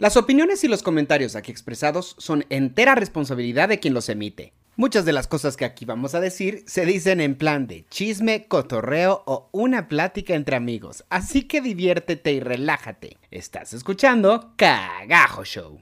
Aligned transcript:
Las 0.00 0.16
opiniones 0.16 0.62
y 0.62 0.68
los 0.68 0.84
comentarios 0.84 1.34
aquí 1.34 1.50
expresados 1.50 2.14
son 2.18 2.44
entera 2.50 2.94
responsabilidad 2.94 3.68
de 3.68 3.80
quien 3.80 3.94
los 3.94 4.08
emite. 4.08 4.52
Muchas 4.76 5.04
de 5.04 5.12
las 5.12 5.26
cosas 5.26 5.56
que 5.56 5.64
aquí 5.64 5.84
vamos 5.84 6.14
a 6.14 6.20
decir 6.20 6.62
se 6.68 6.86
dicen 6.86 7.20
en 7.20 7.34
plan 7.34 7.66
de 7.66 7.84
chisme, 7.90 8.46
cotorreo 8.46 9.24
o 9.26 9.48
una 9.50 9.88
plática 9.88 10.34
entre 10.34 10.54
amigos, 10.54 11.04
así 11.10 11.48
que 11.48 11.60
diviértete 11.60 12.30
y 12.30 12.38
relájate. 12.38 13.16
Estás 13.32 13.72
escuchando 13.72 14.52
Cagajo 14.54 15.44
Show. 15.44 15.80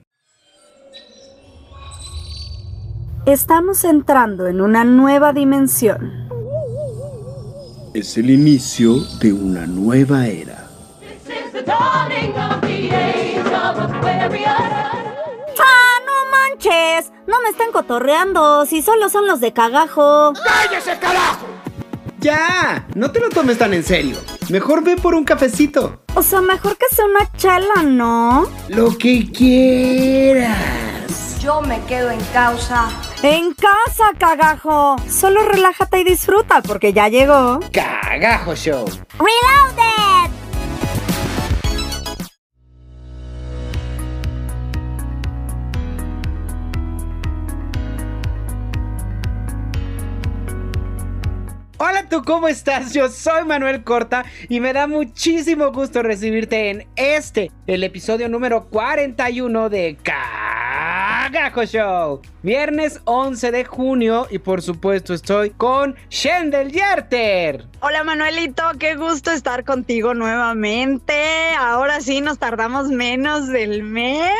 Estamos 3.27 3.85
entrando 3.85 4.46
en 4.46 4.62
una 4.62 4.85
nueva 4.85 5.35
dimensión. 5.35 6.27
Es 7.93 8.17
el 8.17 8.30
inicio 8.30 8.95
de 9.21 9.35
una 9.35 9.67
nueva 9.67 10.27
era. 10.27 10.71
¡Ah, 15.59 15.98
no 16.06 16.12
manches! 16.30 17.12
No 17.27 17.41
me 17.42 17.48
están 17.51 17.73
cotorreando, 17.73 18.66
si 18.66 18.83
solo 18.83 19.09
son 19.09 19.27
los 19.27 19.41
de 19.41 19.52
cagajo. 19.52 20.33
¡Cállese, 20.45 20.98
carajo! 20.98 21.47
¡Ya! 22.19 22.87
No 22.95 23.11
te 23.11 23.20
lo 23.20 23.28
tomes 23.28 23.59
tan 23.59 23.74
en 23.74 23.83
serio. 23.84 24.16
Mejor 24.48 24.83
ve 24.83 24.97
por 24.97 25.14
un 25.14 25.24
cafecito. 25.24 26.00
O 26.14 26.23
sea, 26.23 26.41
mejor 26.41 26.77
que 26.77 26.87
sea 26.95 27.05
una 27.05 27.30
chela, 27.37 27.83
¿no? 27.84 28.48
Lo 28.69 28.97
que 28.97 29.30
quieras. 29.30 30.56
Yo 31.41 31.61
me 31.61 31.80
quedo 31.84 32.11
en 32.11 32.20
causa. 32.33 32.88
En 33.23 33.55
casa, 33.55 34.11
cagajo. 34.19 34.97
Solo 35.09 35.42
relájate 35.45 36.00
y 36.00 36.05
disfruta 36.05 36.62
porque 36.62 36.92
ya 36.92 37.09
llegó. 37.09 37.61
Cagajo 37.73 38.55
Show. 38.55 38.84
Reloaded. 39.19 40.36
Hola 51.78 52.08
tú, 52.08 52.22
¿cómo 52.24 52.48
estás? 52.48 52.94
Yo 52.94 53.10
soy 53.10 53.44
Manuel 53.44 53.84
Corta 53.84 54.24
y 54.48 54.60
me 54.60 54.72
da 54.72 54.86
muchísimo 54.86 55.72
gusto 55.72 56.02
recibirte 56.02 56.70
en 56.70 56.86
este, 56.96 57.50
el 57.66 57.84
episodio 57.84 58.30
número 58.30 58.69
41 58.70 59.69
de 59.69 59.98
Cagajo 60.02 61.64
Show. 61.66 62.22
Viernes 62.42 63.02
11 63.04 63.50
de 63.50 63.64
junio 63.66 64.27
y 64.30 64.38
por 64.38 64.62
supuesto 64.62 65.12
estoy 65.12 65.50
con 65.50 65.97
Shendel 66.08 66.72
Yerter. 66.72 67.66
Hola 67.80 68.04
Manuelito, 68.04 68.62
qué 68.78 68.94
gusto 68.94 69.30
estar 69.30 69.62
contigo 69.64 70.14
nuevamente. 70.14 71.50
Ahora 71.58 72.00
sí 72.00 72.22
nos 72.22 72.38
tardamos 72.38 72.88
menos 72.88 73.48
del 73.48 73.82
mes. 73.82 74.30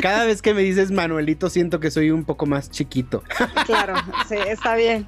Cada 0.00 0.24
vez 0.24 0.40
que 0.40 0.54
me 0.54 0.62
dices 0.62 0.90
Manuelito 0.90 1.50
siento 1.50 1.78
que 1.78 1.90
soy 1.90 2.10
un 2.10 2.24
poco 2.24 2.46
más 2.46 2.70
chiquito. 2.70 3.22
Claro, 3.66 3.96
sí, 4.30 4.36
está 4.48 4.76
bien. 4.76 5.06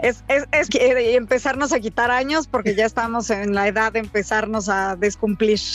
Es, 0.00 0.24
es, 0.28 0.44
es 0.52 0.68
que 0.68 1.16
empezarnos 1.16 1.72
a 1.72 1.80
quitar 1.80 2.10
años 2.10 2.46
porque 2.46 2.74
ya 2.74 2.84
estamos 2.84 3.30
en 3.30 3.54
la 3.54 3.68
edad 3.68 3.92
de 3.92 4.00
empezarnos 4.00 4.68
a 4.68 4.96
descumplir. 4.96 5.58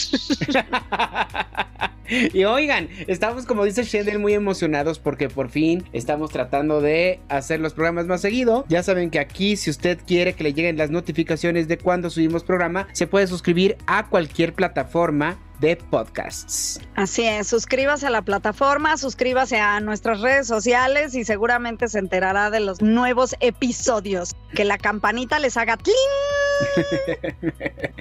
Y 2.34 2.44
oigan, 2.44 2.88
estamos 3.06 3.46
como 3.46 3.64
dice 3.64 3.84
Shendel 3.84 4.18
muy 4.18 4.34
emocionados 4.34 4.98
porque 4.98 5.28
por 5.28 5.48
fin 5.48 5.84
estamos 5.92 6.30
tratando 6.30 6.80
de 6.80 7.20
hacer 7.28 7.60
los 7.60 7.72
programas 7.72 8.06
más 8.06 8.20
seguido. 8.20 8.66
Ya 8.68 8.82
saben 8.82 9.10
que 9.10 9.18
aquí 9.18 9.56
si 9.56 9.70
usted 9.70 9.98
quiere 10.06 10.34
que 10.34 10.44
le 10.44 10.52
lleguen 10.52 10.76
las 10.76 10.90
notificaciones 10.90 11.68
de 11.68 11.78
cuando 11.78 12.10
subimos 12.10 12.44
programa, 12.44 12.86
se 12.92 13.06
puede 13.06 13.26
suscribir 13.26 13.76
a 13.86 14.08
cualquier 14.08 14.52
plataforma 14.52 15.38
de 15.62 15.76
podcasts. 15.76 16.80
Así 16.96 17.22
es, 17.22 17.46
suscríbase 17.46 18.06
a 18.06 18.10
la 18.10 18.22
plataforma, 18.22 18.98
suscríbase 18.98 19.58
a 19.58 19.80
nuestras 19.80 20.20
redes 20.20 20.46
sociales 20.46 21.14
y 21.14 21.24
seguramente 21.24 21.88
se 21.88 22.00
enterará 22.00 22.50
de 22.50 22.60
los 22.60 22.82
nuevos 22.82 23.36
episodios. 23.40 24.34
Que 24.54 24.64
la 24.64 24.76
campanita 24.76 25.38
les 25.38 25.56
haga 25.56 25.78
¡tling! 25.78 25.94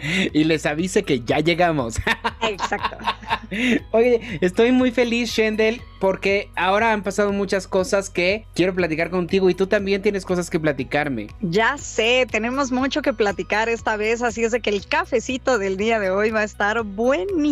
y 0.33 0.43
les 0.43 0.65
avise 0.65 1.03
que 1.03 1.21
ya 1.21 1.39
llegamos. 1.39 1.97
Exacto. 2.41 2.97
Oye, 3.91 4.39
estoy 4.41 4.71
muy 4.71 4.91
feliz, 4.91 5.29
Shendel, 5.29 5.81
porque 5.99 6.49
ahora 6.55 6.93
han 6.93 7.03
pasado 7.03 7.31
muchas 7.31 7.67
cosas 7.67 8.09
que 8.09 8.45
quiero 8.55 8.73
platicar 8.73 9.09
contigo 9.09 9.49
y 9.49 9.53
tú 9.53 9.67
también 9.67 10.01
tienes 10.01 10.25
cosas 10.25 10.49
que 10.49 10.59
platicarme. 10.59 11.27
Ya 11.41 11.77
sé, 11.77 12.27
tenemos 12.29 12.71
mucho 12.71 13.01
que 13.01 13.13
platicar 13.13 13.69
esta 13.69 13.97
vez, 13.97 14.21
así 14.21 14.43
es 14.43 14.51
de 14.51 14.61
que 14.61 14.71
el 14.71 14.85
cafecito 14.87 15.57
del 15.57 15.77
día 15.77 15.99
de 15.99 16.09
hoy 16.09 16.31
va 16.31 16.41
a 16.41 16.45
estar 16.45 16.81
buenísimo. 16.83 17.50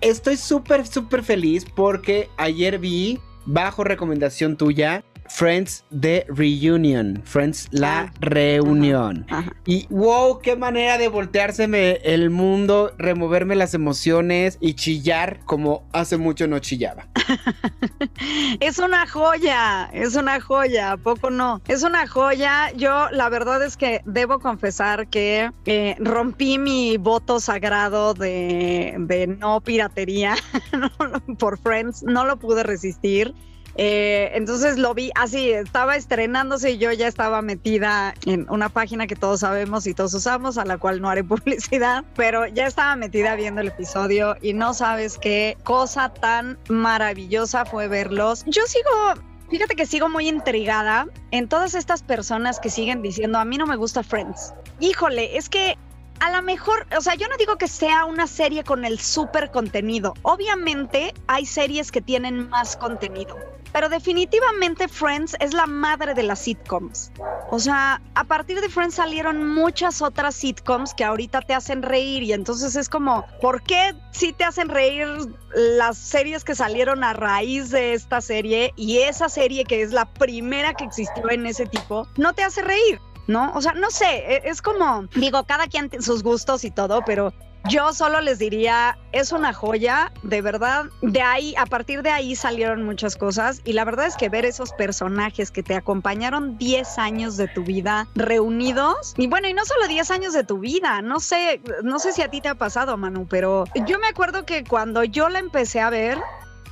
Estoy 0.00 0.36
súper, 0.36 0.86
súper 0.86 1.24
feliz 1.24 1.66
porque 1.74 2.28
ayer 2.36 2.78
vi, 2.78 3.18
bajo 3.46 3.82
recomendación 3.84 4.56
tuya, 4.56 5.04
Friends 5.28 5.84
The 6.00 6.26
Reunion, 6.28 7.22
Friends 7.24 7.68
La 7.70 8.00
Ah, 8.00 8.12
Reunión. 8.20 9.24
ajá, 9.28 9.38
ajá. 9.40 9.52
Y 9.66 9.86
wow, 9.90 10.38
qué 10.40 10.56
manera 10.56 10.98
de 10.98 11.08
volteárseme 11.08 11.98
el 12.02 12.30
mundo, 12.30 12.92
removerme 12.98 13.54
las 13.56 13.74
emociones 13.74 14.58
y 14.60 14.74
chillar 14.74 15.40
como 15.44 15.84
hace 15.92 16.16
mucho 16.16 16.46
no 16.46 16.58
chillaba. 16.58 17.06
Es 18.60 18.78
una 18.78 19.06
joya, 19.06 19.88
es 19.92 20.16
una 20.16 20.40
joya, 20.40 20.92
¿a 20.92 20.96
poco 20.96 21.30
no? 21.30 21.60
Es 21.68 21.82
una 21.82 22.06
joya. 22.06 22.72
Yo 22.76 23.08
la 23.10 23.28
verdad 23.28 23.62
es 23.64 23.76
que 23.76 24.00
debo 24.04 24.38
confesar 24.40 25.08
que 25.08 25.50
eh, 25.66 25.96
rompí 26.00 26.58
mi 26.58 26.96
voto 26.96 27.40
sagrado 27.40 28.14
de, 28.14 28.94
de 28.98 29.26
no 29.26 29.60
piratería 29.60 30.34
por 31.38 31.58
Friends, 31.58 32.02
no 32.02 32.24
lo 32.24 32.38
pude 32.38 32.62
resistir. 32.62 33.34
Eh, 33.80 34.32
entonces 34.34 34.76
lo 34.76 34.92
vi 34.92 35.12
así, 35.14 35.52
estaba 35.52 35.94
estrenándose 35.94 36.72
y 36.72 36.78
yo 36.78 36.90
ya 36.92 37.06
estaba 37.06 37.42
metida 37.42 38.12
en 38.26 38.50
una 38.50 38.68
página 38.68 39.06
que 39.06 39.14
todos 39.14 39.40
sabemos 39.40 39.86
y 39.86 39.94
todos 39.94 40.12
usamos, 40.14 40.58
a 40.58 40.64
la 40.64 40.78
cual 40.78 41.00
no 41.00 41.08
haré 41.08 41.22
publicidad, 41.24 42.04
pero 42.16 42.48
ya 42.48 42.66
estaba 42.66 42.96
metida 42.96 43.36
viendo 43.36 43.60
el 43.60 43.68
episodio 43.68 44.34
y 44.42 44.52
no 44.52 44.74
sabes 44.74 45.16
qué 45.16 45.56
cosa 45.62 46.12
tan 46.12 46.58
maravillosa 46.68 47.64
fue 47.64 47.86
verlos. 47.86 48.44
Yo 48.46 48.62
sigo 48.66 49.14
Fíjate 49.48 49.76
que 49.76 49.86
sigo 49.86 50.10
muy 50.10 50.28
intrigada 50.28 51.06
en 51.30 51.48
todas 51.48 51.74
estas 51.74 52.02
personas 52.02 52.60
que 52.60 52.68
siguen 52.68 53.00
diciendo, 53.00 53.38
a 53.38 53.46
mí 53.46 53.56
no 53.56 53.66
me 53.66 53.76
gusta 53.76 54.02
Friends. 54.02 54.52
Híjole, 54.78 55.38
es 55.38 55.48
que 55.48 55.78
a 56.20 56.30
lo 56.30 56.42
mejor, 56.42 56.86
o 56.96 57.00
sea, 57.00 57.14
yo 57.14 57.28
no 57.28 57.36
digo 57.38 57.56
que 57.56 57.68
sea 57.68 58.04
una 58.04 58.26
serie 58.26 58.64
con 58.64 58.84
el 58.84 58.98
súper 58.98 59.50
contenido. 59.50 60.14
Obviamente 60.22 61.14
hay 61.28 61.46
series 61.46 61.90
que 61.90 62.02
tienen 62.02 62.48
más 62.48 62.76
contenido. 62.76 63.36
Pero 63.72 63.88
definitivamente 63.88 64.88
Friends 64.88 65.36
es 65.40 65.52
la 65.52 65.66
madre 65.66 66.14
de 66.14 66.22
las 66.22 66.40
sitcoms. 66.40 67.12
O 67.50 67.58
sea, 67.58 68.00
a 68.14 68.24
partir 68.24 68.60
de 68.60 68.68
Friends 68.68 68.94
salieron 68.96 69.46
muchas 69.54 70.02
otras 70.02 70.34
sitcoms 70.34 70.94
que 70.94 71.04
ahorita 71.04 71.42
te 71.42 71.54
hacen 71.54 71.82
reír 71.82 72.22
y 72.22 72.32
entonces 72.32 72.76
es 72.76 72.88
como, 72.88 73.26
¿por 73.40 73.62
qué 73.62 73.94
sí 74.10 74.32
te 74.32 74.44
hacen 74.44 74.68
reír 74.68 75.06
las 75.54 75.96
series 75.96 76.44
que 76.44 76.54
salieron 76.54 77.04
a 77.04 77.12
raíz 77.12 77.70
de 77.70 77.94
esta 77.94 78.20
serie 78.20 78.72
y 78.76 78.98
esa 78.98 79.28
serie 79.28 79.64
que 79.64 79.82
es 79.82 79.92
la 79.92 80.06
primera 80.06 80.74
que 80.74 80.84
existió 80.84 81.30
en 81.30 81.46
ese 81.46 81.66
tipo 81.66 82.06
no 82.16 82.32
te 82.34 82.42
hace 82.44 82.62
reír? 82.62 83.00
¿No? 83.26 83.52
O 83.54 83.60
sea, 83.60 83.74
no 83.74 83.90
sé, 83.90 84.06
e- 84.06 84.42
es 84.44 84.62
como, 84.62 85.06
digo, 85.14 85.44
cada 85.44 85.66
quien 85.66 85.90
sus 86.00 86.22
gustos 86.22 86.64
y 86.64 86.70
todo, 86.70 87.02
pero 87.04 87.34
yo 87.68 87.92
solo 87.92 88.20
les 88.20 88.38
diría, 88.38 88.98
es 89.12 89.32
una 89.32 89.52
joya, 89.52 90.12
de 90.22 90.42
verdad. 90.42 90.86
De 91.02 91.22
ahí, 91.22 91.54
a 91.56 91.66
partir 91.66 92.02
de 92.02 92.10
ahí 92.10 92.34
salieron 92.34 92.84
muchas 92.84 93.16
cosas 93.16 93.60
y 93.64 93.72
la 93.72 93.84
verdad 93.84 94.06
es 94.06 94.16
que 94.16 94.28
ver 94.28 94.44
esos 94.44 94.72
personajes 94.72 95.50
que 95.50 95.62
te 95.62 95.74
acompañaron 95.74 96.56
10 96.58 96.98
años 96.98 97.36
de 97.36 97.48
tu 97.48 97.62
vida 97.62 98.06
reunidos 98.14 99.14
y 99.16 99.26
bueno, 99.26 99.48
y 99.48 99.54
no 99.54 99.64
solo 99.64 99.86
10 99.86 100.10
años 100.10 100.32
de 100.32 100.44
tu 100.44 100.58
vida, 100.58 101.02
no 101.02 101.20
sé, 101.20 101.60
no 101.82 101.98
sé 101.98 102.12
si 102.12 102.22
a 102.22 102.28
ti 102.28 102.40
te 102.40 102.48
ha 102.48 102.54
pasado, 102.54 102.96
Manu, 102.96 103.26
pero 103.28 103.64
yo 103.86 103.98
me 103.98 104.08
acuerdo 104.08 104.46
que 104.46 104.64
cuando 104.64 105.04
yo 105.04 105.28
la 105.28 105.38
empecé 105.38 105.80
a 105.80 105.90
ver, 105.90 106.18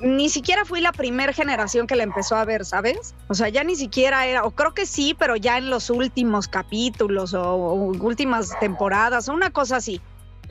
ni 0.00 0.28
siquiera 0.28 0.64
fui 0.64 0.80
la 0.80 0.92
primera 0.92 1.32
generación 1.32 1.86
que 1.86 1.96
la 1.96 2.02
empezó 2.02 2.36
a 2.36 2.44
ver, 2.44 2.64
¿sabes? 2.64 3.14
O 3.28 3.34
sea, 3.34 3.48
ya 3.48 3.64
ni 3.64 3.76
siquiera 3.76 4.26
era, 4.26 4.44
o 4.44 4.50
creo 4.50 4.74
que 4.74 4.86
sí, 4.86 5.14
pero 5.18 5.36
ya 5.36 5.58
en 5.58 5.70
los 5.70 5.90
últimos 5.90 6.48
capítulos 6.48 7.34
o, 7.34 7.42
o 7.42 7.74
últimas 7.74 8.58
temporadas 8.60 9.28
o 9.28 9.32
una 9.32 9.50
cosa 9.50 9.76
así. 9.76 10.00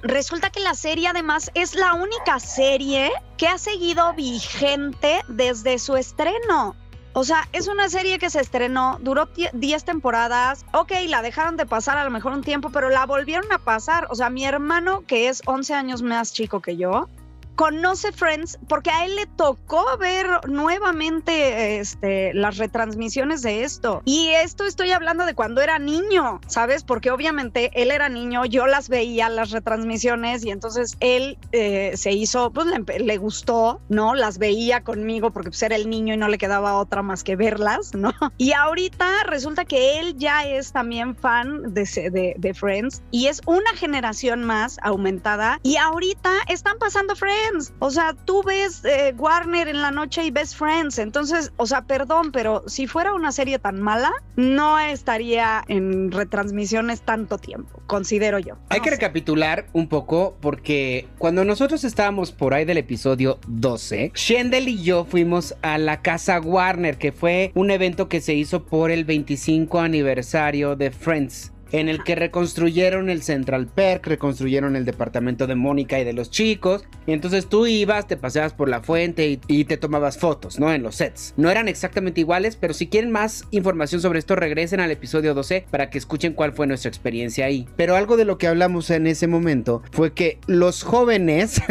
Resulta 0.05 0.51
que 0.51 0.59
la 0.59 0.75
serie 0.75 1.07
además 1.07 1.49
es 1.55 1.73
la 1.73 1.95
única 1.95 2.39
serie 2.39 3.11
que 3.37 3.47
ha 3.47 3.57
seguido 3.57 4.13
vigente 4.13 5.23
desde 5.27 5.79
su 5.79 5.95
estreno. 5.95 6.75
O 7.13 7.23
sea, 7.23 7.49
es 7.53 7.67
una 7.67 7.89
serie 7.89 8.19
que 8.19 8.29
se 8.29 8.39
estrenó, 8.39 8.99
duró 9.01 9.27
10 9.53 9.83
temporadas. 9.83 10.63
Ok, 10.73 10.91
la 11.07 11.23
dejaron 11.23 11.57
de 11.57 11.65
pasar 11.65 11.97
a 11.97 12.03
lo 12.03 12.11
mejor 12.11 12.33
un 12.33 12.43
tiempo, 12.43 12.69
pero 12.69 12.89
la 12.89 13.07
volvieron 13.07 13.51
a 13.51 13.57
pasar. 13.57 14.05
O 14.11 14.15
sea, 14.15 14.29
mi 14.29 14.45
hermano, 14.45 15.03
que 15.07 15.27
es 15.27 15.41
11 15.47 15.73
años 15.73 16.03
más 16.03 16.33
chico 16.33 16.61
que 16.61 16.77
yo, 16.77 17.09
conoce 17.55 18.11
Friends 18.11 18.59
porque 18.67 18.89
a 18.89 19.05
él 19.05 19.15
le 19.15 19.25
tocó 19.25 19.85
ver 19.97 20.27
nuevamente 20.47 21.79
este, 21.79 22.33
las 22.33 22.57
retransmisiones 22.57 23.41
de 23.41 23.63
esto. 23.63 24.01
Y 24.05 24.29
esto 24.29 24.65
estoy 24.65 24.91
hablando 24.91 25.25
de 25.25 25.33
cuando 25.33 25.61
era 25.61 25.79
niño, 25.79 26.41
¿sabes? 26.47 26.83
Porque 26.83 27.11
obviamente 27.11 27.71
él 27.73 27.91
era 27.91 28.09
niño, 28.09 28.45
yo 28.45 28.67
las 28.67 28.89
veía, 28.89 29.29
las 29.29 29.51
retransmisiones, 29.51 30.45
y 30.45 30.51
entonces 30.51 30.97
él 30.99 31.37
eh, 31.51 31.93
se 31.95 32.11
hizo, 32.11 32.51
pues 32.51 32.67
le, 32.99 33.17
gustó, 33.17 33.79
¿no? 33.89 34.13
Las 34.13 34.37
veía 34.37 34.83
conmigo 34.83 35.31
porque 35.31 35.49
pues 35.49 35.63
era 35.63 35.75
el 35.75 35.89
niño 35.89 36.13
y 36.13 36.17
no 36.17 36.27
le 36.27 36.37
quedaba 36.37 36.75
otra 36.75 37.01
más 37.01 37.23
que 37.23 37.35
verlas, 37.35 37.93
¿no? 37.93 38.11
Y 38.37 38.51
ahorita 38.51 39.23
resulta 39.27 39.65
que 39.65 39.99
él 39.99 40.17
ya 40.17 40.45
es 40.45 40.71
también 40.71 41.15
fan 41.15 41.73
de, 41.73 41.83
de, 42.11 42.35
de 42.37 42.53
Friends 42.53 43.01
y 43.11 43.27
es 43.27 43.41
una 43.45 43.71
generación 43.75 44.43
más 44.43 44.77
aumentada 44.81 45.59
y 45.63 45.77
ahorita 45.77 46.31
están 46.47 46.77
pasando 46.79 47.15
Friends. 47.15 47.44
O 47.79 47.91
sea, 47.91 48.13
tú 48.13 48.43
ves 48.43 48.83
eh, 48.85 49.13
Warner 49.17 49.67
en 49.67 49.81
la 49.81 49.91
noche 49.91 50.23
y 50.25 50.31
ves 50.31 50.55
Friends. 50.55 50.97
Entonces, 50.99 51.51
o 51.57 51.65
sea, 51.65 51.81
perdón, 51.81 52.31
pero 52.31 52.63
si 52.67 52.87
fuera 52.87 53.13
una 53.13 53.31
serie 53.31 53.59
tan 53.59 53.81
mala, 53.81 54.11
no 54.35 54.79
estaría 54.79 55.63
en 55.67 56.11
retransmisiones 56.11 57.01
tanto 57.01 57.37
tiempo, 57.37 57.81
considero 57.87 58.39
yo. 58.39 58.55
Hay 58.69 58.81
que 58.81 58.89
recapitular 58.89 59.67
un 59.73 59.87
poco 59.87 60.37
porque 60.41 61.07
cuando 61.17 61.45
nosotros 61.45 61.83
estábamos 61.83 62.31
por 62.31 62.53
ahí 62.53 62.65
del 62.65 62.77
episodio 62.77 63.39
12, 63.47 64.11
Shendel 64.15 64.67
y 64.67 64.83
yo 64.83 65.05
fuimos 65.05 65.55
a 65.61 65.77
la 65.77 66.01
casa 66.01 66.39
Warner, 66.39 66.97
que 66.97 67.11
fue 67.11 67.51
un 67.55 67.71
evento 67.71 68.09
que 68.09 68.21
se 68.21 68.33
hizo 68.33 68.63
por 68.63 68.91
el 68.91 69.05
25 69.05 69.79
aniversario 69.79 70.75
de 70.75 70.91
Friends 70.91 71.51
en 71.79 71.89
el 71.89 72.03
que 72.03 72.15
reconstruyeron 72.15 73.09
el 73.09 73.21
Central 73.21 73.67
Perk, 73.67 74.07
reconstruyeron 74.07 74.77
el 74.77 74.85
departamento 74.85 75.45
de 75.45 75.55
Mónica 75.55 75.99
y 75.99 76.05
de 76.05 76.13
los 76.13 76.31
chicos. 76.31 76.85
Y 77.05 77.11
entonces 77.11 77.47
tú 77.47 77.67
ibas, 77.67 78.07
te 78.07 78.15
paseabas 78.15 78.53
por 78.53 78.69
la 78.69 78.81
fuente 78.81 79.39
y, 79.47 79.65
te 79.65 79.77
tomabas 79.77 80.17
fotos, 80.17 80.59
¿no? 80.59 80.71
En 80.71 80.83
los 80.83 80.95
sets. 80.95 81.33
No 81.35 81.49
eran 81.49 81.67
exactamente 81.67 82.21
iguales, 82.21 82.55
pero 82.55 82.73
si 82.73 82.87
quieren 82.87 83.11
más 83.11 83.43
información 83.51 83.99
sobre 83.99 84.19
esto, 84.19 84.35
regresen 84.35 84.79
al 84.79 84.91
episodio 84.91 85.33
12 85.33 85.65
para 85.69 85.89
que 85.89 85.97
escuchen 85.97 86.33
cuál 86.33 86.53
fue 86.53 86.65
nuestra 86.65 86.87
experiencia 86.87 87.45
ahí. 87.45 87.67
Pero 87.75 87.95
algo 87.95 88.15
de 88.15 88.25
lo 88.25 88.37
que 88.37 88.47
hablamos 88.47 88.89
en 88.89 89.07
ese 89.07 89.27
momento 89.27 89.81
fue 89.91 90.13
que 90.13 90.39
los 90.47 90.83
jóvenes 90.83 91.61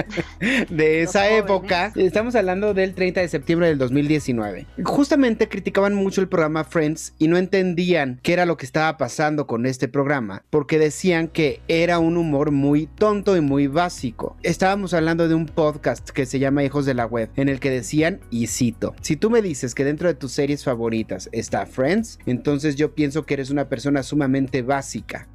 de 0.70 1.02
esa 1.02 1.28
época, 1.30 1.92
estamos 1.96 2.36
hablando 2.36 2.72
del 2.72 2.94
30 2.94 3.20
de 3.22 3.28
septiembre 3.28 3.68
del 3.68 3.78
2019, 3.78 4.66
justamente 4.84 5.48
criticaban 5.48 5.94
mucho 5.94 6.20
el 6.20 6.28
programa 6.28 6.62
Friends 6.64 7.14
y 7.18 7.26
no 7.26 7.36
entendían 7.36 8.20
qué 8.22 8.34
era 8.34 8.46
lo 8.46 8.56
que 8.56 8.66
estaba 8.66 8.96
pasando 8.96 9.39
con 9.46 9.66
este 9.66 9.88
programa 9.88 10.44
porque 10.50 10.78
decían 10.78 11.28
que 11.28 11.60
era 11.68 11.98
un 11.98 12.16
humor 12.16 12.50
muy 12.50 12.86
tonto 12.86 13.36
y 13.36 13.40
muy 13.40 13.66
básico. 13.66 14.36
Estábamos 14.42 14.94
hablando 14.94 15.28
de 15.28 15.34
un 15.34 15.46
podcast 15.46 16.10
que 16.10 16.26
se 16.26 16.38
llama 16.38 16.64
Hijos 16.64 16.86
de 16.86 16.94
la 16.94 17.06
Web, 17.06 17.30
en 17.36 17.48
el 17.48 17.60
que 17.60 17.70
decían, 17.70 18.20
y 18.30 18.46
cito, 18.46 18.94
si 19.00 19.16
tú 19.16 19.30
me 19.30 19.42
dices 19.42 19.74
que 19.74 19.84
dentro 19.84 20.08
de 20.08 20.14
tus 20.14 20.32
series 20.32 20.64
favoritas 20.64 21.28
está 21.32 21.66
Friends, 21.66 22.18
entonces 22.26 22.76
yo 22.76 22.94
pienso 22.94 23.24
que 23.24 23.34
eres 23.34 23.50
una 23.50 23.68
persona 23.68 24.02
sumamente 24.02 24.62
básica. 24.62 25.28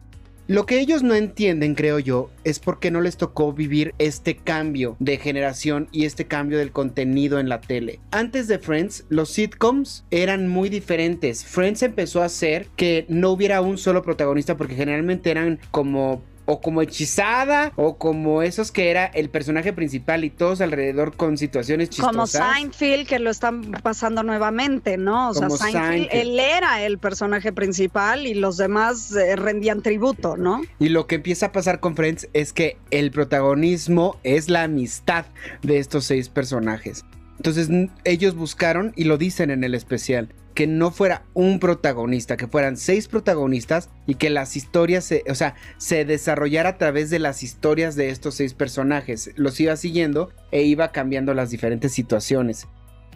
Lo 0.48 0.68
que 0.68 0.80
ellos 0.80 1.02
no 1.02 1.16
entienden, 1.16 1.74
creo 1.74 1.98
yo, 1.98 2.30
es 2.44 2.60
porque 2.60 2.92
no 2.92 3.02
les 3.02 3.18
tocó 3.18 3.52
vivir 3.52 3.96
este 3.98 4.36
cambio 4.36 4.96
de 5.00 5.18
generación 5.18 5.88
y 5.92 6.06
este 6.06 6.26
cambio 6.26 6.60
del 6.60 6.72
contenido 6.72 7.40
en 7.40 7.50
la 7.50 7.62
tele. 7.62 8.00
Antes 8.12 8.48
de 8.48 8.60
Friends, 8.60 9.06
los 9.10 9.30
sitcoms 9.30 10.06
eran 10.12 10.48
muy 10.48 10.70
diferentes. 10.70 11.44
Friends 11.44 11.82
empezó 11.82 12.22
a 12.22 12.26
hacer 12.26 12.68
que 12.76 13.08
no 13.10 13.32
hubiera 13.32 13.62
un 13.62 13.80
solo 13.80 14.04
protagonista 14.04 14.56
porque 14.56 14.76
generalmente 14.76 15.32
eran 15.32 15.60
como 15.72 16.22
o 16.46 16.62
como 16.62 16.82
hechizada 16.82 17.72
o 17.76 17.98
como 17.98 18.42
esos 18.42 18.72
que 18.72 18.90
era 18.90 19.06
el 19.06 19.30
personaje 19.30 19.74
principal 19.74 20.24
y 20.24 20.30
todos 20.30 20.62
alrededor 20.62 21.16
con 21.16 21.38
situaciones 21.38 21.90
chistosas. 21.90 22.12
Como 22.12 22.28
Seinfeld 22.28 23.08
que 23.08 23.20
lo 23.20 23.30
están 23.30 23.72
pasando 23.84 24.24
nuevamente, 24.24 24.98
¿no? 24.98 25.30
O 25.30 25.34
sea, 25.34 25.50
Seinfeld, 25.50 26.08
él 26.12 26.40
era 26.40 26.84
el 26.84 26.98
personaje 26.98 27.52
principal 27.52 28.28
y 28.28 28.34
los 28.34 28.58
demás 28.58 29.16
eh, 29.16 29.36
rendían 29.36 29.82
tributo, 29.82 30.38
¿no? 30.38 30.62
Y 30.80 30.90
lo 30.90 31.08
que 31.08 31.16
empieza 31.16 31.48
a 31.48 31.52
pasar 31.52 31.80
con 31.80 31.96
Friends 31.96 32.30
es 32.34 32.54
que 32.54 32.78
el 32.92 33.12
protagonismo 33.12 34.18
es 34.24 34.50
la 34.50 34.64
amistad 34.64 35.26
de 35.62 35.80
estos 35.80 36.06
seis 36.06 36.30
personajes. 36.30 37.06
Entonces 37.38 37.70
ellos 38.04 38.36
buscaron 38.36 38.94
y 38.96 39.06
lo 39.06 39.18
dicen 39.18 39.52
en 39.52 39.64
el 39.64 39.76
especial 39.76 40.30
que 40.56 40.68
no 40.68 40.90
fuera 40.90 41.26
un 41.34 41.60
protagonista, 41.60 42.38
que 42.38 42.48
fueran 42.48 42.78
seis 42.78 43.10
protagonistas 43.10 43.90
y 44.08 44.16
que 44.16 44.30
las 44.30 44.56
historias, 44.56 45.04
se, 45.04 45.24
o 45.30 45.36
sea, 45.36 45.56
se 45.78 46.06
desarrollara 46.06 46.70
a 46.70 46.78
través 46.78 47.10
de 47.10 47.20
las 47.20 47.44
historias 47.44 47.96
de 47.96 48.10
estos 48.10 48.36
seis 48.36 48.54
personajes. 48.54 49.32
Los 49.36 49.60
iba 49.60 49.76
siguiendo 49.76 50.32
e 50.52 50.64
iba 50.64 50.94
cambiando 50.94 51.34
las 51.34 51.50
diferentes 51.50 51.92
situaciones. 51.92 52.68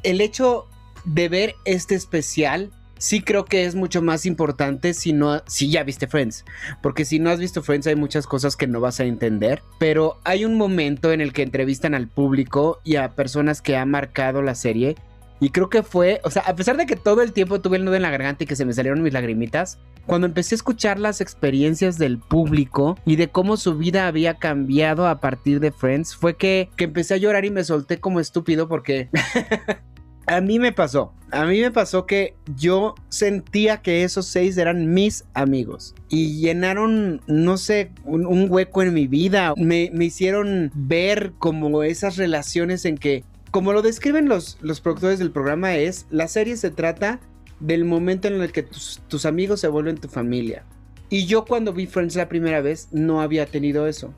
El 0.03 0.19
hecho 0.19 0.67
de 1.05 1.29
ver 1.29 1.55
este 1.63 1.95
especial 1.95 2.71
sí 2.99 3.21
creo 3.21 3.45
que 3.45 3.65
es 3.65 3.73
mucho 3.73 4.03
más 4.03 4.27
importante 4.27 4.93
si 4.93 5.13
no 5.13 5.41
si 5.47 5.71
ya 5.71 5.83
viste 5.83 6.05
Friends, 6.05 6.45
porque 6.83 7.05
si 7.05 7.17
no 7.17 7.31
has 7.31 7.39
visto 7.39 7.63
Friends 7.63 7.87
hay 7.87 7.95
muchas 7.95 8.27
cosas 8.27 8.55
que 8.55 8.67
no 8.67 8.79
vas 8.79 8.99
a 8.99 9.05
entender, 9.05 9.63
pero 9.79 10.19
hay 10.23 10.45
un 10.45 10.55
momento 10.55 11.11
en 11.11 11.21
el 11.21 11.33
que 11.33 11.41
entrevistan 11.41 11.95
al 11.95 12.07
público 12.07 12.79
y 12.83 12.97
a 12.97 13.15
personas 13.15 13.63
que 13.63 13.75
han 13.75 13.89
marcado 13.89 14.43
la 14.43 14.53
serie 14.53 14.95
y 15.41 15.49
creo 15.49 15.69
que 15.69 15.83
fue, 15.83 16.19
o 16.23 16.29
sea, 16.29 16.43
a 16.43 16.55
pesar 16.55 16.75
de 16.75 16.85
que 16.85 16.97
todo 16.97 17.21
el 17.21 17.31
tiempo 17.31 17.61
tuve 17.61 17.77
el 17.77 17.85
nudo 17.85 17.95
en 17.95 18.01
la 18.01 18.09
garganta 18.09 18.43
y 18.43 18.47
que 18.47 18.57
se 18.57 18.65
me 18.65 18.73
salieron 18.73 19.01
mis 19.01 19.13
lagrimitas, 19.13 19.79
cuando 20.05 20.27
empecé 20.27 20.55
a 20.55 20.57
escuchar 20.57 20.99
las 20.99 21.21
experiencias 21.21 21.97
del 21.97 22.17
público 22.17 22.97
y 23.05 23.15
de 23.15 23.29
cómo 23.29 23.55
su 23.55 23.77
vida 23.77 24.07
había 24.07 24.33
cambiado 24.33 25.07
a 25.07 25.21
partir 25.21 25.61
de 25.61 25.71
Friends, 25.71 26.15
fue 26.15 26.35
que, 26.35 26.69
que 26.75 26.85
empecé 26.85 27.13
a 27.13 27.17
llorar 27.17 27.45
y 27.45 27.51
me 27.51 27.63
solté 27.63 27.99
como 27.99 28.19
estúpido 28.19 28.67
porque 28.67 29.09
a 30.29 30.41
mí 30.41 30.59
me 30.59 30.71
pasó. 30.71 31.11
A 31.31 31.45
mí 31.45 31.59
me 31.59 31.71
pasó 31.71 32.05
que 32.05 32.35
yo 32.55 32.95
sentía 33.09 33.81
que 33.81 34.03
esos 34.03 34.27
seis 34.27 34.57
eran 34.57 34.93
mis 34.93 35.25
amigos 35.33 35.95
y 36.07 36.39
llenaron, 36.39 37.21
no 37.27 37.57
sé, 37.57 37.91
un, 38.03 38.49
hueco 38.49 38.83
en 38.83 38.93
mi 38.93 39.07
vida. 39.07 39.53
Me, 39.57 39.89
me, 39.93 40.05
hicieron 40.05 40.71
ver 40.73 41.33
como 41.37 41.83
esas 41.83 42.17
relaciones 42.17 42.85
en 42.85 42.97
que 42.97 43.23
como 43.51 43.73
lo 43.73 43.81
describen 43.81 44.29
los, 44.29 44.57
los 44.61 44.81
productores 44.81 45.17
del 45.17 45.31
programa, 45.31 45.75
es 45.75 46.05
la 46.11 46.27
serie 46.27 46.57
se 46.57 46.69
trata 46.69 47.19
del 47.59 47.85
momento 47.85 48.27
en 48.27 48.39
el 48.39 48.51
que 48.51 48.63
tus, 48.63 49.01
tus 49.07 49.25
amigos 49.25 49.59
se 49.59 49.67
vuelven 49.67 49.97
tu 49.97 50.07
familia. 50.07 50.63
Y 51.09 51.25
yo 51.25 51.45
cuando 51.45 51.73
vi 51.73 51.87
Friends 51.87 52.15
la 52.15 52.29
primera 52.29 52.61
vez 52.61 52.89
no 52.91 53.21
había 53.21 53.47
tenido 53.47 53.87
eso. 53.87 54.13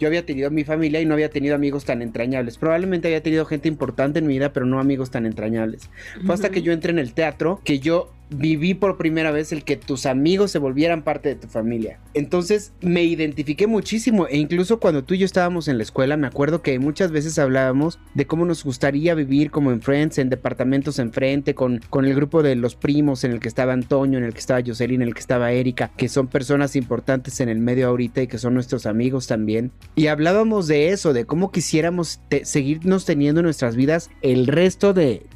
Yo 0.00 0.08
había 0.08 0.26
tenido 0.26 0.50
mi 0.50 0.64
familia 0.64 1.00
y 1.00 1.06
no 1.06 1.14
había 1.14 1.30
tenido 1.30 1.54
amigos 1.54 1.84
tan 1.84 2.02
entrañables. 2.02 2.58
Probablemente 2.58 3.08
había 3.08 3.22
tenido 3.22 3.44
gente 3.44 3.68
importante 3.68 4.18
en 4.18 4.26
mi 4.26 4.34
vida, 4.34 4.52
pero 4.52 4.66
no 4.66 4.80
amigos 4.80 5.10
tan 5.10 5.26
entrañables. 5.26 5.90
Fue 6.24 6.34
hasta 6.34 6.50
que 6.50 6.62
yo 6.62 6.72
entré 6.72 6.90
en 6.90 6.98
el 6.98 7.14
teatro 7.14 7.60
que 7.64 7.78
yo 7.78 8.12
viví 8.30 8.74
por 8.74 8.96
primera 8.96 9.30
vez 9.30 9.52
el 9.52 9.64
que 9.64 9.76
tus 9.76 10.06
amigos 10.06 10.50
se 10.50 10.58
volvieran 10.58 11.02
parte 11.02 11.28
de 11.28 11.34
tu 11.36 11.48
familia. 11.48 11.98
Entonces 12.14 12.72
me 12.80 13.04
identifiqué 13.04 13.66
muchísimo 13.66 14.26
e 14.26 14.38
incluso 14.38 14.80
cuando 14.80 15.04
tú 15.04 15.14
y 15.14 15.18
yo 15.18 15.26
estábamos 15.26 15.68
en 15.68 15.76
la 15.76 15.82
escuela 15.82 16.16
me 16.16 16.26
acuerdo 16.26 16.62
que 16.62 16.78
muchas 16.78 17.10
veces 17.10 17.38
hablábamos 17.38 17.98
de 18.14 18.26
cómo 18.26 18.44
nos 18.44 18.64
gustaría 18.64 19.14
vivir 19.14 19.50
como 19.50 19.70
en 19.70 19.80
Friends, 19.80 20.18
en 20.18 20.30
departamentos 20.30 20.98
enfrente, 20.98 21.54
con, 21.54 21.80
con 21.90 22.04
el 22.04 22.14
grupo 22.14 22.42
de 22.42 22.56
los 22.56 22.76
primos 22.76 23.24
en 23.24 23.32
el 23.32 23.40
que 23.40 23.48
estaba 23.48 23.72
Antonio, 23.72 24.18
en 24.18 24.24
el 24.24 24.32
que 24.32 24.40
estaba 24.40 24.62
Jocelyn, 24.64 25.02
en 25.02 25.08
el 25.08 25.14
que 25.14 25.20
estaba 25.20 25.52
Erika, 25.52 25.90
que 25.96 26.08
son 26.08 26.28
personas 26.28 26.76
importantes 26.76 27.40
en 27.40 27.48
el 27.48 27.58
medio 27.58 27.88
ahorita 27.88 28.22
y 28.22 28.26
que 28.26 28.38
son 28.38 28.54
nuestros 28.54 28.86
amigos 28.86 29.26
también. 29.26 29.72
Y 29.94 30.08
hablábamos 30.08 30.66
de 30.66 30.88
eso, 30.88 31.12
de 31.12 31.24
cómo 31.24 31.50
quisiéramos 31.50 32.20
seguirnos 32.42 33.04
teniendo 33.04 33.40
en 33.40 33.44
nuestras 33.44 33.76
vidas 33.76 34.10
el 34.22 34.46
resto 34.46 34.92
de 34.92 35.26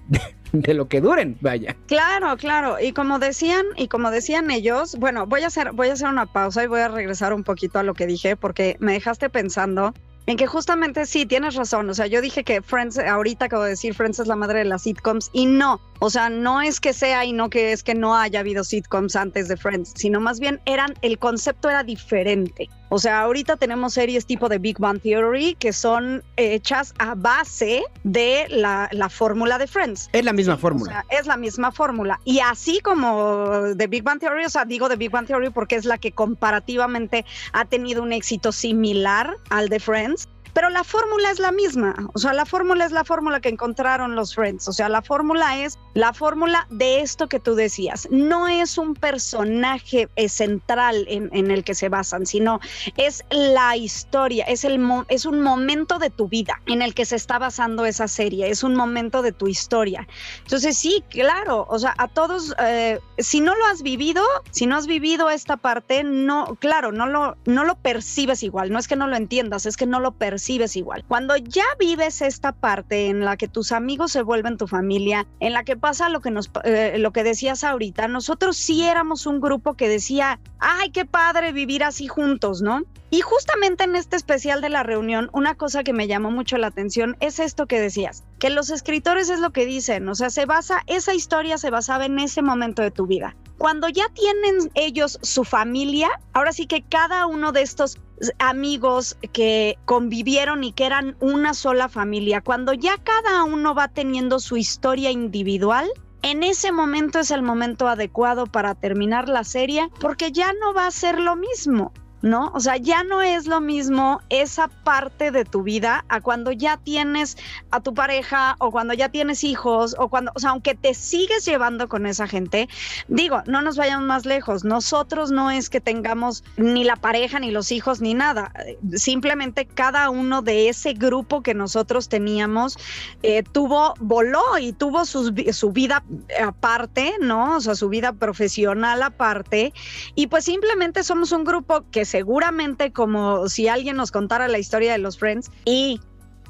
lo 0.74 0.88
que 0.88 1.00
duren, 1.00 1.36
vaya. 1.40 1.76
Claro, 1.86 2.36
claro. 2.36 2.78
Y 2.80 2.92
como 2.92 3.18
decían, 3.18 3.64
y 3.76 3.88
como 3.88 4.10
decían 4.10 4.50
ellos, 4.50 4.96
bueno, 4.96 5.26
voy 5.26 5.42
a 5.42 5.48
hacer, 5.48 5.72
voy 5.72 5.88
a 5.88 5.92
hacer 5.94 6.08
una 6.08 6.26
pausa 6.26 6.64
y 6.64 6.66
voy 6.66 6.80
a 6.80 6.88
regresar 6.88 7.32
un 7.32 7.44
poquito 7.44 7.78
a 7.78 7.82
lo 7.82 7.94
que 7.94 8.06
dije, 8.06 8.36
porque 8.36 8.76
me 8.80 8.92
dejaste 8.92 9.30
pensando 9.30 9.94
en 10.28 10.36
que 10.36 10.46
justamente 10.46 11.06
sí, 11.06 11.24
tienes 11.24 11.54
razón. 11.54 11.88
O 11.88 11.94
sea, 11.94 12.06
yo 12.06 12.20
dije 12.20 12.44
que 12.44 12.60
Friends, 12.60 12.98
ahorita 12.98 13.46
acabo 13.46 13.62
de 13.62 13.70
decir, 13.70 13.94
Friends 13.94 14.20
es 14.20 14.26
la 14.26 14.36
madre 14.36 14.58
de 14.58 14.66
las 14.66 14.82
sitcoms 14.82 15.30
y 15.32 15.46
no. 15.46 15.80
O 16.00 16.10
sea, 16.10 16.28
no 16.28 16.60
es 16.60 16.80
que 16.80 16.92
sea 16.92 17.24
y 17.24 17.32
no 17.32 17.48
que 17.48 17.72
es 17.72 17.82
que 17.82 17.94
no 17.94 18.14
haya 18.14 18.40
habido 18.40 18.62
sitcoms 18.62 19.16
antes 19.16 19.48
de 19.48 19.56
Friends, 19.56 19.94
sino 19.96 20.20
más 20.20 20.38
bien 20.38 20.60
eran, 20.66 20.92
el 21.00 21.18
concepto 21.18 21.70
era 21.70 21.82
diferente. 21.82 22.68
O 22.90 22.98
sea, 22.98 23.20
ahorita 23.20 23.56
tenemos 23.56 23.94
series 23.94 24.24
tipo 24.24 24.48
de 24.48 24.58
Big 24.58 24.78
Bang 24.78 25.00
Theory 25.00 25.56
que 25.58 25.72
son 25.72 26.22
hechas 26.36 26.94
a 26.98 27.14
base 27.14 27.82
de 28.04 28.46
la, 28.48 28.88
fórmula 29.10 29.58
de 29.58 29.66
Friends. 29.66 30.08
Es 30.12 30.24
la 30.24 30.32
misma 30.32 30.56
fórmula. 30.56 31.04
es 31.10 31.26
la 31.26 31.36
misma 31.36 31.72
fórmula. 31.72 32.20
Y 32.24 32.40
así 32.40 32.80
como 32.80 33.74
de 33.74 33.86
Big 33.86 34.02
Bang 34.02 34.20
Theory, 34.20 34.44
o 34.44 34.50
sea, 34.50 34.64
digo 34.64 34.88
de 34.88 34.96
Big 34.96 35.10
Bang 35.10 35.26
Theory 35.26 35.50
porque 35.50 35.76
es 35.76 35.84
la 35.84 35.98
que 35.98 36.12
comparativamente 36.12 37.24
ha 37.52 37.64
tenido 37.64 38.02
un 38.02 38.12
éxito 38.12 38.52
similar 38.52 39.36
al 39.50 39.68
de 39.68 39.80
Friends 39.80 40.28
pero 40.58 40.70
la 40.70 40.82
fórmula 40.82 41.30
es 41.30 41.38
la 41.38 41.52
misma, 41.52 41.94
o 42.14 42.18
sea, 42.18 42.32
la 42.32 42.44
fórmula 42.44 42.84
es 42.84 42.90
la 42.90 43.04
fórmula 43.04 43.38
que 43.38 43.48
encontraron 43.48 44.16
los 44.16 44.34
Friends, 44.34 44.66
o 44.66 44.72
sea, 44.72 44.88
la 44.88 45.02
fórmula 45.02 45.62
es 45.62 45.78
la 45.94 46.12
fórmula 46.12 46.66
de 46.68 47.00
esto 47.00 47.28
que 47.28 47.38
tú 47.38 47.54
decías, 47.54 48.08
no 48.10 48.48
es 48.48 48.76
un 48.76 48.94
personaje 48.94 50.08
eh, 50.16 50.28
central 50.28 51.06
en, 51.06 51.30
en 51.32 51.52
el 51.52 51.62
que 51.62 51.76
se 51.76 51.88
basan, 51.88 52.26
sino 52.26 52.58
es 52.96 53.22
la 53.30 53.76
historia, 53.76 54.46
es, 54.46 54.64
el 54.64 54.84
es 55.08 55.26
un 55.26 55.42
momento 55.42 56.00
de 56.00 56.10
tu 56.10 56.26
vida 56.26 56.60
en 56.66 56.82
el 56.82 56.92
que 56.92 57.04
se 57.04 57.14
está 57.14 57.38
basando 57.38 57.86
esa 57.86 58.08
serie, 58.08 58.50
es 58.50 58.64
un 58.64 58.74
momento 58.74 59.22
de 59.22 59.30
tu 59.30 59.46
historia. 59.46 60.08
Entonces 60.40 60.76
sí, 60.76 61.04
claro, 61.08 61.68
o 61.70 61.78
sea, 61.78 61.94
a 61.98 62.08
todos, 62.08 62.52
eh, 62.58 62.98
si 63.18 63.40
no 63.40 63.54
lo 63.54 63.64
has 63.66 63.82
vivido, 63.82 64.24
si 64.50 64.66
no 64.66 64.76
has 64.76 64.88
vivido 64.88 65.30
esta 65.30 65.56
parte, 65.56 66.02
no, 66.02 66.56
claro, 66.56 66.90
no 66.90 67.06
lo, 67.06 67.36
no 67.44 67.62
lo 67.62 67.76
percibes 67.76 68.42
igual, 68.42 68.72
no 68.72 68.80
es 68.80 68.88
que 68.88 68.96
no 68.96 69.06
lo 69.06 69.14
entiendas, 69.14 69.64
es 69.64 69.76
que 69.76 69.86
no 69.86 70.00
lo 70.00 70.10
percibes 70.10 70.47
igual. 70.48 71.04
Cuando 71.06 71.36
ya 71.36 71.64
vives 71.78 72.22
esta 72.22 72.52
parte 72.52 73.08
en 73.08 73.24
la 73.24 73.36
que 73.36 73.48
tus 73.48 73.72
amigos 73.72 74.12
se 74.12 74.22
vuelven 74.22 74.56
tu 74.56 74.66
familia, 74.66 75.26
en 75.40 75.52
la 75.52 75.64
que 75.64 75.76
pasa 75.76 76.08
lo 76.08 76.20
que 76.20 76.30
nos, 76.30 76.50
eh, 76.64 76.96
lo 76.98 77.12
que 77.12 77.22
decías 77.22 77.64
ahorita, 77.64 78.08
nosotros 78.08 78.56
sí 78.56 78.82
éramos 78.82 79.26
un 79.26 79.40
grupo 79.40 79.74
que 79.74 79.88
decía, 79.88 80.40
ay, 80.58 80.90
qué 80.90 81.04
padre 81.04 81.52
vivir 81.52 81.84
así 81.84 82.08
juntos, 82.08 82.62
¿no? 82.62 82.82
Y 83.10 83.20
justamente 83.22 83.84
en 83.84 83.96
este 83.96 84.16
especial 84.16 84.60
de 84.60 84.68
la 84.68 84.82
reunión, 84.82 85.30
una 85.32 85.54
cosa 85.54 85.82
que 85.82 85.94
me 85.94 86.06
llamó 86.06 86.30
mucho 86.30 86.58
la 86.58 86.66
atención 86.66 87.16
es 87.20 87.38
esto 87.38 87.66
que 87.66 87.80
decías, 87.80 88.22
que 88.38 88.50
los 88.50 88.68
escritores 88.70 89.30
es 89.30 89.40
lo 89.40 89.50
que 89.50 89.64
dicen, 89.64 90.08
o 90.08 90.14
sea, 90.14 90.28
se 90.28 90.44
basa, 90.44 90.82
esa 90.86 91.14
historia 91.14 91.56
se 91.56 91.70
basaba 91.70 92.04
en 92.04 92.18
ese 92.18 92.42
momento 92.42 92.82
de 92.82 92.90
tu 92.90 93.06
vida. 93.06 93.34
Cuando 93.58 93.88
ya 93.88 94.08
tienen 94.10 94.70
ellos 94.74 95.18
su 95.22 95.44
familia, 95.44 96.08
ahora 96.32 96.52
sí 96.52 96.66
que 96.66 96.82
cada 96.82 97.26
uno 97.26 97.50
de 97.50 97.62
estos 97.62 97.98
amigos 98.38 99.16
que 99.32 99.76
convivieron 99.84 100.64
y 100.64 100.72
que 100.72 100.86
eran 100.86 101.16
una 101.20 101.54
sola 101.54 101.88
familia, 101.88 102.40
cuando 102.40 102.72
ya 102.72 102.96
cada 102.98 103.44
uno 103.44 103.74
va 103.74 103.88
teniendo 103.88 104.38
su 104.38 104.56
historia 104.56 105.10
individual, 105.10 105.88
en 106.22 106.42
ese 106.42 106.72
momento 106.72 107.18
es 107.18 107.30
el 107.30 107.42
momento 107.42 107.88
adecuado 107.88 108.46
para 108.46 108.74
terminar 108.74 109.28
la 109.28 109.44
serie 109.44 109.88
porque 110.00 110.32
ya 110.32 110.52
no 110.52 110.72
va 110.72 110.86
a 110.86 110.90
ser 110.90 111.20
lo 111.20 111.36
mismo. 111.36 111.92
¿No? 112.22 112.50
O 112.54 112.60
sea, 112.60 112.76
ya 112.76 113.04
no 113.04 113.22
es 113.22 113.46
lo 113.46 113.60
mismo 113.60 114.20
esa 114.28 114.68
parte 114.68 115.30
de 115.30 115.44
tu 115.44 115.62
vida 115.62 116.04
a 116.08 116.20
cuando 116.20 116.52
ya 116.52 116.76
tienes 116.76 117.36
a 117.70 117.80
tu 117.80 117.94
pareja 117.94 118.56
o 118.58 118.70
cuando 118.70 118.94
ya 118.94 119.08
tienes 119.08 119.44
hijos 119.44 119.94
o 119.98 120.08
cuando, 120.08 120.32
o 120.34 120.40
sea, 120.40 120.50
aunque 120.50 120.74
te 120.74 120.94
sigues 120.94 121.44
llevando 121.44 121.88
con 121.88 122.06
esa 122.06 122.26
gente, 122.26 122.68
digo, 123.08 123.42
no 123.46 123.62
nos 123.62 123.76
vayamos 123.76 124.06
más 124.06 124.26
lejos, 124.26 124.64
nosotros 124.64 125.30
no 125.30 125.50
es 125.50 125.70
que 125.70 125.80
tengamos 125.80 126.44
ni 126.56 126.84
la 126.84 126.96
pareja, 126.96 127.38
ni 127.38 127.50
los 127.50 127.70
hijos, 127.72 128.00
ni 128.00 128.14
nada, 128.14 128.52
simplemente 128.94 129.66
cada 129.66 130.10
uno 130.10 130.42
de 130.42 130.68
ese 130.68 130.94
grupo 130.94 131.42
que 131.42 131.54
nosotros 131.54 132.08
teníamos 132.08 132.78
eh, 133.22 133.42
tuvo, 133.42 133.94
voló 134.00 134.58
y 134.60 134.72
tuvo 134.72 135.04
su 135.04 135.72
vida 135.72 136.02
aparte, 136.44 137.14
¿no? 137.20 137.56
O 137.56 137.60
sea, 137.60 137.74
su 137.74 137.88
vida 137.88 138.12
profesional 138.12 139.02
aparte 139.02 139.72
y 140.14 140.26
pues 140.26 140.44
simplemente 140.44 141.04
somos 141.04 141.32
un 141.32 141.44
grupo 141.44 141.84
que 141.90 142.04
seguramente 142.08 142.90
como 142.90 143.48
si 143.48 143.68
alguien 143.68 143.96
nos 143.96 144.10
contara 144.10 144.48
la 144.48 144.58
historia 144.58 144.92
de 144.92 144.98
los 144.98 145.18
Friends 145.18 145.50
y 145.66 146.00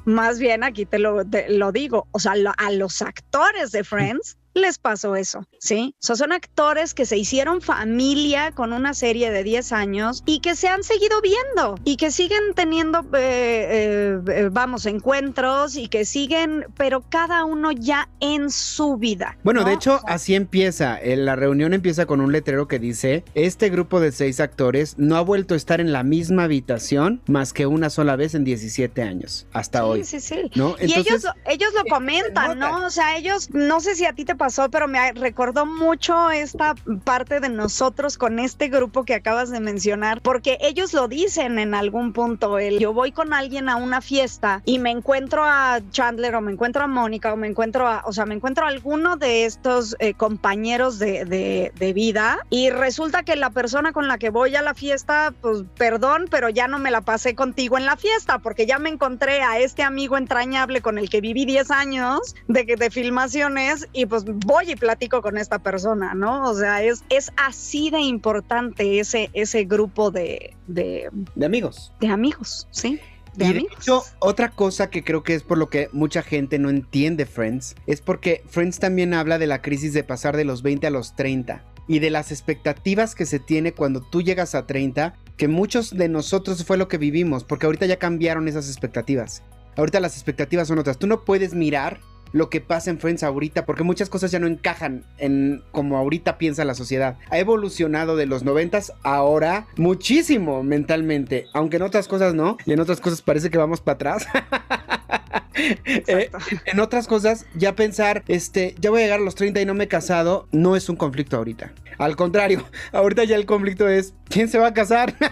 más 0.05 0.39
bien 0.39 0.63
aquí 0.63 0.85
te 0.85 0.99
lo, 0.99 1.23
lo 1.49 1.71
digo, 1.73 2.07
o 2.11 2.19
sea, 2.19 2.33
a 2.57 2.71
los 2.71 3.01
actores 3.01 3.71
de 3.71 3.83
Friends 3.83 4.38
les 4.53 4.77
pasó 4.77 5.15
eso, 5.15 5.45
¿sí? 5.59 5.95
O 5.97 6.05
sea, 6.05 6.15
son 6.15 6.31
actores 6.31 6.93
que 6.93 7.05
se 7.05 7.17
hicieron 7.17 7.61
familia 7.61 8.51
con 8.51 8.73
una 8.73 8.93
serie 8.93 9.31
de 9.31 9.43
10 9.43 9.71
años 9.71 10.23
y 10.25 10.39
que 10.39 10.55
se 10.55 10.67
han 10.67 10.83
seguido 10.83 11.21
viendo 11.21 11.79
y 11.83 11.97
que 11.97 12.11
siguen 12.11 12.39
teniendo, 12.55 12.99
eh, 12.99 13.09
eh, 13.13 14.19
eh, 14.27 14.49
vamos, 14.51 14.85
encuentros 14.85 15.75
y 15.75 15.87
que 15.87 16.05
siguen, 16.05 16.65
pero 16.77 17.03
cada 17.09 17.45
uno 17.45 17.71
ya 17.71 18.09
en 18.19 18.49
su 18.49 18.97
vida. 18.97 19.37
Bueno, 19.43 19.63
de 19.63 19.73
hecho, 19.73 20.01
así 20.07 20.35
empieza. 20.35 20.99
La 21.03 21.35
reunión 21.35 21.73
empieza 21.73 22.05
con 22.05 22.21
un 22.21 22.31
letrero 22.31 22.67
que 22.67 22.79
dice, 22.79 23.23
este 23.35 23.69
grupo 23.69 23.99
de 23.99 24.11
seis 24.11 24.39
actores 24.39 24.95
no 24.97 25.15
ha 25.15 25.21
vuelto 25.21 25.53
a 25.53 25.57
estar 25.57 25.79
en 25.81 25.91
la 25.91 26.03
misma 26.03 26.43
habitación 26.43 27.21
más 27.27 27.53
que 27.53 27.65
una 27.65 27.89
sola 27.89 28.15
vez 28.15 28.35
en 28.35 28.43
17 28.43 29.01
años, 29.01 29.47
hasta 29.53 29.85
hoy. 29.85 30.03
Sí, 30.03 30.19
sí, 30.19 30.35
sí. 30.35 30.51
y 30.81 30.93
ellos, 30.93 31.25
ellos 31.45 31.73
lo 31.75 31.83
comentan, 31.89 32.59
¿no? 32.59 32.85
O 32.85 32.89
sea, 32.89 33.17
ellos, 33.17 33.49
no 33.51 33.79
sé 33.79 33.95
si 33.95 34.05
a 34.05 34.13
ti 34.13 34.25
te 34.25 34.35
pasó, 34.39 34.71
pero 34.71 34.87
me 34.87 35.11
recordó 35.11 35.67
mucho 35.67 36.31
esta 36.31 36.73
parte 37.03 37.41
de 37.41 37.49
nosotros 37.49 38.17
con 38.17 38.39
este 38.39 38.69
grupo 38.69 39.03
que 39.03 39.13
acabas 39.13 39.51
de 39.51 39.59
mencionar, 39.59 40.21
porque 40.21 40.57
ellos 40.61 40.93
lo 40.93 41.07
dicen 41.07 41.59
en 41.59 41.75
algún 41.75 42.13
punto. 42.13 42.57
El, 42.57 42.79
yo 42.79 42.93
voy 42.93 43.11
con 43.11 43.33
alguien 43.33 43.69
a 43.69 43.75
una 43.75 44.01
fiesta 44.01 44.63
y 44.65 44.79
me 44.79 44.91
encuentro 44.91 45.43
a 45.43 45.81
Chandler 45.91 46.33
o 46.35 46.41
me 46.41 46.53
encuentro 46.53 46.83
a 46.83 46.87
Mónica 46.87 47.33
o 47.33 47.35
me 47.35 47.47
encuentro 47.47 47.87
a, 47.87 48.01
o 48.05 48.13
sea, 48.13 48.25
me 48.25 48.33
encuentro 48.33 48.65
a 48.65 48.69
alguno 48.69 49.17
de 49.17 49.45
estos 49.45 49.95
eh, 49.99 50.13
compañeros 50.13 50.97
de, 50.99 51.25
de, 51.25 51.73
de 51.77 51.93
vida 51.93 52.39
y 52.49 52.69
resulta 52.69 53.23
que 53.23 53.35
la 53.35 53.49
persona 53.49 53.91
con 53.91 54.07
la 54.07 54.17
que 54.17 54.29
voy 54.29 54.55
a 54.55 54.61
la 54.61 54.73
fiesta, 54.73 55.33
pues 55.41 55.63
perdón, 55.77 56.27
pero 56.31 56.47
ya 56.47 56.69
no 56.69 56.79
me 56.79 56.91
la 56.91 57.01
pasé 57.01 57.35
contigo 57.35 57.77
en 57.77 57.85
la 57.85 57.97
fiesta 57.97 58.39
porque 58.39 58.65
ya 58.65 58.79
me 58.79 58.89
encontré 58.89 59.41
a 59.41 59.59
este 59.59 59.83
amigo 59.83 60.17
entrañable 60.17 60.81
con 60.81 60.97
el 60.97 61.09
que 61.09 61.19
viví 61.19 61.43
10 61.43 61.71
años 61.71 62.35
de, 62.47 62.63
de 62.63 62.89
filmaciones 62.89 63.89
y 63.91 64.05
pues 64.05 64.23
voy 64.33 64.71
y 64.71 64.75
platico 64.75 65.21
con 65.21 65.37
esta 65.37 65.59
persona, 65.59 66.13
¿no? 66.13 66.49
O 66.49 66.55
sea, 66.55 66.83
es, 66.83 67.03
es 67.09 67.31
así 67.37 67.89
de 67.89 67.99
importante 67.99 68.99
ese, 68.99 69.29
ese 69.33 69.65
grupo 69.65 70.11
de, 70.11 70.55
de, 70.67 71.09
amigos. 71.43 71.93
De 71.99 72.07
amigos, 72.07 72.67
sí. 72.71 72.99
De 73.35 73.45
y 73.45 73.53
de 73.53 73.59
hecho, 73.59 74.03
otra 74.19 74.49
cosa 74.49 74.89
que 74.89 75.03
creo 75.03 75.23
que 75.23 75.35
es 75.35 75.43
por 75.43 75.57
lo 75.57 75.69
que 75.69 75.89
mucha 75.93 76.23
gente 76.23 76.59
no 76.59 76.69
entiende 76.69 77.25
Friends, 77.25 77.75
es 77.85 78.01
porque 78.01 78.43
Friends 78.47 78.79
también 78.79 79.13
habla 79.13 79.37
de 79.37 79.47
la 79.47 79.61
crisis 79.61 79.93
de 79.93 80.03
pasar 80.03 80.35
de 80.35 80.45
los 80.45 80.63
20 80.63 80.87
a 80.87 80.89
los 80.89 81.15
30 81.15 81.63
y 81.87 81.99
de 81.99 82.09
las 82.09 82.31
expectativas 82.31 83.15
que 83.15 83.25
se 83.25 83.39
tiene 83.39 83.73
cuando 83.73 84.01
tú 84.01 84.21
llegas 84.21 84.55
a 84.55 84.67
30, 84.67 85.15
que 85.37 85.47
muchos 85.47 85.95
de 85.95 86.09
nosotros 86.09 86.63
fue 86.63 86.77
lo 86.77 86.87
que 86.87 86.97
vivimos, 86.97 87.43
porque 87.43 87.65
ahorita 87.65 87.85
ya 87.85 87.97
cambiaron 87.97 88.47
esas 88.47 88.67
expectativas. 88.67 89.43
Ahorita 89.75 89.99
las 89.99 90.15
expectativas 90.15 90.67
son 90.67 90.79
otras. 90.79 90.99
Tú 90.99 91.07
no 91.07 91.23
puedes 91.23 91.53
mirar 91.53 91.99
lo 92.31 92.49
que 92.49 92.61
pasa 92.61 92.89
en 92.89 92.99
Friends 92.99 93.23
ahorita, 93.23 93.65
porque 93.65 93.83
muchas 93.83 94.09
cosas 94.09 94.31
ya 94.31 94.39
no 94.39 94.47
encajan 94.47 95.03
en 95.17 95.63
como 95.71 95.97
ahorita 95.97 96.37
piensa 96.37 96.65
la 96.65 96.75
sociedad. 96.75 97.17
Ha 97.29 97.39
evolucionado 97.39 98.15
de 98.15 98.25
los 98.25 98.43
noventas 98.43 98.93
ahora 99.03 99.67
muchísimo 99.77 100.63
mentalmente, 100.63 101.45
aunque 101.53 101.77
en 101.77 101.83
otras 101.83 102.07
cosas 102.07 102.33
no, 102.33 102.57
y 102.65 102.73
en 102.73 102.79
otras 102.79 103.01
cosas 103.01 103.21
parece 103.21 103.49
que 103.49 103.57
vamos 103.57 103.81
para 103.81 103.95
atrás. 103.95 104.27
Eh, 105.85 106.31
en 106.65 106.79
otras 106.79 107.07
cosas, 107.07 107.45
ya 107.55 107.75
pensar, 107.75 108.23
este, 108.27 108.75
ya 108.79 108.89
voy 108.89 109.01
a 109.01 109.03
llegar 109.03 109.19
a 109.19 109.23
los 109.23 109.35
30 109.35 109.61
y 109.61 109.65
no 109.65 109.73
me 109.73 109.85
he 109.85 109.87
casado, 109.87 110.47
no 110.51 110.75
es 110.75 110.89
un 110.89 110.95
conflicto 110.95 111.37
ahorita. 111.37 111.71
Al 111.97 112.15
contrario, 112.15 112.65
ahorita 112.93 113.25
ya 113.25 113.35
el 113.35 113.45
conflicto 113.45 113.87
es, 113.87 114.13
¿quién 114.29 114.47
se 114.47 114.57
va 114.57 114.67
a 114.67 114.73
casar? 114.73 115.15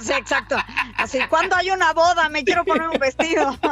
Sí, 0.00 0.12
exacto. 0.12 0.56
Así, 0.96 1.18
cuando 1.28 1.54
hay 1.54 1.70
una 1.70 1.92
boda? 1.92 2.28
Me 2.28 2.44
quiero 2.44 2.64
poner 2.64 2.88
un 2.88 2.98
vestido. 2.98 3.56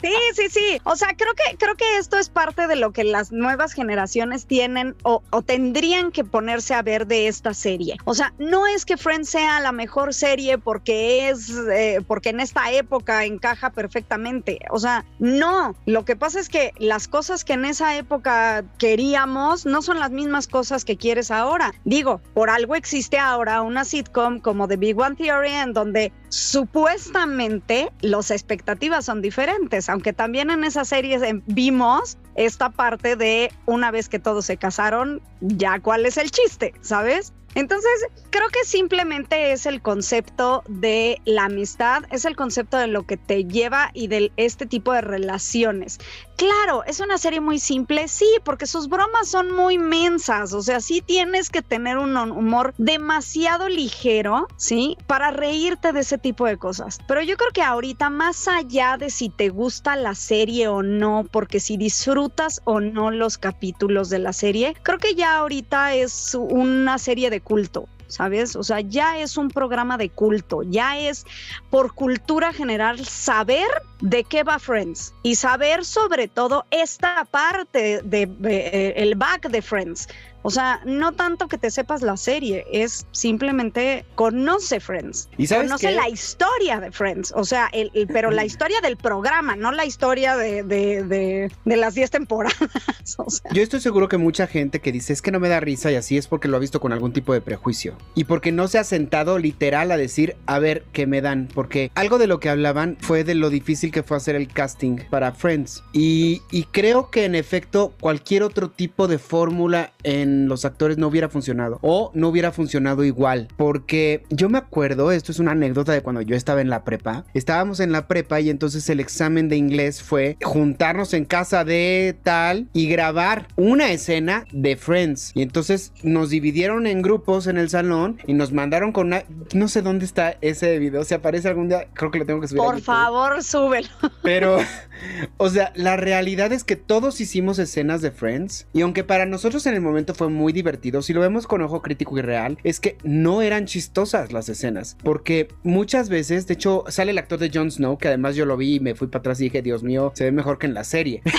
Sí, 0.00 0.14
sí, 0.34 0.48
sí. 0.48 0.80
O 0.84 0.96
sea, 0.96 1.08
creo 1.16 1.32
que, 1.34 1.56
creo 1.58 1.76
que 1.76 1.98
esto 1.98 2.16
es 2.16 2.28
parte 2.28 2.66
de 2.66 2.76
lo 2.76 2.92
que 2.92 3.04
las 3.04 3.30
nuevas 3.30 3.72
generaciones 3.72 4.46
tienen 4.46 4.96
o, 5.02 5.22
tendrían 5.44 6.10
que 6.10 6.24
ponerse 6.24 6.74
a 6.74 6.82
ver 6.82 7.06
de 7.06 7.28
esta 7.28 7.54
serie. 7.54 7.96
O 8.04 8.14
sea, 8.14 8.32
no 8.38 8.66
es 8.66 8.84
que 8.84 8.96
Friends 8.96 9.28
sea 9.28 9.60
la 9.60 9.70
mejor 9.70 10.14
serie 10.14 10.58
porque 10.58 11.28
es, 11.28 11.50
eh, 11.50 12.00
porque 12.06 12.30
en 12.30 12.40
esta 12.40 12.72
época 12.72 13.24
encaja 13.24 13.70
perfectamente. 13.70 14.21
O 14.70 14.78
sea, 14.78 15.04
no. 15.18 15.74
Lo 15.86 16.04
que 16.04 16.16
pasa 16.16 16.40
es 16.40 16.48
que 16.48 16.72
las 16.78 17.08
cosas 17.08 17.44
que 17.44 17.54
en 17.54 17.64
esa 17.64 17.96
época 17.96 18.64
queríamos 18.78 19.66
no 19.66 19.82
son 19.82 19.98
las 19.98 20.10
mismas 20.10 20.48
cosas 20.48 20.84
que 20.84 20.96
quieres 20.96 21.30
ahora. 21.30 21.72
Digo, 21.84 22.20
por 22.34 22.50
algo 22.50 22.74
existe 22.74 23.18
ahora 23.18 23.62
una 23.62 23.84
sitcom 23.84 24.40
como 24.40 24.68
The 24.68 24.76
Big 24.76 24.98
One 24.98 25.16
Theory 25.16 25.52
en 25.52 25.72
donde 25.72 26.12
supuestamente 26.28 27.92
las 28.00 28.30
expectativas 28.30 29.04
son 29.04 29.20
diferentes 29.20 29.88
aunque 29.88 30.12
también 30.12 30.50
en 30.50 30.64
esa 30.64 30.84
serie 30.84 31.18
vimos 31.46 32.18
esta 32.34 32.70
parte 32.70 33.16
de 33.16 33.52
una 33.66 33.90
vez 33.90 34.08
que 34.08 34.18
todos 34.18 34.46
se 34.46 34.56
casaron, 34.56 35.20
ya 35.40 35.80
cuál 35.80 36.06
es 36.06 36.16
el 36.16 36.30
chiste, 36.30 36.74
¿sabes? 36.80 37.32
Entonces, 37.54 37.90
creo 38.30 38.48
que 38.48 38.64
simplemente 38.64 39.52
es 39.52 39.66
el 39.66 39.82
concepto 39.82 40.62
de 40.68 41.20
la 41.24 41.44
amistad, 41.44 42.04
es 42.10 42.24
el 42.24 42.34
concepto 42.34 42.78
de 42.78 42.86
lo 42.86 43.04
que 43.04 43.16
te 43.16 43.44
lleva 43.44 43.90
y 43.92 44.06
de 44.06 44.32
este 44.36 44.66
tipo 44.66 44.92
de 44.92 45.02
relaciones. 45.02 45.98
Claro, 46.36 46.82
es 46.84 47.00
una 47.00 47.18
serie 47.18 47.40
muy 47.40 47.58
simple, 47.58 48.08
sí, 48.08 48.26
porque 48.44 48.66
sus 48.66 48.88
bromas 48.88 49.28
son 49.28 49.54
muy 49.54 49.78
mensas, 49.78 50.52
o 50.52 50.62
sea, 50.62 50.80
sí 50.80 51.00
tienes 51.00 51.50
que 51.50 51.62
tener 51.62 51.98
un 51.98 52.16
humor 52.16 52.74
demasiado 52.78 53.68
ligero, 53.68 54.48
¿sí? 54.56 54.96
Para 55.06 55.30
reírte 55.30 55.92
de 55.92 56.00
ese 56.00 56.18
tipo 56.18 56.46
de 56.46 56.56
cosas. 56.56 56.98
Pero 57.06 57.22
yo 57.22 57.36
creo 57.36 57.50
que 57.52 57.62
ahorita, 57.62 58.10
más 58.10 58.48
allá 58.48 58.96
de 58.96 59.10
si 59.10 59.28
te 59.28 59.50
gusta 59.50 59.94
la 59.94 60.14
serie 60.14 60.68
o 60.68 60.82
no, 60.82 61.24
porque 61.30 61.60
si 61.60 61.76
disfrutas 61.76 62.60
o 62.64 62.80
no 62.80 63.10
los 63.10 63.38
capítulos 63.38 64.08
de 64.10 64.18
la 64.18 64.32
serie, 64.32 64.74
creo 64.82 64.98
que 64.98 65.14
ya 65.14 65.36
ahorita 65.36 65.94
es 65.94 66.34
una 66.34 66.98
serie 66.98 67.30
de 67.30 67.40
culto. 67.40 67.88
¿Sabes? 68.12 68.56
O 68.56 68.62
sea, 68.62 68.80
ya 68.80 69.18
es 69.18 69.38
un 69.38 69.48
programa 69.48 69.96
de 69.96 70.10
culto, 70.10 70.62
ya 70.64 70.98
es 70.98 71.24
por 71.70 71.94
cultura 71.94 72.52
general 72.52 73.02
saber 73.06 73.68
de 74.02 74.22
qué 74.24 74.42
va 74.42 74.58
Friends 74.58 75.14
y 75.22 75.36
saber 75.36 75.84
sobre 75.86 76.28
todo 76.28 76.66
esta 76.70 77.24
parte 77.30 78.02
de, 78.04 78.30
eh, 78.44 78.92
el 78.96 79.14
back 79.14 79.48
de 79.48 79.62
Friends. 79.62 80.08
O 80.42 80.50
sea, 80.50 80.80
no 80.84 81.12
tanto 81.12 81.48
que 81.48 81.58
te 81.58 81.70
sepas 81.70 82.02
la 82.02 82.16
serie, 82.16 82.64
es 82.72 83.06
simplemente 83.12 84.04
conoce 84.14 84.80
Friends. 84.80 85.28
¿Y 85.38 85.46
sabes 85.46 85.66
conoce 85.66 85.92
la 85.92 86.08
historia 86.08 86.80
de 86.80 86.90
Friends. 86.90 87.32
O 87.36 87.44
sea, 87.44 87.68
el, 87.72 87.90
pero 88.12 88.30
la 88.30 88.44
historia 88.52 88.80
del 88.80 88.96
programa, 88.96 89.56
no 89.56 89.72
la 89.72 89.84
historia 89.84 90.36
de, 90.36 90.62
de, 90.62 91.48
de, 91.64 91.76
las 91.76 91.94
10 91.94 92.10
temporadas. 92.10 92.56
Yo 93.52 93.62
estoy 93.62 93.80
seguro 93.80 94.08
que 94.08 94.18
mucha 94.18 94.46
gente 94.46 94.80
que 94.80 94.92
dice 94.92 95.12
es 95.12 95.22
que 95.22 95.30
no 95.30 95.40
me 95.40 95.48
da 95.48 95.60
risa 95.60 95.90
y 95.90 95.96
así 95.96 96.16
es 96.16 96.26
porque 96.26 96.48
lo 96.48 96.56
ha 96.56 96.60
visto 96.60 96.80
con 96.80 96.92
algún 96.92 97.12
tipo 97.12 97.32
de 97.32 97.40
prejuicio. 97.40 97.96
Y 98.14 98.24
porque 98.24 98.52
no 98.52 98.68
se 98.68 98.78
ha 98.78 98.84
sentado 98.84 99.38
literal 99.38 99.90
a 99.92 99.96
decir, 99.96 100.36
a 100.46 100.58
ver, 100.58 100.84
¿qué 100.92 101.06
me 101.06 101.20
dan? 101.20 101.48
Porque 101.54 101.90
algo 101.94 102.18
de 102.18 102.26
lo 102.26 102.40
que 102.40 102.48
hablaban 102.48 102.96
fue 103.00 103.24
de 103.24 103.34
lo 103.34 103.50
difícil 103.50 103.92
que 103.92 104.02
fue 104.02 104.16
hacer 104.16 104.34
el 104.34 104.48
casting 104.48 104.98
para 105.10 105.32
Friends. 105.32 105.82
Y, 105.92 106.42
y 106.50 106.64
creo 106.64 107.10
que 107.10 107.24
en 107.24 107.34
efecto 107.34 107.94
cualquier 108.00 108.42
otro 108.42 108.70
tipo 108.70 109.08
de 109.08 109.18
fórmula 109.18 109.92
en 110.02 110.31
los 110.48 110.64
actores 110.64 110.98
no 110.98 111.08
hubiera 111.08 111.28
funcionado 111.28 111.78
o 111.82 112.10
no 112.14 112.28
hubiera 112.28 112.52
funcionado 112.52 113.04
igual. 113.04 113.48
Porque 113.56 114.24
yo 114.30 114.48
me 114.48 114.58
acuerdo, 114.58 115.12
esto 115.12 115.32
es 115.32 115.38
una 115.38 115.52
anécdota 115.52 115.92
de 115.92 116.02
cuando 116.02 116.22
yo 116.22 116.36
estaba 116.36 116.60
en 116.60 116.70
la 116.70 116.84
prepa. 116.84 117.24
Estábamos 117.34 117.80
en 117.80 117.92
la 117.92 118.08
prepa 118.08 118.40
y 118.40 118.50
entonces 118.50 118.88
el 118.90 119.00
examen 119.00 119.48
de 119.48 119.56
inglés 119.56 120.02
fue 120.02 120.36
juntarnos 120.42 121.14
en 121.14 121.24
casa 121.24 121.64
de 121.64 122.16
tal 122.22 122.68
y 122.72 122.88
grabar 122.88 123.48
una 123.56 123.92
escena 123.92 124.44
de 124.52 124.76
Friends. 124.76 125.32
Y 125.34 125.42
entonces 125.42 125.92
nos 126.02 126.30
dividieron 126.30 126.86
en 126.86 127.02
grupos 127.02 127.46
en 127.46 127.58
el 127.58 127.68
salón 127.68 128.18
y 128.26 128.34
nos 128.34 128.52
mandaron 128.52 128.92
con 128.92 129.08
una... 129.08 129.24
No 129.54 129.68
sé 129.68 129.82
dónde 129.82 130.04
está 130.04 130.36
ese 130.40 130.78
video. 130.78 131.04
Si 131.04 131.14
aparece 131.14 131.48
algún 131.48 131.68
día, 131.68 131.88
creo 131.94 132.10
que 132.10 132.18
lo 132.18 132.26
tengo 132.26 132.40
que 132.40 132.48
subir. 132.48 132.62
Por 132.62 132.80
favor, 132.80 133.42
súbelo. 133.42 133.88
Pero, 134.22 134.58
o 135.36 135.48
sea, 135.48 135.72
la 135.74 135.96
realidad 135.96 136.52
es 136.52 136.64
que 136.64 136.76
todos 136.76 137.20
hicimos 137.20 137.58
escenas 137.58 138.02
de 138.02 138.10
Friends. 138.10 138.66
Y 138.72 138.82
aunque 138.82 139.04
para 139.04 139.26
nosotros 139.26 139.66
en 139.66 139.74
el 139.74 139.80
momento 139.80 140.14
fue 140.14 140.21
muy 140.28 140.52
divertido. 140.52 141.02
Si 141.02 141.12
lo 141.12 141.20
vemos 141.20 141.46
con 141.46 141.62
ojo 141.62 141.82
crítico 141.82 142.18
y 142.18 142.22
real, 142.22 142.58
es 142.64 142.80
que 142.80 142.96
no 143.02 143.42
eran 143.42 143.66
chistosas 143.66 144.32
las 144.32 144.48
escenas. 144.48 144.96
Porque 145.02 145.48
muchas 145.62 146.08
veces, 146.08 146.46
de 146.46 146.54
hecho, 146.54 146.84
sale 146.88 147.10
el 147.12 147.18
actor 147.18 147.38
de 147.38 147.50
Jon 147.52 147.70
Snow, 147.70 147.98
que 147.98 148.08
además 148.08 148.36
yo 148.36 148.46
lo 148.46 148.56
vi 148.56 148.76
y 148.76 148.80
me 148.80 148.94
fui 148.94 149.08
para 149.08 149.20
atrás 149.20 149.40
y 149.40 149.44
dije, 149.44 149.62
Dios 149.62 149.82
mío, 149.82 150.12
se 150.14 150.24
ve 150.24 150.32
mejor 150.32 150.58
que 150.58 150.66
en 150.66 150.74
la 150.74 150.84
serie. 150.84 151.22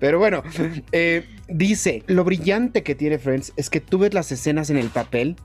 Pero 0.00 0.18
bueno, 0.18 0.42
eh, 0.92 1.26
dice, 1.48 2.02
lo 2.06 2.24
brillante 2.24 2.82
que 2.82 2.94
tiene 2.94 3.18
Friends 3.18 3.52
es 3.56 3.70
que 3.70 3.80
tú 3.80 3.98
ves 3.98 4.14
las 4.14 4.32
escenas 4.32 4.70
en 4.70 4.76
el 4.76 4.88
papel 4.88 5.36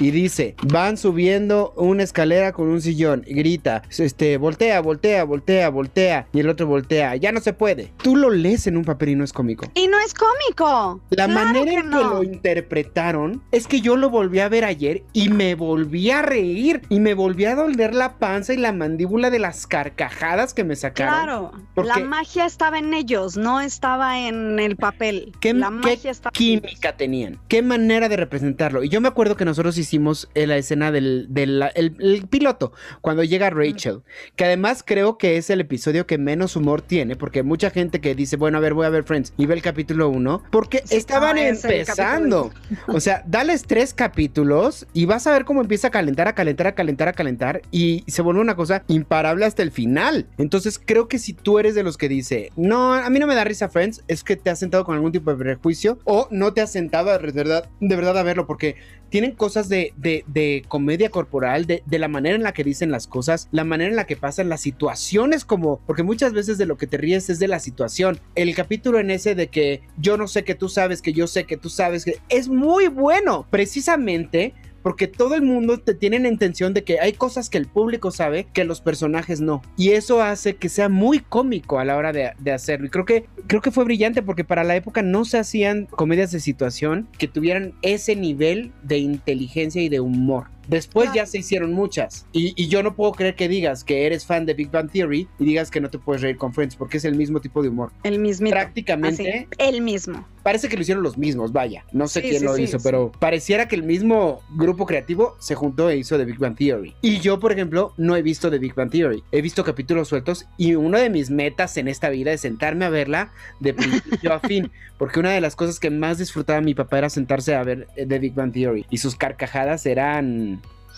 y 0.00 0.10
dice, 0.10 0.54
van 0.62 0.96
subiendo 0.96 1.72
una 1.76 2.02
escalera 2.02 2.52
con 2.52 2.68
un 2.68 2.80
sillón 2.80 3.24
y 3.26 3.34
grita, 3.34 3.82
este, 3.98 4.36
voltea, 4.36 4.80
voltea, 4.80 5.24
voltea, 5.24 5.68
voltea 5.70 6.28
y 6.32 6.40
el 6.40 6.48
otro 6.48 6.66
voltea, 6.66 7.16
ya 7.16 7.32
no 7.32 7.40
se 7.40 7.52
puede. 7.52 7.92
Tú 8.02 8.16
lo 8.16 8.30
lees 8.30 8.66
en 8.66 8.76
un 8.76 8.84
papel 8.84 9.10
y 9.10 9.14
no 9.14 9.24
es 9.24 9.32
cómico. 9.32 9.66
Y 9.74 9.88
no 9.88 9.98
es 9.98 10.14
cómico. 10.14 11.00
La 11.10 11.28
manera 11.28 11.80
en 11.80 11.90
que 11.90 11.96
lo 11.96 12.22
interpretaron 12.22 13.42
es 13.52 13.66
que 13.66 13.80
yo 13.80 13.96
lo 13.96 14.10
volví 14.10 14.40
a 14.40 14.48
ver 14.48 14.64
ayer 14.64 15.02
y 15.12 15.28
me 15.28 15.54
volví 15.54 16.10
a 16.10 16.22
reír 16.22 16.82
y 16.88 17.00
me 17.00 17.14
volví 17.14 17.44
a 17.44 17.54
doler 17.54 17.94
la 17.94 18.18
panza 18.18 18.54
y 18.54 18.56
la 18.56 18.72
mandíbula 18.72 19.30
de 19.30 19.38
las 19.38 19.66
carcajadas 19.66 20.54
que 20.54 20.64
me 20.64 20.76
sacaron. 20.76 21.14
Claro, 21.14 21.52
la 21.76 21.98
magia 21.98 22.46
estaba 22.46 22.78
en 22.78 22.94
ellos, 22.94 23.36
no 23.36 23.60
estaba 23.60 24.20
en 24.20 24.58
el 24.58 24.76
papel. 24.76 25.32
¿Qué, 25.40 25.54
la 25.54 25.70
magia 25.70 26.10
estaba 26.10 26.32
química 26.32 26.96
tenían? 26.96 27.38
¿Qué 27.48 27.62
manera 27.62 28.08
de 28.08 28.16
representarlo? 28.16 28.84
Y 28.84 28.88
yo 28.88 29.00
me 29.00 29.08
acuerdo 29.08 29.36
que 29.36 29.44
nosotros 29.44 29.65
hicimos 29.78 30.28
la 30.34 30.56
escena 30.56 30.92
del, 30.92 31.28
el, 31.74 32.26
piloto, 32.28 32.72
cuando 33.00 33.24
llega 33.24 33.50
Rachel, 33.50 34.02
que 34.36 34.44
además 34.44 34.82
creo 34.84 35.18
que 35.18 35.36
es 35.36 35.50
el 35.50 35.60
episodio 35.60 36.06
que 36.06 36.18
menos 36.18 36.56
humor 36.56 36.82
tiene, 36.82 37.16
porque 37.16 37.42
mucha 37.42 37.70
gente 37.70 38.00
que 38.00 38.14
dice, 38.14 38.36
bueno, 38.36 38.58
a 38.58 38.60
ver, 38.60 38.74
voy 38.74 38.86
a 38.86 38.90
ver 38.90 39.04
Friends, 39.04 39.32
y 39.36 39.46
ve 39.46 39.54
el 39.54 39.62
capítulo 39.62 40.08
1, 40.08 40.44
porque 40.50 40.82
estaban 40.90 41.38
empezando. 41.38 42.52
O 42.88 43.00
sea, 43.00 43.24
dales 43.26 43.64
tres 43.66 43.94
capítulos 43.94 44.86
y 44.92 45.06
vas 45.06 45.26
a 45.26 45.32
ver 45.32 45.44
cómo 45.44 45.60
empieza 45.60 45.88
a 45.88 45.90
calentar, 45.90 46.28
a 46.28 46.34
calentar, 46.34 46.66
a 46.66 46.74
calentar, 46.74 47.08
a 47.08 47.12
calentar, 47.12 47.62
y 47.70 48.04
se 48.06 48.22
vuelve 48.22 48.40
una 48.40 48.56
cosa 48.56 48.84
imparable 48.88 49.44
hasta 49.44 49.62
el 49.62 49.72
final. 49.72 50.26
Entonces 50.38 50.80
creo 50.84 51.08
que 51.08 51.18
si 51.18 51.32
tú 51.32 51.58
eres 51.58 51.74
de 51.74 51.82
los 51.82 51.96
que 51.96 52.08
dice, 52.08 52.50
no, 52.56 52.94
a 52.94 53.10
mí 53.10 53.18
no 53.18 53.26
me 53.26 53.34
da 53.34 53.44
risa 53.44 53.68
Friends, 53.68 54.04
es 54.06 54.22
que 54.22 54.36
te 54.36 54.50
has 54.50 54.58
sentado 54.58 54.84
con 54.84 54.94
algún 54.94 55.12
tipo 55.12 55.30
de 55.30 55.36
prejuicio 55.36 55.98
o 56.04 56.28
no 56.30 56.52
te 56.52 56.60
has 56.60 56.72
sentado 56.72 57.06
de 57.10 57.32
verdad, 57.32 57.68
de 57.80 57.96
verdad 57.96 58.18
a 58.18 58.22
verlo, 58.22 58.46
porque 58.46 58.76
tienen 59.08 59.32
cosas 59.32 59.45
de, 59.54 59.92
de, 59.96 60.64
comedia 60.68 61.10
corporal, 61.10 61.66
de, 61.66 61.82
de, 61.86 61.98
la 61.98 62.08
manera 62.08 62.36
en 62.36 62.42
la 62.42 62.52
que 62.52 62.64
dicen 62.64 62.90
las 62.90 63.06
cosas, 63.06 63.48
la 63.52 63.64
manera 63.64 63.90
en 63.90 63.96
la 63.96 64.06
que 64.06 64.16
pasan 64.16 64.48
las 64.48 64.60
situaciones, 64.60 65.44
como, 65.44 65.80
porque 65.86 66.02
muchas 66.02 66.32
veces 66.32 66.58
de 66.58 66.66
lo 66.66 66.76
que 66.76 66.86
te 66.86 66.96
ríes 66.96 67.30
es 67.30 67.38
de 67.38 67.48
la 67.48 67.60
situación. 67.60 68.18
El 68.34 68.54
capítulo 68.54 68.98
en 68.98 69.10
ese 69.10 69.34
de 69.34 69.46
que 69.48 69.82
yo 69.98 70.16
no 70.16 70.26
sé 70.26 70.44
que 70.44 70.54
tú 70.54 70.68
sabes, 70.68 71.00
que 71.00 71.12
yo 71.12 71.26
sé 71.26 71.44
que 71.44 71.56
tú 71.56 71.70
sabes, 71.70 72.04
que 72.04 72.18
es 72.28 72.48
muy 72.48 72.88
bueno, 72.88 73.46
precisamente 73.50 74.54
porque 74.86 75.08
todo 75.08 75.34
el 75.34 75.42
mundo 75.42 75.78
te 75.78 75.94
tiene 75.94 76.20
la 76.20 76.28
intención 76.28 76.72
de 76.72 76.84
que 76.84 77.00
hay 77.00 77.12
cosas 77.12 77.50
que 77.50 77.58
el 77.58 77.66
público 77.66 78.12
sabe 78.12 78.46
que 78.52 78.62
los 78.62 78.80
personajes 78.80 79.40
no. 79.40 79.60
Y 79.76 79.88
eso 79.88 80.22
hace 80.22 80.54
que 80.54 80.68
sea 80.68 80.88
muy 80.88 81.18
cómico 81.18 81.80
a 81.80 81.84
la 81.84 81.96
hora 81.96 82.12
de, 82.12 82.52
hacerlo. 82.52 82.86
Y 82.86 82.90
creo 82.90 83.04
que, 83.04 83.26
creo 83.48 83.60
que 83.60 83.72
fue 83.72 83.82
brillante 83.82 84.22
porque 84.22 84.44
para 84.44 84.62
la 84.62 84.76
época 84.76 85.02
no 85.02 85.24
se 85.24 85.38
hacían 85.38 85.86
comedias 85.86 86.30
de 86.30 86.38
situación 86.38 87.08
que 87.18 87.26
tuvieran 87.26 87.74
ese 87.82 88.14
nivel 88.14 88.70
de 88.84 88.98
inteligencia 88.98 89.82
y 89.82 89.88
de 89.88 89.98
humor. 89.98 90.46
Después 90.68 91.10
ya 91.14 91.26
se 91.26 91.38
hicieron 91.38 91.72
muchas. 91.72 92.26
Y, 92.32 92.66
yo 92.66 92.82
no 92.82 92.94
puedo 92.94 93.12
creer 93.12 93.36
que 93.36 93.48
digas 93.48 93.84
que 93.84 94.06
eres 94.06 94.26
fan 94.26 94.46
de 94.46 94.54
Big 94.54 94.70
Bang 94.70 94.90
Theory 94.90 95.28
y 95.38 95.44
digas 95.44 95.70
que 95.70 95.80
no 95.80 95.90
te 95.90 95.98
puedes 95.98 96.22
reír 96.22 96.36
con 96.36 96.52
Friends, 96.52 96.76
porque 96.76 96.96
es 96.96 97.04
el 97.04 97.14
mismo 97.14 97.40
tipo 97.40 97.62
de 97.62 97.68
humor. 97.68 97.92
El 98.02 98.18
mismo. 98.18 98.50
Prácticamente. 98.50 99.48
el 99.58 99.80
mismo. 99.82 100.26
Parece 100.42 100.68
que 100.68 100.76
lo 100.76 100.82
hicieron 100.82 101.02
los 101.02 101.18
mismos, 101.18 101.52
vaya. 101.52 101.84
No 101.90 102.06
sé 102.06 102.22
quién 102.22 102.44
lo 102.44 102.56
hizo, 102.56 102.78
pero 102.80 103.10
pareciera 103.18 103.66
que 103.66 103.74
el 103.74 103.82
mismo 103.82 104.42
grupo 104.54 104.86
creativo 104.86 105.36
se 105.40 105.56
juntó 105.56 105.90
e 105.90 105.96
hizo 105.96 106.16
The 106.16 106.24
Big 106.24 106.38
Bang 106.38 106.56
Theory. 106.56 106.94
Y 107.02 107.18
yo, 107.18 107.40
por 107.40 107.50
ejemplo, 107.50 107.94
no 107.96 108.14
he 108.14 108.22
visto 108.22 108.48
The 108.48 108.58
Big 108.58 108.74
Bang 108.74 108.90
Theory. 108.90 109.24
He 109.32 109.42
visto 109.42 109.64
capítulos 109.64 110.06
sueltos 110.06 110.46
y 110.56 110.76
una 110.76 110.98
de 111.00 111.10
mis 111.10 111.30
metas 111.30 111.76
en 111.78 111.88
esta 111.88 112.10
vida 112.10 112.32
es 112.32 112.42
sentarme 112.42 112.84
a 112.84 112.90
verla 112.90 113.32
de 113.58 113.74
principio 113.74 114.34
a 114.34 114.38
fin. 114.38 114.70
Porque 114.98 115.20
una 115.20 115.32
de 115.32 115.40
las 115.40 115.56
cosas 115.56 115.78
que 115.78 115.90
más 115.90 116.18
disfrutaba 116.18 116.60
mi 116.60 116.74
papá 116.74 116.98
era 116.98 117.10
sentarse 117.10 117.54
a 117.54 117.62
ver 117.62 117.86
The 117.96 118.18
Big 118.18 118.34
Bang 118.34 118.52
Theory. 118.52 118.86
Y 118.88 118.98
sus 118.98 119.14
carcajadas 119.16 119.84
eran 119.84 120.55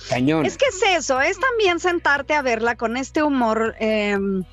Cañón. 0.08 0.46
Es 0.46 0.56
que 0.56 0.66
es 0.66 0.82
eso, 0.96 1.20
es 1.20 1.38
también 1.38 1.80
sentarte 1.80 2.34
a 2.34 2.42
verla 2.42 2.76
con 2.76 2.96
este 2.96 3.22
humor, 3.22 3.74
em, 3.78 4.44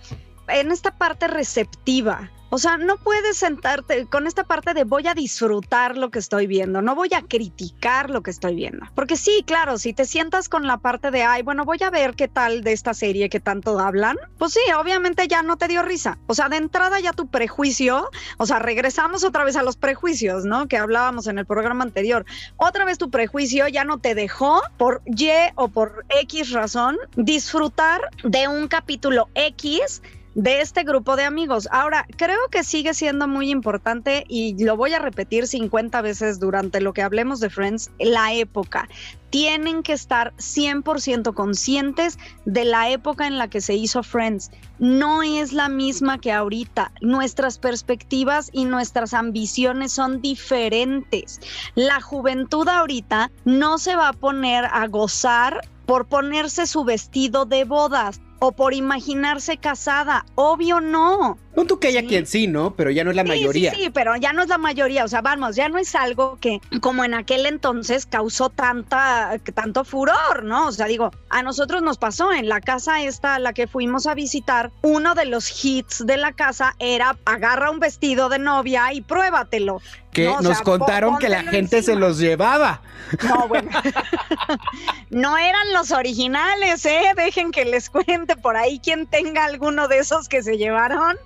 en 0.47 0.71
esta 0.71 0.97
parte 0.97 1.27
receptiva. 1.27 2.31
O 2.49 2.57
sea, 2.57 2.77
no 2.77 2.97
puedes 2.97 3.37
sentarte 3.37 4.05
con 4.05 4.27
esta 4.27 4.43
parte 4.43 4.73
de 4.73 4.83
voy 4.83 5.07
a 5.07 5.13
disfrutar 5.13 5.97
lo 5.97 6.09
que 6.11 6.19
estoy 6.19 6.47
viendo, 6.47 6.81
no 6.81 6.95
voy 6.95 7.09
a 7.13 7.21
criticar 7.21 8.09
lo 8.09 8.21
que 8.21 8.31
estoy 8.31 8.55
viendo. 8.55 8.85
Porque 8.93 9.17
sí, 9.17 9.43
claro, 9.45 9.77
si 9.77 9.93
te 9.93 10.05
sientas 10.05 10.47
con 10.47 10.67
la 10.67 10.77
parte 10.77 11.11
de, 11.11 11.23
ay, 11.23 11.41
bueno, 11.41 11.65
voy 11.65 11.79
a 11.81 11.89
ver 11.89 12.13
qué 12.15 12.27
tal 12.27 12.63
de 12.63 12.71
esta 12.71 12.93
serie 12.93 13.29
que 13.29 13.39
tanto 13.39 13.79
hablan, 13.79 14.17
pues 14.37 14.53
sí, 14.53 14.59
obviamente 14.77 15.27
ya 15.27 15.41
no 15.41 15.57
te 15.57 15.67
dio 15.67 15.81
risa. 15.81 16.17
O 16.27 16.35
sea, 16.35 16.49
de 16.49 16.57
entrada 16.57 16.99
ya 16.99 17.13
tu 17.13 17.27
prejuicio, 17.27 18.09
o 18.37 18.45
sea, 18.45 18.59
regresamos 18.59 19.23
otra 19.23 19.43
vez 19.43 19.55
a 19.55 19.63
los 19.63 19.75
prejuicios, 19.75 20.45
¿no? 20.45 20.67
Que 20.67 20.77
hablábamos 20.77 21.27
en 21.27 21.39
el 21.39 21.45
programa 21.45 21.83
anterior. 21.83 22.25
Otra 22.57 22.85
vez 22.85 22.97
tu 22.97 23.09
prejuicio 23.09 23.67
ya 23.67 23.83
no 23.83 23.99
te 23.99 24.15
dejó 24.15 24.61
por 24.77 25.01
Y 25.05 25.29
o 25.55 25.67
por 25.67 26.05
X 26.09 26.51
razón 26.51 26.97
disfrutar 27.15 28.01
de 28.23 28.47
un 28.47 28.67
capítulo 28.67 29.29
X 29.33 30.01
de 30.35 30.59
este 30.59 30.83
grupo 30.83 31.15
de 31.15 31.23
amigos. 31.23 31.67
Ahora, 31.71 32.05
creo 32.17 32.49
que 32.51 32.63
sigue 32.63 32.93
siendo 32.93 33.27
muy 33.27 33.49
importante 33.49 34.25
y 34.27 34.61
lo 34.63 34.77
voy 34.77 34.93
a 34.93 34.99
repetir 34.99 35.47
50 35.47 36.01
veces 36.01 36.39
durante 36.39 36.81
lo 36.81 36.93
que 36.93 37.01
hablemos 37.01 37.39
de 37.39 37.49
Friends, 37.49 37.89
la 37.99 38.33
época. 38.33 38.87
Tienen 39.29 39.81
que 39.81 39.93
estar 39.93 40.33
100% 40.35 41.33
conscientes 41.33 42.17
de 42.45 42.65
la 42.65 42.89
época 42.89 43.27
en 43.27 43.37
la 43.37 43.49
que 43.49 43.61
se 43.61 43.75
hizo 43.75 44.03
Friends. 44.03 44.51
No 44.77 45.23
es 45.23 45.53
la 45.53 45.69
misma 45.69 46.19
que 46.19 46.31
ahorita. 46.31 46.91
Nuestras 47.01 47.57
perspectivas 47.57 48.49
y 48.53 48.65
nuestras 48.65 49.13
ambiciones 49.13 49.93
son 49.93 50.21
diferentes. 50.21 51.39
La 51.75 52.01
juventud 52.01 52.67
ahorita 52.67 53.31
no 53.45 53.77
se 53.77 53.95
va 53.95 54.09
a 54.09 54.13
poner 54.13 54.65
a 54.65 54.87
gozar 54.87 55.61
por 55.85 56.07
ponerse 56.07 56.65
su 56.65 56.83
vestido 56.83 57.45
de 57.45 57.63
bodas 57.63 58.19
o 58.39 58.51
por 58.51 58.73
imaginarse 58.73 59.57
casada. 59.57 60.25
Obvio 60.35 60.79
no. 60.81 61.37
No 61.55 61.65
tú 61.65 61.79
que 61.79 61.87
haya 61.87 62.01
Sí. 62.01 62.07
quien 62.07 62.25
sí, 62.27 62.47
¿no? 62.47 62.75
Pero 62.75 62.91
ya 62.91 63.03
no 63.05 63.09
es 63.11 63.15
la 63.15 63.23
Sí, 63.23 63.29
mayoría. 63.29 63.71
Sí, 63.73 63.83
sí, 63.85 63.89
pero 63.89 64.15
ya 64.17 64.33
no 64.33 64.41
es 64.43 64.49
la 64.49 64.57
mayoría. 64.57 65.05
O 65.05 65.07
sea, 65.07 65.21
vamos, 65.21 65.55
ya 65.55 65.69
no 65.69 65.77
es 65.77 65.95
algo 65.95 66.37
que, 66.41 66.59
como 66.81 67.05
en 67.05 67.13
aquel 67.13 67.45
entonces, 67.45 68.05
causó 68.05 68.49
tanta, 68.49 69.39
tanto 69.53 69.85
furor, 69.85 70.43
¿no? 70.43 70.67
O 70.67 70.71
sea, 70.73 70.85
digo, 70.87 71.11
a 71.29 71.43
nosotros 71.43 71.81
nos 71.81 71.97
pasó 71.97 72.33
en 72.33 72.49
la 72.49 72.59
casa 72.59 73.01
esta 73.03 73.35
a 73.35 73.39
la 73.39 73.53
que 73.53 73.67
fuimos 73.67 74.05
a 74.05 74.15
visitar, 74.15 74.71
uno 74.81 75.15
de 75.15 75.25
los 75.25 75.63
hits 75.63 76.05
de 76.05 76.17
la 76.17 76.33
casa 76.33 76.75
era 76.79 77.17
agarra 77.25 77.71
un 77.71 77.79
vestido 77.79 78.27
de 78.27 78.39
novia 78.39 78.91
y 78.93 79.01
pruébatelo. 79.01 79.81
Que 80.15 80.23
No, 80.23 80.35
o 80.35 80.41
nos 80.41 80.57
sea, 80.57 80.63
contaron 80.63 81.17
que 81.17 81.27
la 81.27 81.43
gente 81.43 81.83
se 81.83 81.93
los 81.93 82.17
llevaba. 82.17 82.81
No, 83.27 83.49
bueno. 83.49 83.69
no 85.09 85.37
eran 85.37 85.73
los 85.73 85.91
originales, 85.91 86.85
¿eh? 86.85 87.11
Dejen 87.17 87.51
que 87.51 87.65
les 87.65 87.89
cuente 87.89 88.37
por 88.37 88.55
ahí 88.55 88.79
quien 88.79 89.07
tenga 89.07 89.43
alguno 89.43 89.89
de 89.89 89.97
esos 89.97 90.29
que 90.29 90.41
se 90.41 90.57
llevaron. 90.57 91.17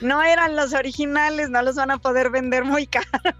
No 0.00 0.22
eran 0.22 0.54
los 0.54 0.74
originales, 0.74 1.50
no 1.50 1.60
los 1.62 1.74
van 1.74 1.90
a 1.90 1.98
poder 1.98 2.30
vender 2.30 2.64
muy 2.64 2.86
caros. 2.86 3.34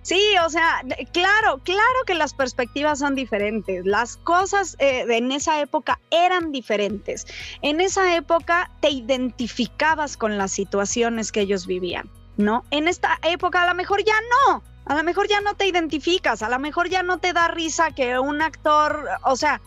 Sí, 0.00 0.20
o 0.44 0.48
sea, 0.48 0.82
claro, 1.12 1.60
claro 1.62 2.04
que 2.06 2.14
las 2.14 2.32
perspectivas 2.32 2.98
son 2.98 3.14
diferentes. 3.14 3.84
Las 3.84 4.16
cosas 4.16 4.74
eh, 4.78 5.04
en 5.06 5.30
esa 5.32 5.60
época 5.60 6.00
eran 6.10 6.50
diferentes. 6.50 7.26
En 7.60 7.80
esa 7.82 8.16
época 8.16 8.70
te 8.80 8.88
identificabas 8.88 10.16
con 10.16 10.38
las 10.38 10.50
situaciones 10.50 11.30
que 11.30 11.42
ellos 11.42 11.66
vivían, 11.66 12.10
¿no? 12.42 12.64
En 12.70 12.88
esta 12.88 13.18
época 13.22 13.62
a 13.62 13.66
lo 13.66 13.74
mejor 13.74 14.04
ya 14.04 14.14
no. 14.46 14.62
A 14.84 14.96
lo 14.96 15.04
mejor 15.04 15.28
ya 15.28 15.40
no 15.40 15.54
te 15.54 15.66
identificas, 15.66 16.42
a 16.42 16.48
lo 16.48 16.58
mejor 16.58 16.88
ya 16.88 17.02
no 17.02 17.18
te 17.18 17.32
da 17.32 17.46
risa 17.46 17.92
que 17.92 18.18
un 18.18 18.42
actor, 18.42 19.08
o 19.22 19.36
sea, 19.36 19.60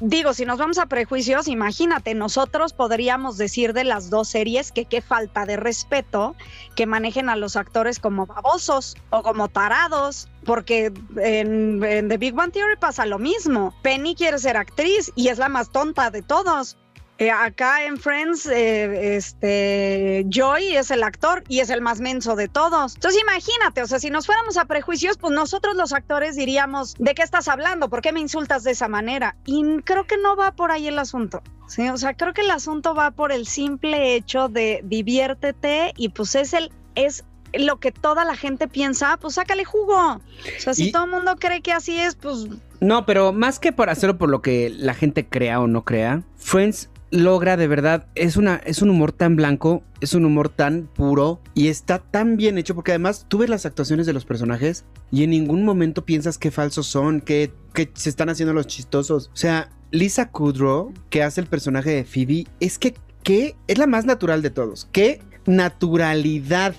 digo, 0.00 0.32
si 0.32 0.44
nos 0.44 0.58
vamos 0.58 0.78
a 0.78 0.86
prejuicios, 0.86 1.48
imagínate, 1.48 2.14
nosotros 2.14 2.72
podríamos 2.72 3.36
decir 3.36 3.72
de 3.72 3.84
las 3.84 4.10
dos 4.10 4.28
series 4.28 4.70
que 4.72 4.84
qué 4.84 5.02
falta 5.02 5.44
de 5.44 5.56
respeto 5.56 6.36
que 6.74 6.86
manejen 6.86 7.28
a 7.28 7.36
los 7.36 7.56
actores 7.56 7.98
como 7.98 8.26
babosos 8.26 8.96
o 9.10 9.22
como 9.22 9.48
tarados, 9.48 10.28
porque 10.44 10.92
en, 11.16 11.80
The 11.80 12.16
Big 12.18 12.34
Bang 12.34 12.52
Theory 12.52 12.76
pasa 12.76 13.06
lo 13.06 13.18
mismo. 13.18 13.74
Penny 13.82 14.14
quiere 14.14 14.38
ser 14.38 14.56
actriz 14.56 15.12
y 15.16 15.28
es 15.28 15.38
la 15.38 15.48
más 15.48 15.70
tonta 15.70 16.10
de 16.10 16.22
todos. 16.22 16.76
Eh, 17.20 17.32
acá 17.32 17.82
en 17.84 17.96
Friends, 17.96 18.46
eh, 18.46 19.16
este 19.16 20.24
Joy 20.28 20.76
es 20.76 20.92
el 20.92 21.02
actor 21.02 21.42
y 21.48 21.58
es 21.58 21.68
el 21.68 21.80
más 21.82 22.00
menso 22.00 22.36
de 22.36 22.46
todos. 22.46 22.94
Entonces 22.94 23.20
imagínate, 23.20 23.82
o 23.82 23.88
sea, 23.88 23.98
si 23.98 24.08
nos 24.08 24.24
fuéramos 24.26 24.56
a 24.56 24.66
prejuicios, 24.66 25.18
pues 25.18 25.32
nosotros 25.32 25.74
los 25.74 25.92
actores 25.92 26.36
diríamos, 26.36 26.94
¿de 27.00 27.14
qué 27.16 27.22
estás 27.22 27.48
hablando? 27.48 27.88
¿Por 27.88 28.02
qué 28.02 28.12
me 28.12 28.20
insultas 28.20 28.62
de 28.62 28.70
esa 28.70 28.86
manera? 28.86 29.34
Y 29.46 29.64
creo 29.82 30.06
que 30.06 30.16
no 30.16 30.36
va 30.36 30.52
por 30.52 30.70
ahí 30.70 30.86
el 30.86 30.96
asunto. 31.00 31.42
Sí, 31.66 31.88
o 31.88 31.96
sea, 31.96 32.14
creo 32.14 32.32
que 32.34 32.42
el 32.42 32.52
asunto 32.52 32.94
va 32.94 33.10
por 33.10 33.32
el 33.32 33.48
simple 33.48 34.14
hecho 34.14 34.48
de 34.48 34.80
diviértete 34.84 35.94
y 35.96 36.10
pues 36.10 36.36
es 36.36 36.52
el 36.52 36.70
es 36.94 37.24
lo 37.52 37.80
que 37.80 37.90
toda 37.90 38.24
la 38.24 38.36
gente 38.36 38.68
piensa, 38.68 39.16
pues 39.16 39.34
sácale 39.34 39.64
jugo. 39.64 39.96
O 39.96 40.20
sea, 40.60 40.72
si 40.72 40.88
Y- 40.88 40.92
todo 40.92 41.06
el 41.06 41.10
mundo 41.10 41.34
cree 41.36 41.62
que 41.62 41.72
así 41.72 41.98
es, 41.98 42.14
pues 42.14 42.46
No, 42.80 43.06
pero 43.06 43.32
más 43.32 43.58
que 43.58 43.72
por 43.72 43.90
hacerlo 43.90 44.18
por 44.18 44.28
lo 44.28 44.40
que 44.40 44.70
la 44.70 44.94
gente 44.94 45.26
crea 45.26 45.58
o 45.58 45.66
no 45.66 45.84
crea, 45.84 46.22
Friends 46.36 46.90
logra 47.10 47.56
de 47.56 47.66
verdad, 47.68 48.06
es, 48.14 48.36
una, 48.36 48.56
es 48.64 48.82
un 48.82 48.90
humor 48.90 49.12
tan 49.12 49.34
blanco, 49.36 49.82
es 50.00 50.14
un 50.14 50.24
humor 50.24 50.48
tan 50.48 50.86
puro 50.86 51.40
y 51.54 51.68
está 51.68 51.98
tan 51.98 52.36
bien 52.36 52.58
hecho 52.58 52.74
porque 52.74 52.92
además 52.92 53.26
tú 53.28 53.38
ves 53.38 53.48
las 53.50 53.64
actuaciones 53.66 54.06
de 54.06 54.12
los 54.12 54.24
personajes 54.24 54.84
y 55.10 55.24
en 55.24 55.30
ningún 55.30 55.64
momento 55.64 56.04
piensas 56.04 56.36
que 56.38 56.50
falsos 56.50 56.86
son, 56.86 57.20
que, 57.20 57.50
que 57.72 57.90
se 57.94 58.10
están 58.10 58.28
haciendo 58.28 58.52
los 58.52 58.66
chistosos. 58.66 59.30
O 59.32 59.36
sea, 59.36 59.70
Lisa 59.90 60.30
Kudrow, 60.30 60.92
que 61.08 61.22
hace 61.22 61.40
el 61.40 61.46
personaje 61.46 61.90
de 61.90 62.04
Phoebe, 62.04 62.46
es 62.60 62.78
que, 62.78 62.94
que 63.22 63.56
es 63.68 63.78
la 63.78 63.86
más 63.86 64.04
natural 64.04 64.42
de 64.42 64.50
todos. 64.50 64.86
Qué 64.92 65.20
naturalidad. 65.46 66.74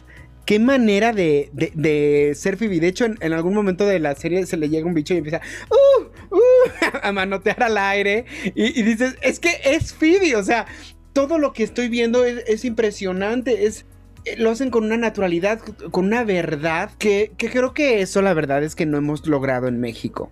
Qué 0.45 0.57
manera 0.59 1.13
de, 1.13 1.51
de- 1.53 2.33
ser 2.35 2.57
Phoebe. 2.57 2.79
De 2.79 2.87
hecho, 2.87 3.05
en, 3.05 3.17
en 3.21 3.33
algún 3.33 3.53
momento 3.53 3.85
de 3.85 3.99
la 3.99 4.15
serie 4.15 4.43
se 4.47 4.57
le 4.57 4.67
llega 4.69 4.87
un 4.87 4.95
bicho 4.95 5.13
y 5.13 5.17
empieza 5.17 5.41
"Uh, 5.69 6.05
uh", 6.31 6.97
a 7.01 7.11
manotear 7.11 7.63
al 7.63 7.77
aire. 7.77 8.25
Y, 8.55 8.79
y 8.79 8.83
dices, 8.83 9.15
es 9.21 9.39
que 9.39 9.59
es 9.63 9.93
Phoebe. 9.93 10.35
O 10.35 10.43
sea, 10.43 10.65
todo 11.13 11.37
lo 11.37 11.53
que 11.53 11.63
estoy 11.63 11.89
viendo 11.89 12.25
es, 12.25 12.43
es 12.47 12.65
impresionante. 12.65 13.65
Es, 13.65 13.85
eh, 14.25 14.35
lo 14.37 14.51
hacen 14.51 14.69
con 14.69 14.83
una 14.85 14.97
naturalidad, 14.97 15.59
con 15.91 16.05
una 16.05 16.23
verdad 16.23 16.91
que, 16.97 17.31
que 17.37 17.49
creo 17.49 17.73
que 17.73 18.01
eso, 18.01 18.21
la 18.21 18.33
verdad, 18.33 18.63
es 18.63 18.75
que 18.75 18.85
no 18.85 18.97
hemos 18.97 19.25
logrado 19.27 19.67
en 19.67 19.79
México. 19.79 20.31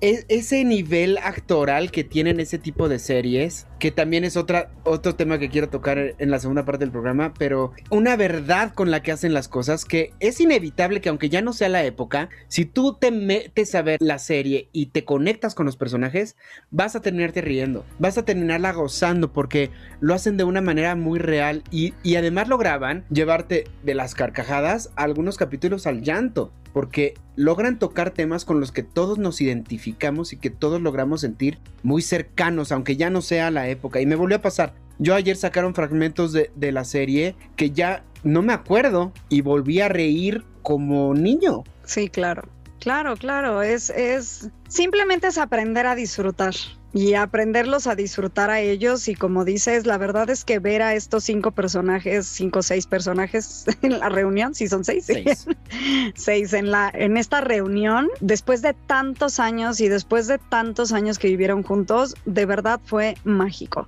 Ese 0.00 0.64
nivel 0.64 1.18
actoral 1.18 1.90
que 1.90 2.04
tienen 2.04 2.38
ese 2.38 2.58
tipo 2.58 2.88
de 2.88 3.00
series, 3.00 3.66
que 3.80 3.90
también 3.90 4.22
es 4.22 4.36
otro 4.36 5.14
tema 5.16 5.40
que 5.40 5.48
quiero 5.48 5.70
tocar 5.70 6.14
en 6.16 6.30
la 6.30 6.38
segunda 6.38 6.64
parte 6.64 6.84
del 6.84 6.92
programa, 6.92 7.34
pero 7.36 7.72
una 7.90 8.14
verdad 8.14 8.72
con 8.74 8.92
la 8.92 9.02
que 9.02 9.10
hacen 9.10 9.34
las 9.34 9.48
cosas 9.48 9.84
que 9.84 10.12
es 10.20 10.40
inevitable 10.40 11.00
que 11.00 11.08
aunque 11.08 11.28
ya 11.28 11.42
no 11.42 11.52
sea 11.52 11.68
la 11.68 11.82
época, 11.82 12.28
si 12.46 12.64
tú 12.64 12.94
te 12.94 13.10
metes 13.10 13.74
a 13.74 13.82
ver 13.82 13.98
la 14.00 14.20
serie 14.20 14.68
y 14.72 14.86
te 14.86 15.04
conectas 15.04 15.56
con 15.56 15.66
los 15.66 15.76
personajes, 15.76 16.36
vas 16.70 16.94
a 16.94 17.00
terminarte 17.00 17.40
riendo, 17.40 17.84
vas 17.98 18.18
a 18.18 18.24
terminarla 18.24 18.72
gozando 18.72 19.32
porque 19.32 19.70
lo 19.98 20.14
hacen 20.14 20.36
de 20.36 20.44
una 20.44 20.60
manera 20.60 20.94
muy 20.94 21.18
real 21.18 21.64
y, 21.72 21.94
y 22.04 22.14
además 22.14 22.46
lograban 22.46 23.04
llevarte 23.10 23.64
de 23.82 23.94
las 23.94 24.14
carcajadas 24.14 24.92
a 24.94 25.02
algunos 25.02 25.36
capítulos 25.36 25.88
al 25.88 26.02
llanto, 26.02 26.52
porque 26.78 27.14
logran 27.34 27.80
tocar 27.80 28.12
temas 28.12 28.44
con 28.44 28.60
los 28.60 28.70
que 28.70 28.84
todos 28.84 29.18
nos 29.18 29.40
identificamos 29.40 30.32
y 30.32 30.36
que 30.36 30.48
todos 30.48 30.80
logramos 30.80 31.22
sentir 31.22 31.58
muy 31.82 32.02
cercanos, 32.02 32.70
aunque 32.70 32.96
ya 32.96 33.10
no 33.10 33.20
sea 33.20 33.50
la 33.50 33.68
época. 33.68 34.00
Y 34.00 34.06
me 34.06 34.14
volvió 34.14 34.36
a 34.36 34.42
pasar. 34.42 34.74
Yo 35.00 35.16
ayer 35.16 35.36
sacaron 35.36 35.74
fragmentos 35.74 36.32
de, 36.32 36.52
la 36.70 36.84
serie 36.84 37.34
que 37.56 37.72
ya 37.72 38.04
no 38.22 38.42
me 38.42 38.52
acuerdo 38.52 39.12
y 39.28 39.40
volví 39.40 39.80
a 39.80 39.88
reír 39.88 40.44
como 40.62 41.14
niño. 41.14 41.64
Sí, 41.82 42.08
claro. 42.08 42.48
Claro, 42.78 43.16
claro. 43.16 43.60
Es, 43.62 43.90
es 43.90 44.48
simplemente 44.68 45.26
es 45.26 45.36
aprender 45.36 45.84
a 45.84 45.96
disfrutar 45.96 46.54
y 46.92 47.14
aprenderlos 47.14 47.86
a 47.86 47.94
disfrutar 47.94 48.50
a 48.50 48.60
ellos. 48.60 49.08
Y 49.08 49.14
como 49.14 49.44
dices, 49.44 49.86
la 49.86 49.98
verdad 49.98 50.30
es 50.30 50.44
que 50.44 50.58
ver 50.58 50.82
a 50.82 50.94
estos 50.94 51.24
cinco 51.24 51.50
personajes, 51.50 52.26
cinco 52.26 52.60
o 52.60 52.62
seis 52.62 52.86
personajes 52.86 53.66
en 53.82 53.98
la 53.98 54.08
reunión, 54.08 54.54
si 54.54 54.68
son 54.68 54.84
seis, 54.84 55.06
Seis. 55.06 55.46
seis 56.14 56.52
en 56.52 56.70
la 56.70 56.90
en 56.92 57.16
esta 57.16 57.40
reunión 57.40 58.08
después 58.20 58.62
de 58.62 58.74
tantos 58.74 59.38
años 59.40 59.80
y 59.80 59.88
después 59.88 60.26
de 60.26 60.38
tantos 60.38 60.92
años 60.92 61.18
que 61.18 61.28
vivieron 61.28 61.62
juntos 61.62 62.14
de 62.24 62.46
verdad 62.46 62.80
fue 62.84 63.16
mágico 63.24 63.86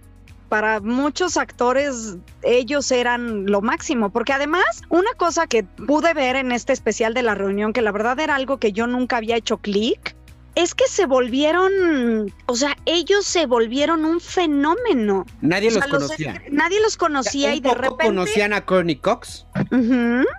para 0.51 0.81
muchos 0.81 1.37
actores 1.37 2.19
ellos 2.43 2.91
eran 2.91 3.47
lo 3.47 3.63
máximo, 3.63 4.11
porque 4.11 4.33
además 4.33 4.83
una 4.89 5.13
cosa 5.17 5.47
que 5.47 5.63
pude 5.63 6.13
ver 6.13 6.35
en 6.35 6.51
este 6.51 6.73
especial 6.73 7.15
de 7.15 7.23
la 7.23 7.37
reunión, 7.37 7.73
que 7.73 7.83
la 7.83 7.93
verdad 7.93 8.19
era 8.19 8.35
algo 8.35 8.59
que 8.59 8.73
yo 8.73 8.89
nunca 8.89 9.17
había 9.17 9.37
hecho 9.37 9.59
clic, 9.59 10.17
es 10.55 10.75
que 10.75 10.87
se 10.89 11.07
volvieron, 11.07 12.33
o 12.47 12.57
sea, 12.57 12.77
ellos 12.87 13.25
se 13.25 13.47
volvieron 13.47 14.05
un 14.05 14.21
fenómeno. 14.21 15.25
Nadie 15.41 15.69
O 15.69 15.73
sea, 15.73 15.87
los 15.87 15.91
conocía. 15.91 16.43
nadie 16.51 16.81
los 16.81 16.97
conocía 16.97 17.55
y 17.55 17.61
de 17.61 17.75
repente... 17.75 18.05
conocían 18.07 18.53
a 18.53 18.65
Courtney 18.67 18.97
Cox 18.97 19.47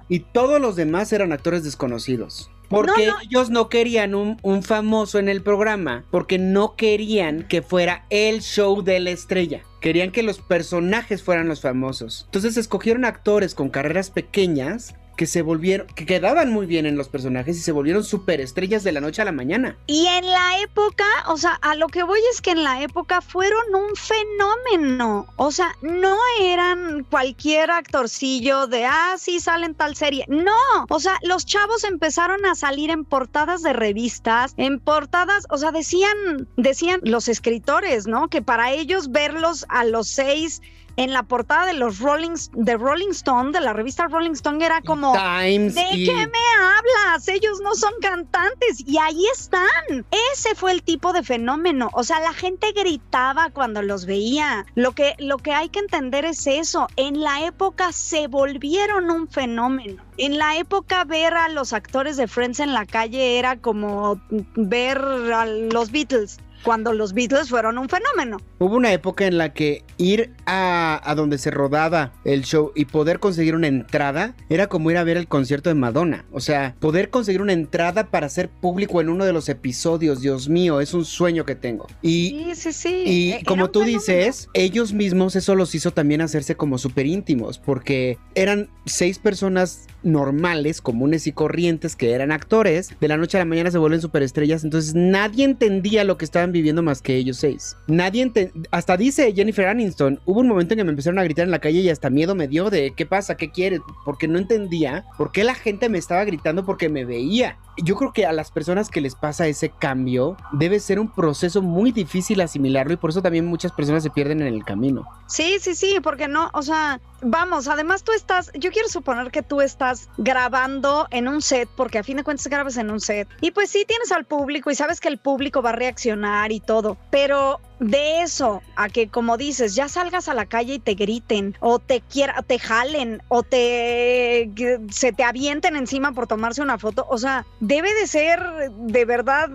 y 0.10 0.20
todos 0.20 0.60
los 0.62 0.76
demás 0.76 1.12
eran 1.14 1.32
actores 1.32 1.64
desconocidos. 1.64 2.50
Porque 2.70 3.06
No, 3.08 3.14
no. 3.16 3.22
ellos 3.22 3.50
no 3.50 3.68
querían 3.68 4.16
un, 4.16 4.38
un 4.44 4.64
famoso 4.64 5.20
en 5.20 5.28
el 5.28 5.42
programa, 5.42 6.06
porque 6.10 6.38
no 6.38 6.78
querían 6.78 7.46
que 7.50 7.62
fuera 7.62 8.06
el 8.10 8.42
show 8.42 8.82
de 8.82 9.00
la 9.02 9.10
estrella. 9.10 9.64
Querían 9.82 10.12
que 10.12 10.24
los 10.24 10.40
personajes 10.40 11.22
fueran 11.22 11.50
los 11.50 11.60
famosos. 11.60 12.24
Entonces 12.28 12.56
escogieron 12.56 13.04
actores 13.04 13.56
con 13.56 13.70
carreras 13.70 14.10
pequeñas 14.10 14.96
que 15.22 15.28
se 15.28 15.44
volvieron, 15.44 15.86
que 15.86 16.08
quedaban 16.08 16.52
muy 16.52 16.66
bien 16.66 16.88
en 16.88 16.98
los 16.98 17.08
personajes 17.08 17.56
y 17.56 17.60
se 17.60 17.72
volvieron 17.72 18.04
superestrellas 18.04 18.84
de 18.84 18.92
la 18.92 19.02
noche 19.02 19.22
a 19.22 19.26
la 19.26 19.32
mañana. 19.32 19.78
Y 19.86 20.08
en 20.08 20.26
la 20.26 20.60
época, 20.64 21.06
o 21.28 21.38
sea, 21.38 21.60
a 21.62 21.76
lo 21.76 21.90
que 21.90 22.02
voy 22.02 22.20
es 22.32 22.42
que 22.42 22.50
en 22.50 22.64
la 22.64 22.82
época 22.82 23.22
fueron 23.22 23.62
un 23.76 23.96
fenómeno. 23.96 25.28
O 25.36 25.52
sea, 25.52 25.76
no 25.84 26.18
eran 26.42 27.04
cualquier 27.04 27.70
actorcillo 27.70 28.66
de, 28.66 28.86
ah, 28.86 29.14
sí, 29.20 29.40
sale 29.40 29.68
en 29.68 29.76
tal 29.76 29.96
serie. 29.96 30.26
No, 30.28 30.88
o 30.90 31.00
sea, 31.00 31.20
los 31.22 31.46
chavos 31.46 31.84
empezaron 31.84 32.44
a 32.48 32.56
salir 32.56 32.90
en 32.90 33.06
portadas 33.06 33.62
de 33.62 33.74
revistas, 33.74 34.56
en 34.58 34.80
portadas, 34.80 35.46
o 35.52 35.60
sea, 35.60 35.72
decían, 35.72 36.48
decían 36.58 37.00
los 37.04 37.28
escritores, 37.28 38.08
¿no? 38.08 38.28
Que 38.28 38.42
para 38.42 38.72
ellos 38.72 39.12
verlos 39.12 39.68
a 39.70 39.86
los 39.86 40.08
seis 40.08 40.64
en 40.98 41.14
la 41.14 41.24
portada 41.24 41.66
de 41.66 41.74
los 41.74 42.00
Rolling, 42.00 42.36
de 42.54 42.78
Rolling 42.78 43.10
Stone, 43.12 43.52
de 43.52 43.62
la 43.62 43.74
revista 43.74 44.08
Rolling 44.08 44.32
Stone, 44.32 44.64
era 44.66 44.82
como... 44.82 45.14
Times 45.14 45.76
¿De 45.76 45.86
y- 45.94 46.06
qué 46.06 46.14
me 46.14 46.24
hablas? 46.28 47.28
Ellos 47.28 47.60
no 47.64 47.76
son 47.76 47.94
cantantes 48.02 48.84
y 48.86 48.98
ahí 48.98 49.24
están. 49.34 50.06
Ese 50.34 50.56
fue 50.56 50.72
el 50.72 50.84
tipo 50.84 51.14
de 51.14 51.24
fenómeno. 51.24 51.90
O 51.94 52.04
sea, 52.04 52.20
la 52.20 52.34
gente 52.34 52.72
gritaba 52.74 53.50
cuando 53.52 53.82
los 53.82 54.06
veía. 54.06 54.66
Lo 54.76 54.92
que, 54.94 55.16
lo 55.20 55.38
que 55.38 55.54
hay 55.54 55.70
que 55.70 55.80
entender 55.80 56.26
es 56.26 56.46
eso. 56.48 56.88
En 56.96 57.22
la 57.22 57.46
época 57.46 57.92
se 57.92 58.28
volvieron 58.28 59.10
un 59.12 59.28
fenómeno. 59.28 60.04
En 60.18 60.38
la 60.38 60.58
época 60.58 61.04
ver 61.06 61.34
a 61.34 61.48
los 61.50 61.74
actores 61.74 62.18
de 62.18 62.28
Friends 62.28 62.60
en 62.60 62.74
la 62.74 62.86
calle 62.86 63.40
era 63.40 63.58
como 63.58 64.22
ver 64.56 64.98
a 65.00 65.46
los 65.46 65.92
Beatles. 65.92 66.40
Cuando 66.64 66.94
los 66.94 67.14
Beatles 67.14 67.50
fueron 67.50 67.80
un 67.80 67.90
fenómeno. 67.90 68.38
Hubo 68.60 68.76
una 68.76 68.92
época 68.92 69.26
en 69.26 69.40
la 69.40 69.52
que 69.52 69.84
ir 69.98 70.32
a, 70.52 71.02
a 71.10 71.16
donde 71.16 71.38
se 71.38 71.50
rodaba 71.50 72.12
el 72.26 72.44
show 72.44 72.74
y 72.76 72.86
poder 72.86 73.20
conseguir 73.20 73.56
una 73.56 73.68
entrada 73.68 74.36
era 74.50 74.68
como 74.68 74.92
ir 74.92 74.98
a 74.98 75.04
ver 75.06 75.16
el 75.16 75.28
concierto 75.28 75.70
de 75.70 75.76
Madonna. 75.76 76.26
O 76.32 76.42
sea, 76.42 76.76
poder 76.80 77.10
conseguir 77.10 77.42
una 77.42 77.54
entrada 77.54 78.08
para 78.08 78.28
ser 78.28 78.50
público 78.50 79.00
en 79.00 79.08
uno 79.08 79.24
de 79.24 79.32
los 79.32 79.48
episodios, 79.48 80.20
Dios 80.20 80.50
mío, 80.50 80.82
es 80.82 80.94
un 80.94 81.06
sueño 81.06 81.46
que 81.46 81.56
tengo. 81.56 81.88
Y, 82.02 82.30
Sí, 82.32 82.56
sí, 82.56 82.74
sí. 82.74 83.04
y 83.06 83.32
Eh, 83.32 83.44
como 83.48 83.70
tú 83.70 83.84
dices, 83.84 84.50
ellos 84.54 84.92
mismos 84.92 85.38
eso 85.38 85.56
los 85.56 85.74
hizo 85.74 85.92
también 85.92 86.22
hacerse 86.22 86.56
como 86.56 86.78
súper 86.78 87.06
íntimos, 87.06 87.58
porque 87.58 88.18
eran 88.36 88.70
seis 88.86 89.20
personas 89.20 89.88
normales, 90.04 90.82
comunes 90.82 91.28
y 91.28 91.32
corrientes 91.32 91.96
que 91.96 92.12
eran 92.12 92.32
actores, 92.32 92.94
de 93.00 93.08
la 93.08 93.18
noche 93.18 93.38
a 93.38 93.42
la 93.42 93.46
mañana 93.46 93.72
se 93.72 93.78
vuelven 93.78 94.02
superestrellas, 94.02 94.64
entonces 94.64 94.96
nadie 94.96 95.46
entendía 95.46 96.04
lo 96.04 96.18
que 96.18 96.26
estaban 96.26 96.52
viviendo 96.52 96.82
más 96.82 97.02
que 97.02 97.16
ellos 97.16 97.38
seis. 97.38 97.78
Nadie 97.88 98.32
hasta 98.72 98.98
dice 98.98 99.32
Jennifer 99.34 99.68
Aniston, 99.68 100.20
hubo 100.26 100.41
un 100.42 100.48
momento 100.48 100.74
en 100.74 100.80
que 100.80 100.84
me 100.84 100.90
empezaron 100.90 101.20
a 101.20 101.24
gritar 101.24 101.46
en 101.46 101.52
la 101.52 101.60
calle 101.60 101.80
y 101.80 101.90
hasta 101.90 102.10
miedo 102.10 102.36
me 102.36 102.48
dio 102.48 102.70
de 102.70 102.94
qué 102.96 103.06
pasa, 103.06 103.38
qué 103.38 103.52
quieres, 103.52 103.82
porque 104.06 104.28
no 104.28 104.38
entendía 104.38 105.06
por 105.18 105.32
qué 105.32 105.44
la 105.44 105.56
gente 105.56 105.90
me 105.90 105.98
estaba 105.98 106.26
gritando 106.26 106.66
porque 106.66 106.90
me 106.90 107.06
veía. 107.06 107.58
Yo 107.78 107.96
creo 107.96 108.14
que 108.14 108.26
a 108.26 108.34
las 108.34 108.52
personas 108.52 108.90
que 108.90 109.02
les 109.02 109.16
pasa 109.16 109.48
ese 109.48 109.70
cambio 109.70 110.38
debe 110.52 110.80
ser 110.80 111.00
un 111.00 111.10
proceso 111.10 111.62
muy 111.62 111.92
difícil 111.92 112.42
asimilarlo 112.42 112.94
y 112.94 112.98
por 112.98 113.10
eso 113.10 113.22
también 113.22 113.46
muchas 113.46 113.72
personas 113.72 114.04
se 114.04 114.10
pierden 114.10 114.42
en 114.42 114.54
el 114.54 114.64
camino. 114.64 115.08
Sí, 115.28 115.58
sí, 115.60 115.76
sí, 115.76 115.98
porque 116.04 116.28
no, 116.28 116.50
o 116.54 116.62
sea, 116.62 117.00
vamos, 117.22 117.68
además 117.68 118.04
tú 118.04 118.12
estás, 118.12 118.52
yo 118.54 118.72
quiero 118.72 118.90
suponer 118.90 119.32
que 119.32 119.42
tú 119.44 119.62
estás 119.62 120.10
grabando 120.18 121.08
en 121.12 121.28
un 121.28 121.42
set, 121.42 121.70
porque 121.76 122.00
a 122.00 122.04
fin 122.04 122.18
de 122.18 122.24
cuentas 122.24 122.48
grabas 122.48 122.78
en 122.78 122.92
un 122.92 123.00
set, 123.00 123.28
y 123.40 123.52
pues 123.52 123.70
sí 123.70 123.86
tienes 123.88 124.12
al 124.12 124.26
público 124.26 124.70
y 124.72 124.76
sabes 124.76 125.00
que 125.00 125.08
el 125.08 125.18
público 125.18 125.62
va 125.62 125.70
a 125.70 125.74
reaccionar 125.74 126.52
y 126.52 126.60
todo, 126.60 126.98
pero 127.10 127.60
de 127.80 128.22
eso 128.22 128.62
a 128.76 128.90
que 128.90 129.08
como 129.08 129.38
dices, 129.38 129.74
ya 129.74 129.88
salgas 129.88 130.28
a 130.28 130.34
la 130.34 130.46
calle 130.46 130.76
y 130.76 130.80
te 130.80 130.94
griten, 130.94 131.56
o 131.62 131.80
te 131.80 132.02
quiera, 132.02 132.42
te 132.42 132.60
jalen, 132.60 133.24
o 133.28 133.44
te 133.44 134.52
se 134.90 135.14
te 135.14 135.24
avienten 135.24 135.76
encima 135.76 136.12
por 136.12 136.28
tomarse 136.28 136.62
una 136.62 136.78
foto, 136.78 137.08
o 137.10 137.18
sea, 137.18 137.46
debe 137.62 137.94
de 137.94 138.08
ser 138.08 138.42
de 138.72 139.06
verdad 139.06 139.50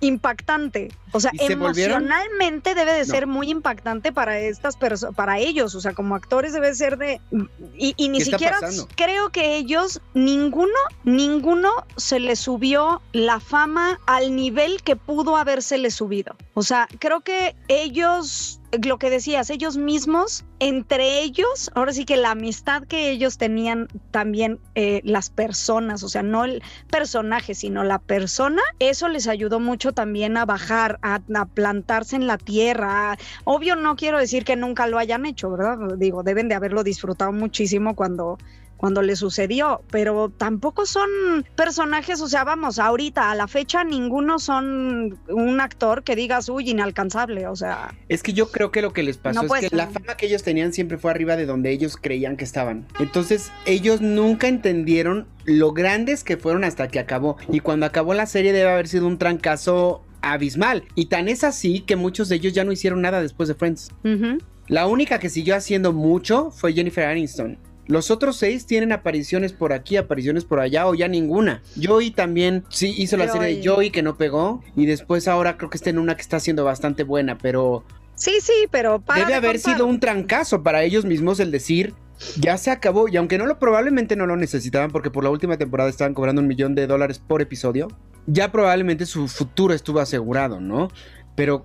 impactante. 0.00 0.92
O 1.12 1.20
sea, 1.20 1.30
emocionalmente 1.38 2.74
debe 2.74 2.92
de 2.92 3.00
No. 3.06 3.14
ser 3.14 3.26
muy 3.26 3.50
impactante 3.50 4.12
para 4.12 4.38
estas 4.38 4.76
personas, 4.76 5.14
para 5.14 5.38
ellos, 5.38 5.74
o 5.74 5.80
sea, 5.80 5.92
como 5.94 6.16
actores 6.16 6.52
debe 6.52 6.74
ser 6.74 6.98
de 6.98 7.20
y, 7.78 7.94
y 7.96 8.08
ni 8.08 8.18
¿Qué 8.18 8.24
está 8.24 8.38
siquiera 8.38 8.58
creo 8.96 9.30
que 9.30 9.56
ellos 9.56 10.00
ninguno 10.14 10.72
ninguno 11.04 11.70
se 11.96 12.18
le 12.18 12.34
subió 12.34 13.00
la 13.12 13.38
fama 13.40 14.00
al 14.06 14.34
nivel 14.34 14.82
que 14.82 14.96
pudo 14.96 15.36
habérsele 15.36 15.90
subido. 15.90 16.34
O 16.54 16.62
sea, 16.62 16.88
creo 16.98 17.20
que 17.20 17.54
ellos 17.68 18.58
lo 18.80 18.98
que 18.98 19.10
decías, 19.10 19.50
ellos 19.50 19.76
mismos, 19.76 20.44
entre 20.58 21.20
ellos, 21.20 21.70
ahora 21.74 21.92
sí 21.92 22.04
que 22.06 22.16
la 22.16 22.30
amistad 22.30 22.84
que 22.84 23.10
ellos 23.10 23.36
tenían 23.36 23.88
también 24.10 24.60
eh, 24.74 25.02
las 25.04 25.28
personas, 25.28 26.02
o 26.02 26.08
sea, 26.08 26.22
no 26.22 26.44
el 26.44 26.62
personaje, 26.90 27.54
sino 27.54 27.84
la 27.84 27.98
persona, 27.98 28.62
eso 28.78 29.08
les 29.08 29.28
ayudó 29.28 29.60
mucho 29.60 29.92
también 29.92 30.36
a 30.38 30.46
bajar, 30.46 30.98
a, 31.02 31.20
a 31.34 31.44
plantarse 31.46 32.16
en 32.16 32.26
la 32.26 32.38
tierra. 32.38 33.18
Obvio, 33.44 33.76
no 33.76 33.94
quiero 33.96 34.18
decir 34.18 34.44
que 34.44 34.56
nunca 34.56 34.86
lo 34.86 34.98
hayan 34.98 35.26
hecho, 35.26 35.50
¿verdad? 35.50 35.76
Digo, 35.98 36.22
deben 36.22 36.48
de 36.48 36.54
haberlo 36.54 36.82
disfrutado 36.82 37.32
muchísimo 37.32 37.94
cuando 37.94 38.38
cuando 38.82 39.00
le 39.00 39.14
sucedió, 39.14 39.80
pero 39.92 40.32
tampoco 40.36 40.86
son 40.86 41.08
personajes, 41.54 42.20
o 42.20 42.26
sea, 42.26 42.42
vamos, 42.42 42.80
ahorita 42.80 43.30
a 43.30 43.36
la 43.36 43.46
fecha 43.46 43.84
ninguno 43.84 44.40
son 44.40 45.20
un 45.28 45.60
actor 45.60 46.02
que 46.02 46.16
digas, 46.16 46.48
uy, 46.48 46.70
inalcanzable, 46.70 47.46
o 47.46 47.54
sea, 47.54 47.94
Es 48.08 48.24
que 48.24 48.32
yo 48.32 48.50
creo 48.50 48.72
que 48.72 48.82
lo 48.82 48.92
que 48.92 49.04
les 49.04 49.18
pasó 49.18 49.44
No 49.44 49.54
es 49.54 49.70
que 49.70 49.76
la 49.76 49.86
fama 49.86 50.16
que 50.16 50.26
ellos 50.26 50.42
tenían 50.42 50.72
siempre 50.72 50.98
fue 50.98 51.12
arriba 51.12 51.36
de 51.36 51.46
donde 51.46 51.70
ellos 51.70 51.96
creían 51.96 52.36
que 52.36 52.42
estaban. 52.42 52.88
Entonces 52.98 53.52
ellos 53.66 54.00
nunca 54.00 54.48
entendieron 54.48 55.28
lo 55.44 55.72
grandes 55.72 56.24
que 56.24 56.36
fueron 56.36 56.64
hasta 56.64 56.88
que 56.88 56.98
acabó. 56.98 57.36
Y 57.52 57.60
cuando 57.60 57.86
acabó 57.86 58.14
la 58.14 58.26
serie 58.26 58.52
debe 58.52 58.68
haber 58.68 58.88
sido 58.88 59.06
un 59.06 59.16
trancazo 59.16 60.02
abismal. 60.22 60.82
Y 60.96 61.06
tan 61.06 61.28
es 61.28 61.44
así 61.44 61.82
que 61.82 61.94
muchos 61.94 62.28
de 62.28 62.34
ellos 62.34 62.52
ya 62.52 62.64
no 62.64 62.72
hicieron 62.72 63.00
nada 63.00 63.22
después 63.22 63.48
de 63.48 63.54
Friends. 63.54 63.92
La 64.66 64.88
única 64.88 65.20
que 65.20 65.28
siguió 65.28 65.54
haciendo 65.54 65.92
mucho 65.92 66.50
fue 66.50 66.72
Jennifer 66.72 67.04
Aniston. 67.04 67.58
Los 67.86 68.10
otros 68.10 68.36
seis 68.36 68.66
tienen 68.66 68.92
apariciones 68.92 69.52
por 69.52 69.72
aquí, 69.72 69.96
apariciones 69.96 70.44
por 70.44 70.60
allá 70.60 70.86
o 70.86 70.94
ya 70.94 71.08
ninguna. 71.08 71.62
Joey 71.82 72.10
también 72.12 72.64
sí 72.68 72.94
hizo 72.96 73.16
la 73.16 73.28
serie 73.28 73.56
de 73.56 73.68
Joey. 73.68 73.90
Que 73.90 74.02
no 74.02 74.16
pegó 74.16 74.62
y 74.76 74.86
después 74.86 75.28
ahora 75.28 75.56
creo 75.56 75.70
que 75.70 75.76
está 75.76 75.90
en 75.90 75.98
una 75.98 76.14
que 76.14 76.22
está 76.22 76.36
haciendo 76.36 76.64
bastante 76.64 77.02
buena, 77.02 77.38
pero 77.38 77.84
sí, 78.14 78.38
sí, 78.40 78.66
pero 78.70 79.00
para 79.00 79.20
debe 79.20 79.32
de 79.32 79.36
haber 79.36 79.58
sido 79.58 79.86
un 79.86 80.00
trancazo 80.00 80.62
para 80.62 80.82
ellos 80.82 81.04
mismos 81.04 81.40
el 81.40 81.50
decir 81.50 81.94
ya 82.38 82.56
se 82.56 82.70
acabó 82.70 83.08
y 83.08 83.16
aunque 83.16 83.38
no 83.38 83.46
lo 83.46 83.58
probablemente 83.58 84.16
no 84.16 84.26
lo 84.26 84.36
necesitaban 84.36 84.90
porque 84.90 85.10
por 85.10 85.24
la 85.24 85.30
última 85.30 85.56
temporada 85.56 85.90
estaban 85.90 86.14
cobrando 86.14 86.40
un 86.40 86.48
millón 86.48 86.74
de 86.74 86.86
dólares 86.86 87.18
por 87.18 87.42
episodio, 87.42 87.88
ya 88.26 88.52
probablemente 88.52 89.06
su 89.06 89.28
futuro 89.28 89.74
estuvo 89.74 90.00
asegurado, 90.00 90.60
¿no? 90.60 90.88
Pero 91.34 91.64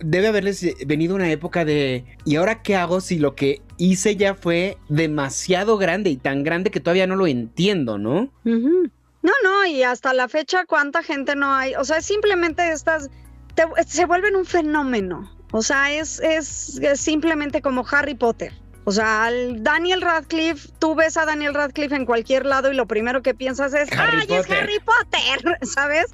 debe 0.00 0.28
haberles 0.28 0.62
eh, 0.62 0.74
venido 0.86 1.14
una 1.14 1.30
época 1.30 1.64
de 1.64 2.04
¿y 2.24 2.36
ahora 2.36 2.62
qué 2.62 2.76
hago 2.76 3.00
si 3.00 3.18
lo 3.18 3.34
que 3.34 3.62
hice 3.78 4.16
ya 4.16 4.34
fue 4.34 4.78
demasiado 4.88 5.76
grande 5.78 6.10
y 6.10 6.16
tan 6.16 6.42
grande 6.44 6.70
que 6.70 6.80
todavía 6.80 7.06
no 7.06 7.16
lo 7.16 7.26
entiendo, 7.26 7.98
¿no? 7.98 8.30
No, 8.44 9.32
no, 9.44 9.66
y 9.66 9.82
hasta 9.82 10.12
la 10.14 10.28
fecha, 10.28 10.64
¿cuánta 10.66 11.02
gente 11.02 11.36
no 11.36 11.52
hay? 11.54 11.74
O 11.76 11.84
sea, 11.84 12.00
simplemente 12.00 12.72
estas 12.72 13.08
te- 13.54 13.84
se 13.86 14.04
vuelven 14.04 14.34
un 14.36 14.44
fenómeno. 14.44 15.30
O 15.52 15.62
sea, 15.62 15.92
es, 15.92 16.18
es, 16.20 16.78
es 16.82 17.00
simplemente 17.00 17.60
como 17.62 17.84
Harry 17.90 18.14
Potter. 18.14 18.52
O 18.84 18.90
sea, 18.90 19.26
al 19.26 19.62
Daniel 19.62 20.00
Radcliffe, 20.00 20.70
tú 20.80 20.94
ves 20.96 21.16
a 21.16 21.24
Daniel 21.24 21.54
Radcliffe 21.54 21.94
en 21.94 22.04
cualquier 22.06 22.46
lado 22.46 22.72
y 22.72 22.74
lo 22.74 22.86
primero 22.86 23.22
que 23.22 23.32
piensas 23.34 23.74
es, 23.74 23.92
Harry 23.92 24.18
¡ay, 24.22 24.26
es 24.30 24.46
Potter". 24.46 24.58
Harry 24.62 24.78
Potter! 24.80 25.58
¿Sabes? 25.68 26.06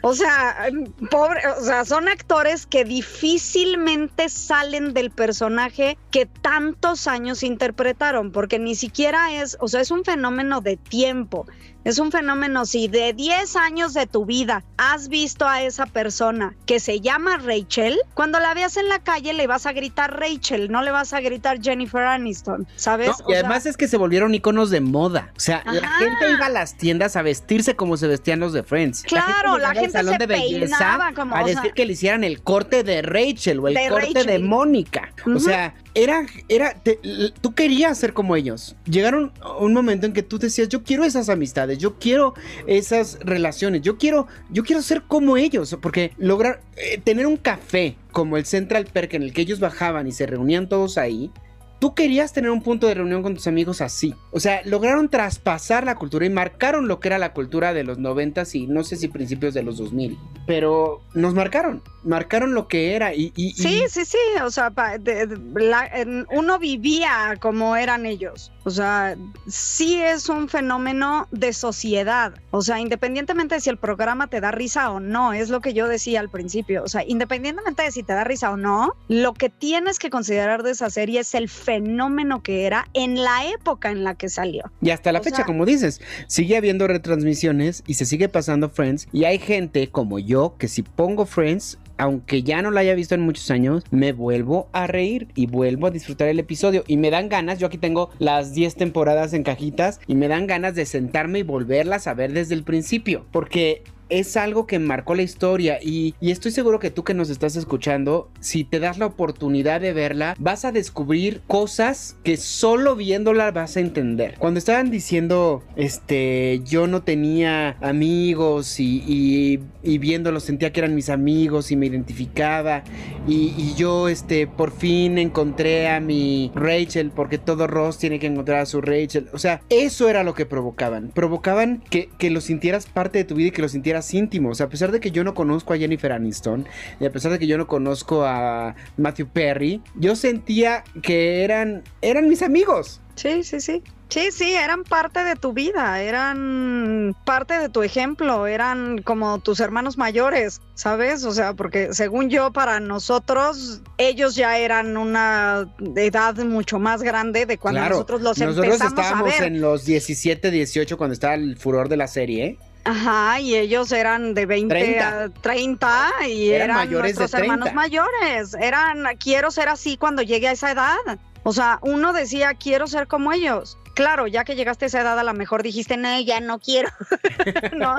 O 0.00 0.14
sea, 0.14 0.68
pobre, 1.10 1.40
o 1.58 1.64
sea, 1.64 1.84
son 1.84 2.08
actores 2.08 2.66
que 2.66 2.84
difícilmente 2.84 4.28
salen 4.28 4.94
del 4.94 5.10
personaje 5.10 5.98
que 6.12 6.26
tantos 6.26 7.08
años 7.08 7.42
interpretaron, 7.42 8.30
porque 8.30 8.60
ni 8.60 8.76
siquiera 8.76 9.32
es, 9.42 9.56
o 9.60 9.66
sea, 9.66 9.80
es 9.80 9.90
un 9.90 10.04
fenómeno 10.04 10.60
de 10.60 10.76
tiempo. 10.76 11.46
Es 11.84 11.98
un 11.98 12.10
fenómeno, 12.12 12.66
si 12.66 12.88
de 12.88 13.12
10 13.12 13.56
años 13.56 13.94
de 13.94 14.06
tu 14.06 14.26
vida 14.26 14.62
has 14.76 15.08
visto 15.08 15.46
a 15.46 15.62
esa 15.62 15.86
persona 15.86 16.54
que 16.66 16.80
se 16.80 17.00
llama 17.00 17.38
Rachel, 17.38 17.98
cuando 18.14 18.40
la 18.40 18.52
veas 18.52 18.76
en 18.76 18.88
la 18.88 18.98
calle 18.98 19.32
le 19.32 19.46
vas 19.46 19.64
a 19.64 19.72
gritar 19.72 20.18
Rachel, 20.20 20.70
no 20.70 20.82
le 20.82 20.90
vas 20.90 21.12
a 21.12 21.20
gritar 21.20 21.62
Jennifer 21.62 22.02
Aniston, 22.02 22.66
¿sabes? 22.76 23.08
No, 23.08 23.14
y 23.28 23.30
sea, 23.32 23.38
además 23.40 23.64
es 23.64 23.76
que 23.76 23.88
se 23.88 23.96
volvieron 23.96 24.34
iconos 24.34 24.70
de 24.70 24.80
moda. 24.80 25.32
O 25.36 25.40
sea, 25.40 25.62
la 25.64 25.88
gente 25.98 26.30
iba 26.30 26.46
a 26.46 26.50
las 26.50 26.76
tiendas 26.76 27.16
a 27.16 27.22
vestirse 27.22 27.74
como 27.76 27.96
se 27.96 28.06
vestían 28.06 28.40
los 28.40 28.52
de 28.52 28.64
Friends. 28.64 29.04
Claro, 29.04 29.56
la 29.56 29.72
gente 29.72 29.92
salón 29.92 30.14
se 30.14 30.18
de 30.18 30.26
belleza 30.26 31.12
como, 31.14 31.34
a 31.34 31.42
o 31.42 31.46
decir 31.46 31.62
sea- 31.62 31.72
que 31.72 31.86
le 31.86 31.92
hicieran 31.92 32.24
el 32.24 32.42
corte 32.42 32.82
de 32.82 33.02
Rachel 33.02 33.60
o 33.60 33.68
el 33.68 33.78
corte 33.88 34.24
de. 34.24 34.38
Mónica. 34.40 35.12
O 35.26 35.38
sea, 35.38 35.74
era, 35.94 36.26
era, 36.48 36.74
te- 36.74 36.98
tú 37.40 37.54
querías 37.54 37.98
ser 37.98 38.12
como 38.12 38.36
ellos. 38.36 38.76
Llegaron 38.84 39.32
un 39.60 39.72
momento 39.72 40.06
en 40.06 40.12
que 40.12 40.22
tú 40.22 40.38
decías, 40.38 40.68
yo 40.68 40.82
quiero 40.82 41.04
esas 41.04 41.28
amistades, 41.28 41.78
yo 41.78 41.98
quiero 41.98 42.34
esas 42.66 43.18
relaciones, 43.20 43.82
yo 43.82 43.98
quiero, 43.98 44.26
yo 44.50 44.64
quiero 44.64 44.82
ser 44.82 45.02
como 45.02 45.36
ellos, 45.36 45.76
porque 45.80 46.12
lograr 46.18 46.60
eh, 46.76 47.00
tener 47.02 47.26
un 47.26 47.36
café 47.36 47.96
como 48.12 48.36
el 48.36 48.44
Central 48.44 48.86
Perk 48.92 49.14
en 49.14 49.22
el 49.22 49.32
que 49.32 49.42
ellos 49.42 49.60
bajaban 49.60 50.06
y 50.06 50.12
se 50.12 50.26
reunían 50.26 50.68
todos 50.68 50.98
ahí. 50.98 51.30
Tú 51.78 51.94
querías 51.94 52.32
tener 52.32 52.50
un 52.50 52.62
punto 52.62 52.86
de 52.88 52.94
reunión 52.94 53.22
con 53.22 53.34
tus 53.34 53.46
amigos 53.46 53.80
así. 53.80 54.14
O 54.32 54.40
sea, 54.40 54.62
lograron 54.64 55.08
traspasar 55.08 55.84
la 55.84 55.94
cultura 55.94 56.26
y 56.26 56.30
marcaron 56.30 56.88
lo 56.88 56.98
que 57.00 57.08
era 57.08 57.18
la 57.18 57.32
cultura 57.32 57.72
de 57.72 57.84
los 57.84 57.98
90 57.98 58.42
y 58.54 58.66
no 58.66 58.82
sé 58.84 58.96
si 58.96 59.08
principios 59.08 59.54
de 59.54 59.62
los 59.62 59.78
2000. 59.78 60.18
Pero 60.46 61.02
nos 61.14 61.34
marcaron, 61.34 61.82
marcaron 62.04 62.54
lo 62.54 62.66
que 62.68 62.94
era 62.94 63.14
y... 63.14 63.32
y- 63.36 63.48
y- 63.48 63.52
Sí, 63.52 63.82
sí, 63.88 64.04
sí, 64.04 64.18
o 64.42 64.50
sea, 64.50 64.70
pa- 64.70 64.98
de- 64.98 65.26
de- 65.26 65.60
la- 65.64 65.86
en- 65.86 66.26
uno 66.32 66.58
vivía 66.58 67.36
como 67.40 67.76
eran 67.76 68.06
ellos. 68.06 68.50
O 68.64 68.70
sea, 68.70 69.16
sí 69.46 70.00
es 70.02 70.28
un 70.28 70.48
fenómeno 70.48 71.26
de 71.30 71.52
sociedad. 71.52 72.34
O 72.50 72.62
sea, 72.62 72.80
independientemente 72.80 73.54
de 73.54 73.60
si 73.60 73.70
el 73.70 73.76
programa 73.78 74.26
te 74.26 74.40
da 74.40 74.50
risa 74.50 74.90
o 74.90 75.00
no, 75.00 75.32
es 75.32 75.48
lo 75.48 75.60
que 75.60 75.72
yo 75.74 75.86
decía 75.88 76.20
al 76.20 76.28
principio. 76.28 76.82
O 76.84 76.88
sea, 76.88 77.02
independientemente 77.06 77.82
de 77.82 77.90
si 77.92 78.02
te 78.02 78.12
da 78.12 78.24
risa 78.24 78.50
o 78.50 78.56
no, 78.56 78.94
lo 79.08 79.32
que 79.34 79.48
tienes 79.48 79.98
que 79.98 80.10
considerar 80.10 80.62
de 80.62 80.72
esa 80.72 80.90
serie 80.90 81.20
es 81.20 81.34
el 81.34 81.48
fenómeno 81.68 82.42
que 82.42 82.64
era 82.64 82.86
en 82.94 83.22
la 83.22 83.46
época 83.52 83.90
en 83.90 84.02
la 84.02 84.14
que 84.14 84.30
salió. 84.30 84.64
Y 84.80 84.88
hasta 84.88 85.12
la 85.12 85.20
O 85.20 85.22
fecha, 85.22 85.36
sea- 85.36 85.44
como 85.44 85.66
dices, 85.66 86.00
sigue 86.26 86.56
habiendo 86.56 86.86
retransmisiones 86.86 87.82
y 87.86 87.94
se 87.94 88.06
sigue 88.06 88.30
pasando 88.30 88.70
Friends. 88.70 89.06
Y 89.12 89.24
hay 89.24 89.38
gente 89.38 89.88
como 89.90 90.18
yo 90.18 90.54
que 90.58 90.66
si 90.66 90.82
pongo 90.82 91.26
Friends, 91.26 91.76
aunque 91.98 92.42
ya 92.42 92.62
no 92.62 92.70
la 92.70 92.80
haya 92.80 92.94
visto 92.94 93.14
en 93.14 93.20
muchos 93.20 93.50
años, 93.50 93.84
me 93.90 94.12
vuelvo 94.12 94.68
a 94.72 94.86
reír 94.86 95.28
y 95.34 95.46
vuelvo 95.46 95.88
a 95.88 95.90
disfrutar 95.90 96.28
el 96.28 96.38
episodio. 96.38 96.84
Y 96.86 96.96
me 96.96 97.10
dan 97.10 97.28
ganas, 97.28 97.58
yo 97.58 97.66
aquí 97.66 97.76
tengo 97.76 98.08
las 98.18 98.54
10 98.54 98.74
temporadas 98.76 99.34
en 99.34 99.42
cajitas 99.42 100.00
y 100.06 100.14
me 100.14 100.28
dan 100.28 100.46
ganas 100.46 100.74
de 100.74 100.86
sentarme 100.86 101.40
y 101.40 101.42
volverlas 101.42 102.06
a 102.06 102.14
ver 102.14 102.32
desde 102.32 102.54
el 102.54 102.62
principio. 102.64 103.26
Porque 103.30 103.82
es 104.10 104.36
algo 104.36 104.66
que 104.66 104.78
marcó 104.78 105.14
la 105.14 105.22
historia 105.22 105.78
y, 105.82 106.14
estoy 106.20 106.52
seguro 106.52 106.78
que 106.78 106.90
tú 106.90 107.04
que 107.04 107.14
nos 107.14 107.30
estás 107.30 107.56
escuchando, 107.56 108.30
si 108.40 108.64
te 108.64 108.80
das 108.80 108.98
la 108.98 109.06
oportunidad 109.06 109.80
de 109.80 109.92
verla, 109.92 110.34
vas 110.38 110.64
a 110.64 110.72
descubrir 110.72 111.40
cosas 111.46 112.16
que 112.22 112.36
solo 112.36 112.96
viéndola 112.96 113.50
vas 113.50 113.76
a 113.76 113.80
entender. 113.80 114.36
Cuando 114.38 114.58
estaban 114.58 114.90
diciendo, 114.90 115.62
este, 115.76 116.60
yo 116.64 116.86
no 116.86 117.02
tenía 117.02 117.76
amigos 117.80 118.76
y, 118.78 119.60
viéndolos 119.82 120.44
sentía 120.44 120.72
que 120.72 120.80
eran 120.80 120.94
mis 120.94 121.08
amigos 121.08 121.72
y 121.72 121.76
me 121.76 121.86
identificaba 121.86 122.84
y, 123.26 123.54
y 123.56 123.74
yo, 123.76 124.08
este, 124.08 124.46
por 124.46 124.70
fin 124.70 125.18
encontré 125.18 125.88
a 125.88 125.98
mi 125.98 126.52
Rachel 126.54 127.10
porque 127.10 127.38
todo 127.38 127.66
Ross 127.66 127.98
tiene 127.98 128.18
que 128.18 128.26
encontrar 128.26 128.60
a 128.60 128.66
su 128.66 128.80
Rachel. 128.80 129.28
O 129.32 129.38
sea, 129.38 129.62
eso 129.70 130.08
era 130.08 130.22
lo 130.22 130.34
que 130.34 130.46
provocaban. 130.46 131.08
Provocaban 131.08 131.82
que, 131.90 132.10
que 132.18 132.30
lo 132.30 132.40
sintieras 132.40 132.86
parte 132.86 133.18
de 133.18 133.24
tu 133.24 133.34
vida 133.34 133.48
y 133.48 133.50
que 133.50 133.62
lo 133.62 133.68
sintieras 133.68 133.97
íntimo. 134.14 134.50
O 134.50 134.54
sea, 134.54 134.66
a 134.66 134.68
pesar 134.68 134.92
de 134.92 135.00
que 135.00 135.10
yo 135.10 135.24
no 135.24 135.34
conozco 135.34 135.72
a 135.74 135.78
Jennifer 135.78 136.12
Aniston 136.12 136.66
y 137.00 137.04
a 137.06 137.12
pesar 137.12 137.32
de 137.32 137.38
que 137.38 137.46
yo 137.46 137.58
no 137.58 137.66
conozco 137.66 138.24
a 138.24 138.74
Matthew 138.96 139.28
Perry, 139.28 139.82
yo 139.94 140.16
sentía 140.16 140.84
que 141.02 141.44
eran, 141.44 141.82
eran 142.02 142.28
mis 142.28 142.42
amigos. 142.42 143.00
Sí, 143.16 143.42
sí, 143.42 143.60
sí. 143.60 143.82
Sí, 144.10 144.30
sí, 144.32 144.54
eran 144.54 144.84
parte 144.84 145.22
de 145.22 145.36
tu 145.36 145.52
vida, 145.52 146.00
eran 146.00 147.14
parte 147.26 147.58
de 147.58 147.68
tu 147.68 147.82
ejemplo, 147.82 148.46
eran 148.46 149.02
como 149.02 149.38
tus 149.38 149.60
hermanos 149.60 149.98
mayores, 149.98 150.62
¿sabes? 150.74 151.24
O 151.24 151.32
sea, 151.32 151.52
porque 151.52 151.92
según 151.92 152.30
yo, 152.30 152.50
para 152.50 152.80
nosotros, 152.80 153.82
ellos 153.98 154.34
ya 154.34 154.56
eran 154.58 154.96
una 154.96 155.68
edad 155.96 156.36
mucho 156.36 156.78
más 156.78 157.02
grande 157.02 157.44
de 157.44 157.58
cuando 157.58 157.80
Claro, 157.80 157.94
nosotros 157.96 158.22
los 158.22 158.38
nosotros 158.38 158.64
empezamos 158.64 158.98
a 158.98 159.02
estábamos 159.02 159.38
ver. 159.40 159.42
en 159.52 159.60
los 159.60 159.84
17, 159.84 160.50
18 160.50 160.96
cuando 160.96 161.12
estaba 161.12 161.34
el 161.34 161.56
furor 161.58 161.90
de 161.90 161.96
la 161.98 162.06
serie. 162.08 162.44
¿eh? 162.46 162.58
Ajá, 162.88 163.40
y 163.40 163.54
ellos 163.54 163.92
eran 163.92 164.32
de 164.32 164.46
20 164.46 164.74
30. 164.74 165.22
a 165.24 165.28
30 165.28 166.10
y 166.28 166.50
Eran 166.50 166.70
eran, 166.70 166.76
mayores 166.76 167.14
de 167.14 167.20
nuestros 167.20 167.42
hermanos 167.42 167.66
30. 167.66 167.74
mayores. 167.74 168.54
Eran, 168.54 169.04
quiero 169.18 169.50
ser 169.50 169.68
así 169.68 169.96
cuando 169.96 170.22
llegue 170.22 170.48
a 170.48 170.52
esa 170.52 170.70
edad. 170.70 170.96
O 171.42 171.52
sea, 171.52 171.78
uno 171.82 172.12
decía, 172.12 172.54
quiero 172.54 172.86
ser 172.86 173.06
como 173.06 173.32
ellos. 173.32 173.76
Claro, 173.94 174.26
ya 174.26 174.44
que 174.44 174.54
llegaste 174.54 174.86
a 174.86 174.88
esa 174.88 175.00
edad, 175.00 175.18
a 175.18 175.24
lo 175.24 175.34
mejor 175.34 175.62
dijiste, 175.62 175.96
no, 175.96 176.20
ya 176.20 176.40
no 176.40 176.60
quiero. 176.60 176.88
no, 177.76 177.96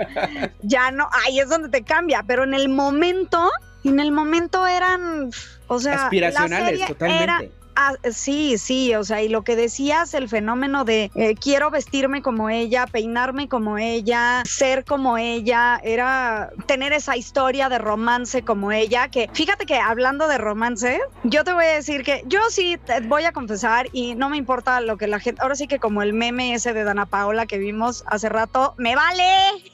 ya 0.61 0.91
no, 0.91 1.07
ahí 1.25 1.39
es 1.39 1.49
donde 1.49 1.69
te 1.69 1.83
cambia. 1.83 2.23
Pero 2.25 2.43
en 2.43 2.53
el 2.53 2.69
momento, 2.69 3.51
en 3.83 3.99
el 3.99 4.11
momento 4.11 4.65
eran, 4.65 5.29
o 5.67 5.79
sea, 5.79 5.95
la 5.95 6.03
Aspiracionales, 6.05 6.69
serie 6.69 6.87
totalmente. 6.87 7.23
era 7.23 7.41
Ah, 7.81 7.93
sí, 8.11 8.57
sí, 8.57 8.93
o 8.93 9.05
sea, 9.05 9.21
y 9.21 9.29
lo 9.29 9.45
que 9.45 9.55
decías, 9.55 10.13
el 10.13 10.27
fenómeno 10.27 10.83
de 10.83 11.11
eh, 11.15 11.35
quiero 11.35 11.71
vestirme 11.71 12.21
como 12.21 12.49
ella, 12.49 12.85
peinarme 12.87 13.47
como 13.47 13.77
ella, 13.77 14.43
ser 14.43 14.83
como 14.83 15.17
ella, 15.17 15.79
era 15.81 16.49
tener 16.65 16.91
esa 16.91 17.15
historia 17.15 17.69
de 17.69 17.77
romance 17.77 18.43
como 18.43 18.73
ella, 18.73 19.07
que 19.07 19.29
fíjate 19.31 19.65
que 19.65 19.77
hablando 19.77 20.27
de 20.27 20.37
romance, 20.37 20.99
yo 21.23 21.45
te 21.45 21.53
voy 21.53 21.63
a 21.63 21.75
decir 21.75 22.03
que 22.03 22.21
yo 22.25 22.41
sí 22.49 22.77
te 22.85 22.99
voy 22.99 23.23
a 23.23 23.31
confesar 23.31 23.87
y 23.93 24.13
no 24.13 24.27
me 24.27 24.35
importa 24.35 24.81
lo 24.81 24.97
que 24.97 25.07
la 25.07 25.21
gente, 25.21 25.41
ahora 25.41 25.55
sí 25.55 25.65
que 25.65 25.79
como 25.79 26.01
el 26.01 26.11
meme 26.11 26.53
ese 26.53 26.73
de 26.73 26.83
Dana 26.83 27.05
Paola 27.05 27.45
que 27.45 27.59
vimos 27.59 28.03
hace 28.07 28.27
rato, 28.27 28.75
me 28.77 28.97
vale 28.97 29.23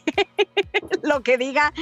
lo 1.01 1.23
que 1.23 1.39
diga 1.39 1.73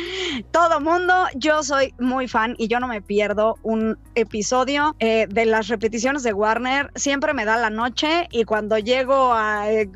todo 0.51 0.79
mundo, 0.79 1.27
yo 1.35 1.63
soy 1.63 1.93
muy 1.99 2.29
fan 2.29 2.55
y 2.57 2.69
yo 2.69 2.79
no 2.79 2.87
me 2.87 3.01
pierdo 3.01 3.57
un 3.61 3.97
episodio 4.15 4.95
eh, 4.99 5.27
de 5.29 5.45
las 5.45 5.67
repeticiones 5.67 6.12
de 6.21 6.33
Warner, 6.33 6.91
siempre 6.93 7.33
me 7.33 7.45
da 7.45 7.57
la 7.57 7.71
noche 7.71 8.27
y 8.29 8.43
cuando 8.43 8.77
llego 8.77 9.33
a... 9.33 9.71
eh, 9.71 9.89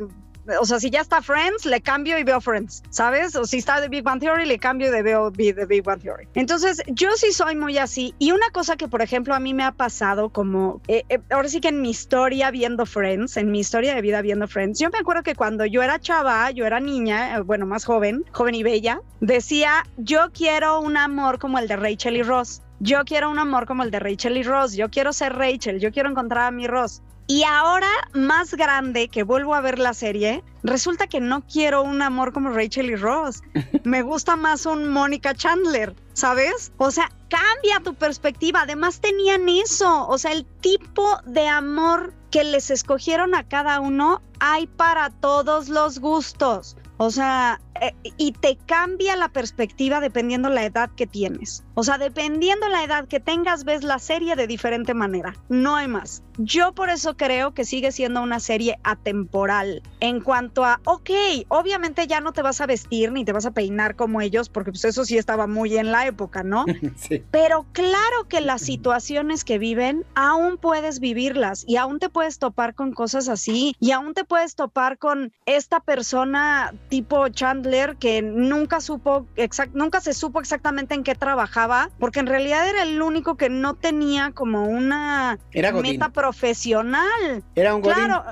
o 0.59 0.65
sea, 0.65 0.79
si 0.79 0.89
ya 0.89 1.01
está 1.01 1.21
Friends, 1.21 1.65
le 1.65 1.81
cambio 1.81 2.17
y 2.17 2.23
veo 2.23 2.39
Friends, 2.39 2.83
¿sabes? 2.89 3.35
O 3.35 3.45
si 3.45 3.57
está 3.57 3.81
The 3.81 3.89
Big 3.89 4.03
Bang 4.03 4.19
Theory, 4.19 4.45
le 4.45 4.57
cambio 4.57 4.87
y 4.87 5.01
veo 5.01 5.31
The 5.31 5.65
Big 5.65 5.83
Bang 5.83 6.01
Theory. 6.01 6.27
Entonces, 6.35 6.81
yo 6.87 7.09
sí 7.15 7.31
soy 7.31 7.55
muy 7.55 7.77
así. 7.77 8.15
Y 8.17 8.31
una 8.31 8.49
cosa 8.51 8.77
que, 8.77 8.87
por 8.87 9.01
ejemplo, 9.01 9.35
a 9.35 9.39
mí 9.39 9.53
me 9.53 9.63
ha 9.63 9.71
pasado 9.71 10.29
como, 10.29 10.81
eh, 10.87 11.03
eh, 11.09 11.19
ahora 11.29 11.49
sí 11.49 11.59
que 11.59 11.67
en 11.67 11.81
mi 11.81 11.89
historia 11.89 12.51
viendo 12.51 12.85
Friends, 12.85 13.37
en 13.37 13.51
mi 13.51 13.59
historia 13.59 13.93
de 13.93 14.01
vida 14.01 14.21
viendo 14.21 14.47
Friends, 14.47 14.79
yo 14.79 14.89
me 14.89 14.99
acuerdo 14.99 15.23
que 15.23 15.35
cuando 15.35 15.65
yo 15.65 15.83
era 15.83 15.99
chava, 15.99 16.49
yo 16.51 16.65
era 16.65 16.79
niña, 16.79 17.35
eh, 17.35 17.41
bueno, 17.41 17.65
más 17.65 17.83
joven, 17.83 18.23
joven 18.31 18.55
y 18.55 18.63
bella, 18.63 19.01
decía, 19.19 19.83
yo 19.97 20.29
quiero 20.33 20.79
un 20.79 20.97
amor 20.97 21.39
como 21.39 21.59
el 21.59 21.67
de 21.67 21.75
Rachel 21.75 22.15
y 22.15 22.23
Ross. 22.23 22.61
Yo 22.79 23.03
quiero 23.05 23.29
un 23.29 23.39
amor 23.39 23.65
como 23.65 23.83
el 23.83 23.91
de 23.91 23.99
Rachel 23.99 24.37
y 24.37 24.43
Ross. 24.43 24.73
Yo 24.73 24.89
quiero 24.89 25.13
ser 25.13 25.33
Rachel. 25.33 25.79
Yo 25.79 25.91
quiero 25.91 26.09
encontrar 26.09 26.45
a 26.45 26.51
mi 26.51 26.67
Ross. 26.67 27.01
Y 27.29 27.43
ahora, 27.43 27.89
más 28.13 28.53
grande, 28.53 29.09
que 29.09 29.23
vuelvo 29.23 29.53
a 29.53 29.59
ver 29.59 29.79
la 29.79 29.93
serie, 29.93 30.45
resulta 30.63 31.07
que 31.07 31.19
no 31.19 31.45
quiero 31.45 31.83
un 31.83 32.01
amor 32.01 32.31
como 32.31 32.51
Rachel 32.51 32.89
y 32.89 32.95
Ross. 32.95 33.41
Me 33.83 34.01
gusta 34.01 34.37
más 34.37 34.65
un 34.65 34.87
Mónica 34.87 35.33
Chandler, 35.33 35.93
¿sabes? 36.13 36.71
O 36.77 36.89
sea, 36.89 37.11
cambia 37.29 37.81
tu 37.83 37.95
perspectiva. 37.95 38.61
Además 38.61 39.01
tenían 39.01 39.49
eso, 39.49 40.07
o 40.07 40.17
sea, 40.17 40.31
el 40.31 40.45
tipo 40.45 41.19
de 41.25 41.47
amor 41.47 42.13
que 42.31 42.45
les 42.45 42.71
escogieron 42.71 43.35
a 43.35 43.43
cada 43.43 43.81
uno 43.81 44.21
hay 44.39 44.67
para 44.67 45.09
todos 45.09 45.67
los 45.67 45.99
gustos. 45.99 46.77
O 46.97 47.11
sea, 47.11 47.59
eh, 47.81 47.95
y 48.17 48.31
te 48.31 48.57
cambia 48.65 49.15
la 49.15 49.29
perspectiva 49.29 49.99
dependiendo 49.99 50.49
la 50.49 50.65
edad 50.65 50.89
que 50.95 51.07
tienes. 51.07 51.63
O 51.75 51.83
sea, 51.83 51.97
dependiendo 51.97 52.67
la 52.69 52.83
edad 52.83 53.07
que 53.07 53.19
tengas, 53.19 53.63
ves 53.63 53.83
la 53.83 53.99
serie 53.99 54.35
de 54.35 54.47
diferente 54.47 54.93
manera. 54.93 55.35
No 55.49 55.75
hay 55.75 55.87
más. 55.87 56.23
Yo 56.37 56.73
por 56.73 56.89
eso 56.89 57.17
creo 57.17 57.53
que 57.53 57.65
sigue 57.65 57.91
siendo 57.91 58.21
una 58.21 58.39
serie 58.39 58.79
atemporal. 58.83 59.81
En 59.99 60.21
cuanto 60.21 60.65
a, 60.65 60.79
ok, 60.85 61.09
obviamente 61.47 62.07
ya 62.07 62.21
no 62.21 62.31
te 62.33 62.41
vas 62.41 62.61
a 62.61 62.67
vestir 62.67 63.11
ni 63.11 63.25
te 63.25 63.31
vas 63.31 63.45
a 63.45 63.51
peinar 63.51 63.95
como 63.95 64.21
ellos, 64.21 64.49
porque 64.49 64.71
pues 64.71 64.85
eso 64.85 65.05
sí 65.05 65.17
estaba 65.17 65.47
muy 65.47 65.77
en 65.77 65.91
la 65.91 66.07
época, 66.07 66.43
¿no? 66.43 66.65
Sí. 66.97 67.23
Pero 67.31 67.65
claro 67.73 68.27
que 68.27 68.41
las 68.41 68.61
situaciones 68.61 69.43
que 69.43 69.59
viven, 69.59 70.03
aún 70.15 70.57
puedes 70.57 70.99
vivirlas 70.99 71.63
y 71.67 71.75
aún 71.75 71.99
te 71.99 72.09
puedes 72.09 72.39
topar 72.39 72.73
con 72.73 72.91
cosas 72.91 73.29
así 73.29 73.75
y 73.79 73.91
aún 73.91 74.13
te 74.13 74.23
puedes 74.23 74.55
topar 74.55 74.97
con 74.97 75.31
esta 75.45 75.79
persona 75.79 76.73
tipo 76.89 77.27
Chandler 77.29 77.66
que 77.99 78.21
nunca 78.21 78.81
supo, 78.81 79.27
exact, 79.35 79.73
nunca 79.73 80.01
se 80.01 80.13
supo 80.13 80.39
exactamente 80.39 80.95
en 80.95 81.03
qué 81.03 81.15
trabajaba, 81.15 81.89
porque 81.99 82.19
en 82.19 82.27
realidad 82.27 82.67
era 82.67 82.83
el 82.83 83.01
único 83.01 83.35
que 83.35 83.49
no 83.49 83.75
tenía 83.75 84.31
como 84.31 84.65
una 84.65 85.39
Era 85.51 85.71
meta 85.71 86.09
profesional. 86.09 87.43
Era 87.55 87.75
un 87.75 87.81
godín. 87.81 87.95
Claro, 87.95 88.23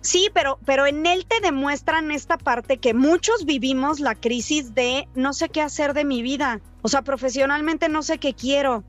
sí, 0.00 0.30
pero, 0.34 0.58
pero 0.64 0.86
en 0.86 1.06
él 1.06 1.26
te 1.26 1.40
demuestran 1.40 2.10
esta 2.10 2.38
parte 2.38 2.78
que 2.78 2.94
muchos 2.94 3.44
vivimos 3.44 4.00
la 4.00 4.14
crisis 4.14 4.74
de 4.74 5.08
no 5.14 5.32
sé 5.32 5.48
qué 5.48 5.62
hacer 5.62 5.94
de 5.94 6.04
mi 6.04 6.22
vida. 6.22 6.60
O 6.82 6.88
sea, 6.88 7.02
profesionalmente 7.02 7.88
no 7.88 8.02
sé 8.02 8.18
qué 8.18 8.34
quiero. 8.34 8.84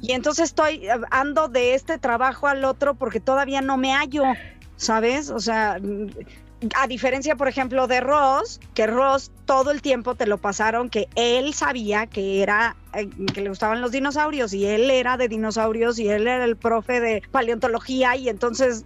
Y 0.00 0.12
entonces 0.12 0.46
estoy, 0.46 0.86
eh, 0.86 0.90
ando 1.10 1.48
de 1.48 1.74
este 1.74 1.98
trabajo 1.98 2.46
al 2.46 2.64
otro 2.64 2.94
porque 2.94 3.20
todavía 3.20 3.62
no 3.62 3.76
me 3.76 3.94
hallo, 3.94 4.24
¿sabes? 4.76 5.30
O 5.30 5.40
sea, 5.40 5.78
a 6.76 6.86
diferencia, 6.86 7.36
por 7.36 7.48
ejemplo, 7.48 7.86
de 7.86 8.00
Ross, 8.00 8.60
que 8.74 8.86
Ross 8.86 9.30
todo 9.44 9.70
el 9.70 9.82
tiempo 9.82 10.14
te 10.14 10.26
lo 10.26 10.38
pasaron, 10.38 10.88
que 10.88 11.08
él 11.14 11.52
sabía 11.54 12.06
que 12.06 12.42
era, 12.42 12.76
eh, 12.94 13.08
que 13.34 13.42
le 13.42 13.48
gustaban 13.50 13.80
los 13.82 13.92
dinosaurios 13.92 14.52
y 14.54 14.64
él 14.66 14.90
era 14.90 15.16
de 15.16 15.28
dinosaurios 15.28 15.98
y 15.98 16.08
él 16.08 16.26
era 16.26 16.44
el 16.44 16.56
profe 16.56 17.00
de 17.00 17.22
paleontología 17.30 18.16
y 18.16 18.28
entonces 18.28 18.84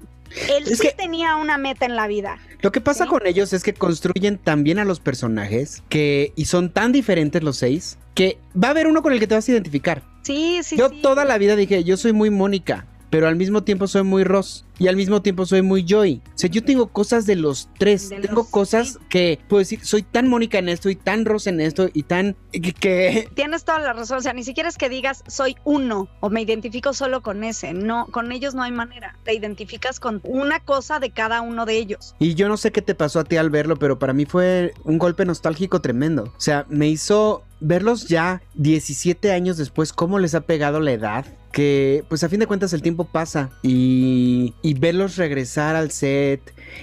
él 0.50 0.64
Es 0.66 0.78
sí 0.78 0.88
que- 0.88 0.92
tenía 0.94 1.36
una 1.36 1.56
meta 1.56 1.86
en 1.86 1.94
la 1.96 2.06
vida. 2.06 2.38
Lo 2.60 2.72
que 2.72 2.80
pasa 2.80 3.04
Sí. 3.04 3.10
con 3.10 3.26
ellos 3.26 3.52
es 3.52 3.62
que 3.62 3.72
construyen 3.74 4.36
tan 4.38 4.64
bien 4.64 4.78
a 4.80 4.84
los 4.84 4.98
personajes 5.00 5.82
que 5.88 6.32
y 6.34 6.46
son 6.46 6.70
tan 6.72 6.90
diferentes 6.92 7.42
los 7.42 7.56
seis 7.58 7.98
que 8.14 8.38
va 8.60 8.68
a 8.68 8.70
haber 8.72 8.88
uno 8.88 9.02
con 9.02 9.12
el 9.12 9.20
que 9.20 9.28
te 9.28 9.36
vas 9.36 9.48
a 9.48 9.52
identificar. 9.52 10.02
Sí, 10.22 10.60
sí, 10.64 10.76
yo 10.76 10.88
sí. 10.88 11.00
toda 11.00 11.24
la 11.24 11.38
vida 11.38 11.54
dije, 11.54 11.84
yo 11.84 11.96
soy 11.96 12.12
muy 12.12 12.30
Mónica, 12.30 12.86
pero 13.10 13.28
al 13.28 13.36
mismo 13.36 13.62
tiempo 13.62 13.86
soy 13.86 14.02
muy 14.02 14.24
Ross 14.24 14.66
y 14.78 14.88
al 14.88 14.96
mismo 14.96 15.22
tiempo 15.22 15.44
soy 15.46 15.62
muy 15.62 15.84
Joy. 15.84 16.22
O 16.26 16.30
sea, 16.38 16.48
yo 16.50 16.62
tengo 16.64 16.88
cosas 16.88 17.26
de 17.26 17.36
los 17.36 17.68
tres, 17.78 18.08
De 18.10 18.20
tengo 18.20 18.42
los- 18.42 18.48
cosas 18.50 18.88
sí. 18.92 18.98
que 19.08 19.38
puedo 19.48 19.58
decir, 19.58 19.80
soy 19.84 20.02
tan 20.02 20.28
Mónica 20.28 20.58
en 20.58 20.68
esto 20.68 20.88
y 20.90 20.96
tan 20.96 21.24
Ross 21.24 21.46
en 21.46 21.60
esto 21.60 21.88
y 21.92 22.04
tan 22.04 22.36
que, 22.52 22.72
que- 22.72 23.28
Tienes 23.34 23.64
toda 23.64 23.80
la 23.80 23.92
razón, 23.92 24.18
o 24.18 24.20
sea, 24.20 24.32
ni 24.32 24.44
siquiera 24.44 24.68
es 24.68 24.78
que 24.78 24.88
digas 24.88 25.24
soy 25.26 25.56
uno 25.64 26.08
o 26.20 26.30
me 26.30 26.42
identifico 26.42 26.92
solo 26.94 27.22
con 27.22 27.44
ese, 27.44 27.72
no, 27.74 28.06
con 28.10 28.30
ellos 28.32 28.54
no 28.54 28.62
hay 28.62 28.72
manera, 28.72 29.16
te 29.24 29.34
identificas 29.34 30.00
con 30.00 30.20
una 30.24 30.60
cosa 30.60 30.98
de 31.00 31.10
cada 31.10 31.40
uno 31.40 31.66
de 31.66 31.76
ellos. 31.78 32.14
Y 32.18 32.34
yo 32.34 32.48
no 32.48 32.56
sé 32.56 32.72
qué 32.72 32.82
te 32.82 32.94
pasó 32.94 33.20
a 33.20 33.24
ti 33.24 33.36
al 33.36 33.50
verlo, 33.50 33.76
pero 33.76 33.98
para 33.98 34.12
mí 34.12 34.24
fue 34.26 34.72
un 34.84 34.98
golpe 34.98 35.24
nostálgico 35.24 35.80
tremendo. 35.80 36.24
O 36.36 36.40
sea, 36.40 36.66
me 36.68 36.88
hizo 36.88 37.42
verlos 37.60 38.06
ya 38.06 38.40
17 38.54 39.32
años 39.32 39.56
después, 39.56 39.92
cómo 39.92 40.18
les 40.18 40.34
ha 40.34 40.42
pegado 40.42 40.80
la 40.80 40.92
edad. 40.92 41.26
que 41.52 42.04
pues 42.08 42.22
a 42.22 42.28
fin 42.28 42.38
de 42.40 42.46
cuentas 42.46 42.72
el 42.72 42.82
tiempo 42.82 43.04
pasa 43.04 43.50
y, 43.62 44.54
y 44.62 44.67
verlos 44.74 45.16
regresar 45.16 45.76
al 45.76 45.90
set 45.90 46.40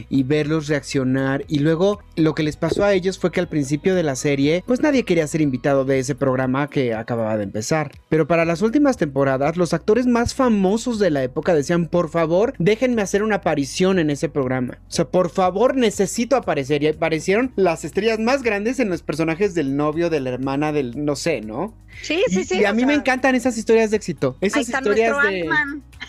y 0.10 0.24
verlos 0.24 0.68
reaccionar 0.68 1.46
y 1.48 1.60
luego 1.60 2.02
lo 2.16 2.36
que 2.36 2.44
les 2.44 2.58
pasó 2.58 2.84
a 2.84 2.94
ellos 2.94 3.20
fue 3.20 3.32
que 3.32 3.40
al 3.40 3.48
principio 3.48 3.96
de 3.96 4.04
la 4.04 4.16
serie 4.16 4.64
pues 4.66 4.82
nadie 4.82 5.04
quería 5.04 5.28
ser 5.28 5.42
invitado 5.42 5.86
de 5.86 6.00
ese 6.00 6.16
programa 6.16 6.70
que 6.70 6.94
acababa 6.94 7.38
de 7.38 7.44
empezar 7.44 7.92
pero 8.10 8.28
para 8.28 8.46
las 8.46 8.62
últimas 8.62 8.98
temporadas 8.98 9.58
los 9.58 9.74
actores 9.74 10.08
más 10.08 10.34
famosos 10.34 11.00
de 11.00 11.12
la 11.12 11.24
época 11.24 11.54
decían 11.54 11.88
por 11.88 12.10
favor 12.10 12.54
déjenme 12.58 13.02
hacer 13.02 13.24
una 13.24 13.38
aparición 13.38 14.00
en 14.00 14.10
ese 14.10 14.30
programa 14.30 14.80
o 14.88 14.92
sea 14.92 15.06
por 15.06 15.30
favor 15.30 15.76
necesito 15.76 16.36
aparecer 16.36 16.84
y 16.84 16.88
aparecieron 16.88 17.52
las 17.56 17.86
estrellas 17.86 18.20
más 18.20 18.44
grandes 18.44 18.80
en 18.80 18.90
los 18.90 19.02
personajes 19.02 19.54
del 19.56 19.76
novio 19.76 20.10
de 20.10 20.20
la 20.20 20.32
hermana 20.32 20.72
del 20.72 21.06
no 21.06 21.16
sé 21.16 21.42
no 21.42 21.74
Sí, 22.02 22.24
sí, 22.28 22.44
sí. 22.44 22.60
Y 22.60 22.66
a 22.66 22.74
mí 22.74 22.86
me 22.86 22.94
encantan 22.94 23.36
esas 23.36 23.58
historias 23.58 23.92
de 23.92 23.98
éxito. 23.98 24.38
Esas 24.42 24.70
historias 24.70 25.16
de. 25.24 25.50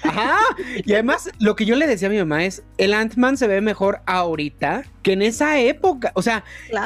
Ajá. 0.03 0.39
Y 0.85 0.93
además, 0.93 1.31
lo 1.39 1.57
que 1.57 1.65
yo 1.65 1.77
le 1.77 1.87
decía 1.87 2.09
a 2.09 2.11
mi 2.11 2.19
mamá 2.19 2.45
es: 2.45 2.63
el 2.79 2.95
Ant-Man 2.95 3.37
se 3.37 3.47
ve 3.47 3.61
mejor 3.61 4.01
ahorita 4.07 4.85
que 5.03 5.13
en 5.13 5.23
esa 5.23 5.59
época. 5.59 6.13
O 6.15 6.23
sea, 6.23 6.45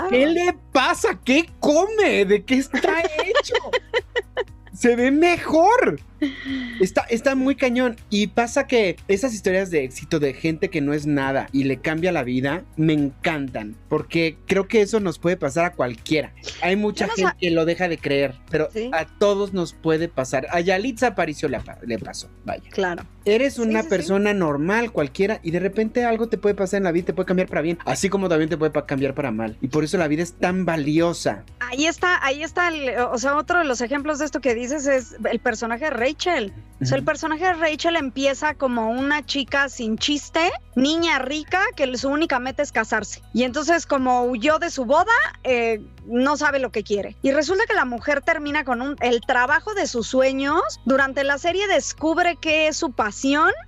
¿qué 0.08 0.26
le 0.26 0.54
pasa? 0.72 1.18
¿Qué 1.24 1.50
come? 1.60 2.24
¿De 2.24 2.44
qué 2.44 2.56
está 2.56 3.00
hecho? 3.00 3.54
se 4.72 4.96
ve 4.96 5.10
mejor. 5.10 6.00
Está, 6.80 7.02
está 7.08 7.34
muy 7.34 7.54
cañón. 7.56 7.96
Y 8.10 8.28
pasa 8.28 8.66
que 8.66 8.96
esas 9.08 9.32
historias 9.34 9.70
de 9.70 9.84
éxito 9.84 10.18
de 10.18 10.34
gente 10.34 10.68
que 10.68 10.80
no 10.80 10.92
es 10.92 11.06
nada 11.06 11.48
y 11.52 11.64
le 11.64 11.78
cambia 11.78 12.12
la 12.12 12.24
vida, 12.24 12.64
me 12.76 12.92
encantan. 12.92 13.76
Porque 13.88 14.36
creo 14.46 14.68
que 14.68 14.82
eso 14.82 15.00
nos 15.00 15.18
puede 15.18 15.36
pasar 15.36 15.64
a 15.64 15.72
cualquiera. 15.72 16.34
Hay 16.62 16.76
mucha 16.76 17.08
gente 17.08 17.32
que 17.38 17.50
lo 17.50 17.64
deja 17.64 17.88
de 17.88 17.98
creer, 17.98 18.34
pero 18.50 18.68
a 18.92 19.06
todos 19.06 19.52
nos 19.52 19.72
puede 19.72 20.08
pasar. 20.08 20.46
A 20.50 20.60
Yalitza 20.60 21.08
Aparicio 21.08 21.48
le, 21.48 21.58
le 21.86 21.98
pasó, 21.98 22.28
vaya. 22.44 22.68
Claro. 22.70 23.04
Eres 23.24 23.58
una 23.58 23.82
persona 23.82 24.32
normal, 24.32 24.92
cualquiera, 24.92 25.40
y 25.42 25.50
de 25.50 25.60
repente 25.60 26.04
algo 26.04 26.28
te 26.28 26.38
puede 26.38 26.54
pasar 26.54 26.78
en 26.78 26.84
la 26.84 26.92
vida, 26.92 27.06
te 27.06 27.12
puede 27.12 27.26
cambiar 27.26 27.48
para 27.48 27.60
bien, 27.60 27.78
así 27.84 28.08
como 28.08 28.28
también 28.28 28.48
te 28.48 28.56
puede 28.56 28.72
cambiar 28.86 29.14
para 29.14 29.30
mal. 29.30 29.56
Y 29.60 29.68
por 29.68 29.84
eso 29.84 29.98
la 29.98 30.08
vida 30.08 30.22
es 30.22 30.32
tan 30.32 30.64
valiosa. 30.64 31.44
Ahí 31.60 31.86
está, 31.86 32.24
ahí 32.24 32.42
está, 32.42 32.70
o 33.10 33.18
sea, 33.18 33.36
otro 33.36 33.58
de 33.58 33.64
los 33.64 33.80
ejemplos 33.80 34.18
de 34.18 34.24
esto 34.24 34.40
que 34.40 34.54
dices 34.54 34.86
es 34.86 35.16
el 35.30 35.38
personaje 35.38 35.84
de 35.84 35.90
Rachel. 35.90 36.52
O 36.80 36.86
sea, 36.86 36.96
el 36.96 37.04
personaje 37.04 37.44
de 37.44 37.52
Rachel 37.52 37.96
empieza 37.96 38.54
como 38.54 38.90
una 38.90 39.24
chica 39.26 39.68
sin 39.68 39.98
chiste, 39.98 40.50
niña 40.76 41.18
rica, 41.18 41.60
que 41.76 41.94
su 41.98 42.08
única 42.08 42.38
meta 42.38 42.62
es 42.62 42.72
casarse. 42.72 43.20
Y 43.34 43.42
entonces, 43.42 43.84
como 43.84 44.24
huyó 44.24 44.58
de 44.58 44.70
su 44.70 44.86
boda, 44.86 45.12
eh, 45.44 45.82
no 46.06 46.38
sabe 46.38 46.58
lo 46.58 46.72
que 46.72 46.82
quiere. 46.82 47.16
Y 47.20 47.32
resulta 47.32 47.64
que 47.66 47.74
la 47.74 47.84
mujer 47.84 48.22
termina 48.22 48.64
con 48.64 48.80
un, 48.80 48.96
el 49.00 49.20
trabajo 49.20 49.74
de 49.74 49.86
sus 49.86 50.06
sueños. 50.06 50.62
Durante 50.86 51.22
la 51.22 51.36
serie 51.36 51.68
descubre 51.68 52.36
que 52.36 52.68
es 52.68 52.78
su 52.78 52.92
pasión 52.92 53.09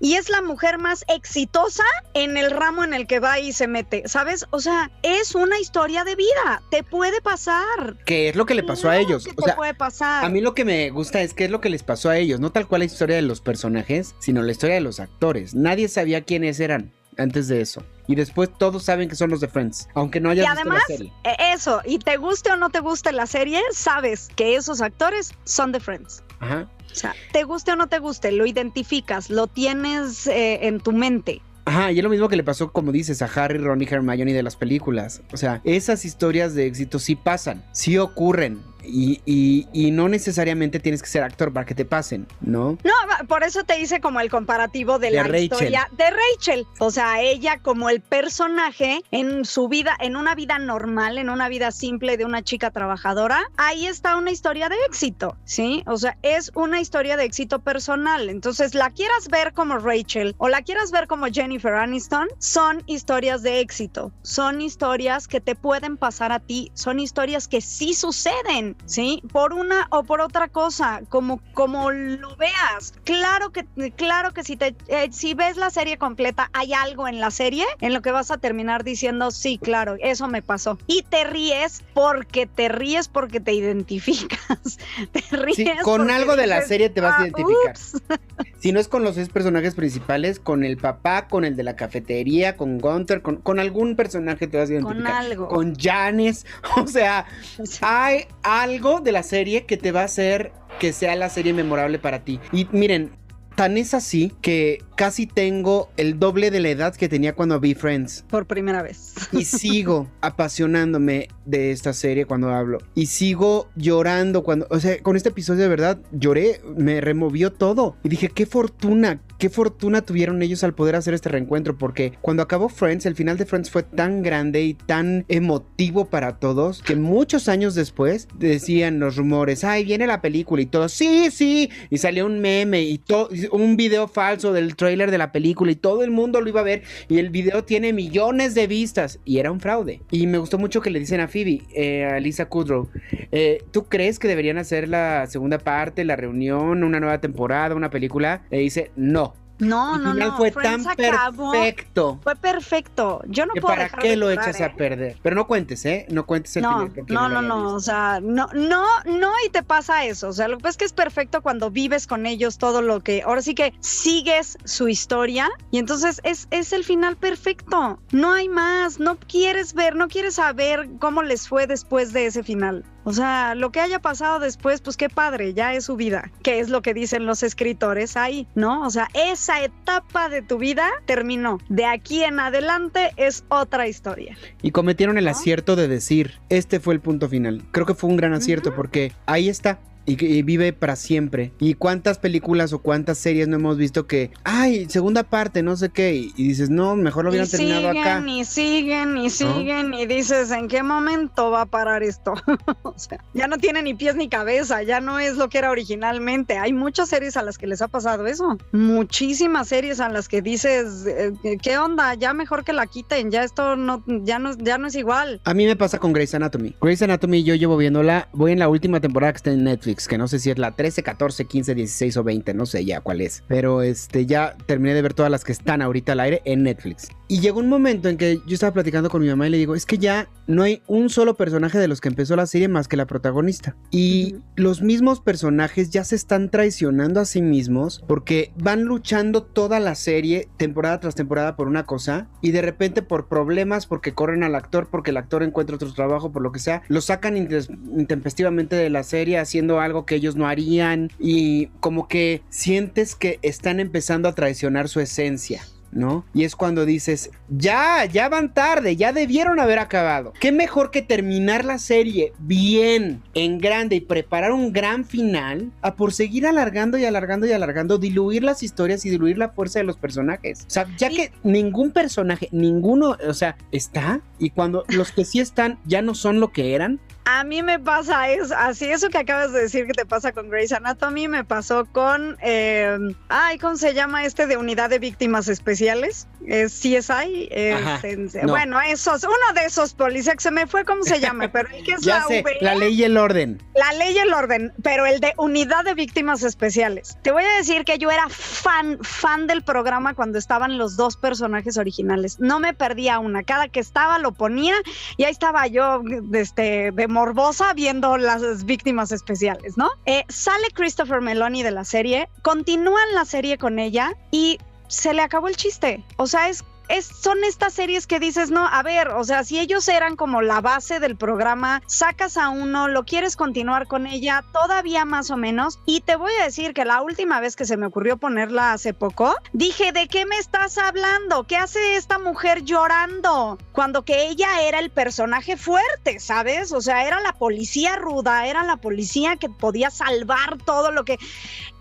y 0.01 0.15
es 0.15 0.29
la 0.29 0.43
mujer 0.43 0.79
más 0.79 1.05
exitosa 1.09 1.85
en 2.15 2.37
el 2.37 2.51
ramo 2.51 2.85
en 2.85 2.95
el 2.95 3.07
que 3.07 3.21
va 3.21 3.39
y 3.39 3.53
se 3.53 3.67
mete. 3.67 4.03
¿Sabes? 4.07 4.47
O 4.51 4.61
sea, 4.61 4.91
es 5.03 5.35
una 5.35 5.59
historia 5.59 6.05
de 6.05 6.17
vida. 6.17 6.63
Te 6.71 6.83
puede 6.83 7.21
pasar. 7.21 7.97
¿Qué 8.05 8.29
es 8.29 8.37
lo 8.37 8.47
que 8.47 8.55
le 8.55 8.63
pasó 8.63 8.89
a 8.89 8.99
ellos? 8.99 9.27
o 9.37 9.43
sea, 9.45 9.57
puede 9.57 9.75
pasar. 9.75 10.25
A 10.25 10.29
mí 10.29 10.41
lo 10.41 10.55
que 10.55 10.65
me 10.65 10.91
gusta 10.91 11.21
es 11.23 11.35
qué 11.35 11.45
es 11.45 11.51
lo 11.51 11.61
que 11.61 11.71
les 11.71 11.83
pasó 11.83 12.11
a 12.11 12.19
ellos. 12.19 12.41
No 12.41 12.51
tal 12.51 12.67
cual 12.67 12.81
la 12.81 12.87
historia 12.87 13.17
de 13.17 13.23
los 13.23 13.41
personajes, 13.41 14.15
sino 14.19 14.43
la 14.43 14.53
historia 14.53 14.75
de 14.77 14.81
los 14.81 15.01
actores. 15.01 15.55
Nadie 15.55 15.89
sabía 15.89 16.23
quiénes 16.23 16.61
eran 16.61 16.93
antes 17.19 17.49
de 17.49 17.61
eso. 17.61 17.83
Y 18.09 18.15
después 18.15 18.51
todos 18.59 18.83
saben 18.85 19.09
que 19.09 19.15
son 19.15 19.31
los 19.31 19.41
de 19.41 19.49
Friends, 19.49 19.89
aunque 19.95 20.21
no 20.21 20.31
haya 20.31 20.43
y 20.43 20.47
además, 20.47 20.83
la 20.89 20.97
serie. 20.97 21.13
E, 21.25 21.53
eso, 21.53 21.81
y 21.85 21.99
te 21.99 22.17
guste 22.17 22.51
o 22.51 22.57
no 22.57 22.71
te 22.71 22.81
guste 22.81 23.13
la 23.13 23.27
serie, 23.27 23.61
sabes 23.73 24.29
que 24.35 24.57
esos 24.57 24.81
actores 24.81 25.33
son 25.45 25.73
de 25.73 25.81
Friends. 25.81 26.23
Ajá. 26.43 26.69
O 26.91 26.95
sea, 26.95 27.15
te 27.33 27.45
guste 27.45 27.73
o 27.73 27.77
no 27.77 27.87
te 27.87 27.99
guste, 27.99 28.33
lo 28.33 28.45
identificas, 28.45 29.31
lo 29.31 29.47
tienes 29.47 30.27
eh, 30.27 30.67
en 30.67 30.81
tu 30.81 30.93
mente. 30.93 31.41
Ajá, 31.73 31.91
y 31.91 31.97
es 31.97 32.05
lo 32.05 32.11
mismo 32.11 32.29
que 32.29 32.37
le 32.37 32.45
pasó, 32.45 32.71
como 32.71 32.93
dices, 32.93 33.23
a 33.23 33.31
Harry, 33.35 33.57
Ron 33.57 33.81
y 33.81 33.87
Hermione 33.87 34.35
de 34.35 34.43
las 34.43 34.57
películas. 34.57 35.23
O 35.33 35.39
sea, 35.39 35.63
esas 35.65 36.05
historias 36.05 36.55
de 36.55 36.67
éxito 36.67 36.99
sí 36.99 37.17
pasan, 37.17 37.65
sí 37.73 37.97
ocurren. 37.97 38.61
Y, 38.85 39.91
no 39.93 40.09
necesariamente 40.09 40.81
tienes 40.81 41.03
que 41.03 41.09
ser 41.09 41.23
actor 41.23 41.53
para 41.53 41.67
que 41.67 41.75
te 41.75 41.85
pasen, 41.85 42.27
¿no? 42.41 42.79
No, 42.83 43.27
por 43.29 43.45
eso 43.45 43.65
te 43.65 43.79
hice 43.81 44.01
como 44.01 44.21
el 44.21 44.31
comparativo 44.31 44.99
de, 44.99 45.11
la 45.11 45.39
historia 45.39 45.89
de 45.97 46.05
Rachel. 46.11 46.67
O 46.79 46.91
sea, 46.91 47.21
ella 47.21 47.59
como 47.61 47.91
el 47.91 48.01
personaje 48.01 49.03
en 49.11 49.45
su 49.45 49.69
vida, 49.69 49.97
en 50.01 50.17
una 50.17 50.35
vida 50.35 50.59
normal, 50.59 51.19
en 51.19 51.31
una 51.31 51.49
vida 51.49 51.71
simple 51.73 52.17
de 52.17 52.25
una 52.25 52.43
chica 52.43 52.71
trabajadora, 52.71 53.43
ahí 53.57 53.87
está 53.87 54.17
una 54.17 54.31
historia 54.31 54.69
de 54.69 54.77
éxito, 54.87 55.37
¿sí? 55.45 55.83
O 55.87 55.97
sea, 55.97 56.17
es 56.23 56.51
una 56.55 56.81
historia 56.81 57.17
de 57.17 57.25
éxito 57.25 57.61
personal. 57.61 58.31
Entonces, 58.31 58.75
la 58.75 58.91
quieras 58.91 59.29
ver 59.29 59.53
como 59.53 59.79
Rachel 59.79 60.35
o 60.39 60.49
la 60.49 60.63
quieras 60.63 60.91
ver 60.91 61.07
como 61.07 61.27
Jennifer 61.27 61.62
Aniston, 61.71 62.29
son 62.39 62.83
historias 62.87 63.43
de 63.43 63.61
éxito. 63.61 64.13
Son 64.23 64.61
historias 64.61 65.29
que 65.29 65.41
te 65.41 65.55
pueden 65.55 65.97
pasar 65.97 66.33
a 66.33 66.41
ti, 66.41 66.71
son 66.75 67.01
historias 67.01 67.49
que 67.49 67.61
sí 67.61 67.95
suceden. 67.95 68.77
¿sí? 68.87 69.23
Por 69.33 69.53
una 69.53 69.87
o 69.91 70.03
por 70.05 70.21
otra 70.21 70.49
cosa, 70.49 71.03
como, 71.09 71.41
como 71.55 71.91
lo 71.91 72.37
veas. 72.37 72.95
Claro 73.05 73.51
que, 73.51 73.65
claro 73.97 74.33
que 74.33 74.45
si, 74.45 74.57
te, 74.57 74.75
eh, 74.89 75.09
si 75.13 75.35
ves 75.35 75.57
la 75.57 75.71
serie 75.71 75.99
completa, 75.99 76.51
hay 76.53 76.73
algo 76.73 77.09
en 77.09 77.21
la 77.21 77.31
serie 77.31 77.65
en 77.81 77.95
lo 77.95 78.03
que 78.03 78.11
vas 78.11 78.31
a 78.31 78.39
terminar 78.39 78.85
diciendo, 78.85 79.31
sí, 79.31 79.59
claro, 79.59 79.97
eso 80.01 80.29
me 80.29 80.43
pasó. 80.43 80.79
Y 80.87 81.03
te 81.03 81.25
ríes 81.25 81.83
porque 81.95 82.47
te 82.47 82.69
ríes 82.69 83.09
porque 83.09 83.41
te 83.41 83.53
identificas. 83.53 84.79
te 85.13 85.37
ríes. 85.37 85.83
con 85.83 86.11
algo 86.11 86.37
de 86.37 86.47
la 86.47 86.63
serie 86.63 86.91
te 86.91 87.01
vas 87.01 87.15
a 87.15 87.23
ah, 87.23 87.29
identificar. 87.29 87.77
si 88.61 88.73
no 88.73 88.81
es 88.81 88.89
con 88.89 89.03
los 89.03 89.15
seis 89.15 89.29
personajes 89.29 89.75
principales, 89.75 90.39
con 90.39 90.65
el 90.65 90.77
papá, 90.77 91.29
con 91.29 91.42
el 91.45 91.57
de 91.57 91.63
la 91.63 91.77
cafetería, 91.77 92.57
con 92.57 92.79
Gunther, 92.79 93.23
con, 93.23 93.37
con 93.37 93.59
algún 93.59 93.97
personaje 93.97 94.47
te 94.47 94.59
vas 94.59 94.71
a 94.71 94.73
identificar. 94.75 95.13
Con 95.13 95.13
algo. 95.13 95.49
Con 95.49 95.75
Janes. 95.75 96.47
O 96.77 96.87
sea, 96.87 97.27
hay 97.81 98.25
algo 98.43 99.01
de 99.01 99.13
la 99.13 99.23
serie 99.23 99.67
que 99.67 99.77
te 99.77 99.93
va 99.93 100.03
a 100.03 100.05
hacer 100.05 100.53
que 100.79 100.93
sea 100.93 101.15
la 101.17 101.29
serie 101.29 101.53
memorable 101.53 101.99
para 101.99 102.25
ti. 102.25 102.41
Y 102.51 102.67
miren, 102.73 103.13
tan 103.55 103.77
es 103.77 103.95
así 103.95 104.33
que 104.41 104.83
casi 104.97 105.27
tengo 105.27 105.91
el 105.97 106.19
doble 106.19 106.51
de 106.51 106.61
la 106.61 106.71
edad 106.71 106.95
que 106.95 107.09
tenía 107.09 107.35
cuando 107.35 107.59
vi 107.61 107.75
Friends. 107.75 108.25
Por 108.29 108.47
primera 108.47 108.83
vez. 108.83 109.15
Y 109.33 109.45
sigo 109.45 110.09
apasionándome 110.21 111.29
de 111.45 111.71
esta 111.73 111.93
serie 111.93 112.27
cuando 112.27 112.51
hablo. 112.51 112.79
Y 112.95 113.07
sigo 113.07 113.69
llorando 113.77 114.43
cuando, 114.43 114.67
o 114.71 114.81
sea, 114.81 115.01
con 115.03 115.17
este 115.17 115.31
episodio 115.31 115.63
de 115.63 115.69
verdad 115.69 115.99
lloré, 116.13 116.61
me 116.77 117.01
removió 117.01 117.53
todo. 117.53 117.97
Y 118.03 118.09
dije, 118.09 118.29
qué 118.29 118.47
fortuna, 118.47 119.21
qué 119.43 119.51
fortuna 119.51 120.03
tuvieron 120.03 120.41
ellos 120.41 120.63
al 120.63 120.73
poder 120.73 120.95
hacer 120.95 121.15
este 121.15 121.29
reencuentro. 121.29 121.77
Porque 121.77 122.13
cuando 122.21 122.45
acabó 122.45 122.69
Friends, 122.69 123.07
el 123.07 123.17
final 123.17 123.39
de 123.39 123.45
Friends 123.45 123.73
fue 123.73 123.83
tan 123.83 124.23
grande 124.23 124.63
y 124.63 124.75
tan 124.75 125.25
emotivo 125.27 126.05
para 126.05 126.39
todos 126.39 126.81
que 126.81 126.95
muchos 126.95 127.49
años 127.49 127.75
después 127.75 128.29
decían 128.39 129.01
los 129.01 129.17
rumores, 129.17 129.65
ay, 129.65 129.85
viene 129.85 130.07
la 130.07 130.21
película 130.21 130.63
y 130.63 130.67
todo, 130.67 130.89
sí, 130.89 131.29
sí. 131.33 131.71
Y 131.91 131.99
salió 131.99 132.25
un 132.25 132.39
meme 132.39 132.83
y 132.83 132.99
todo, 132.99 133.31
un 133.51 133.77
video 133.77 134.07
falso 134.07 134.53
del 134.53 134.77
trailer 134.77 135.11
de 135.11 135.19
la 135.19 135.33
película 135.33 135.73
y 135.73 135.75
todo 135.75 136.05
el 136.05 136.13
mundo 136.13 136.41
lo 136.41 136.49
iba 136.49 136.61
a 136.61 136.63
ver 136.63 136.85
y 137.09 137.19
el 137.19 137.31
video 137.31 137.65
tiene 137.65 137.93
millones 137.93 138.55
de 138.55 138.69
vistas 138.69 139.19
y 139.25 139.39
era 139.39 139.51
un 139.51 139.59
fraude. 139.59 140.03
Y 140.13 140.29
me 140.29 140.39
gustó 140.39 140.57
mucho 140.57 140.81
que 140.81 140.91
le 140.91 141.01
dicen 141.01 141.19
a 141.19 141.27
Phoebe, 141.27 141.63
eh, 141.75 142.05
a 142.05 142.21
Lisa 142.21 142.47
Kudrow, 142.47 142.89
eh, 143.33 143.59
¿tú 143.73 143.87
crees 143.87 144.21
que 144.21 144.29
deberían 144.29 144.59
hacer 144.59 144.89
la 144.89 145.27
segunda 145.27 145.59
parte, 145.59 146.05
la 146.05 146.15
reunión, 146.15 146.85
una 146.85 147.01
nueva 147.01 147.21
temporada, 147.21 147.75
una 147.75 147.91
película? 147.91 148.45
Le 148.49 148.59
dice, 148.59 148.93
no. 148.95 149.32
No, 149.59 149.97
no, 149.99 150.15
no. 150.15 150.37
fue 150.37 150.51
tan 150.51 150.85
perfecto. 150.85 152.21
Fue 152.23 152.35
perfecto. 152.37 153.23
Yo 153.27 153.47
no 153.47 153.55
puedo 153.55 153.67
¿Para 153.67 153.89
qué 153.89 154.17
lo 154.17 154.31
echas 154.31 154.61
a 154.61 154.67
¿eh? 154.67 154.75
perder? 154.77 155.17
Pero 155.23 155.37
no 155.37 155.47
cuentes, 155.47 155.85
¿eh? 155.85 156.07
No 156.11 156.27
cuentes 156.27 156.57
el 156.57 156.63
no, 156.63 156.89
No, 157.09 157.29
no, 157.29 157.43
no. 157.43 157.75
O 157.75 157.81
sea, 157.81 158.21
no, 158.23 158.49
no, 158.53 158.87
no, 159.05 159.33
y 159.47 159.51
te 159.51 159.63
pasa 159.63 160.05
eso. 160.05 160.29
O 160.29 160.33
sea, 160.33 160.49
lo 160.49 160.57
que 160.57 160.63
pasa 160.63 160.71
es 160.71 160.77
que 160.79 160.85
es 160.87 160.93
perfecto 160.93 161.43
cuando 161.43 161.71
vives 161.71 162.07
con 162.07 162.27
ellos 162.27 162.59
todo 162.59 162.83
lo 162.83 163.01
que. 163.01 163.23
Ahora 163.23 163.43
sí 163.43 163.55
que 163.55 163.73
sigues 163.81 164.59
su 164.65 164.89
historia 164.89 165.49
y 165.71 165.79
entonces 165.79 166.21
es, 166.25 166.49
es 166.51 166.73
el 166.73 166.85
final 166.85 167.17
perfecto. 167.17 168.01
No 168.11 168.33
hay 168.33 168.49
más. 168.49 168.99
No 168.99 169.17
quieres 169.17 169.75
ver, 169.75 169.95
no 169.95 170.09
quieres 170.09 170.35
saber 170.35 170.89
cómo 170.99 171.23
les 171.23 171.49
fue 171.49 171.67
después 171.67 172.13
de 172.13 172.27
ese 172.27 172.43
final. 172.43 172.85
O 173.05 173.13
sea, 173.13 173.55
lo 173.55 173.73
que 173.73 173.81
haya 173.81 173.99
pasado 174.01 174.39
después, 174.39 174.81
pues 174.81 174.97
qué 174.97 175.09
padre, 175.09 175.55
ya 175.55 175.75
es 175.75 175.85
su 175.85 175.97
vida, 175.97 176.31
que 176.43 176.61
es 176.61 176.69
lo 176.69 176.83
que 176.83 176.95
dicen 176.95 177.27
los 177.27 177.43
escritores 177.43 178.17
ahí, 178.17 178.47
¿no? 178.55 178.87
O 178.87 178.91
sea, 178.91 179.09
esa 179.15 179.63
etapa 179.63 180.29
de 180.29 180.43
tu 180.43 180.59
vida 180.59 180.89
terminó. 181.07 181.59
De 181.69 181.85
aquí 181.85 182.23
en 182.23 182.39
adelante 182.39 183.13
es 183.17 183.45
otra 183.49 183.89
historia. 183.89 184.37
Y 184.63 184.71
cometieron 184.71 185.19
el 185.19 185.29
acierto 185.29 185.77
de 185.77 185.89
decir, 185.89 186.41
este 186.49 186.81
fue 186.81 186.95
el 186.95 187.01
punto 187.01 187.29
final. 187.29 187.65
Creo 187.73 187.87
que 187.87 187.95
fue 187.95 188.11
un 188.11 188.17
gran 188.17 188.33
acierto 188.33 188.75
porque 188.75 189.13
ahí 189.27 189.49
está, 189.49 189.79
y, 190.07 190.43
vive 190.43 190.73
para 190.73 190.97
siempre. 190.97 191.53
¿Y 191.59 191.75
cuántas 191.75 192.19
películas 192.19 192.73
o 192.73 192.81
cuántas 192.81 193.19
series 193.19 193.49
no 193.49 193.57
hemos 193.57 193.77
visto 193.77 194.07
que, 194.07 194.31
ay, 194.45 194.87
segunda 194.89 195.23
parte, 195.23 195.63
no 195.63 195.77
sé 195.77 195.91
qué, 195.91 196.15
y, 196.15 196.33
y 196.37 196.49
dices, 196.49 196.71
no, 196.71 196.97
mejor 196.97 197.25
lo 197.25 197.31
hubieran 197.31 197.49
y 197.49 197.51
terminado 197.51 197.89
siguen, 197.89 198.03
acá. 198.03 198.25
y 198.27 198.45
siguen, 198.45 199.19
y 199.19 199.31
siguen, 199.31 199.95
y 199.95 200.07
dices, 200.07 200.51
¿en 200.51 200.69
qué 200.69 200.83
momento 200.83 201.51
va 201.51 201.63
a 201.63 201.67
parar 201.67 202.03
esto? 202.03 202.35
o 202.83 202.95
sea, 202.97 203.23
ya 203.35 203.47
no 203.47 203.59
tiene 203.59 203.83
ni 203.83 203.95
pies 203.95 204.17
ni 204.17 204.29
cabeza, 204.29 204.83
ya 204.83 205.01
no 205.01 205.19
es 205.19 205.37
lo 205.37 205.49
que 205.49 205.59
era 205.59 205.71
originalmente. 205.71 206.59
Hay 206.59 206.73
muchas 206.73 207.09
series 207.09 207.37
a 207.37 207.43
las 207.43 207.59
que 207.59 207.67
les 207.67 207.83
ha 207.83 207.89
pasado 207.89 208.27
eso. 208.27 208.59
Muchísimas 208.73 209.69
series 209.69 210.01
a 210.01 210.09
las 210.09 210.29
que 210.29 210.43
dices, 210.43 211.07
eh, 211.07 211.33
¿qué 211.63 211.79
onda? 211.79 212.15
Ya 212.15 212.35
mejor 212.35 212.65
que 212.65 212.73
la 212.73 212.87
quiten, 212.87 213.31
ya 213.31 213.45
esto 213.45 213.77
no, 213.77 214.03
ya 214.07 214.39
no, 214.39 214.57
ya 214.57 214.79
no 214.79 214.87
es 214.87 214.95
igual. 214.95 215.41
A 215.45 215.55
mí 215.55 215.67
me 215.67 215.77
pasa 215.77 215.99
con 215.99 216.13
Grey's 216.13 216.35
Anatomy. 216.35 216.75
Grey's 216.81 217.03
Anatomy 217.03 217.43
yo 217.43 217.55
llevo 217.55 217.77
viéndola, 217.77 218.29
voy 218.33 218.53
en 218.53 218.59
la 218.59 218.69
última 218.69 219.01
temporada 219.01 219.33
que 219.33 219.37
está 219.39 219.53
en 219.53 219.65
Netflix, 219.65 219.92
que 219.97 220.19
no 220.19 220.29
sé 220.29 220.39
si 220.39 220.51
es 220.51 220.59
la 220.59 220.73
13, 220.73 221.03
14, 221.03 221.45
15, 221.45 221.75
16 221.75 222.17
o 222.17 222.25
20, 222.25 222.55
no 222.55 222.67
sé 222.67 222.85
ya 222.85 223.01
cuál 223.01 223.21
es. 223.21 223.43
Pero 223.49 223.83
este 223.83 224.27
ya 224.27 224.57
terminé 224.67 224.95
de 224.95 225.03
ver 225.03 225.15
todas 225.15 225.31
las 225.31 225.45
que 225.45 225.53
están 225.53 225.83
ahorita 225.83 226.13
al 226.13 226.21
aire 226.21 226.43
en 226.45 226.63
Netflix. 226.63 227.09
Y 227.33 227.41
llegó 227.41 227.61
un 227.61 227.69
momento 227.71 228.11
en 228.11 228.19
que 228.19 228.43
yo 228.47 228.53
estaba 228.53 228.75
platicando 228.75 229.09
con 229.09 229.23
mi 229.23 229.29
mamá 229.29 229.47
y 229.47 229.51
le 229.51 229.57
digo, 229.57 229.75
es 229.75 229.87
que 229.87 229.97
ya 229.97 230.29
no 230.47 230.65
hay 230.65 230.83
un 230.87 231.09
solo 231.09 231.35
personaje 231.35 231.79
de 231.79 231.89
los 231.89 232.03
que 232.03 232.11
empezó 232.11 232.37
la 232.37 232.45
serie 232.45 232.69
más 232.69 232.89
que 232.89 232.99
la 232.99 233.07
protagonista. 233.07 233.75
Y 233.91 234.37
los 234.55 234.83
mismos 234.83 235.23
personajes 235.23 235.89
ya 235.89 236.05
se 236.05 236.15
están 236.15 236.51
traicionando 236.51 237.21
a 237.21 237.25
sí 237.25 237.41
mismos 237.41 238.05
porque 238.07 238.53
van 238.59 238.83
luchando 238.83 239.45
toda 239.45 239.81
la 239.81 239.95
serie, 239.95 240.51
temporada 240.59 241.01
tras 241.01 241.15
temporada, 241.15 241.57
por 241.57 241.69
una 241.69 241.87
cosa 241.87 242.29
y 242.43 242.51
de 242.51 242.61
repente 242.61 243.01
por 243.01 243.29
problemas, 243.29 243.87
porque 243.87 244.13
corren 244.13 244.43
al 244.43 244.55
actor, 244.55 244.89
porque 244.91 245.11
el 245.11 245.17
actor 245.17 245.43
encuentra 245.43 245.77
otro 245.77 245.91
trabajo, 245.95 246.33
por 246.33 246.43
lo 246.43 246.53
que 246.53 246.59
sea, 246.59 246.83
lo 246.89 247.01
sacan 247.01 247.39
intempestivamente 247.39 248.77
de 248.77 248.91
la 248.91 249.05
serie 249.05 249.39
haciendo 249.39 249.81
algo 249.81 250.05
que 250.05 250.17
ellos 250.17 250.37
no 250.37 250.49
harían 250.49 251.11
y 251.19 251.69
como 251.81 252.09
que 252.09 252.43
sientes 252.51 253.15
que 253.15 253.39
están 253.41 253.81
empezando 253.81 254.29
a 254.29 254.35
traicionar 254.35 254.91
su 254.91 255.01
esencia. 255.01 255.63
¿No? 255.93 256.25
Y 256.35 256.45
es 256.45 256.57
cuando 256.57 256.85
dices, 256.85 257.31
ya, 257.49 258.05
ya 258.07 258.29
van 258.29 258.53
tarde, 258.53 258.97
ya 258.97 259.13
debieron 259.13 259.61
haber 259.61 259.79
acabado. 259.79 260.33
¿Qué 260.41 260.51
mejor 260.51 260.91
que 260.91 261.03
terminar 261.03 261.65
la 261.65 261.79
serie 261.79 262.33
bien, 262.39 263.23
en 263.35 263.59
grande 263.59 263.97
y 263.97 264.01
preparar 264.01 264.53
un 264.53 264.73
gran 264.73 265.05
final 265.05 265.71
a 265.83 265.95
por 265.95 266.13
seguir 266.13 266.47
alargando 266.47 266.99
y 266.99 267.05
alargando 267.05 267.47
y 267.47 267.53
alargando, 267.53 267.99
diluir 267.99 268.43
las 268.43 268.63
historias 268.63 269.05
y 269.05 269.11
diluir 269.11 269.39
la 269.39 269.51
fuerza 269.51 269.79
de 269.79 269.85
los 269.85 269.97
personajes? 269.97 270.65
O 270.67 270.71
sea, 270.71 270.87
ya 270.97 271.11
que 271.11 271.33
ningún 271.43 271.93
personaje, 271.93 272.49
ninguno, 272.53 273.17
o 273.29 273.35
sea, 273.35 273.57
está 273.71 274.21
y 274.39 274.51
cuando 274.51 274.85
los 274.89 275.13
que 275.13 275.25
sí 275.25 275.41
están 275.41 275.79
ya 275.85 276.03
no 276.03 276.15
son 276.15 276.41
lo 276.41 276.53
que 276.53 276.75
eran, 276.75 277.01
A 277.25 277.45
mí 277.45 277.63
me 277.63 277.79
pasa 277.79 278.29
eso, 278.31 278.55
así 278.57 278.87
eso 278.87 279.09
que 279.09 279.19
acabas 279.19 279.53
de 279.53 279.63
decir 279.63 279.87
que 279.87 279.93
te 279.93 280.05
pasa 280.05 280.33
con 280.33 280.51
Grey's 280.51 280.73
Anatomy, 280.73 281.29
me 281.29 281.45
pasó 281.45 281.87
con, 281.87 282.37
eh, 282.43 282.99
ay, 283.29 283.59
¿cómo 283.59 283.77
se 283.77 283.95
llama 283.95 284.25
este 284.25 284.49
de 284.49 284.57
unidad 284.57 284.91
de 284.91 284.99
víctimas 284.99 285.47
especiales? 285.47 286.27
Es 286.45 286.73
CSI. 286.81 287.49
es 287.53 287.77
Ajá, 287.77 288.01
no. 288.43 288.53
Bueno, 288.53 288.81
esos, 288.81 289.23
uno 289.23 289.55
de 289.55 289.67
esos 289.67 289.95
policías 289.95 290.37
se 290.39 290.51
me 290.51 290.67
fue, 290.67 290.85
¿cómo 290.85 291.05
se 291.05 291.21
llama? 291.21 291.51
Pero 291.53 291.69
el 291.71 291.85
que 291.85 291.93
es 291.93 292.01
ya 292.03 292.19
la 292.19 292.25
sé, 292.25 292.45
la 292.61 292.75
ley 292.75 292.95
y 292.95 293.05
el 293.05 293.17
orden. 293.17 293.63
la 293.77 293.93
ley 293.93 294.15
y 294.15 294.19
el 294.19 294.33
orden, 294.33 294.73
pero 294.83 295.07
el 295.07 295.21
de 295.21 295.33
unidad 295.37 295.85
de 295.85 295.95
víctimas 295.95 296.43
especiales. 296.43 297.17
Te 297.23 297.31
voy 297.31 297.45
a 297.45 297.57
decir 297.59 297.85
que 297.85 297.99
yo 297.99 298.11
era 298.11 298.29
fan, 298.29 298.99
fan 299.03 299.47
del 299.47 299.63
programa 299.63 300.15
cuando 300.15 300.39
estaban 300.39 300.77
los 300.77 300.97
dos 300.97 301.17
personajes 301.17 301.79
originales. 301.79 302.41
No 302.41 302.59
me 302.59 302.75
perdía 302.75 303.21
una. 303.21 303.45
Cada 303.45 303.69
que 303.69 303.79
estaba 303.79 304.19
lo 304.19 304.33
ponía 304.33 304.75
y 305.17 305.25
ahí 305.25 305.31
estaba 305.31 305.69
yo 305.69 306.03
este, 306.33 306.91
de 306.91 307.09
morbosa 307.13 307.73
viendo 307.75 308.17
las 308.17 308.65
víctimas 308.65 309.13
especiales, 309.13 309.77
¿no? 309.77 309.91
Eh, 310.07 310.25
sale 310.29 310.69
Christopher 310.75 311.21
Meloni 311.21 311.63
de 311.63 311.71
la 311.71 311.85
serie, 311.85 312.29
continúan 312.43 313.15
la 313.15 313.25
serie 313.25 313.59
con 313.59 313.79
ella 313.79 314.15
y 314.31 314.59
se 314.89 315.15
le 315.15 315.23
acabó 315.23 315.49
el 315.49 315.57
chiste. 315.57 316.05
O 316.17 316.27
sea, 316.27 316.49
es 316.49 316.65
es, 316.93 317.07
son 317.07 317.43
estas 317.45 317.73
series 317.73 318.07
que 318.07 318.21
dices, 318.21 318.51
no, 318.51 318.67
a 318.67 318.83
ver, 318.83 319.09
o 319.09 319.25
sea, 319.25 319.45
si 319.45 319.59
ellos 319.59 319.89
eran 319.89 320.15
como 320.15 320.43
la 320.43 320.61
base 320.61 321.01
del 321.01 321.17
programa, 321.17 321.83
sacas 321.87 322.37
a 322.37 322.51
uno, 322.51 322.87
lo 322.89 323.05
quieres 323.05 323.35
continuar 323.35 323.87
con 323.87 324.07
ella, 324.07 324.45
todavía 324.53 325.05
más 325.07 325.31
o 325.31 325.39
menos, 325.39 325.79
y 325.87 326.03
te 326.03 326.17
voy 326.17 326.33
a 326.41 326.45
decir 326.45 326.75
que 326.75 326.85
la 326.85 327.01
última 327.01 327.41
vez 327.41 327.57
que 327.57 327.65
se 327.65 327.79
me 327.79 327.87
ocurrió 327.87 328.19
ponerla 328.19 328.73
hace 328.73 328.93
poco, 328.93 329.35
dije, 329.55 329.93
¿de 329.93 330.07
qué 330.07 330.27
me 330.27 330.37
estás 330.37 330.77
hablando? 330.77 331.45
¿Qué 331.45 331.57
hace 331.57 331.97
esta 331.97 332.19
mujer 332.19 332.63
llorando? 332.63 333.59
Cuando 333.73 334.05
que 334.05 334.29
ella 334.29 334.63
era 334.63 334.79
el 334.79 334.91
personaje 334.91 335.57
fuerte, 335.57 336.21
¿sabes? 336.21 336.73
O 336.73 336.83
sea, 336.83 337.07
era 337.07 337.21
la 337.21 337.33
policía 337.33 337.97
ruda, 337.97 338.47
era 338.47 338.65
la 338.65 338.77
policía 338.77 339.37
que 339.37 339.49
podía 339.49 339.91
salvar 339.91 340.59
todo 340.59 340.91
lo 340.91 341.05
que... 341.05 341.19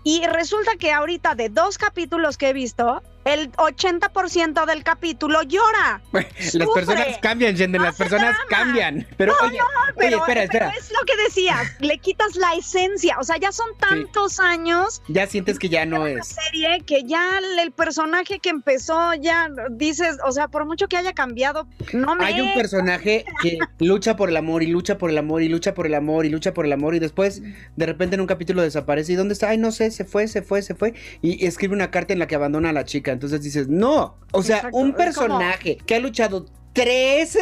Y 0.04 0.26
resulta 0.26 0.72
que 0.76 0.90
ahorita 0.90 1.36
de 1.36 1.48
dos 1.48 1.78
capítulos 1.78 2.36
que 2.36 2.48
he 2.48 2.52
visto, 2.52 3.02
el 3.24 3.50
80% 3.52 4.66
del 4.66 4.82
capítulo 4.82 5.42
llora. 5.42 6.00
Las 6.12 6.26
Sufre. 6.52 6.66
personas 6.74 7.18
cambian, 7.20 7.56
Jen, 7.56 7.72
las 7.72 7.96
personas 7.96 8.34
drama. 8.34 8.44
cambian. 8.48 9.06
Pero 9.16 9.34
oye, 9.42 9.58
Pero, 9.96 10.06
oye, 10.08 10.16
espera, 10.16 10.24
pero 10.26 10.40
espera. 10.40 10.68
es 10.78 10.90
lo 10.92 11.04
que 11.06 11.16
decías, 11.22 11.68
le 11.80 11.98
quitas 11.98 12.34
la 12.36 12.54
esencia. 12.54 13.16
O 13.18 13.24
sea, 13.24 13.36
ya 13.38 13.52
son 13.52 13.68
tantos 13.78 14.40
años 14.40 15.02
Ya 15.08 15.26
sientes 15.26 15.58
que 15.58 15.68
ya 15.68 15.86
no 15.86 16.06
es. 16.06 16.26
serie 16.28 16.82
que 16.86 17.04
ya 17.04 17.38
el 17.60 17.72
personaje 17.72 18.38
que 18.40 18.48
empezó, 18.50 19.14
ya 19.14 19.48
dices, 19.70 20.16
o 20.24 20.32
sea, 20.32 20.48
por 20.48 20.64
mucho 20.66 20.88
que 20.88 20.96
haya 20.96 21.12
cambiado, 21.12 21.66
no 21.92 22.14
me. 22.16 22.24
Hay 22.24 22.40
un 22.40 22.54
personaje 22.54 23.24
que 23.42 23.58
lucha 23.78 24.16
por 24.16 24.28
el 24.28 24.36
amor 24.36 24.62
y 24.62 24.66
lucha 24.66 24.98
por 24.98 25.10
el 25.10 25.18
amor 25.18 25.42
y 25.42 25.48
lucha 25.48 25.74
por 25.74 25.86
el 25.86 25.94
amor 25.94 26.26
y 26.26 26.28
lucha 26.28 26.52
por 26.54 26.66
el 26.66 26.72
amor 26.72 26.94
y 26.94 26.98
después 26.98 27.42
de 27.76 27.86
repente 27.86 28.14
en 28.14 28.20
un 28.20 28.26
capítulo 28.26 28.62
desaparece 28.62 29.12
y 29.12 29.16
¿dónde 29.16 29.34
está? 29.34 29.50
Ay, 29.50 29.58
no 29.58 29.72
sé, 29.72 29.90
se 29.90 30.04
fue, 30.04 30.28
se 30.28 30.42
fue, 30.42 30.62
se 30.62 30.74
fue 30.74 30.94
y 31.20 31.46
escribe 31.46 31.74
una 31.74 31.90
carta 31.90 32.12
en 32.12 32.18
la 32.18 32.26
que 32.26 32.34
abandona 32.34 32.70
a 32.70 32.72
la 32.72 32.84
chica. 32.84 33.11
Entonces 33.12 33.42
dices, 33.42 33.68
no, 33.68 34.16
o 34.32 34.42
sea, 34.42 34.56
Exacto, 34.56 34.78
un 34.78 34.92
personaje 34.94 35.76
que 35.76 35.94
ha 35.94 36.00
luchado 36.00 36.46
tres, 36.72 37.38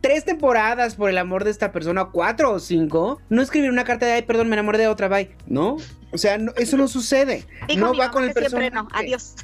tres 0.00 0.24
temporadas 0.24 0.96
por 0.96 1.08
el 1.08 1.18
amor 1.18 1.44
de 1.44 1.50
esta 1.50 1.72
persona, 1.72 2.06
cuatro 2.06 2.52
o 2.52 2.58
cinco, 2.58 3.20
no 3.28 3.42
escribir 3.42 3.70
una 3.70 3.84
carta 3.84 4.06
de, 4.06 4.12
ay, 4.12 4.22
perdón, 4.22 4.48
me 4.48 4.54
enamoré 4.54 4.78
de 4.78 4.88
otra, 4.88 5.08
bye. 5.08 5.30
No, 5.46 5.76
o 6.12 6.18
sea, 6.18 6.38
no- 6.38 6.52
eso 6.56 6.76
no 6.76 6.88
sucede. 6.88 7.44
Dijo 7.68 7.80
no 7.80 7.92
mi 7.92 7.98
va 7.98 8.04
mamá 8.06 8.12
con 8.12 8.24
el 8.24 8.34
que 8.34 8.40
siempre 8.40 8.70
personaje. 8.70 8.92
no. 8.92 8.98
Adiós. 8.98 9.34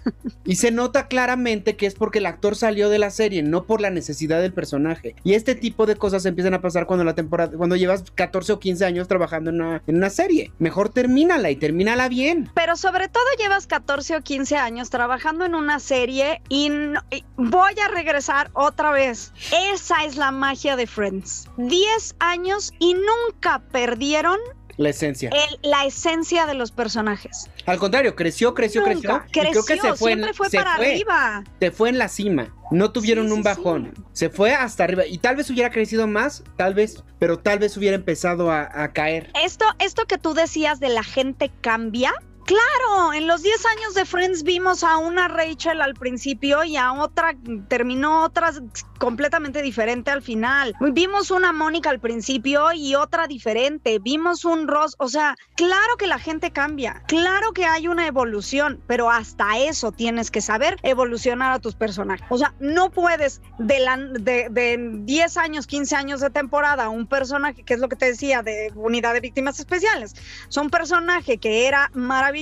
Y 0.45 0.57
se 0.57 0.71
nota 0.71 1.09
claramente 1.09 1.77
que 1.77 1.87
es 1.87 1.95
porque 1.95 2.19
el 2.19 2.27
actor 2.27 2.57
salió 2.57 2.89
de 2.89 2.99
la 2.99 3.11
serie, 3.11 3.43
no 3.43 3.65
por 3.65 3.81
la 3.81 3.91
necesidad 3.91 4.41
del 4.41 4.53
personaje. 4.53 5.15
Y 5.25 5.35
este 5.35 5.55
tipo 5.55 5.87
de 5.87 5.97
cosas 5.97 6.25
empiezan 6.27 6.55
a 6.55 6.61
pasar 6.61 6.87
cuando 6.87 7.05
la 7.05 7.15
temporada, 7.15 7.57
cuando 7.57 7.77
llevas 7.77 8.05
14 8.15 8.53
o 8.53 8.61
15 8.61 8.85
años 8.85 9.09
trabajando 9.09 9.51
en 9.51 9.61
una, 9.61 9.83
en 9.87 9.97
una 9.97 10.11
serie. 10.11 10.53
Mejor 10.59 10.89
termínala 10.91 11.51
y 11.51 11.57
termínala 11.57 12.09
bien. 12.09 12.51
Pero 12.55 12.77
sobre 12.77 13.09
todo 13.09 13.25
llevas 13.39 13.67
14 13.67 14.17
o 14.17 14.23
15 14.23 14.57
años 14.57 14.91
trabajando 14.91 15.45
en 15.45 15.55
una 15.55 15.79
serie 15.81 16.41
y, 16.49 16.69
no- 16.71 17.03
y 17.11 17.25
voy 17.37 17.75
a 17.85 17.89
regresar 17.89 18.51
otra 18.55 18.91
vez. 18.93 19.33
Esa 19.75 20.05
es 20.05 20.17
la 20.17 20.31
magia 20.31 20.77
de 20.77 20.87
Friends. 20.87 21.49
10 21.57 22.15
años 22.21 22.73
y 22.79 22.95
nunca 22.95 23.63
perdieron 23.73 24.39
La 24.79 24.89
esencia. 24.91 25.29
el- 25.31 25.71
la 25.71 25.85
esencia 25.85 26.47
de 26.47 26.55
los 26.55 26.71
personajes. 26.73 27.51
Al 27.67 27.79
contrario, 27.79 28.15
creció, 28.17 28.55
creció, 28.55 28.81
Nunca. 28.81 29.27
creció. 29.31 29.43
y 29.43 29.51
creo 29.51 29.65
que 29.65 29.77
se 29.77 29.95
fue, 29.95 30.13
en- 30.13 30.19
siempre 30.21 30.35
fue 30.35 30.49
se 30.51 30.57
para 30.57 30.77
fue, 30.77 30.93
arriba. 30.93 31.45
se 31.61 31.71
fue 31.71 31.89
en 31.91 31.99
la 31.99 32.09
cima. 32.09 32.55
No 32.71 32.93
tuvieron 32.93 33.27
Sí, 33.27 33.33
un 33.33 33.39
sí, 33.39 33.43
bajón. 33.43 33.93
sí. 33.97 34.03
Se 34.13 34.31
fue 34.31 34.55
hasta 34.55 34.85
arriba. 34.85 35.05
Y 35.07 35.19
tal 35.19 35.37
vez 35.37 35.51
hubiera 35.51 35.71
crecido 35.71 36.07
más, 36.07 36.45
tal 36.57 36.75
vez, 36.75 37.03
pero 37.19 37.39
tal 37.39 37.59
vez 37.59 37.77
hubiera 37.77 37.97
empezado 37.97 38.51
a, 38.53 38.69
a 38.73 38.93
caer. 38.93 39.31
Esto, 39.43 39.65
esto 39.79 40.05
que 40.07 40.17
tú 40.19 40.33
decías 40.35 40.79
de 40.81 40.89
la 40.91 41.03
gente 41.03 41.51
cambia. 41.61 42.13
Claro, 42.49 43.13
en 43.13 43.27
los 43.27 43.43
10 43.43 43.67
años 43.67 43.93
de 43.93 44.07
Friends 44.07 44.43
vimos 44.43 44.83
a 44.83 44.97
una 44.97 45.29
Rachel 45.29 45.83
al 45.83 45.93
principio 45.93 46.65
y 46.65 46.79
a 46.79 46.95
otra, 46.95 47.37
terminó 47.69 48.25
otra 48.25 48.55
completamente 48.97 49.61
diferente 49.61 50.11
al 50.11 50.23
final. 50.23 50.75
Vimos 50.81 51.31
una 51.31 51.53
Mónica 51.53 51.91
al 51.91 52.01
principio 52.01 52.73
y 52.73 52.95
otra 52.95 53.27
diferente. 53.27 53.99
Vimos 53.99 54.47
un 54.47 54.67
Ross, 54.67 54.97
o 54.99 55.11
sea, 55.11 55.37
claro 55.57 55.99
que 55.99 56.07
la 56.07 56.19
gente 56.19 56.51
cambia, 56.51 57.03
claro 57.07 57.53
que 57.53 57.67
hay 57.67 57.87
una 57.87 58.07
evolución, 58.07 58.83
pero 58.87 59.11
hasta 59.11 59.59
eso 59.59 59.93
tienes 59.93 60.31
que 60.31 60.41
saber 60.41 60.79
evolucionar 60.83 61.53
a 61.53 61.59
tus 61.59 61.75
personajes. 61.75 62.25
O 62.31 62.39
sea, 62.39 62.55
no 62.61 62.91
puedes 62.91 63.43
de, 63.59 63.79
la, 63.81 63.99
de, 63.99 64.49
de 64.51 64.79
10 65.03 65.37
años, 65.37 65.67
15 65.67 65.97
años 65.97 66.21
de 66.21 66.31
temporada, 66.31 66.89
un 66.89 67.07
personaje, 67.07 67.63
que 67.63 67.75
es 67.75 67.81
lo 67.81 67.91
que 67.91 67.97
te 67.97 68.07
decía, 68.07 68.43
de 68.43 68.73
unidad 68.75 69.13
de 69.13 69.21
víctimas 69.21 69.59
especiales, 69.59 70.15
son 70.49 70.71
personaje 70.71 71.37
que 71.37 71.67
era 71.67 71.91
maravilloso 71.93 72.38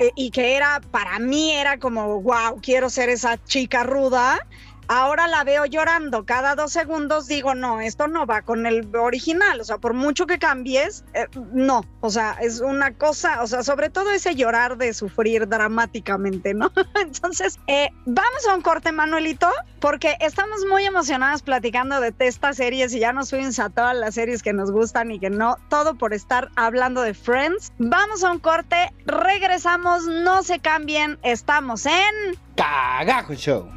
eh, 0.00 0.10
y 0.16 0.30
que 0.30 0.56
era, 0.56 0.80
para 0.90 1.18
mí 1.18 1.52
era 1.52 1.78
como, 1.78 2.20
wow, 2.22 2.60
quiero 2.60 2.90
ser 2.90 3.08
esa 3.08 3.42
chica 3.44 3.82
ruda. 3.82 4.46
Ahora 4.88 5.28
la 5.28 5.44
veo 5.44 5.66
llorando 5.66 6.24
cada 6.24 6.54
dos 6.54 6.72
segundos, 6.72 7.26
digo, 7.26 7.54
no, 7.54 7.80
esto 7.80 8.08
no 8.08 8.26
va 8.26 8.42
con 8.42 8.66
el 8.66 8.94
original, 8.94 9.60
o 9.60 9.64
sea, 9.64 9.78
por 9.78 9.94
mucho 9.94 10.26
que 10.26 10.38
cambies, 10.38 11.04
eh, 11.14 11.26
no, 11.52 11.84
o 12.00 12.10
sea, 12.10 12.36
es 12.40 12.60
una 12.60 12.94
cosa, 12.94 13.42
o 13.42 13.46
sea, 13.46 13.62
sobre 13.62 13.90
todo 13.90 14.10
ese 14.10 14.34
llorar 14.34 14.76
de 14.76 14.94
sufrir 14.94 15.48
dramáticamente, 15.48 16.54
¿no? 16.54 16.72
Entonces, 17.00 17.58
eh, 17.66 17.90
vamos 18.06 18.46
a 18.48 18.54
un 18.54 18.62
corte, 18.62 18.92
Manuelito, 18.92 19.48
porque 19.80 20.16
estamos 20.20 20.64
muy 20.68 20.84
emocionadas 20.84 21.42
platicando 21.42 22.00
de 22.00 22.14
estas 22.18 22.56
series 22.56 22.94
y 22.94 23.00
ya 23.00 23.12
nos 23.12 23.30
fuimos 23.30 23.58
a 23.58 23.70
todas 23.70 23.96
las 23.96 24.14
series 24.14 24.42
que 24.42 24.52
nos 24.52 24.70
gustan 24.70 25.10
y 25.10 25.18
que 25.18 25.30
no, 25.30 25.56
todo 25.68 25.94
por 25.94 26.14
estar 26.14 26.50
hablando 26.56 27.02
de 27.02 27.14
Friends. 27.14 27.72
Vamos 27.78 28.24
a 28.24 28.32
un 28.32 28.38
corte, 28.38 28.92
regresamos, 29.06 30.06
no 30.06 30.42
se 30.42 30.60
cambien, 30.60 31.18
estamos 31.22 31.86
en... 31.86 32.38
Cagajo 32.56 33.34
Show. 33.34 33.68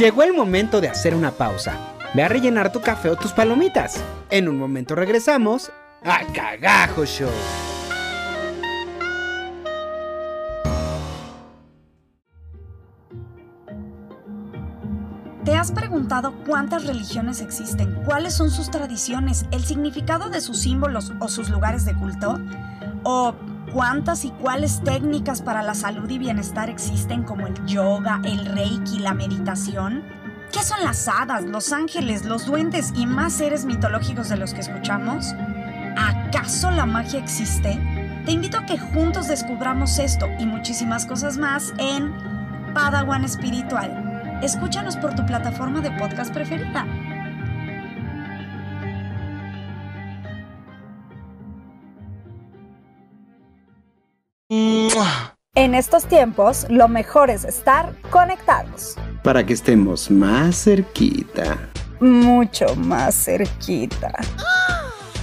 Llegó 0.00 0.22
el 0.22 0.32
momento 0.32 0.80
de 0.80 0.88
hacer 0.88 1.14
una 1.14 1.30
pausa. 1.30 1.78
Ve 2.14 2.22
a 2.22 2.28
rellenar 2.28 2.72
tu 2.72 2.80
café 2.80 3.10
o 3.10 3.16
tus 3.16 3.32
palomitas. 3.32 4.02
En 4.30 4.48
un 4.48 4.56
momento 4.56 4.94
regresamos 4.94 5.70
a 6.02 6.24
Cagajo 6.32 7.04
Show. 7.04 7.28
¿Te 15.44 15.54
has 15.54 15.70
preguntado 15.70 16.32
cuántas 16.46 16.86
religiones 16.86 17.42
existen? 17.42 17.94
¿Cuáles 18.06 18.32
son 18.32 18.50
sus 18.50 18.70
tradiciones? 18.70 19.44
¿El 19.50 19.62
significado 19.66 20.30
de 20.30 20.40
sus 20.40 20.60
símbolos 20.60 21.12
o 21.20 21.28
sus 21.28 21.50
lugares 21.50 21.84
de 21.84 21.94
culto? 21.94 22.40
¿O 23.02 23.34
cuántas 23.72 24.24
y 24.24 24.30
cuáles 24.30 24.82
técnicas 24.82 25.42
para 25.42 25.62
la 25.62 25.74
salud 25.74 26.08
y 26.10 26.18
bienestar 26.18 26.70
existen 26.70 27.22
como 27.22 27.46
el 27.46 27.54
yoga, 27.66 28.20
el 28.24 28.46
reiki, 28.46 28.98
la 28.98 29.14
meditación? 29.14 30.02
¿Qué 30.52 30.62
son 30.62 30.82
las 30.82 31.06
hadas, 31.08 31.44
los 31.44 31.72
ángeles, 31.72 32.24
los 32.24 32.46
duendes 32.46 32.92
y 32.96 33.06
más 33.06 33.34
seres 33.34 33.64
mitológicos 33.64 34.28
de 34.28 34.36
los 34.36 34.52
que 34.52 34.60
escuchamos? 34.60 35.32
¿Acaso 35.96 36.70
la 36.70 36.86
magia 36.86 37.20
existe? 37.20 37.78
Te 38.26 38.32
invito 38.32 38.58
a 38.58 38.66
que 38.66 38.78
juntos 38.78 39.28
descubramos 39.28 39.98
esto 39.98 40.28
y 40.38 40.46
muchísimas 40.46 41.06
cosas 41.06 41.38
más 41.38 41.72
en 41.78 42.12
Padawan 42.74 43.24
Espiritual. 43.24 44.40
Escúchanos 44.42 44.96
por 44.96 45.14
tu 45.14 45.24
plataforma 45.24 45.80
de 45.80 45.90
podcast 45.92 46.32
preferida. 46.32 46.86
En 55.54 55.74
estos 55.74 56.06
tiempos, 56.06 56.66
lo 56.68 56.88
mejor 56.88 57.28
es 57.28 57.44
estar 57.44 57.94
conectados. 58.10 58.96
Para 59.24 59.44
que 59.44 59.52
estemos 59.52 60.10
más 60.10 60.64
cerquita. 60.64 61.58
Mucho 62.00 62.74
más 62.76 63.14
cerquita. 63.14 64.12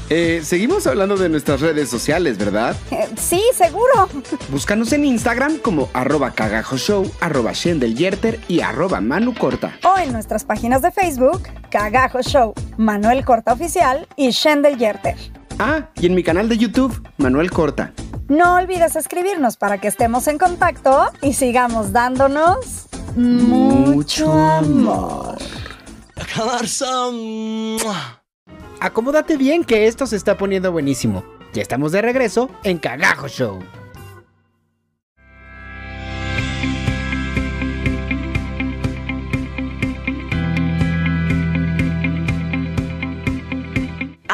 Eh, 0.09 0.41
seguimos 0.43 0.87
hablando 0.87 1.17
de 1.17 1.27
nuestras 1.27 1.59
redes 1.59 1.89
sociales, 1.89 2.37
¿verdad? 2.37 2.75
Eh, 2.91 3.09
sí, 3.17 3.41
seguro. 3.53 4.07
Búscanos 4.49 4.93
en 4.93 5.03
Instagram 5.03 5.57
como 5.57 5.89
arroba 5.93 6.31
cagajoshow, 6.31 7.11
arroba 7.19 7.51
shendeljерter 7.53 8.39
y 8.47 8.61
arroba 8.61 9.01
manucorta. 9.01 9.77
O 9.83 9.97
en 9.97 10.13
nuestras 10.13 10.45
páginas 10.45 10.81
de 10.81 10.91
Facebook, 10.91 11.43
Cagajo 11.69 12.21
Show, 12.21 12.53
Manuel 12.77 13.25
Corta 13.25 13.51
Oficial 13.51 14.07
y 14.15 14.29
Shendel 14.29 14.77
Yerter. 14.77 15.17
Ah, 15.59 15.89
y 15.95 16.05
en 16.05 16.15
mi 16.15 16.23
canal 16.23 16.47
de 16.47 16.57
YouTube, 16.57 17.01
Manuel 17.17 17.51
Corta. 17.51 17.91
No 18.29 18.55
olvides 18.55 18.97
escribirnos 18.97 19.55
para 19.55 19.79
que 19.79 19.87
estemos 19.87 20.27
en 20.27 20.37
contacto 20.37 21.05
y 21.21 21.33
sigamos 21.33 21.93
dándonos 21.93 22.87
mucho 23.15 24.31
amor. 24.33 25.37
Acomódate 28.81 29.37
bien 29.37 29.63
que 29.63 29.87
esto 29.87 30.05
se 30.05 30.17
está 30.17 30.37
poniendo 30.37 30.73
buenísimo. 30.73 31.23
Ya 31.53 31.61
estamos 31.61 31.93
de 31.93 32.01
regreso 32.01 32.49
en 32.63 32.79
Cagajo 32.79 33.29
Show. 33.29 33.59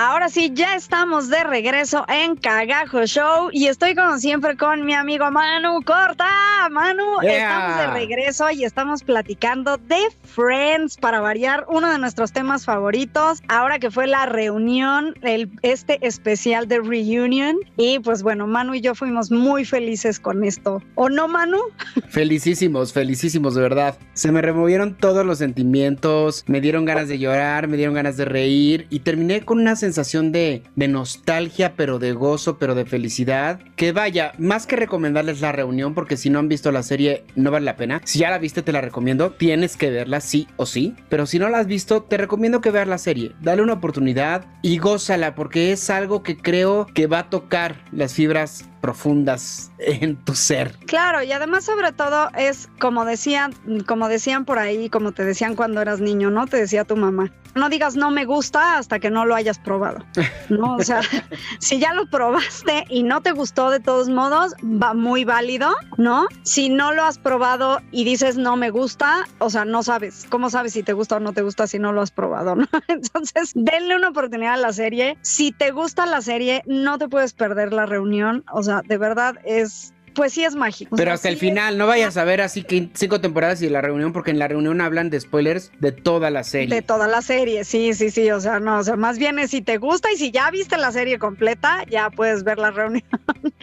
Ahora 0.06 0.28
sí, 0.28 0.52
ya 0.54 0.76
estamos 0.76 1.30
de 1.30 1.46
regreso 1.46 2.04
en 2.10 2.36
Cagajo 2.36 3.06
Show 3.06 3.52
y 3.54 3.68
estoy 3.68 3.96
como 3.96 4.18
siempre 4.18 4.58
con 4.58 4.86
mi 4.86 4.94
amigo 4.94 5.32
Manu 5.32 5.82
Corta. 5.82 6.28
Manu, 6.70 7.22
Yeah. 7.22 7.38
estamos 7.38 7.78
de 7.78 8.00
regreso 8.02 8.52
y 8.52 8.66
estamos 8.66 9.02
platicando 9.02 9.78
de 9.78 9.96
Friends 10.24 10.98
para 10.98 11.22
variar 11.22 11.66
uno 11.70 11.90
de 11.90 12.00
nuestros 12.00 12.34
temas 12.34 12.66
favoritos. 12.66 13.42
Ahora 13.48 13.80
que 13.80 13.92
fue 13.92 14.08
la 14.08 14.26
reunión, 14.26 15.14
el, 15.22 15.50
este 15.62 16.06
especial 16.06 16.68
de 16.68 16.80
Reunion. 16.80 17.56
Y 17.78 18.00
pues 18.00 18.24
bueno, 18.24 18.46
Manu 18.46 18.74
y 18.74 18.82
yo 18.82 18.96
fuimos 18.96 19.32
muy 19.32 19.64
felices 19.64 20.20
con 20.20 20.44
esto. 20.44 20.84
¿O 20.96 21.08
no, 21.08 21.30
Manu? 21.30 21.60
Felicísimos, 22.10 22.92
felicísimos, 22.92 23.56
de 23.56 23.62
verdad. 23.62 23.98
Se 24.16 24.34
me 24.34 24.42
removieron 24.42 24.96
todos 24.96 25.26
los 25.26 25.38
sentimientos, 25.38 26.44
me 26.48 26.60
dieron 26.60 26.84
ganas 26.84 27.08
de 27.08 27.20
llorar, 27.20 27.70
me 27.70 27.78
dieron 27.78 27.96
ganas 27.96 28.18
de 28.18 28.26
reír 28.26 28.86
y 28.90 29.00
terminé 29.00 29.46
con 29.46 29.62
una 29.62 29.78
sensación 29.78 29.93
de, 30.32 30.64
de 30.76 30.88
nostalgia, 30.88 31.76
pero 31.76 32.00
de 32.00 32.14
gozo, 32.14 32.58
pero 32.58 32.76
de 32.76 32.86
felicidad. 32.86 33.60
Que 33.76 33.92
vaya, 33.92 34.34
más 34.38 34.66
que 34.68 34.76
recomendarles 34.76 35.42
la 35.42 35.52
reunión, 35.52 35.94
porque 35.94 36.18
si 36.18 36.30
no 36.30 36.40
han 36.40 36.50
visto 36.50 36.72
la 36.72 36.84
serie 36.84 37.24
no 37.36 37.52
vale 37.52 37.66
la 37.66 37.76
pena. 37.76 38.02
Si 38.06 38.20
ya 38.20 38.30
la 38.30 38.38
viste 38.38 38.62
te 38.62 38.72
la 38.72 38.82
recomiendo, 38.82 39.32
tienes 39.32 39.78
que 39.78 39.90
verla 39.90 40.22
sí 40.22 40.48
o 40.58 40.66
sí. 40.66 40.96
Pero 41.10 41.26
si 41.26 41.40
no 41.40 41.50
la 41.50 41.60
has 41.60 41.68
visto, 41.68 42.04
te 42.04 42.18
recomiendo 42.18 42.62
que 42.62 42.72
veas 42.72 42.88
la 42.88 42.98
serie. 42.98 43.34
Dale 43.42 43.62
una 43.62 43.74
oportunidad 43.74 44.46
y 44.62 44.78
gózala, 44.78 45.36
porque 45.36 45.72
es 45.72 45.90
algo 45.90 46.24
que 46.24 46.38
creo 46.38 46.86
que 46.94 47.08
va 47.08 47.20
a 47.20 47.30
tocar 47.30 47.84
las 47.92 48.14
fibras 48.14 48.70
profundas 48.84 49.72
en 49.80 50.18
tu 50.18 50.36
ser. 50.36 50.78
Claro, 50.88 51.24
y 51.24 51.32
además 51.32 51.64
sobre 51.64 51.94
todo 51.94 52.30
es 52.38 52.68
como 52.82 53.06
decían, 53.06 53.54
como 53.88 54.10
decían 54.10 54.44
por 54.44 54.60
ahí, 54.60 54.90
como 54.90 55.14
te 55.14 55.24
decían 55.24 55.56
cuando 55.56 55.82
eras 55.82 56.02
niño, 56.02 56.30
¿no? 56.30 56.48
Te 56.48 56.58
decía 56.58 56.84
tu 56.84 56.98
mamá. 56.98 57.32
No 57.56 57.70
digas 57.70 57.96
no 57.96 58.12
me 58.12 58.26
gusta 58.26 58.78
hasta 58.78 59.00
que 59.00 59.10
no 59.10 59.26
lo 59.26 59.36
hayas 59.36 59.58
probado. 59.58 60.04
¿No? 60.50 60.76
O 60.76 60.82
sea, 60.84 61.00
si 61.60 61.80
ya 61.80 61.94
lo 61.94 62.10
probaste 62.10 62.84
y 62.90 63.04
no 63.04 63.22
te 63.22 63.32
gustó 63.32 63.70
de 63.70 63.80
todos 63.80 64.10
modos, 64.10 64.54
va 64.62 64.94
muy 64.94 65.24
válido, 65.24 65.74
¿no? 65.98 66.28
Si 66.44 66.68
no 66.68 66.92
lo 66.92 67.06
has 67.06 67.20
probado 67.20 67.80
y 67.92 68.04
dices 68.04 68.36
no 68.36 68.58
me 68.58 68.70
gusta, 68.70 69.28
o 69.40 69.50
sea, 69.50 69.64
no 69.64 69.84
sabes. 69.84 70.26
¿Cómo 70.30 70.50
sabes 70.50 70.74
si 70.74 70.84
te 70.84 70.92
gusta 70.92 71.18
o 71.18 71.20
no 71.22 71.32
te 71.32 71.42
gusta 71.42 71.68
si 71.68 71.80
no 71.80 71.94
lo 71.94 72.02
has 72.02 72.12
probado, 72.12 72.56
¿no? 72.56 72.68
Entonces, 72.90 73.54
denle 73.56 73.96
una 73.96 74.10
oportunidad 74.10 74.56
a 74.56 74.58
la 74.58 74.74
serie. 74.74 75.18
Si 75.22 75.54
te 75.54 75.72
gusta 75.72 76.06
la 76.06 76.22
serie, 76.22 76.64
no 76.66 76.98
te 76.98 77.08
puedes 77.08 77.34
perder 77.34 77.72
la 77.72 77.86
reunión. 77.86 78.44
O 78.52 78.64
sea, 78.64 78.73
de 78.82 78.98
verdad 78.98 79.36
es 79.46 79.94
pues 80.14 80.34
sí 80.34 80.44
es 80.44 80.56
mágico. 80.56 80.96
O 80.96 80.98
Pero 80.98 81.10
sea, 81.10 81.14
hasta 81.16 81.28
el 81.30 81.36
es- 81.36 81.40
final, 81.40 81.78
no 81.78 81.88
vayas 81.88 82.18
a 82.18 82.24
ver 82.24 82.42
así 82.42 82.64
que 82.64 82.90
cinco 82.94 83.22
temporadas 83.22 83.62
y 83.62 83.70
la 83.70 83.82
reunión, 83.82 84.14
porque 84.14 84.32
en 84.32 84.40
la 84.40 84.48
reunión 84.48 84.82
hablan 84.82 85.10
de 85.10 85.20
spoilers 85.20 85.72
de 85.80 85.92
toda 85.92 86.30
la 86.30 86.44
serie. 86.44 86.76
De 86.76 86.82
toda 86.82 87.08
la 87.08 87.22
serie, 87.22 87.64
sí, 87.64 87.94
sí, 87.94 88.10
sí, 88.10 88.30
o 88.32 88.40
sea, 88.40 88.60
no, 88.60 88.78
o 88.80 88.84
sea, 88.84 88.96
más 88.96 89.18
bien 89.18 89.40
es 89.40 89.52
si 89.52 89.62
te 89.62 89.78
gusta 89.78 90.12
y 90.12 90.18
si 90.18 90.32
ya 90.32 90.50
viste 90.52 90.78
la 90.78 90.92
serie 90.92 91.20
completa, 91.20 91.84
ya 91.90 92.10
puedes 92.10 92.44
ver 92.44 92.58
la 92.60 92.72
reunión, 92.72 93.04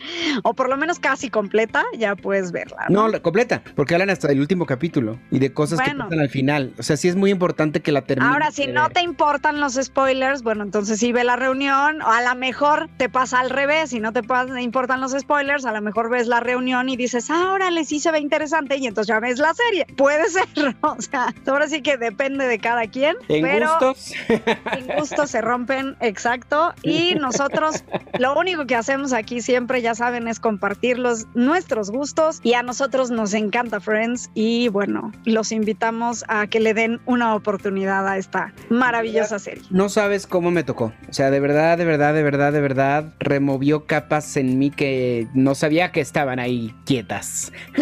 o 0.45 0.55
por 0.55 0.69
lo 0.69 0.77
menos 0.77 0.99
casi 0.99 1.31
completa, 1.31 1.85
ya 1.97 2.17
puedes 2.17 2.53
verla. 2.53 2.87
No, 2.89 3.09
la 3.09 3.21
completa, 3.21 3.63
porque 3.75 3.95
hablan 3.95 4.11
hasta 4.11 4.29
del 4.29 4.41
último 4.41 4.67
capítulo 4.67 5.19
y 5.31 5.39
de 5.39 5.53
cosas 5.53 5.79
que 5.81 5.87
Bueno. 5.91 6.05
pasan 6.05 6.21
al 6.21 6.29
final. 6.31 6.73
O 6.79 6.83
sea, 6.83 6.97
sí 6.97 7.09
es 7.09 7.17
muy 7.17 7.31
importante 7.31 7.81
que 7.81 7.93
la 7.93 8.03
termines. 8.03 8.33
Ahora, 8.33 8.51
si 8.51 8.67
no 8.67 8.85
ver. 8.85 8.93
te 8.93 9.03
importan 9.03 9.61
los 9.61 9.75
spoilers, 9.75 10.43
bueno, 10.43 10.63
entonces 10.65 10.99
sí 10.99 11.13
ve 11.13 11.25
la 11.25 11.37
reunión, 11.37 12.03
o 12.03 12.09
a 12.11 12.23
lo 12.23 12.35
mejor 12.39 12.89
te 12.97 13.09
pasa 13.09 13.41
al 13.41 13.51
revés, 13.51 13.91
si 13.91 14.01
no 14.01 14.13
te 14.13 14.21
importan 14.61 15.01
los 15.01 15.13
spoilers, 15.13 15.65
a 15.65 15.73
lo 15.73 15.81
mejor 15.83 16.11
ves 16.11 16.27
la 16.27 16.39
reunión 16.41 16.88
y 16.88 16.97
dices, 16.97 17.30
ah, 17.30 17.53
órale, 17.53 17.84
sí 17.84 18.01
se 18.01 18.11
ve 18.11 18.18
interesante, 18.18 18.76
y 18.76 18.86
entonces 18.86 19.09
ya 19.09 19.20
ves 19.20 19.38
la 19.38 19.53
serie. 19.55 19.86
Puede 19.97 20.28
ser. 20.28 20.41
O 20.82 21.01
sea, 21.01 21.34
ahora 21.47 21.68
sí 21.68 21.82
que 21.82 21.97
depende 21.97 22.47
de 22.47 22.59
cada 22.59 22.86
quien, 22.86 23.16
En 23.28 23.43
pero... 23.43 23.68
gustos. 23.72 24.12
En 24.28 24.99
gusto 24.99 25.26
se 25.26 25.41
rompen, 25.41 25.97
exacto. 26.01 26.72
Y 26.82 27.14
nosotros 27.14 27.84
lo 28.18 28.38
único 28.38 28.66
que 28.66 28.74
hacemos 28.76 29.12
aquí 29.12 29.41
siempre, 29.41 29.82
ya 29.82 29.95
saben, 29.95 30.28
es 30.28 30.41
compartir 30.41 30.99
los, 30.99 31.26
nuestros 31.34 31.91
gustos. 31.91 32.41
Y 32.43 32.55
a 32.55 32.62
nosotros 32.62 33.11
nos 33.11 33.34
encanta 33.34 33.80
Friends. 33.80 34.30
Y 34.34 34.68
bueno, 34.68 35.12
los 35.24 35.53
invitamos 35.53 36.24
a 36.28 36.47
que 36.47 36.61
le 36.61 36.74
den 36.74 37.01
una 37.07 37.34
oportunidad 37.34 38.07
a 38.07 38.16
esta 38.16 38.53
maravillosa 38.68 39.38
serie. 39.38 39.62
No 39.70 39.88
sabes 39.88 40.26
cómo 40.26 40.51
me 40.51 40.62
tocó. 40.62 40.93
O 41.09 41.12
sea, 41.12 41.30
de 41.30 41.41
verdad, 41.41 41.78
de 41.78 41.84
verdad, 41.84 42.14
de 42.14 42.22
verdad, 42.22 42.53
de 42.53 42.61
verdad, 42.61 43.14
removió 43.18 43.86
capas 43.86 44.36
en 44.36 44.59
mí 44.59 44.70
que 44.70 45.26
no 45.34 45.55
sabía 45.55 45.93
que 45.93 46.01
estaban 46.01 46.30
ahí 46.39 46.72
quietas. 46.85 47.53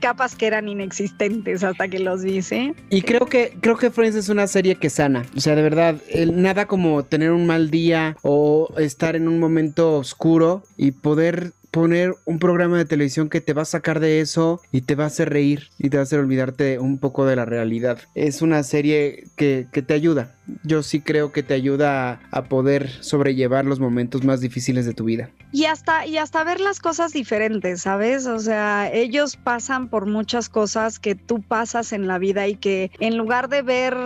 Capas 0.00 0.36
que 0.36 0.46
eran 0.46 0.68
inexistentes 0.68 1.64
hasta 1.64 1.88
que 1.88 1.98
los 1.98 2.22
vi, 2.22 2.40
¿sí? 2.42 2.72
Y 2.90 3.02
creo 3.02 3.26
que, 3.26 3.56
creo 3.60 3.76
que 3.76 3.90
Friends 3.90 4.16
es 4.16 4.28
una 4.28 4.46
serie 4.46 4.76
que 4.76 4.90
sana. 4.90 5.24
O 5.36 5.40
sea, 5.40 5.54
de 5.56 5.62
verdad, 5.62 5.96
el- 6.10 6.40
nada 6.40 6.66
como 6.66 7.04
tener 7.04 7.32
un 7.32 7.46
mal 7.46 7.70
día 7.70 8.16
o 8.22 8.72
estar 8.78 9.16
en 9.16 9.26
un 9.28 9.40
momento 9.40 9.94
oscuro 9.96 10.62
y 10.76 10.92
poder 10.92 11.52
poner 11.74 12.14
un 12.24 12.38
programa 12.38 12.78
de 12.78 12.84
televisión 12.84 13.28
que 13.28 13.40
te 13.40 13.52
va 13.52 13.62
a 13.62 13.64
sacar 13.64 13.98
de 13.98 14.20
eso 14.20 14.60
y 14.70 14.82
te 14.82 14.94
va 14.94 15.02
a 15.02 15.06
hacer 15.08 15.30
reír 15.30 15.70
y 15.76 15.90
te 15.90 15.96
va 15.96 16.02
a 16.02 16.04
hacer 16.04 16.20
olvidarte 16.20 16.78
un 16.78 16.98
poco 16.98 17.26
de 17.26 17.34
la 17.34 17.44
realidad. 17.44 17.98
Es 18.14 18.42
una 18.42 18.62
serie 18.62 19.24
que, 19.36 19.66
que 19.72 19.82
te 19.82 19.92
ayuda. 19.92 20.36
Yo 20.62 20.84
sí 20.84 21.00
creo 21.00 21.32
que 21.32 21.42
te 21.42 21.52
ayuda 21.52 22.12
a, 22.12 22.20
a 22.30 22.44
poder 22.44 22.90
sobrellevar 23.02 23.64
los 23.64 23.80
momentos 23.80 24.22
más 24.22 24.40
difíciles 24.40 24.86
de 24.86 24.94
tu 24.94 25.02
vida. 25.02 25.30
Y 25.50 25.64
hasta, 25.64 26.06
y 26.06 26.16
hasta 26.16 26.44
ver 26.44 26.60
las 26.60 26.78
cosas 26.78 27.12
diferentes, 27.12 27.80
¿sabes? 27.80 28.28
O 28.28 28.38
sea, 28.38 28.88
ellos 28.92 29.36
pasan 29.36 29.88
por 29.88 30.06
muchas 30.06 30.48
cosas 30.48 31.00
que 31.00 31.16
tú 31.16 31.42
pasas 31.42 31.92
en 31.92 32.06
la 32.06 32.18
vida 32.18 32.46
y 32.46 32.54
que 32.54 32.92
en 33.00 33.16
lugar 33.16 33.48
de 33.48 33.62
ver 33.62 33.96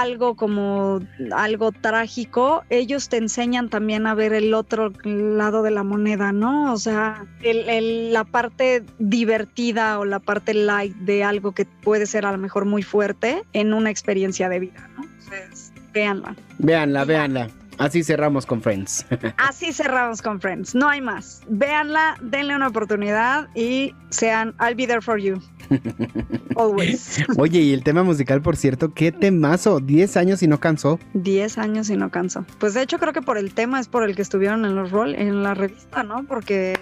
algo 0.00 0.34
como 0.36 1.00
algo 1.34 1.72
trágico, 1.72 2.64
ellos 2.70 3.08
te 3.08 3.16
enseñan 3.18 3.68
también 3.68 4.06
a 4.06 4.14
ver 4.14 4.32
el 4.32 4.54
otro 4.54 4.92
lado 5.04 5.62
de 5.62 5.70
la 5.70 5.82
moneda, 5.82 6.32
¿no? 6.32 6.72
O 6.72 6.76
sea, 6.78 7.26
el, 7.42 7.68
el, 7.68 8.12
la 8.12 8.24
parte 8.24 8.84
divertida 8.98 9.98
o 9.98 10.04
la 10.04 10.20
parte 10.20 10.54
light 10.54 10.94
de 10.96 11.24
algo 11.24 11.52
que 11.52 11.64
puede 11.64 12.06
ser 12.06 12.26
a 12.26 12.32
lo 12.32 12.38
mejor 12.38 12.64
muy 12.64 12.82
fuerte 12.82 13.42
en 13.52 13.74
una 13.74 13.90
experiencia 13.90 14.48
de 14.48 14.60
vida, 14.60 14.88
¿no? 14.96 15.04
Entonces, 15.04 15.72
véanla. 15.92 16.34
Véanla, 16.58 17.04
véanla. 17.04 17.48
Así 17.78 18.04
cerramos 18.04 18.46
con 18.46 18.62
Friends. 18.62 19.06
Así 19.38 19.72
cerramos 19.72 20.22
con 20.22 20.40
Friends. 20.40 20.74
No 20.74 20.88
hay 20.88 21.00
más. 21.00 21.42
Véanla, 21.48 22.16
denle 22.20 22.54
una 22.54 22.68
oportunidad 22.68 23.48
y 23.54 23.94
sean 24.10 24.54
I'll 24.60 24.74
be 24.74 24.86
there 24.86 25.00
for 25.00 25.18
you. 25.18 25.42
Always. 26.56 27.24
Oye, 27.38 27.60
y 27.60 27.72
el 27.72 27.82
tema 27.82 28.02
musical, 28.02 28.42
por 28.42 28.56
cierto, 28.56 28.92
qué 28.94 29.12
temazo. 29.12 29.80
10 29.80 30.16
años 30.16 30.42
y 30.42 30.48
no 30.48 30.60
cansó. 30.60 30.98
10 31.14 31.58
años 31.58 31.90
y 31.90 31.96
no 31.96 32.10
cansó. 32.10 32.44
Pues 32.58 32.74
de 32.74 32.82
hecho 32.82 32.98
creo 32.98 33.12
que 33.12 33.22
por 33.22 33.38
el 33.38 33.54
tema 33.54 33.80
es 33.80 33.88
por 33.88 34.04
el 34.04 34.16
que 34.16 34.22
estuvieron 34.22 34.64
en 34.64 34.74
los 34.74 34.90
rol 34.90 35.14
en 35.14 35.42
la 35.42 35.54
revista, 35.54 36.02
¿no? 36.02 36.24
Porque 36.24 36.78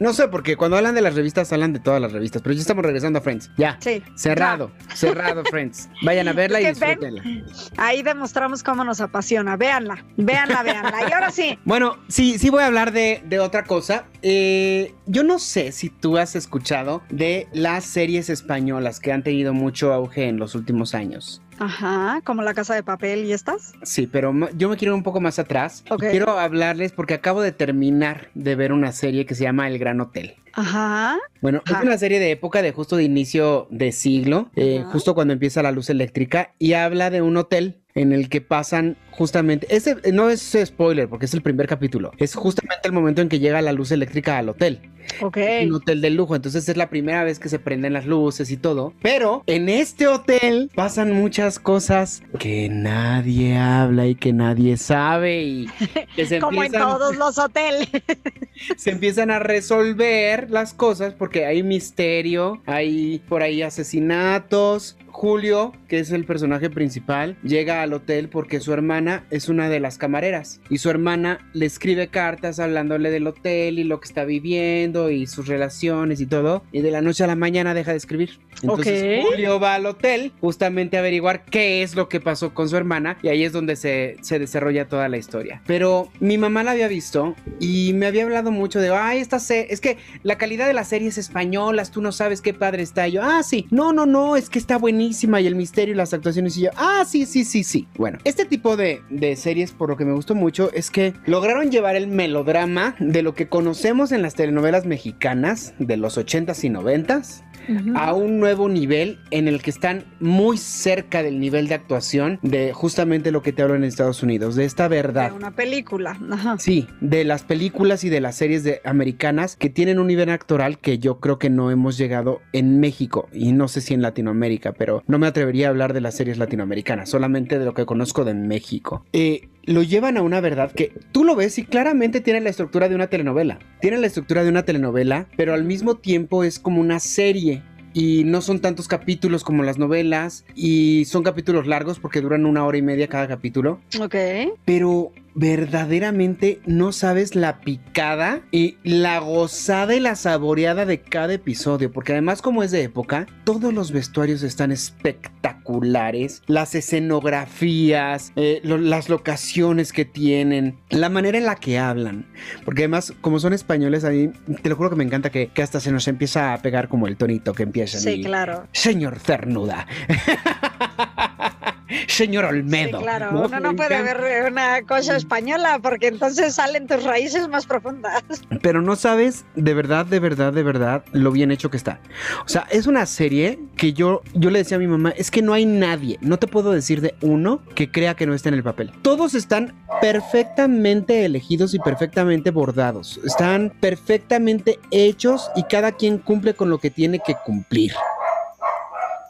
no 0.00 0.14
sé, 0.14 0.28
porque 0.28 0.56
cuando 0.56 0.78
hablan 0.78 0.94
de 0.94 1.02
las 1.02 1.14
revistas, 1.14 1.52
hablan 1.52 1.74
de 1.74 1.78
todas 1.78 2.00
las 2.00 2.10
revistas. 2.10 2.40
Pero 2.40 2.54
ya 2.54 2.62
estamos 2.62 2.82
regresando 2.84 3.18
a 3.18 3.22
Friends. 3.22 3.50
Ya. 3.58 3.76
Sí. 3.80 4.02
Cerrado. 4.16 4.72
Ya. 4.88 4.96
Cerrado, 4.96 5.44
Friends. 5.44 5.90
Vayan 6.02 6.26
a 6.28 6.32
verla 6.32 6.60
y 6.60 6.66
disfrútenla. 6.66 7.22
Ven, 7.22 7.44
ahí 7.76 8.02
demostramos 8.02 8.62
cómo 8.62 8.82
nos 8.82 9.02
apasiona. 9.02 9.56
Véanla. 9.58 10.02
Véanla, 10.16 10.62
véanla. 10.64 11.08
Y 11.08 11.12
ahora 11.12 11.30
sí. 11.30 11.58
Bueno, 11.66 11.98
sí, 12.08 12.38
sí 12.38 12.48
voy 12.48 12.62
a 12.62 12.66
hablar 12.66 12.92
de, 12.92 13.22
de 13.26 13.40
otra 13.40 13.64
cosa. 13.64 14.06
Eh, 14.22 14.94
yo 15.04 15.22
no 15.22 15.38
sé 15.38 15.70
si 15.72 15.90
tú 15.90 16.16
has 16.16 16.34
escuchado 16.34 17.02
de 17.10 17.46
las 17.52 17.84
series 17.84 18.30
españolas 18.30 19.00
que 19.00 19.12
han 19.12 19.22
tenido 19.22 19.52
mucho 19.52 19.92
auge 19.92 20.28
en 20.28 20.38
los 20.38 20.54
últimos 20.54 20.94
años. 20.94 21.42
Ajá, 21.60 22.22
como 22.24 22.40
la 22.42 22.54
casa 22.54 22.74
de 22.74 22.82
papel 22.82 23.26
y 23.26 23.32
estas. 23.32 23.74
Sí, 23.82 24.06
pero 24.06 24.34
yo 24.56 24.70
me 24.70 24.76
quiero 24.76 24.94
ir 24.94 24.96
un 24.96 25.02
poco 25.02 25.20
más 25.20 25.38
atrás. 25.38 25.84
Okay. 25.90 26.10
Quiero 26.10 26.38
hablarles 26.38 26.92
porque 26.92 27.12
acabo 27.12 27.42
de 27.42 27.52
terminar 27.52 28.30
de 28.34 28.54
ver 28.54 28.72
una 28.72 28.92
serie 28.92 29.26
que 29.26 29.34
se 29.34 29.44
llama 29.44 29.68
El 29.68 29.78
Gran 29.78 30.00
Hotel. 30.00 30.36
Ajá. 30.54 31.18
Bueno, 31.42 31.62
Ajá. 31.66 31.78
es 31.78 31.84
una 31.84 31.98
serie 31.98 32.18
de 32.18 32.30
época 32.30 32.62
de 32.62 32.72
justo 32.72 32.96
de 32.96 33.04
inicio 33.04 33.68
de 33.70 33.92
siglo, 33.92 34.50
eh, 34.56 34.84
justo 34.90 35.14
cuando 35.14 35.34
empieza 35.34 35.62
la 35.62 35.70
luz 35.70 35.90
eléctrica, 35.90 36.54
y 36.58 36.72
habla 36.72 37.10
de 37.10 37.20
un 37.20 37.36
hotel 37.36 37.80
en 37.94 38.12
el 38.12 38.28
que 38.28 38.40
pasan 38.40 38.96
justamente, 39.10 39.66
ese 39.74 39.96
no 40.12 40.30
es 40.30 40.56
spoiler 40.64 41.08
porque 41.08 41.26
es 41.26 41.34
el 41.34 41.42
primer 41.42 41.66
capítulo, 41.66 42.12
es 42.18 42.34
justamente 42.34 42.88
el 42.88 42.92
momento 42.92 43.20
en 43.20 43.28
que 43.28 43.38
llega 43.38 43.60
la 43.60 43.72
luz 43.72 43.90
eléctrica 43.90 44.38
al 44.38 44.48
hotel. 44.48 44.80
Ok. 45.20 45.36
Es 45.36 45.66
un 45.66 45.74
hotel 45.74 46.00
de 46.00 46.10
lujo, 46.10 46.36
entonces 46.36 46.68
es 46.68 46.76
la 46.76 46.88
primera 46.88 47.24
vez 47.24 47.38
que 47.38 47.48
se 47.48 47.58
prenden 47.58 47.92
las 47.92 48.06
luces 48.06 48.50
y 48.50 48.56
todo. 48.56 48.92
Pero 49.02 49.42
en 49.46 49.68
este 49.68 50.06
hotel 50.06 50.70
pasan 50.74 51.12
muchas 51.12 51.58
cosas 51.58 52.22
que 52.38 52.68
nadie 52.68 53.56
habla 53.56 54.06
y 54.06 54.14
que 54.14 54.32
nadie 54.32 54.76
sabe 54.76 55.42
y 55.42 55.66
que 56.16 56.26
se 56.26 56.38
Como 56.38 56.62
empiezan, 56.62 56.88
en 56.88 56.88
todos 56.88 57.16
los 57.16 57.38
hoteles. 57.38 57.88
se 58.76 58.90
empiezan 58.90 59.30
a 59.30 59.38
resolver 59.38 60.50
las 60.50 60.74
cosas 60.74 61.14
porque 61.14 61.46
hay 61.46 61.62
misterio, 61.62 62.60
hay 62.66 63.22
por 63.28 63.42
ahí 63.42 63.62
asesinatos. 63.62 64.96
Julio, 65.12 65.72
que 65.88 65.98
es 65.98 66.12
el 66.12 66.24
personaje 66.24 66.70
principal, 66.70 67.36
llega 67.42 67.82
al 67.82 67.92
hotel 67.92 68.28
porque 68.28 68.60
su 68.60 68.72
hermana 68.72 69.26
es 69.30 69.48
una 69.48 69.68
de 69.68 69.80
las 69.80 69.98
camareras 69.98 70.60
y 70.70 70.78
su 70.78 70.88
hermana 70.88 71.46
le 71.52 71.66
escribe 71.66 72.08
cartas 72.08 72.58
hablándole 72.60 73.10
del 73.10 73.26
hotel 73.26 73.78
y 73.78 73.84
lo 73.84 74.00
que 74.00 74.06
está 74.06 74.24
viviendo 74.24 74.99
y 75.08 75.26
sus 75.26 75.46
relaciones 75.46 76.20
y 76.20 76.26
todo 76.26 76.62
y 76.72 76.82
de 76.82 76.90
la 76.90 77.00
noche 77.00 77.24
a 77.24 77.26
la 77.26 77.36
mañana 77.36 77.72
deja 77.72 77.92
de 77.92 77.96
escribir. 77.96 78.38
Entonces 78.62 79.00
okay. 79.00 79.22
Julio 79.22 79.58
va 79.58 79.76
al 79.76 79.86
hotel 79.86 80.32
justamente 80.40 80.96
a 80.96 81.00
averiguar 81.00 81.44
qué 81.46 81.82
es 81.82 81.94
lo 81.94 82.08
que 82.08 82.20
pasó 82.20 82.52
con 82.52 82.68
su 82.68 82.76
hermana 82.76 83.16
y 83.22 83.28
ahí 83.28 83.44
es 83.44 83.52
donde 83.52 83.76
se, 83.76 84.16
se 84.20 84.38
desarrolla 84.38 84.88
toda 84.88 85.08
la 85.08 85.16
historia. 85.16 85.62
Pero 85.66 86.10
mi 86.20 86.36
mamá 86.36 86.62
la 86.62 86.72
había 86.72 86.88
visto 86.88 87.34
y 87.58 87.92
me 87.94 88.06
había 88.06 88.24
hablado 88.24 88.50
mucho 88.50 88.80
de, 88.80 88.90
ay, 88.90 89.20
esta 89.20 89.38
serie, 89.38 89.68
es 89.70 89.80
que 89.80 89.96
la 90.22 90.36
calidad 90.36 90.66
de 90.66 90.74
las 90.74 90.88
series 90.88 91.16
españolas, 91.16 91.90
tú 91.90 92.02
no 92.02 92.12
sabes 92.12 92.42
qué 92.42 92.52
padre 92.52 92.82
está. 92.82 93.08
Y 93.08 93.12
yo, 93.12 93.22
ah, 93.22 93.42
sí, 93.42 93.66
no, 93.70 93.92
no, 93.92 94.06
no, 94.06 94.36
es 94.36 94.50
que 94.50 94.58
está 94.58 94.76
buenísimo 94.76 95.38
y 95.38 95.46
el 95.46 95.54
misterio 95.54 95.94
y 95.94 95.96
las 95.96 96.12
actuaciones 96.12 96.56
y 96.56 96.62
yo, 96.62 96.70
ah, 96.76 97.04
sí, 97.06 97.26
sí, 97.26 97.44
sí, 97.44 97.64
sí. 97.64 97.86
Bueno, 97.96 98.18
este 98.24 98.44
tipo 98.44 98.76
de, 98.76 99.02
de, 99.10 99.36
series, 99.36 99.72
por 99.72 99.88
lo 99.88 99.96
que 99.96 100.04
me 100.04 100.12
gustó 100.12 100.34
mucho, 100.34 100.70
es 100.72 100.90
que 100.90 101.14
lograron 101.26 101.70
llevar 101.70 101.96
el 101.96 102.08
melodrama 102.08 102.96
de 102.98 103.22
lo 103.22 103.34
que 103.34 103.48
conocemos 103.48 104.12
en 104.12 104.22
las 104.22 104.34
telenovelas 104.34 104.79
mexicanas 104.86 105.74
de 105.78 105.96
los 105.96 106.18
80s 106.18 106.64
y 106.64 106.70
90s. 106.70 107.42
Uh 107.68 107.72
-huh. 107.72 107.92
a 107.94 108.14
un 108.14 108.40
nuevo 108.40 108.70
nivel 108.70 109.18
en 109.30 109.46
el 109.46 109.62
que 109.62 109.68
están 109.68 110.04
muy 110.18 110.56
cerca 110.56 111.22
del 111.22 111.38
nivel 111.38 111.68
de 111.68 111.74
actuación 111.74 112.38
de 112.42 112.72
justamente 112.72 113.30
lo 113.30 113.42
que 113.42 113.52
te 113.52 113.62
hablo 113.62 113.74
en 113.74 113.84
Estados 113.84 114.22
Unidos, 114.22 114.56
de 114.56 114.64
esta 114.64 114.88
verdad. 114.88 115.30
De 115.30 115.36
una 115.36 115.54
película. 115.54 116.18
Ajá. 116.30 116.56
Sí, 116.58 116.88
de 117.02 117.22
las 117.24 117.42
películas 117.42 118.02
y 118.02 118.08
de 118.08 118.20
las 118.22 118.36
series 118.36 118.64
de 118.64 118.80
americanas 118.84 119.56
que 119.56 119.68
tienen 119.68 119.98
un 119.98 120.06
nivel 120.06 120.30
actoral 120.30 120.78
que 120.78 120.98
yo 120.98 121.20
creo 121.20 121.38
que 121.38 121.50
no 121.50 121.70
hemos 121.70 121.98
llegado 121.98 122.40
en 122.52 122.80
México 122.80 123.28
y 123.32 123.52
no 123.52 123.68
sé 123.68 123.82
si 123.82 123.94
en 123.94 124.02
Latinoamérica, 124.02 124.72
pero 124.72 125.04
no 125.06 125.18
me 125.18 125.26
atrevería 125.26 125.66
a 125.66 125.70
hablar 125.70 125.92
de 125.92 126.00
las 126.00 126.14
series 126.14 126.38
latinoamericanas, 126.38 127.10
solamente 127.10 127.58
de 127.58 127.66
lo 127.66 127.74
que 127.74 127.84
conozco 127.84 128.24
de 128.24 128.34
México. 128.34 129.04
Eh, 129.12 129.48
lo 129.70 129.84
llevan 129.84 130.16
a 130.16 130.22
una 130.22 130.40
verdad 130.40 130.72
que 130.72 130.92
tú 131.12 131.22
lo 131.22 131.36
ves 131.36 131.56
y 131.58 131.64
claramente 131.64 132.20
tiene 132.20 132.40
la 132.40 132.50
estructura 132.50 132.88
de 132.88 132.96
una 132.96 133.06
telenovela. 133.06 133.60
Tiene 133.80 133.98
la 133.98 134.08
estructura 134.08 134.42
de 134.42 134.48
una 134.48 134.64
telenovela, 134.64 135.28
pero 135.36 135.54
al 135.54 135.64
mismo 135.64 135.96
tiempo 135.96 136.42
es 136.42 136.58
como 136.58 136.80
una 136.80 136.98
serie. 136.98 137.62
Y 137.92 138.24
no 138.24 138.40
son 138.40 138.60
tantos 138.60 138.88
capítulos 138.88 139.44
como 139.44 139.62
las 139.62 139.78
novelas. 139.78 140.44
Y 140.54 141.04
son 141.06 141.22
capítulos 141.22 141.66
largos 141.68 142.00
porque 142.00 142.20
duran 142.20 142.46
una 142.46 142.64
hora 142.64 142.78
y 142.78 142.82
media 142.82 143.08
cada 143.08 143.28
capítulo. 143.28 143.80
Ok. 144.00 144.16
Pero 144.64 145.12
verdaderamente 145.34 146.60
no 146.66 146.92
sabes 146.92 147.34
la 147.34 147.60
picada 147.60 148.40
y 148.50 148.76
la 148.82 149.18
gozada 149.20 149.94
y 149.94 150.00
la 150.00 150.16
saboreada 150.16 150.86
de 150.86 151.00
cada 151.00 151.34
episodio, 151.34 151.92
porque 151.92 152.12
además 152.12 152.42
como 152.42 152.62
es 152.62 152.70
de 152.70 152.82
época, 152.82 153.26
todos 153.44 153.72
los 153.72 153.92
vestuarios 153.92 154.42
están 154.42 154.72
espectaculares, 154.72 156.42
las 156.46 156.74
escenografías, 156.74 158.32
eh, 158.36 158.60
lo, 158.64 158.78
las 158.78 159.08
locaciones 159.08 159.92
que 159.92 160.04
tienen, 160.04 160.78
la 160.90 161.08
manera 161.08 161.38
en 161.38 161.46
la 161.46 161.56
que 161.56 161.78
hablan, 161.78 162.26
porque 162.64 162.82
además 162.82 163.12
como 163.20 163.38
son 163.38 163.52
españoles, 163.52 164.04
a 164.04 164.10
mí 164.10 164.30
te 164.62 164.68
lo 164.68 164.76
juro 164.76 164.90
que 164.90 164.96
me 164.96 165.04
encanta 165.04 165.30
que, 165.30 165.48
que 165.48 165.62
hasta 165.62 165.80
se 165.80 165.92
nos 165.92 166.08
empieza 166.08 166.52
a 166.52 166.62
pegar 166.62 166.88
como 166.88 167.06
el 167.06 167.16
tonito 167.16 167.52
que 167.52 167.62
empieza. 167.62 167.98
Sí, 167.98 168.22
claro. 168.22 168.66
Señor 168.72 169.18
Cernuda. 169.18 169.86
Señor 172.08 172.44
Olmedo. 172.44 172.98
Sí, 172.98 173.04
claro, 173.04 173.32
¿no? 173.32 173.46
uno 173.46 173.60
no 173.60 173.76
puede 173.76 174.02
ver 174.02 174.50
una 174.50 174.82
cosa 174.82 175.16
española 175.16 175.78
porque 175.82 176.08
entonces 176.08 176.54
salen 176.54 176.86
tus 176.86 177.04
raíces 177.04 177.48
más 177.48 177.66
profundas. 177.66 178.22
Pero 178.62 178.82
no 178.82 178.96
sabes 178.96 179.44
de 179.54 179.74
verdad, 179.74 180.06
de 180.06 180.20
verdad, 180.20 180.52
de 180.52 180.62
verdad 180.62 181.04
lo 181.12 181.32
bien 181.32 181.50
hecho 181.50 181.70
que 181.70 181.76
está. 181.76 182.00
O 182.44 182.48
sea, 182.48 182.66
es 182.70 182.86
una 182.86 183.06
serie 183.06 183.58
que 183.76 183.92
yo, 183.92 184.22
yo 184.34 184.50
le 184.50 184.60
decía 184.60 184.76
a 184.76 184.80
mi 184.80 184.86
mamá, 184.86 185.10
es 185.16 185.30
que 185.30 185.42
no 185.42 185.52
hay 185.52 185.66
nadie, 185.66 186.18
no 186.20 186.38
te 186.38 186.46
puedo 186.46 186.72
decir 186.72 187.00
de 187.00 187.14
uno 187.20 187.62
que 187.74 187.90
crea 187.90 188.14
que 188.14 188.26
no 188.26 188.34
está 188.34 188.48
en 188.48 188.56
el 188.56 188.62
papel. 188.62 188.92
Todos 189.02 189.34
están 189.34 189.74
perfectamente 190.00 191.24
elegidos 191.24 191.74
y 191.74 191.78
perfectamente 191.78 192.50
bordados. 192.50 193.20
Están 193.24 193.72
perfectamente 193.80 194.78
hechos 194.90 195.50
y 195.56 195.64
cada 195.64 195.92
quien 195.92 196.18
cumple 196.18 196.54
con 196.54 196.70
lo 196.70 196.78
que 196.78 196.90
tiene 196.90 197.20
que 197.20 197.34
cumplir. 197.44 197.92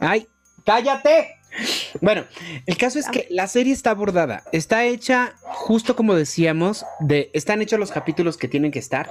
¡Ay! 0.01 0.29
¡Cállate! 0.65 1.40
Bueno, 2.01 2.25
el 2.67 2.77
caso 2.77 2.99
es 2.99 3.09
que 3.09 3.27
la 3.31 3.47
serie 3.47 3.73
está 3.73 3.91
abordada, 3.91 4.45
está 4.53 4.85
hecha 4.85 5.35
justo 5.43 5.97
como 5.97 6.15
decíamos, 6.15 6.85
de 7.01 7.31
están 7.35 7.61
hechos 7.63 7.79
los 7.79 7.91
capítulos 7.91 8.37
que 8.37 8.49
tienen 8.49 8.71
que 8.71 8.79
estar. 8.79 9.11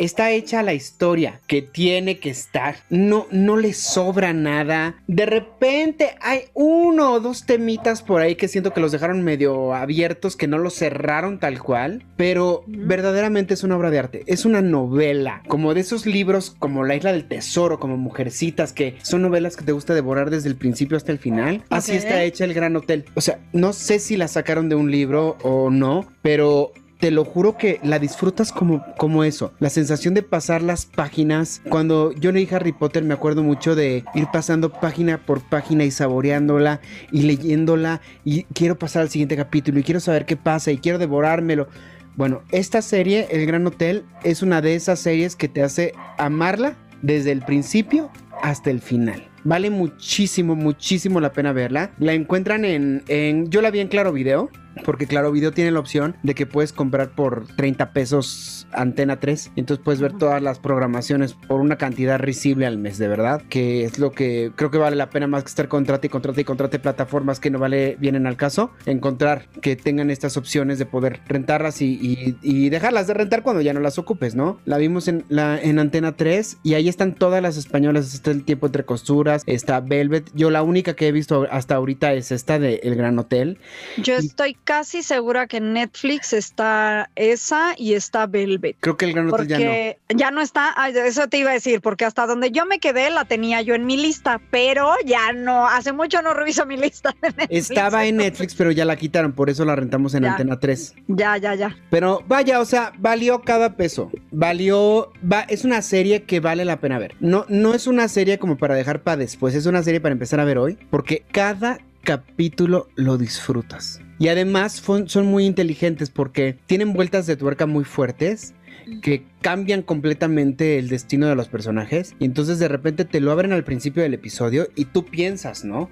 Está 0.00 0.30
hecha 0.30 0.62
la 0.62 0.72
historia 0.72 1.42
que 1.46 1.60
tiene 1.60 2.20
que 2.20 2.30
estar. 2.30 2.76
No, 2.88 3.26
no 3.30 3.58
le 3.58 3.74
sobra 3.74 4.32
nada. 4.32 4.94
De 5.06 5.26
repente 5.26 6.16
hay 6.22 6.44
uno 6.54 7.12
o 7.12 7.20
dos 7.20 7.44
temitas 7.44 8.00
por 8.00 8.22
ahí 8.22 8.34
que 8.34 8.48
siento 8.48 8.72
que 8.72 8.80
los 8.80 8.92
dejaron 8.92 9.22
medio 9.22 9.74
abiertos, 9.74 10.36
que 10.36 10.46
no 10.46 10.56
los 10.56 10.72
cerraron 10.72 11.38
tal 11.38 11.62
cual. 11.62 12.06
Pero 12.16 12.64
verdaderamente 12.66 13.52
es 13.52 13.62
una 13.62 13.76
obra 13.76 13.90
de 13.90 13.98
arte. 13.98 14.22
Es 14.26 14.46
una 14.46 14.62
novela. 14.62 15.42
Como 15.48 15.74
de 15.74 15.82
esos 15.82 16.06
libros 16.06 16.56
como 16.58 16.82
La 16.82 16.96
Isla 16.96 17.12
del 17.12 17.28
Tesoro, 17.28 17.78
como 17.78 17.98
Mujercitas, 17.98 18.72
que 18.72 18.96
son 19.02 19.20
novelas 19.20 19.54
que 19.54 19.66
te 19.66 19.72
gusta 19.72 19.92
devorar 19.92 20.30
desde 20.30 20.48
el 20.48 20.56
principio 20.56 20.96
hasta 20.96 21.12
el 21.12 21.18
final. 21.18 21.56
Okay. 21.56 21.66
Así 21.68 21.92
está 21.92 22.22
hecha 22.22 22.46
el 22.46 22.54
Gran 22.54 22.74
Hotel. 22.74 23.04
O 23.16 23.20
sea, 23.20 23.38
no 23.52 23.74
sé 23.74 23.98
si 23.98 24.16
la 24.16 24.28
sacaron 24.28 24.70
de 24.70 24.76
un 24.76 24.90
libro 24.90 25.36
o 25.42 25.68
no, 25.68 26.06
pero 26.22 26.72
te 27.00 27.10
lo 27.10 27.24
juro 27.24 27.56
que 27.56 27.80
la 27.82 27.98
disfrutas 27.98 28.52
como, 28.52 28.84
como 28.96 29.24
eso. 29.24 29.52
La 29.58 29.70
sensación 29.70 30.14
de 30.14 30.22
pasar 30.22 30.62
las 30.62 30.86
páginas. 30.86 31.62
Cuando 31.68 32.12
yo 32.12 32.30
leí 32.30 32.46
Harry 32.52 32.72
Potter 32.72 33.02
me 33.02 33.14
acuerdo 33.14 33.42
mucho 33.42 33.74
de 33.74 34.04
ir 34.14 34.26
pasando 34.32 34.70
página 34.70 35.18
por 35.18 35.40
página 35.40 35.84
y 35.84 35.90
saboreándola 35.90 36.80
y 37.10 37.22
leyéndola 37.22 38.00
y 38.24 38.44
quiero 38.44 38.78
pasar 38.78 39.02
al 39.02 39.08
siguiente 39.08 39.36
capítulo 39.36 39.80
y 39.80 39.82
quiero 39.82 40.00
saber 40.00 40.26
qué 40.26 40.36
pasa 40.36 40.70
y 40.70 40.78
quiero 40.78 40.98
devorármelo. 40.98 41.68
Bueno, 42.16 42.42
esta 42.50 42.82
serie, 42.82 43.28
El 43.30 43.46
Gran 43.46 43.66
Hotel, 43.66 44.04
es 44.22 44.42
una 44.42 44.60
de 44.60 44.74
esas 44.74 44.98
series 44.98 45.36
que 45.36 45.48
te 45.48 45.62
hace 45.62 45.94
amarla 46.18 46.76
desde 47.00 47.32
el 47.32 47.40
principio 47.40 48.10
hasta 48.42 48.70
el 48.70 48.80
final. 48.80 49.26
Vale 49.42 49.70
muchísimo, 49.70 50.54
muchísimo 50.54 51.18
la 51.18 51.32
pena 51.32 51.52
verla. 51.52 51.92
La 51.98 52.12
encuentran 52.12 52.66
en, 52.66 53.02
en 53.08 53.48
yo 53.48 53.62
la 53.62 53.70
vi 53.70 53.80
en 53.80 53.88
Claro 53.88 54.12
Video. 54.12 54.50
Porque 54.84 55.06
Claro 55.06 55.32
Video 55.32 55.52
tiene 55.52 55.70
la 55.70 55.80
opción 55.80 56.16
de 56.22 56.34
que 56.34 56.46
puedes 56.46 56.72
comprar 56.72 57.10
por 57.10 57.46
30 57.56 57.92
pesos 57.92 58.66
Antena 58.72 59.18
3. 59.20 59.52
Entonces 59.56 59.82
puedes 59.84 60.00
ver 60.00 60.12
todas 60.16 60.40
las 60.42 60.58
programaciones 60.58 61.34
por 61.34 61.60
una 61.60 61.76
cantidad 61.76 62.18
risible 62.18 62.66
al 62.66 62.78
mes, 62.78 62.98
de 62.98 63.08
verdad. 63.08 63.42
Que 63.48 63.84
es 63.84 63.98
lo 63.98 64.12
que 64.12 64.52
creo 64.56 64.70
que 64.70 64.78
vale 64.78 64.96
la 64.96 65.10
pena 65.10 65.26
más 65.26 65.42
que 65.44 65.48
estar 65.48 65.68
contrate 65.68 66.06
y 66.06 66.10
contrate 66.10 66.40
y 66.40 66.44
contrate 66.44 66.78
plataformas 66.78 67.40
que 67.40 67.50
no 67.50 67.58
vale, 67.58 67.96
vienen 68.00 68.26
al 68.26 68.36
caso. 68.36 68.70
Encontrar 68.86 69.48
que 69.60 69.76
tengan 69.76 70.10
estas 70.10 70.36
opciones 70.36 70.78
de 70.78 70.86
poder 70.86 71.20
rentarlas 71.26 71.82
y, 71.82 71.94
y- 72.00 72.36
y 72.42 72.68
dejarlas 72.70 73.06
de 73.06 73.14
rentar 73.14 73.42
cuando 73.42 73.62
ya 73.62 73.72
no 73.72 73.80
las 73.80 73.98
ocupes, 73.98 74.34
¿no? 74.34 74.60
La 74.64 74.76
vimos 74.78 75.08
en, 75.08 75.24
la, 75.28 75.60
en 75.60 75.78
Antena 75.78 76.12
3 76.16 76.58
y 76.62 76.74
ahí 76.74 76.88
están 76.88 77.14
todas 77.14 77.42
las 77.42 77.56
españolas. 77.56 78.14
Está 78.14 78.30
el 78.30 78.44
tiempo 78.44 78.66
entre 78.66 78.84
costuras, 78.84 79.42
está 79.46 79.80
Velvet. 79.80 80.30
Yo 80.34 80.50
la 80.50 80.62
única 80.62 80.94
que 80.94 81.08
he 81.08 81.12
visto 81.12 81.46
hasta 81.50 81.74
ahorita 81.74 82.12
es 82.14 82.30
esta 82.32 82.58
de 82.58 82.76
El 82.82 82.94
Gran 82.94 83.18
Hotel. 83.18 83.58
Yo 84.02 84.14
Y- 84.14 84.26
estoy 84.26 84.56
casi 84.64 85.02
segura 85.02 85.46
que 85.46 85.58
en 85.58 85.72
Netflix 85.72 86.32
está 86.32 87.10
esa 87.16 87.74
y 87.76 87.94
está 87.94 88.26
Velvet. 88.26 88.76
Creo 88.80 88.96
que 88.96 89.06
El 89.06 89.12
Gran 89.12 89.32
Hotel 89.32 89.48
ya 89.48 89.58
no. 89.58 90.18
Ya 90.18 90.30
no. 90.30 90.40
está, 90.40 90.74
eso 90.88 91.28
te 91.28 91.38
iba 91.38 91.50
a 91.50 91.54
decir, 91.54 91.80
porque 91.80 92.04
hasta 92.04 92.26
donde 92.26 92.50
yo 92.50 92.66
me 92.66 92.78
quedé 92.78 93.10
la 93.10 93.24
tenía 93.24 93.62
yo 93.62 93.74
en 93.74 93.86
mi 93.86 93.96
lista, 93.96 94.40
pero 94.50 94.92
ya 95.04 95.32
no, 95.32 95.66
hace 95.66 95.92
mucho 95.92 96.22
no 96.22 96.34
reviso 96.34 96.66
mi 96.66 96.76
lista. 96.76 97.14
de 97.22 97.28
Netflix, 97.28 97.70
Estaba 97.70 98.04
en 98.06 98.16
Netflix, 98.16 98.54
pero 98.54 98.70
ya 98.70 98.84
la 98.84 98.96
quitaron, 98.96 99.32
por 99.32 99.50
eso 99.50 99.64
la 99.64 99.76
rentamos 99.76 100.14
en 100.14 100.24
Ya. 100.24 100.32
Antena 100.32 100.58
3. 100.58 100.94
Ya, 101.08 101.36
ya, 101.36 101.54
ya. 101.54 101.76
Pero 101.90 102.22
vaya, 102.26 102.60
o 102.60 102.64
sea, 102.64 102.92
valió 102.98 103.42
cada 103.42 103.76
peso. 103.76 104.10
Valió, 104.30 105.12
va, 105.30 105.40
es 105.42 105.64
una 105.64 105.82
serie 105.82 106.22
que 106.22 106.40
vale 106.40 106.64
la 106.64 106.80
pena 106.80 106.98
ver. 106.98 107.14
No, 107.20 107.46
no 107.48 107.74
es 107.74 107.86
una 107.86 108.08
serie 108.08 108.38
como 108.38 108.56
para 108.56 108.74
dejar 108.74 109.02
para 109.02 109.16
después, 109.18 109.54
es 109.54 109.66
una 109.66 109.82
serie 109.82 110.00
para 110.00 110.12
empezar 110.12 110.40
a 110.40 110.44
ver 110.44 110.58
hoy, 110.58 110.78
porque 110.90 111.24
cada 111.30 111.78
capítulo 112.02 112.88
lo 112.96 113.18
disfrutas. 113.18 114.00
Y 114.20 114.28
además 114.28 114.82
son 115.06 115.26
muy 115.26 115.46
inteligentes 115.46 116.10
porque 116.10 116.54
tienen 116.66 116.92
vueltas 116.92 117.26
de 117.26 117.36
tuerca 117.36 117.64
muy 117.64 117.84
fuertes 117.84 118.52
que 119.00 119.24
cambian 119.40 119.82
completamente 119.82 120.78
el 120.78 120.88
destino 120.88 121.26
de 121.28 121.34
los 121.34 121.48
personajes 121.48 122.14
y 122.18 122.24
entonces 122.24 122.58
de 122.58 122.68
repente 122.68 123.04
te 123.04 123.20
lo 123.20 123.32
abren 123.32 123.52
al 123.52 123.64
principio 123.64 124.02
del 124.02 124.14
episodio 124.14 124.68
y 124.76 124.86
tú 124.86 125.04
piensas, 125.04 125.64
¿no? 125.64 125.90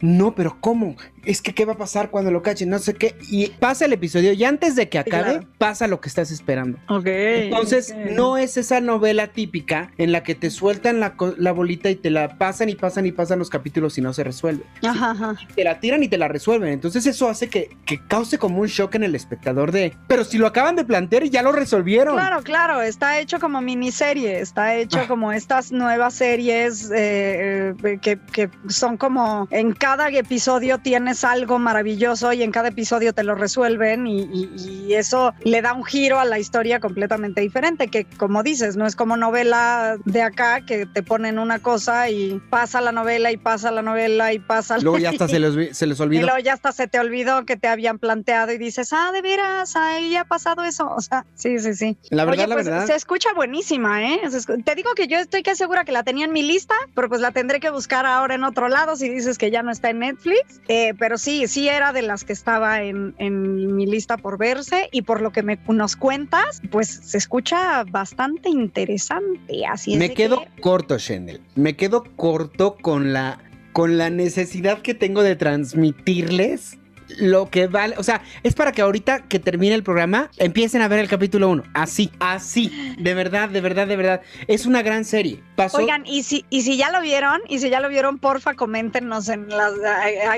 No, 0.00 0.34
pero 0.34 0.56
¿cómo? 0.60 0.96
Es 1.24 1.42
que 1.42 1.54
¿qué 1.54 1.64
va 1.64 1.72
a 1.72 1.76
pasar 1.78 2.10
cuando 2.10 2.30
lo 2.30 2.42
cachen? 2.42 2.68
No 2.70 2.78
sé 2.78 2.94
qué. 2.94 3.16
Y 3.28 3.48
pasa 3.48 3.84
el 3.86 3.92
episodio 3.92 4.32
y 4.32 4.44
antes 4.44 4.76
de 4.76 4.88
que 4.88 4.98
acabe 4.98 5.16
Claro. 5.32 5.48
pasa 5.58 5.88
lo 5.88 6.00
que 6.00 6.08
estás 6.08 6.30
esperando. 6.30 6.78
Ok. 6.88 7.06
Entonces, 7.06 7.94
no 8.12 8.36
es 8.36 8.56
esa 8.56 8.80
novela 8.80 9.28
típica 9.28 9.90
en 9.98 10.12
la 10.12 10.22
que 10.22 10.34
te 10.34 10.50
sueltan 10.50 11.00
la, 11.00 11.16
la 11.38 11.52
bolita 11.52 11.90
y 11.90 11.96
te 11.96 12.10
la 12.10 12.38
pasan 12.38 12.68
y 12.68 12.74
pasan 12.76 13.06
y 13.06 13.12
pasan 13.12 13.38
los 13.38 13.50
capítulos 13.50 13.98
y 13.98 14.02
no 14.02 14.12
se 14.12 14.22
resuelve. 14.24 14.64
Ajá, 14.84 15.10
ajá. 15.12 15.34
Te 15.54 15.64
la 15.64 15.80
tiran 15.80 16.02
y 16.02 16.08
te 16.08 16.18
la 16.18 16.28
resuelven. 16.28 16.70
Entonces, 16.70 17.06
eso 17.06 17.28
hace 17.28 17.48
que, 17.48 17.70
que 17.84 17.98
cause 18.06 18.38
como 18.38 18.60
un 18.60 18.68
shock 18.68 18.94
en 18.94 19.02
el 19.04 19.14
espectador 19.14 19.72
de, 19.72 19.94
pero 20.06 20.22
si 20.24 20.38
lo 20.38 20.46
acaban 20.46 20.76
de 20.76 20.84
plantear 20.84 21.24
y 21.24 21.30
ya 21.30 21.42
lo 21.42 21.50
resolvieron. 21.52 22.14
Claro, 22.14 22.42
claro, 22.42 22.75
está 22.82 23.18
hecho 23.18 23.38
como 23.40 23.60
miniserie, 23.60 24.40
está 24.40 24.74
hecho 24.74 25.00
Ah. 25.02 25.06
como 25.08 25.32
estas 25.32 25.72
nuevas 25.72 26.14
series 26.14 26.90
eh, 26.90 27.74
eh, 27.84 27.98
que, 28.00 28.18
que 28.32 28.50
son 28.68 28.96
como 28.96 29.46
en 29.50 29.72
cada 29.72 30.08
episodio 30.08 30.78
tienes 30.78 31.24
algo 31.24 31.58
maravilloso 31.58 32.32
y 32.32 32.42
en 32.42 32.50
cada 32.52 32.68
episodio 32.68 33.12
te 33.12 33.22
lo 33.22 33.34
resuelven 33.34 34.06
y, 34.06 34.22
y- 34.22 34.86
y 34.88 34.94
eso 34.94 35.32
le 35.44 35.62
da 35.62 35.72
un 35.72 35.84
giro 35.84 36.18
a 36.18 36.24
la 36.24 36.38
historia 36.38 36.80
completamente 36.80 37.40
diferente, 37.40 37.88
que 37.88 38.04
como 38.04 38.42
dices, 38.42 38.76
no 38.76 38.86
es 38.86 38.96
como 38.96 39.16
novela 39.16 39.96
de 40.04 40.22
acá 40.22 40.60
que 40.64 40.86
te 40.86 41.02
ponen 41.02 41.38
una 41.38 41.58
cosa 41.58 42.08
y 42.08 42.40
pasa 42.50 42.80
la 42.80 42.92
novela 42.92 43.30
y 43.32 43.36
pasa 43.36 43.70
la 43.70 43.82
novela 43.82 44.32
y 44.32 44.38
pasa 44.38 44.78
Luego 44.78 44.98
ya 44.98 45.10
hasta 45.10 45.28
se 45.28 45.38
les, 45.38 45.54
se 45.76 45.86
les 45.86 45.98
y 45.98 46.02
olvidó. 46.02 46.22
luego 46.22 46.38
ya 46.38 46.52
hasta 46.54 46.72
se 46.72 46.86
te 46.88 46.98
olvidó 46.98 47.44
que 47.44 47.56
te 47.56 47.68
habían 47.68 47.98
planteado 47.98 48.52
y 48.52 48.58
dices, 48.58 48.92
ah, 48.92 49.10
de 49.12 49.22
veras, 49.22 49.76
ahí 49.76 50.16
ha 50.16 50.24
pasado 50.24 50.64
eso. 50.64 50.88
O 50.90 51.00
sea, 51.00 51.24
sí, 51.34 51.58
sí, 51.58 51.74
sí. 51.74 51.96
La 52.10 52.24
verdad, 52.24 52.44
Oye, 52.44 52.48
la 52.48 52.54
pues, 52.54 52.65
verdad. 52.70 52.86
Se 52.86 52.94
escucha 52.94 53.30
buenísima, 53.34 54.02
¿eh? 54.12 54.20
Escu- 54.24 54.62
Te 54.64 54.74
digo 54.74 54.90
que 54.94 55.06
yo 55.06 55.18
estoy 55.18 55.42
casi 55.42 55.56
segura 55.58 55.84
que 55.84 55.92
la 55.92 56.02
tenía 56.02 56.24
en 56.26 56.32
mi 56.32 56.42
lista, 56.42 56.74
pero 56.94 57.08
pues 57.08 57.20
la 57.20 57.30
tendré 57.32 57.60
que 57.60 57.70
buscar 57.70 58.06
ahora 58.06 58.34
en 58.34 58.44
otro 58.44 58.68
lado 58.68 58.96
si 58.96 59.08
dices 59.08 59.38
que 59.38 59.50
ya 59.50 59.62
no 59.62 59.70
está 59.70 59.90
en 59.90 60.00
Netflix. 60.00 60.60
Eh, 60.68 60.94
pero 60.98 61.18
sí, 61.18 61.46
sí 61.48 61.68
era 61.68 61.92
de 61.92 62.02
las 62.02 62.24
que 62.24 62.32
estaba 62.32 62.82
en, 62.82 63.14
en 63.18 63.74
mi 63.74 63.86
lista 63.86 64.16
por 64.16 64.38
verse 64.38 64.88
y 64.92 65.02
por 65.02 65.20
lo 65.20 65.32
que 65.32 65.42
me, 65.42 65.58
nos 65.68 65.96
cuentas, 65.96 66.60
pues 66.70 66.88
se 66.88 67.18
escucha 67.18 67.84
bastante 67.84 68.48
interesante. 68.48 69.66
Así 69.70 69.92
es 69.94 69.98
Me 69.98 70.12
quedo 70.14 70.40
que- 70.42 70.60
corto, 70.60 70.98
Shendel. 70.98 71.40
Me 71.54 71.76
quedo 71.76 72.04
corto 72.16 72.76
con 72.80 73.12
la, 73.12 73.38
con 73.72 73.98
la 73.98 74.10
necesidad 74.10 74.80
que 74.82 74.94
tengo 74.94 75.22
de 75.22 75.36
transmitirles 75.36 76.78
lo 77.18 77.50
que 77.50 77.66
vale. 77.66 77.94
O 77.98 78.02
sea, 78.02 78.22
es 78.42 78.54
para 78.54 78.72
que 78.72 78.82
ahorita 78.82 79.20
que 79.20 79.38
termine 79.38 79.74
el 79.74 79.82
programa 79.82 80.30
empiecen 80.38 80.82
a 80.82 80.88
ver 80.88 80.98
el 80.98 81.08
capítulo 81.08 81.48
1. 81.48 81.62
Así, 81.74 82.10
así. 82.20 82.94
De 82.98 83.14
verdad, 83.14 83.48
de 83.48 83.60
verdad, 83.60 83.86
de 83.86 83.96
verdad. 83.96 84.20
Es 84.46 84.66
una 84.66 84.82
gran 84.82 85.04
serie. 85.04 85.42
Pasó. 85.54 85.78
Oigan, 85.78 86.04
y 86.06 86.22
si, 86.22 86.44
y 86.50 86.62
si 86.62 86.76
ya 86.76 86.90
lo 86.90 87.00
vieron, 87.00 87.40
y 87.48 87.58
si 87.58 87.70
ya 87.70 87.80
lo 87.80 87.88
vieron, 87.88 88.18
porfa, 88.18 88.54
coméntenos 88.54 89.28
en 89.28 89.48
las, 89.48 89.72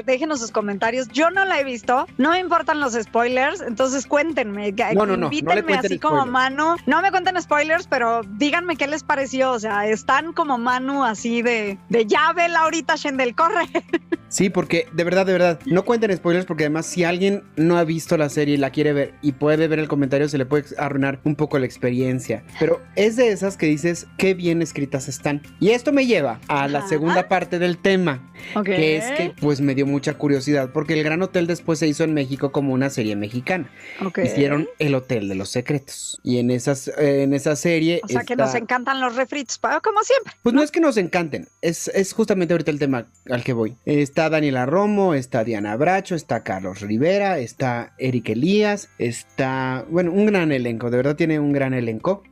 déjenos 0.04 0.40
sus 0.40 0.50
comentarios. 0.50 1.08
Yo 1.08 1.30
no 1.30 1.44
la 1.44 1.60
he 1.60 1.64
visto, 1.64 2.06
no 2.18 2.30
me 2.30 2.38
importan 2.38 2.80
los 2.80 2.94
spoilers, 2.94 3.60
entonces 3.60 4.06
cuéntenme, 4.06 4.72
No, 4.94 5.06
no, 5.06 5.16
no, 5.16 5.26
invítenme 5.26 5.74
así 5.74 5.98
como. 5.98 6.26
Manu. 6.26 6.76
No 6.86 7.02
me 7.02 7.10
cuenten 7.10 7.40
spoilers, 7.40 7.86
pero 7.86 8.22
díganme 8.36 8.76
qué 8.76 8.86
les 8.86 9.02
pareció. 9.02 9.52
O 9.52 9.58
sea, 9.58 9.86
están 9.86 10.32
como 10.32 10.58
Manu 10.58 11.04
así 11.04 11.42
de, 11.42 11.78
de 11.88 12.06
ya 12.06 12.32
vela 12.32 12.60
ahorita, 12.60 12.96
Shendel, 12.96 13.34
corre. 13.34 13.66
Sí, 14.28 14.50
porque 14.50 14.86
de 14.92 15.04
verdad, 15.04 15.24
de 15.24 15.32
verdad, 15.32 15.60
no 15.64 15.84
cuenten 15.84 16.14
spoilers 16.14 16.44
porque 16.44 16.57
además 16.64 16.86
si 16.86 17.04
alguien 17.04 17.42
no 17.56 17.76
ha 17.78 17.84
visto 17.84 18.16
la 18.16 18.28
serie 18.28 18.54
y 18.54 18.58
la 18.58 18.70
quiere 18.70 18.92
ver 18.92 19.14
y 19.22 19.32
puede 19.32 19.68
ver 19.68 19.78
el 19.78 19.88
comentario 19.88 20.28
se 20.28 20.38
le 20.38 20.46
puede 20.46 20.64
arruinar 20.78 21.20
un 21.24 21.34
poco 21.36 21.58
la 21.58 21.66
experiencia. 21.66 22.42
Pero 22.58 22.80
es 22.96 23.16
de 23.16 23.28
esas 23.28 23.56
que 23.56 23.66
dices 23.66 24.06
qué 24.16 24.34
bien 24.34 24.62
escritas 24.62 25.08
están. 25.08 25.42
Y 25.60 25.70
esto 25.70 25.92
me 25.92 26.06
lleva 26.06 26.40
a 26.48 26.68
la 26.68 26.80
Ajá. 26.80 26.88
segunda 26.88 27.28
parte 27.28 27.58
del 27.58 27.78
tema, 27.78 28.30
Ok. 28.54 28.64
que 28.66 28.96
es 28.96 29.04
que 29.12 29.32
pues 29.40 29.60
me 29.60 29.74
dio 29.74 29.86
mucha 29.86 30.14
curiosidad 30.14 30.70
porque 30.72 30.94
el 30.94 31.02
Gran 31.04 31.22
Hotel 31.22 31.46
después 31.46 31.78
se 31.78 31.86
hizo 31.88 32.04
en 32.04 32.14
México 32.14 32.52
como 32.52 32.72
una 32.72 32.90
serie 32.90 33.16
mexicana. 33.16 33.70
Ok. 34.04 34.18
Hicieron 34.24 34.68
El 34.78 34.94
Hotel 34.94 35.28
de 35.28 35.34
los 35.34 35.48
Secretos. 35.50 36.20
Y 36.22 36.38
en, 36.38 36.50
esas, 36.50 36.88
eh, 36.88 37.22
en 37.22 37.34
esa 37.34 37.56
serie... 37.56 38.00
O 38.04 38.08
sea, 38.08 38.22
que 38.24 38.34
está- 38.34 38.44
nos 38.44 38.54
encantan 38.54 39.00
los 39.00 39.16
refritos, 39.16 39.58
como 39.82 40.02
siempre. 40.02 40.32
Pues 40.42 40.54
no 40.54 40.62
es 40.62 40.70
que 40.70 40.80
nos 40.80 40.96
encanten, 40.96 41.48
es, 41.62 41.88
es 41.88 42.12
justamente 42.12 42.54
ahorita 42.54 42.70
el 42.70 42.78
tema 42.78 43.06
al 43.30 43.42
que 43.44 43.52
voy. 43.52 43.76
Está 43.84 44.28
Daniela 44.30 44.66
Romo, 44.66 45.14
está 45.14 45.44
Diana 45.44 45.76
Bracho, 45.76 46.14
está 46.14 46.42
Carlos 46.48 46.80
Rivera, 46.80 47.38
está 47.40 47.92
Eric 47.98 48.30
Elías, 48.30 48.88
está, 48.96 49.84
bueno, 49.90 50.12
un 50.12 50.24
gran 50.24 50.50
elenco, 50.50 50.88
de 50.88 50.96
verdad 50.96 51.14
tiene 51.14 51.38
un 51.38 51.52
gran 51.52 51.74
elenco. 51.74 52.22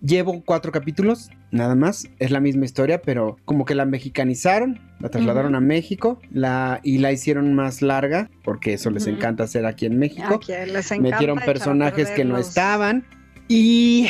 Llevo 0.00 0.44
cuatro 0.44 0.70
capítulos, 0.70 1.30
nada 1.50 1.74
más, 1.74 2.08
es 2.20 2.30
la 2.30 2.38
misma 2.38 2.66
historia, 2.66 3.02
pero 3.02 3.36
como 3.44 3.64
que 3.64 3.74
la 3.74 3.84
mexicanizaron, 3.84 4.78
la 5.00 5.08
trasladaron 5.08 5.56
a 5.56 5.60
México 5.60 6.20
la, 6.30 6.78
y 6.84 6.98
la 6.98 7.10
hicieron 7.10 7.52
más 7.52 7.82
larga, 7.82 8.30
porque 8.44 8.74
eso 8.74 8.90
les 8.90 9.08
encanta 9.08 9.42
hacer 9.42 9.66
aquí 9.66 9.86
en 9.86 9.98
México 9.98 10.36
Aquí 10.36 10.52
les 10.52 10.92
encanta 10.92 11.10
metieron 11.10 11.40
personajes 11.40 12.10
que 12.10 12.24
no 12.24 12.38
estaban. 12.38 13.06
Y 13.48 14.06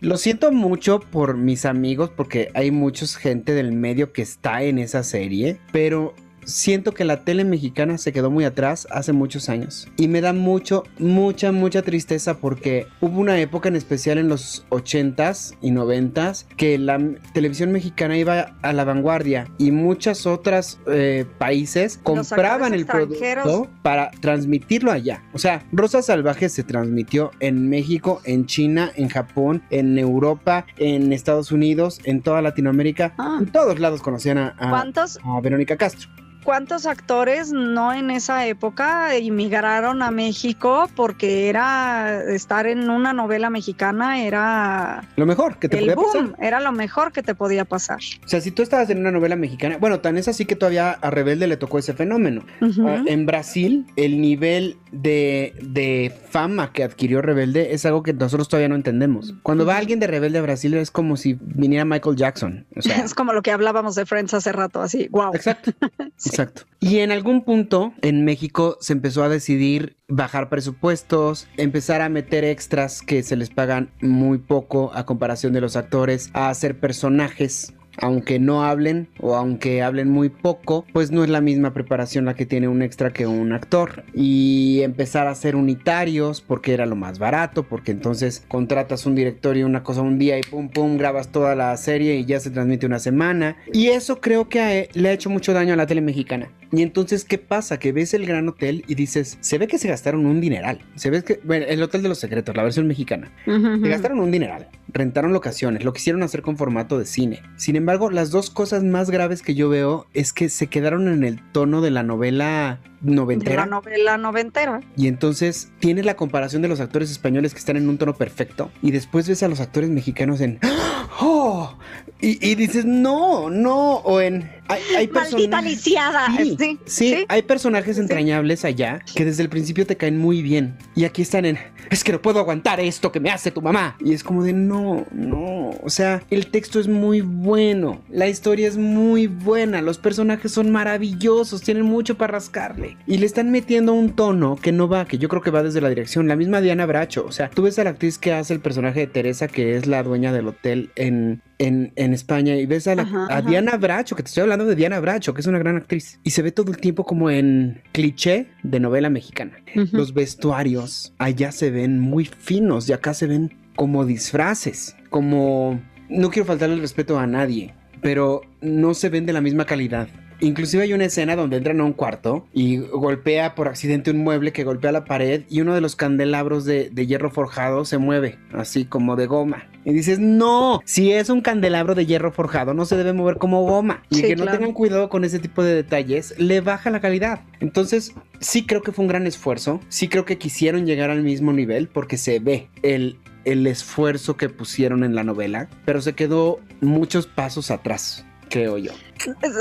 lo 0.00 0.18
siento 0.18 0.52
mucho 0.52 1.00
por 1.00 1.38
mis 1.38 1.64
amigos, 1.64 2.10
porque 2.14 2.50
hay 2.52 2.72
mucha 2.72 3.06
gente 3.06 3.54
del 3.54 3.72
medio 3.72 4.12
que 4.12 4.20
está 4.20 4.64
en 4.64 4.78
esa 4.78 5.02
serie, 5.02 5.56
pero 5.72 6.14
siento 6.48 6.92
que 6.92 7.04
la 7.04 7.24
tele 7.24 7.44
mexicana 7.44 7.98
se 7.98 8.12
quedó 8.12 8.30
muy 8.30 8.44
atrás 8.44 8.88
hace 8.90 9.12
muchos 9.12 9.48
años. 9.48 9.86
Y 9.96 10.08
me 10.08 10.20
da 10.20 10.32
mucho, 10.32 10.84
mucha, 10.98 11.52
mucha 11.52 11.82
tristeza 11.82 12.38
porque 12.38 12.86
hubo 13.00 13.20
una 13.20 13.38
época 13.38 13.68
en 13.68 13.76
especial 13.76 14.18
en 14.18 14.28
los 14.28 14.64
80s 14.70 15.56
y 15.60 15.70
90s 15.70 16.46
que 16.56 16.78
la 16.78 16.98
televisión 17.34 17.70
mexicana 17.70 18.16
iba 18.16 18.56
a 18.62 18.72
la 18.72 18.84
vanguardia 18.84 19.46
y 19.58 19.70
muchas 19.72 20.26
otras 20.26 20.80
eh, 20.86 21.26
países 21.38 21.98
compraban 22.02 22.72
el 22.74 22.86
producto 22.86 23.68
para 23.82 24.10
transmitirlo 24.20 24.90
allá. 24.90 25.22
O 25.34 25.38
sea, 25.38 25.66
Rosa 25.72 26.00
Salvaje 26.02 26.48
se 26.48 26.62
transmitió 26.64 27.30
en 27.40 27.68
México, 27.68 28.20
en 28.24 28.46
China, 28.46 28.90
en 28.96 29.08
Japón, 29.08 29.62
en 29.70 29.98
Europa, 29.98 30.64
en 30.78 31.12
Estados 31.12 31.52
Unidos, 31.52 32.00
en 32.04 32.22
toda 32.22 32.40
Latinoamérica. 32.40 33.12
Ah. 33.18 33.36
En 33.40 33.46
todos 33.46 33.78
lados 33.78 34.00
conocían 34.00 34.38
a, 34.38 34.54
a- 34.58 34.70
¿Cuántos, 34.70 35.18
a 35.22 35.40
Verónica 35.40 35.76
Castro. 35.76 36.08
Cuántos 36.48 36.86
actores 36.86 37.52
no 37.52 37.92
en 37.92 38.10
esa 38.10 38.46
época 38.46 39.18
inmigraron 39.18 40.00
a 40.00 40.10
México 40.10 40.88
porque 40.96 41.50
era 41.50 42.22
estar 42.22 42.66
en 42.66 42.88
una 42.88 43.12
novela 43.12 43.50
mexicana 43.50 44.22
era 44.24 45.06
lo 45.16 45.26
mejor 45.26 45.58
que 45.58 45.68
te 45.68 45.76
el 45.76 45.92
podía 45.92 45.94
boom, 45.94 46.30
pasar. 46.30 46.46
era 46.46 46.60
lo 46.60 46.72
mejor 46.72 47.12
que 47.12 47.22
te 47.22 47.34
podía 47.34 47.66
pasar. 47.66 47.98
O 48.24 48.28
sea, 48.28 48.40
si 48.40 48.50
tú 48.50 48.62
estabas 48.62 48.88
en 48.88 48.96
una 49.00 49.10
novela 49.10 49.36
mexicana, 49.36 49.76
bueno, 49.78 50.00
tan 50.00 50.16
es 50.16 50.26
así 50.26 50.46
que 50.46 50.56
todavía 50.56 50.92
a 50.92 51.10
Rebelde 51.10 51.48
le 51.48 51.58
tocó 51.58 51.78
ese 51.80 51.92
fenómeno. 51.92 52.46
Ah, 52.62 53.02
En 53.04 53.26
Brasil, 53.26 53.84
el 53.96 54.18
nivel 54.18 54.78
de, 54.90 55.52
de 55.60 56.10
fama 56.30 56.72
que 56.72 56.82
adquirió 56.82 57.20
Rebelde 57.20 57.74
es 57.74 57.84
algo 57.84 58.02
que 58.02 58.14
nosotros 58.14 58.48
todavía 58.48 58.70
no 58.70 58.74
entendemos. 58.74 59.34
Cuando 59.42 59.66
va 59.66 59.76
alguien 59.76 60.00
de 60.00 60.06
Rebelde 60.06 60.38
a 60.38 60.42
Brasil 60.42 60.72
es 60.72 60.90
como 60.90 61.18
si 61.18 61.36
viniera 61.38 61.84
Michael 61.84 62.16
Jackson. 62.16 62.64
O 62.74 62.80
sea, 62.80 62.96
es 63.04 63.12
como 63.12 63.34
lo 63.34 63.42
que 63.42 63.50
hablábamos 63.50 63.96
de 63.96 64.06
Friends 64.06 64.32
hace 64.32 64.50
rato, 64.52 64.80
así, 64.80 65.08
wow. 65.10 65.34
Exacto. 65.34 65.72
Exacto. 66.38 66.62
Y 66.78 66.98
en 66.98 67.10
algún 67.10 67.42
punto 67.42 67.92
en 68.00 68.24
México 68.24 68.78
se 68.80 68.92
empezó 68.92 69.24
a 69.24 69.28
decidir 69.28 69.96
bajar 70.06 70.48
presupuestos, 70.48 71.48
empezar 71.56 72.00
a 72.00 72.08
meter 72.08 72.44
extras 72.44 73.02
que 73.02 73.24
se 73.24 73.34
les 73.34 73.50
pagan 73.50 73.90
muy 74.00 74.38
poco 74.38 74.92
a 74.94 75.04
comparación 75.04 75.52
de 75.52 75.60
los 75.60 75.74
actores, 75.74 76.30
a 76.34 76.48
hacer 76.48 76.78
personajes. 76.78 77.74
Aunque 78.00 78.38
no 78.38 78.64
hablen 78.64 79.08
o 79.20 79.36
aunque 79.36 79.82
hablen 79.82 80.08
muy 80.08 80.28
poco, 80.28 80.84
pues 80.92 81.10
no 81.10 81.24
es 81.24 81.30
la 81.30 81.40
misma 81.40 81.72
preparación 81.74 82.24
la 82.24 82.34
que 82.34 82.46
tiene 82.46 82.68
un 82.68 82.82
extra 82.82 83.12
que 83.12 83.26
un 83.26 83.52
actor. 83.52 84.04
Y 84.14 84.80
empezar 84.82 85.26
a 85.26 85.32
hacer 85.32 85.56
unitarios 85.56 86.40
porque 86.40 86.74
era 86.74 86.86
lo 86.86 86.96
más 86.96 87.18
barato, 87.18 87.64
porque 87.64 87.92
entonces 87.92 88.44
contratas 88.48 89.06
un 89.06 89.14
director 89.14 89.56
y 89.56 89.62
una 89.62 89.82
cosa 89.82 90.02
un 90.02 90.18
día 90.18 90.38
y 90.38 90.42
pum 90.42 90.68
pum 90.68 90.96
grabas 90.96 91.28
toda 91.28 91.54
la 91.54 91.76
serie 91.76 92.16
y 92.16 92.24
ya 92.24 92.40
se 92.40 92.50
transmite 92.50 92.86
una 92.86 92.98
semana. 92.98 93.56
Y 93.72 93.88
eso 93.88 94.20
creo 94.20 94.48
que 94.48 94.88
le 94.94 95.08
ha 95.08 95.12
hecho 95.12 95.30
mucho 95.30 95.52
daño 95.52 95.74
a 95.74 95.76
la 95.76 95.86
tele 95.86 96.00
mexicana. 96.00 96.48
Y 96.70 96.82
entonces, 96.82 97.24
¿qué 97.24 97.38
pasa? 97.38 97.78
Que 97.78 97.92
ves 97.92 98.12
el 98.14 98.26
gran 98.26 98.48
hotel 98.48 98.84
y 98.86 98.94
dices, 98.94 99.38
se 99.40 99.58
ve 99.58 99.66
que 99.66 99.78
se 99.78 99.88
gastaron 99.88 100.26
un 100.26 100.40
dineral. 100.40 100.80
Se 100.96 101.10
ve 101.10 101.22
que, 101.22 101.40
bueno, 101.44 101.66
el 101.66 101.82
hotel 101.82 102.02
de 102.02 102.08
los 102.08 102.18
secretos, 102.18 102.56
la 102.56 102.62
versión 102.62 102.86
mexicana. 102.86 103.32
Se 103.44 103.88
gastaron 103.88 104.20
un 104.20 104.30
dineral, 104.30 104.68
rentaron 104.88 105.32
locaciones, 105.32 105.84
lo 105.84 105.92
quisieron 105.92 106.22
hacer 106.22 106.42
con 106.42 106.56
formato 106.56 106.98
de 106.98 107.06
cine. 107.06 107.42
Sin 107.56 107.76
embargo, 107.76 108.10
las 108.10 108.30
dos 108.30 108.50
cosas 108.50 108.84
más 108.84 109.10
graves 109.10 109.42
que 109.42 109.54
yo 109.54 109.68
veo 109.68 110.06
es 110.12 110.32
que 110.32 110.48
se 110.48 110.66
quedaron 110.66 111.08
en 111.08 111.24
el 111.24 111.40
tono 111.52 111.80
de 111.80 111.90
la 111.90 112.02
novela 112.02 112.80
De 113.00 113.14
noventera. 113.14 113.64
la 113.64 113.66
novela 113.66 114.18
noventera. 114.18 114.80
Y 114.96 115.06
entonces 115.06 115.70
tienes 115.78 116.04
la 116.04 116.16
comparación 116.16 116.62
de 116.62 116.68
los 116.68 116.80
actores 116.80 117.10
españoles 117.10 117.52
que 117.52 117.58
están 117.58 117.76
en 117.76 117.88
un 117.88 117.98
tono 117.98 118.14
perfecto 118.14 118.70
y 118.82 118.90
después 118.90 119.28
ves 119.28 119.42
a 119.42 119.48
los 119.48 119.60
actores 119.60 119.90
mexicanos 119.90 120.40
en 120.40 120.58
¡Oh! 121.20 121.76
Y, 122.20 122.44
y 122.46 122.54
dices, 122.56 122.84
no, 122.84 123.48
no, 123.50 123.96
o 123.96 124.20
en... 124.20 124.50
Hay, 124.68 124.82
hay 124.96 125.08
Maldita 125.08 125.62
lisiada. 125.62 126.26
Sí, 126.36 126.56
Sí, 126.58 126.78
sí, 126.84 127.24
hay 127.28 127.42
personajes 127.42 127.98
entrañables 127.98 128.64
allá 128.64 129.00
que 129.14 129.24
desde 129.24 129.42
el 129.42 129.48
principio 129.48 129.86
te 129.86 129.96
caen 129.96 130.18
muy 130.18 130.42
bien. 130.42 130.76
Y 130.94 131.04
aquí 131.04 131.22
están 131.22 131.44
en, 131.44 131.58
es 131.90 132.04
que 132.04 132.12
no 132.12 132.20
puedo 132.20 132.38
aguantar 132.38 132.80
esto 132.80 133.10
que 133.12 133.20
me 133.20 133.30
hace 133.30 133.50
tu 133.50 133.62
mamá. 133.62 133.96
Y 134.00 134.12
es 134.12 134.22
como 134.22 134.42
de, 134.42 134.52
no, 134.52 135.06
no. 135.12 135.70
O 135.82 135.90
sea, 135.90 136.22
el 136.30 136.48
texto 136.48 136.80
es 136.80 136.88
muy 136.88 137.20
bueno, 137.20 138.02
la 138.10 138.28
historia 138.28 138.68
es 138.68 138.76
muy 138.76 139.26
buena, 139.26 139.80
los 139.80 139.98
personajes 139.98 140.52
son 140.52 140.70
maravillosos, 140.70 141.62
tienen 141.62 141.84
mucho 141.84 142.16
para 142.18 142.32
rascarle. 142.32 142.87
Y 143.06 143.18
le 143.18 143.26
están 143.26 143.50
metiendo 143.50 143.92
un 143.92 144.10
tono 144.14 144.56
que 144.56 144.72
no 144.72 144.88
va, 144.88 145.04
que 145.06 145.18
yo 145.18 145.28
creo 145.28 145.42
que 145.42 145.50
va 145.50 145.62
desde 145.62 145.80
la 145.80 145.88
dirección. 145.88 146.28
La 146.28 146.36
misma 146.36 146.60
Diana 146.60 146.86
Bracho. 146.86 147.24
O 147.26 147.32
sea, 147.32 147.50
tú 147.50 147.62
ves 147.62 147.78
a 147.78 147.84
la 147.84 147.90
actriz 147.90 148.18
que 148.18 148.32
hace 148.32 148.54
el 148.54 148.60
personaje 148.60 149.00
de 149.00 149.06
Teresa, 149.06 149.48
que 149.48 149.76
es 149.76 149.86
la 149.86 150.02
dueña 150.02 150.32
del 150.32 150.48
hotel 150.48 150.90
en, 150.96 151.42
en, 151.58 151.92
en 151.96 152.12
España, 152.14 152.56
y 152.56 152.66
ves 152.66 152.86
a, 152.88 152.94
la- 152.94 153.02
Ajá, 153.02 153.22
a 153.30 153.38
ajá. 153.38 153.42
Diana 153.42 153.76
Bracho, 153.76 154.16
que 154.16 154.22
te 154.22 154.28
estoy 154.28 154.42
hablando 154.42 154.64
de 154.64 154.74
Diana 154.74 155.00
Bracho, 155.00 155.34
que 155.34 155.40
es 155.40 155.46
una 155.46 155.58
gran 155.58 155.76
actriz. 155.76 156.20
Y 156.24 156.30
se 156.30 156.42
ve 156.42 156.52
todo 156.52 156.70
el 156.70 156.78
tiempo 156.78 157.04
como 157.04 157.30
en 157.30 157.82
cliché 157.92 158.46
de 158.62 158.80
novela 158.80 159.10
mexicana. 159.10 159.52
Los 159.92 160.14
vestuarios 160.14 161.12
allá 161.18 161.52
se 161.52 161.70
ven 161.70 161.98
muy 161.98 162.24
finos 162.24 162.88
y 162.88 162.92
acá 162.92 163.14
se 163.14 163.26
ven 163.26 163.54
como 163.76 164.04
disfraces, 164.04 164.96
como... 165.10 165.80
No 166.08 166.30
quiero 166.30 166.46
faltarle 166.46 166.74
el 166.76 166.80
respeto 166.80 167.18
a 167.18 167.26
nadie, 167.26 167.74
pero 168.00 168.40
no 168.62 168.94
se 168.94 169.08
ven 169.10 169.26
de 169.26 169.32
la 169.34 169.40
misma 169.42 169.66
calidad. 169.66 170.08
Inclusive 170.40 170.82
hay 170.84 170.92
una 170.92 171.04
escena 171.06 171.36
donde 171.36 171.56
entran 171.56 171.80
a 171.80 171.84
un 171.84 171.92
cuarto 171.92 172.46
y 172.52 172.78
golpea 172.78 173.54
por 173.54 173.68
accidente 173.68 174.10
un 174.10 174.18
mueble 174.18 174.52
que 174.52 174.64
golpea 174.64 174.92
la 174.92 175.04
pared 175.04 175.42
y 175.48 175.60
uno 175.60 175.74
de 175.74 175.80
los 175.80 175.96
candelabros 175.96 176.64
de, 176.64 176.90
de 176.90 177.06
hierro 177.06 177.30
forjado 177.30 177.84
se 177.84 177.98
mueve, 177.98 178.38
así 178.52 178.84
como 178.84 179.16
de 179.16 179.26
goma. 179.26 179.68
Y 179.84 179.92
dices, 179.92 180.18
no, 180.18 180.80
si 180.84 181.12
es 181.12 181.30
un 181.30 181.40
candelabro 181.40 181.94
de 181.94 182.04
hierro 182.06 182.30
forjado 182.32 182.74
no 182.74 182.84
se 182.84 182.96
debe 182.96 183.12
mover 183.12 183.38
como 183.38 183.64
goma. 183.64 184.02
Y 184.10 184.16
Sí, 184.16 184.22
que 184.22 184.36
no 184.36 184.42
claro. 184.42 184.58
tengan 184.58 184.74
cuidado 184.74 185.08
con 185.08 185.24
ese 185.24 185.38
tipo 185.38 185.62
de 185.62 185.74
detalles 185.74 186.34
le 186.38 186.60
baja 186.60 186.90
la 186.90 187.00
calidad. 187.00 187.40
Entonces, 187.60 188.14
sí 188.40 188.66
creo 188.66 188.82
que 188.82 188.92
fue 188.92 189.04
un 189.04 189.08
gran 189.08 189.26
esfuerzo, 189.26 189.80
sí 189.88 190.08
creo 190.08 190.24
que 190.24 190.38
quisieron 190.38 190.86
llegar 190.86 191.10
al 191.10 191.22
mismo 191.22 191.52
nivel 191.52 191.88
porque 191.88 192.16
se 192.16 192.38
ve 192.38 192.68
el, 192.82 193.18
el 193.44 193.66
esfuerzo 193.66 194.36
que 194.36 194.48
pusieron 194.48 195.04
en 195.04 195.14
la 195.14 195.24
novela, 195.24 195.68
pero 195.84 196.00
se 196.02 196.12
quedó 196.14 196.60
muchos 196.80 197.26
pasos 197.26 197.70
atrás, 197.70 198.24
creo 198.48 198.78
yo. 198.78 198.92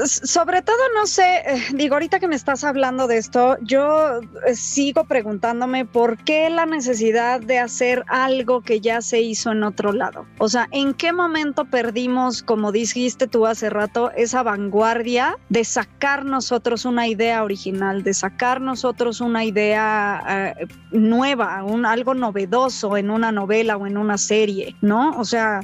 Sobre 0.05 0.61
todo, 0.61 0.77
no 0.95 1.07
sé, 1.07 1.41
eh, 1.45 1.63
digo, 1.73 1.95
ahorita 1.95 2.19
que 2.19 2.27
me 2.27 2.35
estás 2.35 2.63
hablando 2.63 3.07
de 3.07 3.17
esto, 3.17 3.57
yo 3.61 4.19
eh, 4.45 4.53
sigo 4.55 5.05
preguntándome 5.05 5.83
por 5.83 6.17
qué 6.23 6.49
la 6.49 6.65
necesidad 6.65 7.41
de 7.41 7.57
hacer 7.57 8.03
algo 8.07 8.61
que 8.61 8.79
ya 8.79 9.01
se 9.01 9.21
hizo 9.21 9.51
en 9.51 9.63
otro 9.63 9.93
lado. 9.93 10.25
O 10.37 10.47
sea, 10.47 10.67
¿en 10.71 10.93
qué 10.93 11.11
momento 11.11 11.65
perdimos, 11.65 12.43
como 12.43 12.71
dijiste 12.71 13.27
tú 13.27 13.47
hace 13.47 13.69
rato, 13.69 14.11
esa 14.11 14.43
vanguardia 14.43 15.37
de 15.49 15.63
sacar 15.63 16.23
nosotros 16.23 16.85
una 16.85 17.07
idea 17.07 17.43
original, 17.43 18.03
de 18.03 18.13
sacar 18.13 18.61
nosotros 18.61 19.21
una 19.21 19.43
idea 19.43 20.53
eh, 20.59 20.67
nueva, 20.91 21.63
un, 21.63 21.85
algo 21.85 22.13
novedoso 22.13 22.95
en 22.95 23.09
una 23.09 23.31
novela 23.31 23.75
o 23.77 23.87
en 23.87 23.97
una 23.97 24.17
serie, 24.19 24.75
¿no? 24.81 25.17
O 25.17 25.25
sea, 25.25 25.61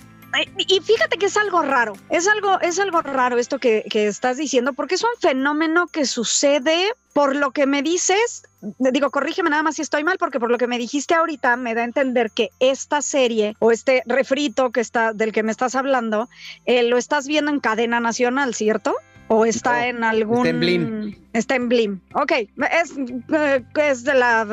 y 0.57 0.79
fíjate 0.79 1.17
que 1.17 1.27
es 1.27 1.37
algo 1.37 1.61
raro, 1.61 1.93
es 2.09 2.27
algo, 2.27 2.59
es 2.61 2.79
algo 2.79 3.01
raro 3.01 3.37
esto 3.37 3.59
que, 3.59 3.85
que 3.89 4.07
estás 4.07 4.37
diciendo, 4.37 4.73
porque 4.73 4.95
es 4.95 5.03
un 5.03 5.19
fenómeno 5.19 5.87
que 5.87 6.05
sucede 6.05 6.93
por 7.13 7.35
lo 7.35 7.51
que 7.51 7.67
me 7.67 7.83
dices, 7.83 8.43
digo, 8.79 9.11
corrígeme 9.11 9.49
nada 9.49 9.63
más 9.63 9.75
si 9.75 9.83
estoy 9.83 10.03
mal, 10.03 10.17
porque 10.17 10.39
por 10.39 10.49
lo 10.49 10.57
que 10.57 10.67
me 10.67 10.77
dijiste 10.79 11.13
ahorita 11.13 11.55
me 11.57 11.75
da 11.75 11.81
a 11.81 11.85
entender 11.85 12.31
que 12.31 12.49
esta 12.59 13.01
serie 13.01 13.55
o 13.59 13.71
este 13.71 14.01
refrito 14.05 14.71
que 14.71 14.81
está, 14.81 15.13
del 15.13 15.31
que 15.31 15.43
me 15.43 15.51
estás 15.51 15.75
hablando, 15.75 16.29
eh, 16.65 16.83
lo 16.83 16.97
estás 16.97 17.27
viendo 17.27 17.51
en 17.51 17.59
cadena 17.59 17.99
nacional, 17.99 18.55
¿cierto? 18.55 18.95
¿O 19.27 19.45
está 19.45 19.81
No, 19.81 19.85
en 19.85 20.03
algún... 20.03 20.47
en 20.47 20.59
Blim. 20.59 21.22
Está 21.33 21.55
en 21.55 21.67
Blim. 21.69 21.99
Ok, 22.13 22.31
es, 22.31 22.93
eh, 23.33 23.63
es 23.75 24.03
de 24.03 24.13
la... 24.13 24.43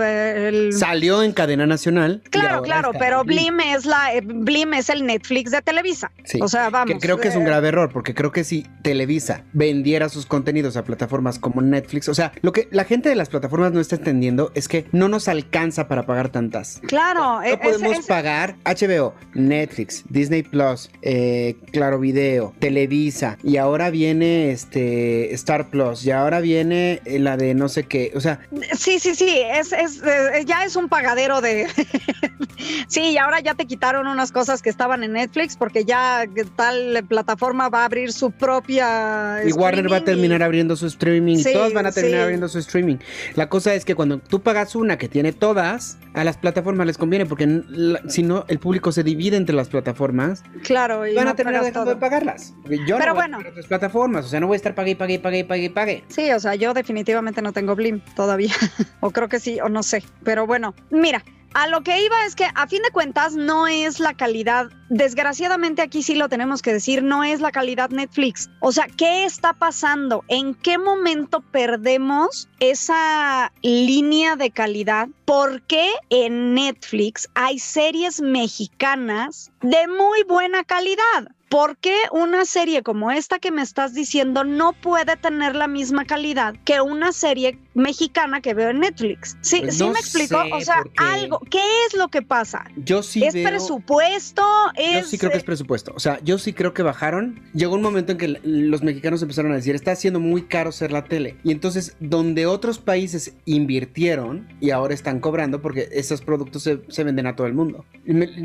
el- 0.48 0.72
Salió 0.72 1.22
en 1.22 1.32
cadena 1.32 1.66
nacional. 1.66 2.22
Claro, 2.30 2.62
claro, 2.62 2.92
pero 2.98 3.22
Blim. 3.24 3.56
Blim 3.56 3.60
es 3.74 3.84
la 3.86 4.14
eh, 4.14 4.22
Blim 4.22 4.74
es 4.74 4.88
el 4.90 5.04
Netflix 5.04 5.50
de 5.50 5.60
Televisa. 5.62 6.10
Sí, 6.24 6.38
O 6.42 6.48
sea, 6.48 6.70
vamos. 6.70 6.92
Que 6.94 6.98
creo 6.98 7.18
que 7.18 7.28
es 7.28 7.36
un 7.36 7.42
eh, 7.42 7.46
grave 7.46 7.68
error, 7.68 7.90
porque 7.92 8.14
creo 8.14 8.32
que 8.32 8.44
si 8.44 8.66
Televisa 8.82 9.44
vendiera 9.52 10.08
sus 10.08 10.26
contenidos 10.26 10.76
a 10.76 10.84
plataformas 10.84 11.38
como 11.38 11.60
Netflix, 11.60 12.08
o 12.08 12.14
sea, 12.14 12.32
lo 12.42 12.52
que 12.52 12.68
la 12.70 12.84
gente 12.84 13.08
de 13.08 13.14
las 13.14 13.28
plataformas 13.28 13.72
no 13.72 13.80
está 13.80 13.96
entendiendo 13.96 14.50
es 14.54 14.66
que 14.68 14.86
no 14.92 15.08
nos 15.08 15.28
alcanza 15.28 15.86
para 15.88 16.06
pagar 16.06 16.30
tantas. 16.30 16.80
Claro, 16.86 17.40
No 17.42 17.58
podemos 17.60 17.98
es- 17.98 18.06
pagar 18.06 18.56
HBO, 18.64 19.14
Netflix, 19.34 20.04
Disney 20.08 20.42
Plus, 20.42 20.90
eh, 21.02 21.56
Claro 21.72 21.98
Video, 22.00 22.54
Televisa 22.58 23.36
y 23.42 23.58
ahora 23.58 23.90
viene 23.90 24.50
este 24.50 25.34
Star 25.34 25.68
Plus 25.70 26.06
y 26.06 26.10
ahora 26.10 26.40
viene 26.40 26.69
eh, 26.72 27.00
la 27.20 27.36
de 27.36 27.54
no 27.54 27.68
sé 27.68 27.84
qué, 27.84 28.12
o 28.14 28.20
sea, 28.20 28.40
sí, 28.76 28.98
sí, 28.98 29.14
sí, 29.14 29.40
es, 29.44 29.72
es, 29.72 30.02
eh, 30.02 30.44
ya 30.46 30.64
es 30.64 30.76
un 30.76 30.88
pagadero 30.88 31.40
de. 31.40 31.66
sí, 32.88 33.00
y 33.12 33.18
ahora 33.18 33.40
ya 33.40 33.54
te 33.54 33.66
quitaron 33.66 34.06
unas 34.06 34.32
cosas 34.32 34.62
que 34.62 34.70
estaban 34.70 35.02
en 35.04 35.12
Netflix 35.12 35.56
porque 35.56 35.84
ya 35.84 36.24
tal 36.56 37.04
plataforma 37.08 37.68
va 37.68 37.82
a 37.82 37.84
abrir 37.86 38.12
su 38.12 38.30
propia. 38.30 39.40
y 39.46 39.52
Warner 39.52 39.90
va 39.90 39.98
a 39.98 40.04
terminar 40.04 40.40
y- 40.40 40.44
abriendo 40.44 40.76
su 40.76 40.86
streaming 40.86 41.36
y 41.36 41.42
Sí, 41.44 41.52
todos 41.52 41.72
van 41.72 41.86
a 41.86 41.92
terminar 41.92 42.20
sí. 42.20 42.22
abriendo 42.24 42.48
su 42.48 42.58
streaming. 42.58 42.96
La 43.34 43.48
cosa 43.48 43.74
es 43.74 43.84
que 43.84 43.94
cuando 43.94 44.18
tú 44.18 44.40
pagas 44.42 44.74
una 44.74 44.98
que 44.98 45.08
tiene 45.08 45.32
todas, 45.32 45.98
a 46.14 46.24
las 46.24 46.36
plataformas 46.36 46.86
les 46.86 46.98
conviene 46.98 47.26
porque 47.26 47.62
si 48.08 48.22
no 48.22 48.44
el 48.48 48.58
público 48.58 48.92
se 48.92 49.02
divide 49.02 49.36
entre 49.36 49.54
las 49.54 49.68
plataformas 49.68 50.42
Claro, 50.64 51.06
y 51.06 51.14
van 51.14 51.24
no 51.26 51.30
a 51.30 51.34
terminar 51.34 51.62
dejando 51.64 51.84
todo. 51.84 51.94
de 51.94 52.00
pagarlas. 52.00 52.54
Yo 52.86 52.96
Pero 52.98 53.06
no 53.10 53.14
voy 53.14 53.22
bueno. 53.28 53.38
a 53.38 53.48
otras 53.50 53.66
plataformas, 53.66 54.24
o 54.26 54.28
sea, 54.28 54.40
no 54.40 54.46
voy 54.46 54.54
a 54.54 54.56
estar 54.56 54.74
pague, 54.74 54.96
pague, 54.96 55.18
pague, 55.18 55.44
pague, 55.44 55.70
pague. 55.70 56.04
Sí, 56.08 56.30
o 56.32 56.40
sea, 56.40 56.54
yo 56.60 56.74
definitivamente 56.74 57.42
no 57.42 57.52
tengo 57.52 57.74
Blim 57.74 58.00
todavía. 58.14 58.54
o 59.00 59.10
creo 59.10 59.28
que 59.28 59.40
sí, 59.40 59.58
o 59.60 59.68
no 59.68 59.82
sé. 59.82 60.04
Pero 60.22 60.46
bueno, 60.46 60.74
mira, 60.90 61.24
a 61.52 61.66
lo 61.66 61.82
que 61.82 62.04
iba 62.04 62.24
es 62.24 62.36
que 62.36 62.46
a 62.54 62.68
fin 62.68 62.80
de 62.82 62.90
cuentas 62.90 63.34
no 63.34 63.66
es 63.66 63.98
la 63.98 64.14
calidad. 64.14 64.70
Desgraciadamente 64.88 65.82
aquí 65.82 66.02
sí 66.02 66.14
lo 66.14 66.28
tenemos 66.28 66.62
que 66.62 66.72
decir, 66.72 67.02
no 67.02 67.24
es 67.24 67.40
la 67.40 67.50
calidad 67.50 67.90
Netflix. 67.90 68.48
O 68.60 68.70
sea, 68.70 68.86
¿qué 68.86 69.24
está 69.24 69.52
pasando? 69.54 70.22
¿En 70.28 70.54
qué 70.54 70.78
momento 70.78 71.40
perdemos 71.40 72.48
esa 72.60 73.52
línea 73.62 74.36
de 74.36 74.52
calidad? 74.52 75.08
¿Por 75.24 75.62
qué 75.62 75.90
en 76.10 76.54
Netflix 76.54 77.28
hay 77.34 77.58
series 77.58 78.20
mexicanas 78.20 79.50
de 79.60 79.88
muy 79.88 80.22
buena 80.28 80.62
calidad? 80.62 81.32
¿Por 81.50 81.76
qué 81.78 81.96
una 82.12 82.44
serie 82.44 82.84
como 82.84 83.10
esta 83.10 83.40
que 83.40 83.50
me 83.50 83.62
estás 83.62 83.92
diciendo 83.92 84.44
no 84.44 84.72
puede 84.72 85.16
tener 85.16 85.56
la 85.56 85.66
misma 85.66 86.04
calidad 86.04 86.54
que 86.64 86.80
una 86.80 87.12
serie 87.12 87.58
mexicana 87.74 88.40
que 88.40 88.54
veo 88.54 88.70
en 88.70 88.80
Netflix? 88.80 89.36
Sí, 89.40 89.60
Pues 89.62 89.76
¿sí 89.78 89.84
me 89.84 89.98
explico? 89.98 90.42
sé, 90.42 90.52
O 90.52 90.60
sea, 90.60 90.82
porque- 90.82 90.94
algo, 90.98 91.40
¿qué 91.50 91.60
es 91.86 91.94
lo 91.96 92.08
que 92.08 92.22
pasa? 92.22 92.64
Yo 92.76 93.02
sí 93.02 93.22
¿Es 93.24 93.34
veo- 93.34 93.48
presupuesto? 93.48 94.42
Yo 94.76 94.82
¿Es, 95.00 95.08
sí 95.08 95.18
creo 95.18 95.30
que 95.30 95.36
es 95.38 95.42
eh, 95.42 95.46
presupuesto. 95.46 95.92
O 95.94 96.00
sea, 96.00 96.18
yo 96.22 96.38
sí 96.38 96.52
creo 96.52 96.74
que 96.74 96.82
bajaron. 96.82 97.40
Llegó 97.54 97.74
un 97.74 97.82
momento 97.82 98.12
en 98.12 98.18
que 98.18 98.40
los 98.42 98.82
mexicanos 98.82 99.22
empezaron 99.22 99.52
a 99.52 99.56
decir, 99.56 99.74
está 99.74 99.92
haciendo 99.92 100.20
muy 100.20 100.42
caro 100.42 100.72
ser 100.72 100.92
la 100.92 101.04
tele. 101.04 101.36
Y 101.44 101.52
entonces, 101.52 101.96
donde 102.00 102.46
otros 102.46 102.78
países 102.78 103.34
invirtieron 103.44 104.48
y 104.60 104.70
ahora 104.70 104.94
están 104.94 105.20
cobrando 105.20 105.62
porque 105.62 105.88
esos 105.92 106.20
productos 106.22 106.62
se, 106.62 106.80
se 106.88 107.04
venden 107.04 107.26
a 107.26 107.36
todo 107.36 107.46
el 107.46 107.54
mundo. 107.54 107.84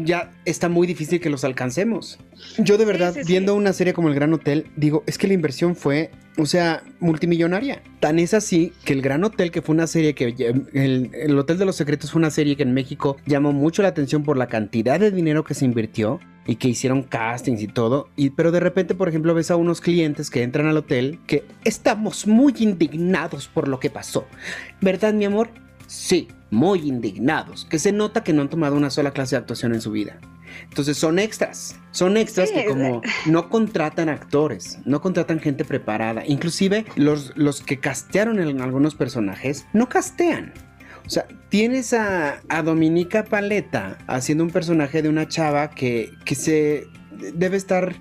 Ya 0.03 0.31
está 0.45 0.69
muy 0.69 0.87
difícil 0.87 1.19
que 1.19 1.29
los 1.29 1.43
alcancemos. 1.43 2.19
Yo 2.57 2.77
de 2.77 2.85
verdad, 2.85 3.13
sí, 3.13 3.21
sí. 3.23 3.27
viendo 3.27 3.55
una 3.55 3.73
serie 3.73 3.93
como 3.93 4.09
El 4.09 4.15
Gran 4.15 4.33
Hotel, 4.33 4.71
digo, 4.75 5.03
es 5.07 5.17
que 5.17 5.27
la 5.27 5.33
inversión 5.33 5.75
fue, 5.75 6.11
o 6.37 6.45
sea, 6.45 6.83
multimillonaria. 6.99 7.81
Tan 7.99 8.19
es 8.19 8.33
así 8.33 8.73
que 8.83 8.93
El 8.93 9.01
Gran 9.01 9.23
Hotel, 9.23 9.51
que 9.51 9.61
fue 9.61 9.73
una 9.75 9.87
serie 9.87 10.15
que, 10.15 10.35
el, 10.73 11.09
el 11.13 11.39
Hotel 11.39 11.57
de 11.57 11.65
los 11.65 11.75
Secretos 11.75 12.11
fue 12.11 12.19
una 12.19 12.31
serie 12.31 12.55
que 12.55 12.63
en 12.63 12.73
México 12.73 13.17
llamó 13.25 13.53
mucho 13.53 13.81
la 13.81 13.89
atención 13.89 14.23
por 14.23 14.37
la 14.37 14.47
cantidad 14.47 14.99
de 14.99 15.11
dinero 15.11 15.43
que 15.43 15.53
se 15.53 15.65
invirtió 15.65 16.19
y 16.45 16.55
que 16.57 16.67
hicieron 16.67 17.03
castings 17.03 17.61
y 17.61 17.67
todo. 17.67 18.09
Y, 18.15 18.31
pero 18.31 18.51
de 18.51 18.59
repente, 18.59 18.95
por 18.95 19.09
ejemplo, 19.09 19.33
ves 19.33 19.51
a 19.51 19.55
unos 19.55 19.81
clientes 19.81 20.29
que 20.29 20.43
entran 20.43 20.67
al 20.67 20.77
hotel 20.77 21.19
que 21.25 21.45
estamos 21.63 22.27
muy 22.27 22.53
indignados 22.59 23.47
por 23.47 23.67
lo 23.67 23.79
que 23.79 23.89
pasó. 23.89 24.25
¿Verdad, 24.81 25.13
mi 25.13 25.25
amor? 25.25 25.49
Sí, 25.87 26.27
muy 26.51 26.87
indignados. 26.87 27.65
Que 27.65 27.79
se 27.79 27.91
nota 27.91 28.23
que 28.23 28.33
no 28.33 28.41
han 28.41 28.49
tomado 28.49 28.75
una 28.75 28.89
sola 28.89 29.11
clase 29.11 29.35
de 29.35 29.39
actuación 29.39 29.73
en 29.73 29.81
su 29.81 29.91
vida. 29.91 30.19
Entonces 30.63 30.97
son 30.97 31.19
extras, 31.19 31.75
son 31.91 32.17
extras 32.17 32.49
Sí, 32.49 32.55
que 32.55 32.65
como 32.65 33.01
no 33.25 33.49
contratan 33.49 34.09
actores, 34.09 34.79
no 34.85 35.01
contratan 35.01 35.39
gente 35.39 35.65
preparada, 35.65 36.23
inclusive 36.25 36.85
los, 36.95 37.33
los 37.35 37.61
que 37.61 37.79
castearon 37.79 38.39
en 38.39 38.61
algunos 38.61 38.95
personajes 38.95 39.65
no 39.73 39.89
castean. 39.89 40.53
O 41.05 41.09
sea, 41.09 41.27
tienes 41.49 41.93
a, 41.93 42.41
a 42.49 42.63
Dominica 42.63 43.25
Paleta 43.25 43.97
haciendo 44.07 44.43
un 44.43 44.49
personaje 44.49 45.01
de 45.01 45.09
una 45.09 45.27
chava 45.27 45.69
que, 45.69 46.11
que 46.25 46.35
se 46.35 46.87
debe 47.33 47.57
estar 47.57 47.95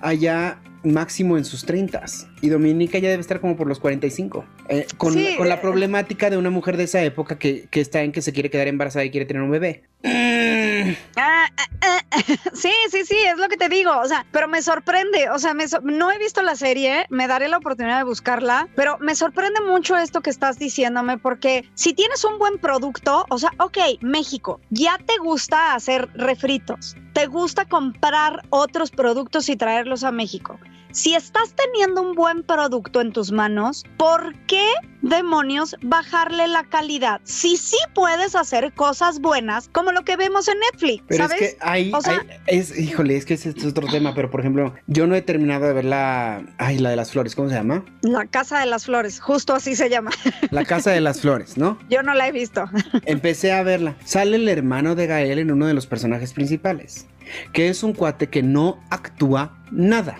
allá 0.00 0.60
máximo 0.84 1.36
en 1.36 1.44
sus 1.44 1.64
30 1.64 2.04
y 2.44 2.50
Dominica 2.50 2.98
ya 2.98 3.08
debe 3.08 3.22
estar 3.22 3.40
como 3.40 3.56
por 3.56 3.66
los 3.66 3.80
45 3.80 4.44
eh, 4.68 4.86
con, 4.98 5.14
Sí, 5.14 5.34
con 5.38 5.48
la 5.48 5.54
eh. 5.54 5.58
problemática 5.62 6.28
de 6.28 6.36
una 6.36 6.50
mujer 6.50 6.76
de 6.76 6.84
esa 6.84 7.02
época 7.02 7.38
que, 7.38 7.66
que 7.70 7.80
está 7.80 8.02
en 8.02 8.12
que 8.12 8.20
se 8.20 8.32
quiere 8.34 8.50
quedar 8.50 8.68
embarazada 8.68 9.02
y 9.06 9.10
quiere 9.10 9.24
tener 9.24 9.42
un 9.42 9.50
bebé. 9.50 9.84
Mm. 10.02 10.92
Ah, 11.16 11.46
ah, 11.56 11.66
ah, 11.80 12.00
sí, 12.52 12.70
sí, 12.90 13.04
sí, 13.06 13.16
es 13.16 13.38
lo 13.38 13.48
que 13.48 13.56
te 13.56 13.70
digo. 13.70 13.92
O 13.98 14.06
sea, 14.06 14.26
pero 14.30 14.46
me 14.46 14.60
sorprende. 14.60 15.30
O 15.30 15.38
sea, 15.38 15.54
me 15.54 15.66
so- 15.66 15.80
no 15.80 16.10
he 16.12 16.18
visto 16.18 16.42
la 16.42 16.54
serie, 16.56 17.06
me 17.08 17.26
daré 17.26 17.48
la 17.48 17.56
oportunidad 17.56 17.96
de 17.98 18.04
buscarla, 18.04 18.68
pero 18.76 18.98
me 19.00 19.14
sorprende 19.14 19.62
mucho 19.62 19.96
esto 19.96 20.20
que 20.20 20.28
estás 20.28 20.58
diciéndome, 20.58 21.16
porque 21.16 21.64
si 21.74 21.94
tienes 21.94 22.24
un 22.24 22.38
buen 22.38 22.58
producto, 22.58 23.24
o 23.30 23.38
sea, 23.38 23.52
ok, 23.58 23.78
México, 24.02 24.60
ya 24.68 24.98
te 24.98 25.16
gusta 25.22 25.74
hacer 25.74 26.10
refritos, 26.14 26.94
te 27.14 27.26
gusta 27.26 27.64
comprar 27.64 28.42
otros 28.50 28.90
productos 28.90 29.48
y 29.48 29.56
traerlos 29.56 30.04
a 30.04 30.12
México. 30.12 30.58
Si 30.90 31.14
estás 31.14 31.54
teniendo 31.54 32.02
un 32.02 32.14
buen 32.14 32.33
producto 32.42 33.00
en 33.00 33.12
tus 33.12 33.32
manos, 33.32 33.84
¿por 33.96 34.34
qué 34.46 34.66
demonios 35.02 35.76
bajarle 35.82 36.48
la 36.48 36.64
calidad? 36.64 37.20
Si 37.24 37.56
sí 37.56 37.76
puedes 37.94 38.34
hacer 38.34 38.72
cosas 38.74 39.20
buenas, 39.20 39.68
como 39.68 39.92
lo 39.92 40.02
que 40.04 40.16
vemos 40.16 40.48
en 40.48 40.54
Netflix, 40.72 41.02
Pero 41.06 41.28
¿sabes? 41.28 41.42
es 41.42 41.54
que 41.54 41.58
ahí, 41.60 41.92
O 41.94 42.00
sea- 42.00 42.20
ahí 42.20 42.58
es, 42.58 42.78
híjole, 42.78 43.16
es 43.16 43.24
que 43.24 43.34
ese 43.34 43.50
es 43.50 43.64
otro 43.64 43.86
tema, 43.88 44.14
pero 44.14 44.30
por 44.30 44.40
ejemplo, 44.40 44.74
yo 44.86 45.06
no 45.06 45.14
he 45.14 45.22
terminado 45.22 45.66
de 45.66 45.72
ver 45.74 45.84
la, 45.84 46.42
ay, 46.58 46.78
la 46.78 46.90
de 46.90 46.96
las 46.96 47.10
flores, 47.12 47.34
¿cómo 47.34 47.48
se 47.48 47.54
llama? 47.54 47.84
La 48.02 48.26
Casa 48.26 48.58
de 48.60 48.66
las 48.66 48.86
Flores, 48.86 49.20
justo 49.20 49.54
así 49.54 49.76
se 49.76 49.88
llama. 49.90 50.10
La 50.50 50.64
casa 50.64 50.90
de 50.90 51.00
las 51.00 51.20
flores, 51.20 51.56
¿no? 51.58 51.78
Yo 51.90 52.02
no 52.02 52.14
la 52.14 52.28
he 52.28 52.32
visto. 52.32 52.64
Empecé 53.04 53.52
a 53.52 53.62
verla. 53.62 53.96
Sale 54.04 54.36
el 54.36 54.48
hermano 54.48 54.94
de 54.94 55.06
Gael 55.06 55.38
en 55.38 55.50
uno 55.50 55.66
de 55.66 55.74
los 55.74 55.86
personajes 55.86 56.32
principales, 56.32 57.06
que 57.52 57.68
es 57.68 57.82
un 57.82 57.92
cuate 57.92 58.28
que 58.28 58.42
no 58.42 58.80
actúa 58.90 59.58
nada. 59.70 60.16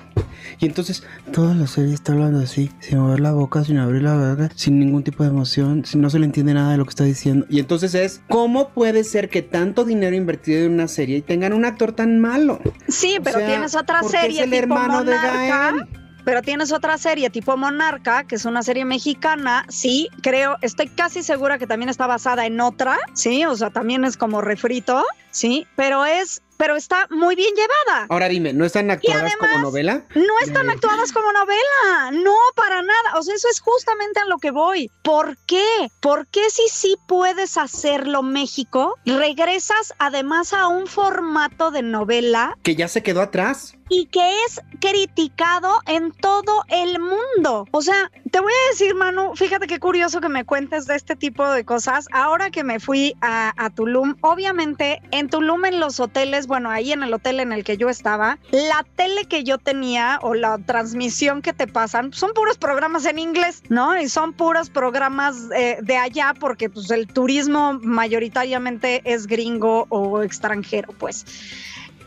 Y 0.58 0.66
entonces 0.66 1.02
toda 1.32 1.54
la 1.54 1.66
serie 1.66 1.94
está 1.94 2.12
hablando 2.12 2.40
así, 2.40 2.70
sin 2.80 2.98
mover 2.98 3.20
la 3.20 3.32
boca, 3.32 3.64
sin 3.64 3.78
abrir 3.78 4.02
la 4.02 4.14
boca, 4.14 4.50
sin 4.54 4.78
ningún 4.78 5.02
tipo 5.02 5.22
de 5.22 5.30
emoción, 5.30 5.84
no 5.94 6.10
se 6.10 6.18
le 6.18 6.26
entiende 6.26 6.54
nada 6.54 6.72
de 6.72 6.78
lo 6.78 6.84
que 6.84 6.90
está 6.90 7.04
diciendo. 7.04 7.46
Y 7.48 7.58
entonces 7.60 7.94
es, 7.94 8.20
¿cómo 8.28 8.68
puede 8.70 9.04
ser 9.04 9.28
que 9.30 9.42
tanto 9.42 9.84
dinero 9.84 10.14
invertido 10.14 10.66
en 10.66 10.74
una 10.74 10.88
serie 10.88 11.18
y 11.18 11.22
tengan 11.22 11.52
un 11.52 11.64
actor 11.64 11.92
tan 11.92 12.20
malo? 12.20 12.60
Sí, 12.88 13.16
O 13.18 13.22
pero 13.22 13.38
sea, 13.38 13.48
tienes 13.48 13.74
otra 13.74 14.02
serie 14.02 14.40
es 14.40 14.44
el 14.44 14.50
tipo 14.50 14.62
hermano 14.62 15.04
de 15.04 15.14
Monarca. 15.14 15.70
Gael. 15.70 15.88
Pero 16.24 16.40
tienes 16.40 16.72
otra 16.72 16.96
serie 16.96 17.28
tipo 17.28 17.56
Monarca, 17.56 18.24
que 18.24 18.36
es 18.36 18.46
una 18.46 18.62
serie 18.62 18.86
mexicana, 18.86 19.66
sí, 19.68 20.08
creo, 20.22 20.56
estoy 20.62 20.88
casi 20.88 21.22
segura 21.22 21.58
que 21.58 21.66
también 21.66 21.90
está 21.90 22.06
basada 22.06 22.46
en 22.46 22.60
otra, 22.60 22.96
sí, 23.12 23.44
o 23.44 23.54
sea, 23.56 23.68
también 23.68 24.04
es 24.06 24.16
como 24.16 24.40
refrito, 24.40 25.04
sí, 25.30 25.66
pero 25.76 26.06
es, 26.06 26.40
pero 26.56 26.76
está 26.76 27.06
muy 27.10 27.34
bien 27.36 27.54
llevada. 27.54 28.06
Ahora 28.08 28.28
dime, 28.28 28.52
¿no 28.52 28.64
están 28.64 28.90
actuadas 28.90 29.34
como 29.36 29.58
novela? 29.58 30.02
No 30.14 30.38
están 30.42 30.70
actuadas 30.70 31.12
como 31.12 31.32
novela, 31.32 32.10
no, 32.12 32.34
para 32.54 32.82
nada. 32.82 33.18
O 33.18 33.22
sea, 33.22 33.34
eso 33.34 33.48
es 33.50 33.60
justamente 33.60 34.20
a 34.20 34.26
lo 34.26 34.38
que 34.38 34.50
voy. 34.50 34.90
¿Por 35.02 35.36
qué? 35.46 35.64
¿Por 36.00 36.26
qué 36.28 36.50
si 36.50 36.68
sí 36.68 36.96
puedes 37.06 37.56
hacerlo 37.58 38.22
México, 38.22 38.96
regresas 39.04 39.94
además 39.98 40.52
a 40.52 40.68
un 40.68 40.86
formato 40.86 41.70
de 41.70 41.82
novela 41.82 42.56
Que 42.62 42.76
ya 42.76 42.88
se 42.88 43.02
quedó 43.02 43.20
atrás. 43.22 43.74
y 43.88 44.06
que 44.06 44.44
es 44.44 44.60
criticado 44.80 45.80
en 45.86 46.12
todo 46.12 46.62
el 46.68 46.98
mundo? 47.00 47.66
O 47.70 47.82
sea, 47.82 48.10
te 48.34 48.40
voy 48.40 48.52
a 48.52 48.70
decir, 48.72 48.96
Manu, 48.96 49.36
fíjate 49.36 49.68
qué 49.68 49.78
curioso 49.78 50.20
que 50.20 50.28
me 50.28 50.44
cuentes 50.44 50.86
de 50.86 50.96
este 50.96 51.14
tipo 51.14 51.48
de 51.52 51.64
cosas. 51.64 52.08
Ahora 52.10 52.50
que 52.50 52.64
me 52.64 52.80
fui 52.80 53.14
a, 53.20 53.70
Tulum, 53.76 54.16
obviamente 54.22 55.00
en 55.12 55.28
Tulum 55.28 55.64
en 55.66 55.78
los 55.78 56.00
hoteles, 56.00 56.48
bueno, 56.48 56.68
ahí 56.68 56.90
en 56.90 57.04
el 57.04 57.14
hotel 57.14 57.38
en 57.38 57.52
el 57.52 57.62
que 57.62 57.76
yo 57.76 57.88
estaba, 57.88 58.40
la 58.50 58.84
tele 58.96 59.26
que 59.26 59.44
yo 59.44 59.58
tenía 59.58 60.18
o 60.20 60.34
la 60.34 60.58
transmisión 60.58 61.42
que 61.42 61.52
te 61.52 61.68
pasan 61.68 62.12
son 62.12 62.34
puros 62.34 62.58
programas 62.58 63.06
en 63.06 63.20
inglés, 63.20 63.62
¿no? 63.68 63.96
Y 63.96 64.08
son 64.08 64.32
puros 64.32 64.68
programas 64.68 65.36
eh, 65.54 65.78
de 65.80 65.96
allá 65.96 66.34
porque 66.36 66.68
pues 66.68 66.90
el 66.90 67.06
turismo 67.06 67.78
mayoritariamente 67.82 69.00
es 69.04 69.28
gringo 69.28 69.86
o 69.90 70.22
extranjero, 70.22 70.92
pues. 70.98 71.24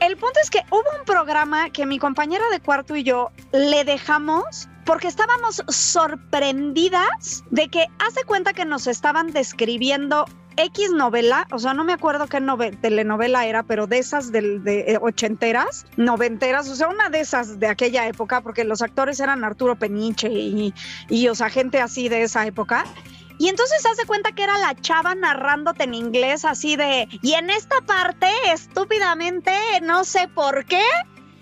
El 0.02 0.18
punto 0.18 0.42
es 0.44 0.50
que 0.50 0.60
hubo 0.72 1.00
un 1.00 1.06
programa 1.06 1.70
que 1.70 1.86
mi 1.86 2.00
compañera 2.00 2.44
de 2.52 2.60
cuarto 2.60 2.98
y 2.98 3.04
yo 3.04 3.32
le 3.54 3.86
dejamos 3.86 4.68
porque 4.88 5.08
estábamos 5.08 5.62
sorprendidas 5.68 7.44
de 7.52 7.68
que 7.68 7.86
hace 8.00 8.24
cuenta 8.24 8.54
que 8.54 8.66
nos 8.66 8.88
estaban 8.88 9.32
describiendo 9.32 10.26
X 10.56 10.92
novela, 10.92 11.46
o 11.52 11.60
sea, 11.60 11.76
no 11.76 11.84
me 11.84 11.94
acuerdo 11.94 12.26
qué 12.26 12.40
nove- 12.40 12.80
telenovela 12.82 13.46
era, 13.46 13.62
pero 13.62 13.86
de 13.86 14.00
esas 14.00 14.32
del- 14.32 14.64
de, 14.64 14.80
eh, 14.94 14.98
ochenteras, 15.00 15.86
noventeras, 15.98 16.68
o 16.70 16.76
sea, 16.76 16.88
una 16.88 17.10
de 17.10 17.20
esas 17.20 17.60
de 17.60 17.68
aquella 17.68 18.08
época, 18.08 18.42
porque 18.42 18.64
los 18.64 18.82
actores 18.82 19.20
eran 19.20 19.44
Arturo 19.44 19.76
Peniche 19.78 20.30
y, 20.30 20.74
y 21.10 21.28
o 21.28 21.36
sea, 21.36 21.50
gente 21.52 21.80
así 21.80 22.10
de 22.10 22.24
esa 22.24 22.48
época. 22.48 22.86
Y 23.40 23.50
entonces 23.50 23.86
hace 23.86 24.08
cuenta 24.08 24.32
que 24.32 24.42
era 24.42 24.58
la 24.58 24.74
chava 24.74 25.14
narrándote 25.14 25.84
en 25.84 25.94
inglés 25.94 26.44
así 26.44 26.76
de, 26.76 27.08
y 27.22 27.34
en 27.34 27.52
esta 27.52 27.82
parte, 27.82 28.28
estúpidamente, 28.52 29.52
no 29.84 30.06
sé 30.06 30.28
por 30.28 30.66
qué, 30.66 30.82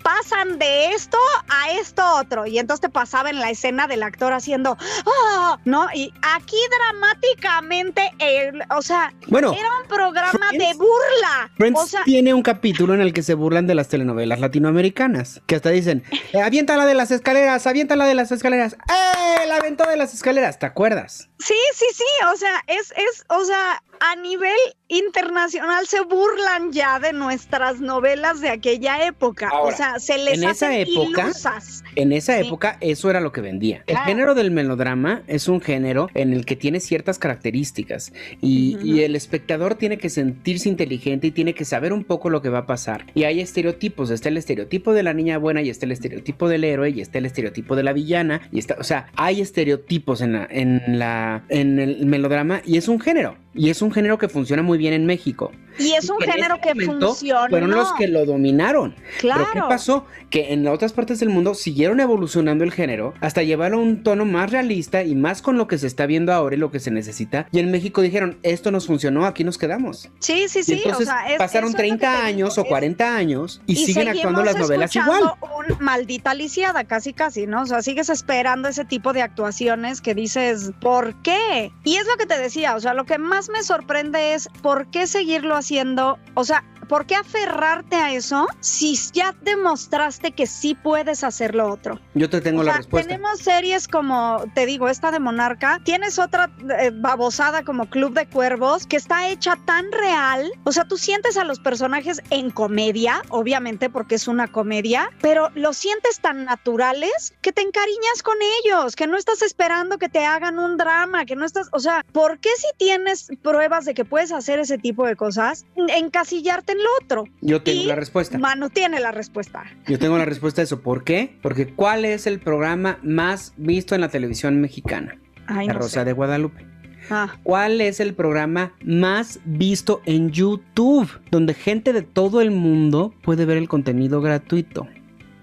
pasan 0.06 0.58
de 0.60 0.92
esto 0.92 1.18
a 1.48 1.72
esto 1.72 2.02
otro. 2.16 2.46
Y 2.46 2.58
entonces 2.60 2.80
te 2.82 2.88
pasaba 2.88 3.28
en 3.30 3.40
la 3.40 3.50
escena 3.50 3.88
del 3.88 4.04
actor 4.04 4.32
haciendo, 4.32 4.76
¡ah! 5.04 5.58
¿no? 5.64 5.88
Y 5.92 6.12
aquí 6.22 6.56
dramáticamente, 6.78 8.12
el- 8.18 8.62
o 8.70 8.82
sea, 8.82 9.12
Bueno, 9.26 9.52
era 9.52 9.68
un 9.82 9.88
programa 9.88 10.50
de 10.52 10.74
burla. 10.74 11.50
Friends 11.56 11.80
o 11.80 11.86
sea, 11.86 12.04
tiene 12.04 12.34
un 12.34 12.42
capítulo 12.42 12.94
en 12.94 13.00
el 13.00 13.12
que 13.12 13.22
se 13.24 13.34
burlan 13.34 13.66
de 13.66 13.74
las 13.74 13.88
telenovelas 13.88 14.38
latinoamericanas. 14.40 15.40
Que 15.46 15.56
hasta 15.56 15.70
dicen, 15.70 16.04
"Eh, 16.32 16.40
aviéntala 16.40 16.86
de 16.86 16.94
las 16.94 17.10
escaleras, 17.10 17.66
aviéntala 17.66 18.06
de 18.06 18.14
las 18.14 18.30
escaleras. 18.30 18.74
¡Eh! 18.74 19.46
La 19.48 19.56
aventó 19.56 19.88
de 19.88 19.96
las 19.96 20.14
escaleras, 20.14 20.58
¿te 20.58 20.66
acuerdas? 20.66 21.28
Sí, 21.38 21.54
sí, 21.74 21.86
sí, 21.94 22.04
o 22.32 22.36
sea, 22.36 22.62
es, 22.66 22.92
es, 22.96 23.24
o 23.28 23.44
sea, 23.44 23.82
a 24.00 24.16
nivel 24.16 24.50
internacional 24.88 25.86
se 25.86 26.00
burlan 26.02 26.72
ya 26.72 26.98
de 26.98 27.12
nuestras 27.12 27.80
novelas 27.80 28.40
de 28.40 28.50
aquella 28.50 29.04
época. 29.06 29.48
Ahora, 29.48 29.74
o 29.74 29.76
sea, 29.76 29.98
se 29.98 30.18
les 30.18 30.34
en 30.38 30.44
esa 30.44 30.50
hacen 30.68 30.72
época- 30.72 31.22
ilusas. 31.24 31.84
En 31.96 32.12
esa 32.12 32.38
Sí. 32.40 32.46
época 32.46 32.78
eso 32.80 33.10
era 33.10 33.20
lo 33.20 33.32
que 33.32 33.40
vendía. 33.40 33.78
El 33.86 33.94
Claro. 33.94 34.06
género 34.06 34.34
del 34.34 34.50
melodrama 34.50 35.22
es 35.26 35.48
un 35.48 35.60
género 35.60 36.08
en 36.14 36.32
el 36.32 36.44
que 36.46 36.56
tiene 36.56 36.80
ciertas 36.80 37.18
características 37.18 38.12
y, 38.40 38.76
el 39.06 39.14
espectador 39.14 39.74
tiene 39.74 39.98
que 39.98 40.08
sentirse 40.08 40.68
inteligente 40.68 41.26
y 41.26 41.30
tiene 41.30 41.52
que 41.54 41.64
saber 41.64 41.92
un 41.92 42.04
poco 42.04 42.30
lo 42.30 42.40
que 42.42 42.48
va 42.48 42.60
a 42.60 42.66
pasar. 42.66 43.04
Y 43.14 43.24
hay 43.24 43.40
estereotipos, 43.40 44.10
está 44.10 44.28
el 44.30 44.36
estereotipo 44.38 44.92
de 44.94 45.02
la 45.02 45.12
niña 45.12 45.38
buena 45.38 45.60
y 45.62 45.68
está 45.70 45.84
el 45.86 45.92
estereotipo 45.92 46.48
del 46.48 46.64
héroe 46.64 46.90
y 46.90 47.00
está 47.00 47.18
el 47.18 47.26
estereotipo 47.26 47.76
de 47.76 47.82
la 47.82 47.92
villana 47.92 48.40
y 48.52 48.58
está, 48.58 48.76
o 48.78 48.84
sea, 48.84 49.08
hay 49.16 49.40
estereotipos 49.40 50.20
en 50.22 50.32
la 50.32 50.46
en 50.50 50.98
la 50.98 51.44
en 51.48 51.78
el 51.78 52.06
melodrama 52.06 52.62
y 52.64 52.76
es 52.78 52.88
un 52.88 53.00
género 53.00 53.36
y 53.56 53.70
es 53.70 53.82
un 53.82 53.90
género 53.92 54.18
que 54.18 54.28
funciona 54.28 54.62
muy 54.62 54.78
bien 54.78 54.92
en 54.92 55.06
México. 55.06 55.50
Y 55.78 55.92
es 55.92 56.08
un 56.08 56.22
en 56.22 56.30
género 56.30 56.56
que 56.62 56.74
funcionó. 56.74 57.48
Fueron 57.50 57.70
los 57.70 57.92
que 57.94 58.08
lo 58.08 58.24
dominaron. 58.24 58.94
Claro. 59.18 59.46
Pero 59.52 59.66
¿qué 59.66 59.68
pasó? 59.68 60.06
Que 60.30 60.52
en 60.54 60.66
otras 60.68 60.92
partes 60.94 61.20
del 61.20 61.28
mundo 61.28 61.54
siguieron 61.54 62.00
evolucionando 62.00 62.64
el 62.64 62.72
género 62.72 63.12
hasta 63.20 63.42
llevarlo 63.42 63.76
a 63.78 63.80
un 63.82 64.02
tono 64.02 64.24
más 64.24 64.50
realista 64.50 65.02
y 65.02 65.14
más 65.14 65.42
con 65.42 65.58
lo 65.58 65.66
que 65.68 65.76
se 65.76 65.86
está 65.86 66.06
viendo 66.06 66.32
ahora 66.32 66.56
y 66.56 66.58
lo 66.58 66.70
que 66.70 66.80
se 66.80 66.90
necesita. 66.90 67.46
Y 67.52 67.58
en 67.58 67.70
México 67.70 68.00
dijeron, 68.00 68.38
esto 68.42 68.70
nos 68.70 68.86
funcionó, 68.86 69.26
aquí 69.26 69.44
nos 69.44 69.58
quedamos. 69.58 70.08
Sí, 70.18 70.46
sí, 70.48 70.60
Y 70.60 70.62
sí. 70.62 70.72
entonces 70.84 71.08
o 71.08 71.10
sea, 71.10 71.26
es- 71.32 71.38
pasaron 71.38 71.68
eso 71.70 71.76
es 71.78 71.82
lo 71.90 71.94
que 71.94 71.98
30 71.98 72.10
te 72.10 72.26
años 72.26 72.54
digo, 72.54 72.62
o 72.62 72.64
es- 72.64 72.68
40 72.70 73.16
años 73.16 73.60
y, 73.66 73.76
siguen 73.76 74.08
actuando 74.08 74.42
las 74.44 74.56
novelas 74.56 74.96
igual. 74.96 75.24
Un 75.68 75.76
maldita 75.84 76.32
lisiada, 76.32 76.84
casi 76.84 77.12
casi, 77.12 77.46
¿no? 77.46 77.62
O 77.62 77.66
sea, 77.66 77.82
sigues 77.82 78.08
esperando 78.08 78.68
ese 78.68 78.84
tipo 78.86 79.12
de 79.12 79.20
actuaciones 79.22 80.00
que 80.00 80.14
dices, 80.14 80.70
¿por 80.80 81.14
qué? 81.22 81.70
Y 81.84 81.96
es 81.96 82.06
lo 82.06 82.16
que 82.16 82.24
te 82.26 82.38
decía, 82.38 82.74
o 82.76 82.80
sea, 82.80 82.94
lo 82.94 83.04
que 83.04 83.18
más 83.18 83.45
me 83.48 83.62
sorprende 83.62 84.34
es 84.34 84.48
por 84.62 84.90
qué 84.90 85.06
seguirlo 85.06 85.56
haciendo, 85.56 86.18
o 86.34 86.44
sea, 86.44 86.64
¿Por 86.88 87.06
qué 87.06 87.16
aferrarte 87.16 87.96
a 87.96 88.12
eso 88.12 88.46
si 88.60 88.96
ya 89.12 89.34
demostraste 89.42 90.32
que 90.32 90.46
sí 90.46 90.74
puedes 90.74 91.24
hacer 91.24 91.54
lo 91.54 91.68
otro? 91.68 92.00
Yo 92.14 92.30
te 92.30 92.40
tengo 92.40 92.60
O 92.60 92.64
la 92.64 92.76
respuesta. 92.76 93.08
Tenemos 93.08 93.40
series 93.40 93.88
como, 93.88 94.44
te 94.54 94.66
digo, 94.66 94.88
esta 94.88 95.10
de 95.10 95.18
Monarca. 95.18 95.80
Tienes 95.82 96.18
otra 96.18 96.50
eh, 96.78 96.92
babosada 96.94 97.64
como 97.64 97.90
Club 97.90 98.14
de 98.14 98.26
Cuervos 98.28 98.86
que 98.86 98.96
está 98.96 99.28
hecha 99.28 99.56
tan 99.64 99.90
real. 99.90 100.52
O 100.64 100.72
sea, 100.72 100.84
tú 100.84 100.96
sientes 100.96 101.36
a 101.36 101.44
los 101.44 101.58
personajes 101.58 102.22
en 102.30 102.50
comedia, 102.50 103.22
obviamente 103.30 103.90
porque 103.90 104.14
es 104.14 104.28
una 104.28 104.46
comedia, 104.46 105.10
pero 105.20 105.50
los 105.54 105.76
sientes 105.76 106.20
tan 106.20 106.44
naturales 106.44 107.34
que 107.40 107.52
te 107.52 107.62
encariñas 107.62 108.22
con 108.22 108.36
ellos, 108.64 108.94
que 108.94 109.08
no 109.08 109.16
estás 109.16 109.42
esperando 109.42 109.98
que 109.98 110.08
te 110.08 110.24
hagan 110.24 110.58
un 110.58 110.76
drama, 110.76 111.24
que 111.24 111.34
no 111.34 111.44
estás, 111.44 111.68
o 111.72 111.80
sea, 111.80 112.04
¿por 112.12 112.38
qué 112.38 112.50
si 112.56 112.68
tienes 112.76 113.28
pruebas 113.42 113.84
de 113.84 113.94
que 113.94 114.04
puedes 114.04 114.32
hacer 114.32 114.58
ese 114.58 114.78
tipo 114.78 115.06
de 115.06 115.16
cosas, 115.16 115.66
encasillarte 115.76 116.72
en 116.72 116.78
lo 116.78 116.90
otro? 117.02 117.24
Yo 117.40 117.62
tengo 117.62 117.82
y 117.82 117.86
la 117.86 117.96
respuesta. 117.96 118.38
Manu 118.38 118.70
tiene 118.70 119.00
la 119.00 119.12
respuesta. 119.12 119.64
Yo 119.86 119.98
tengo 119.98 120.18
la 120.18 120.24
respuesta 120.24 120.60
a 120.60 120.64
eso. 120.64 120.80
¿Por 120.80 121.04
qué? 121.04 121.36
Porque 121.42 121.72
¿cuál 121.74 122.04
es 122.04 122.26
el 122.26 122.40
programa 122.40 122.98
más 123.02 123.54
visto 123.56 123.94
en 123.94 124.00
la 124.00 124.08
televisión 124.08 124.60
mexicana? 124.60 125.18
Ay, 125.46 125.66
la 125.66 125.74
no 125.74 125.78
Rosa 125.80 126.00
sé. 126.00 126.04
de 126.04 126.12
Guadalupe. 126.12 126.66
Ah. 127.08 127.36
¿Cuál 127.44 127.80
es 127.80 128.00
el 128.00 128.14
programa 128.14 128.72
más 128.84 129.38
visto 129.44 130.02
en 130.06 130.30
YouTube? 130.30 131.08
Donde 131.30 131.54
gente 131.54 131.92
de 131.92 132.02
todo 132.02 132.40
el 132.40 132.50
mundo 132.50 133.14
puede 133.22 133.44
ver 133.44 133.58
el 133.58 133.68
contenido 133.68 134.20
gratuito. 134.20 134.88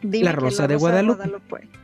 Dime 0.02 0.26
La 0.26 0.32
Rosa 0.34 0.68
de 0.68 0.76
Guadalupe. 0.76 1.30
Guadalupe. 1.30 1.83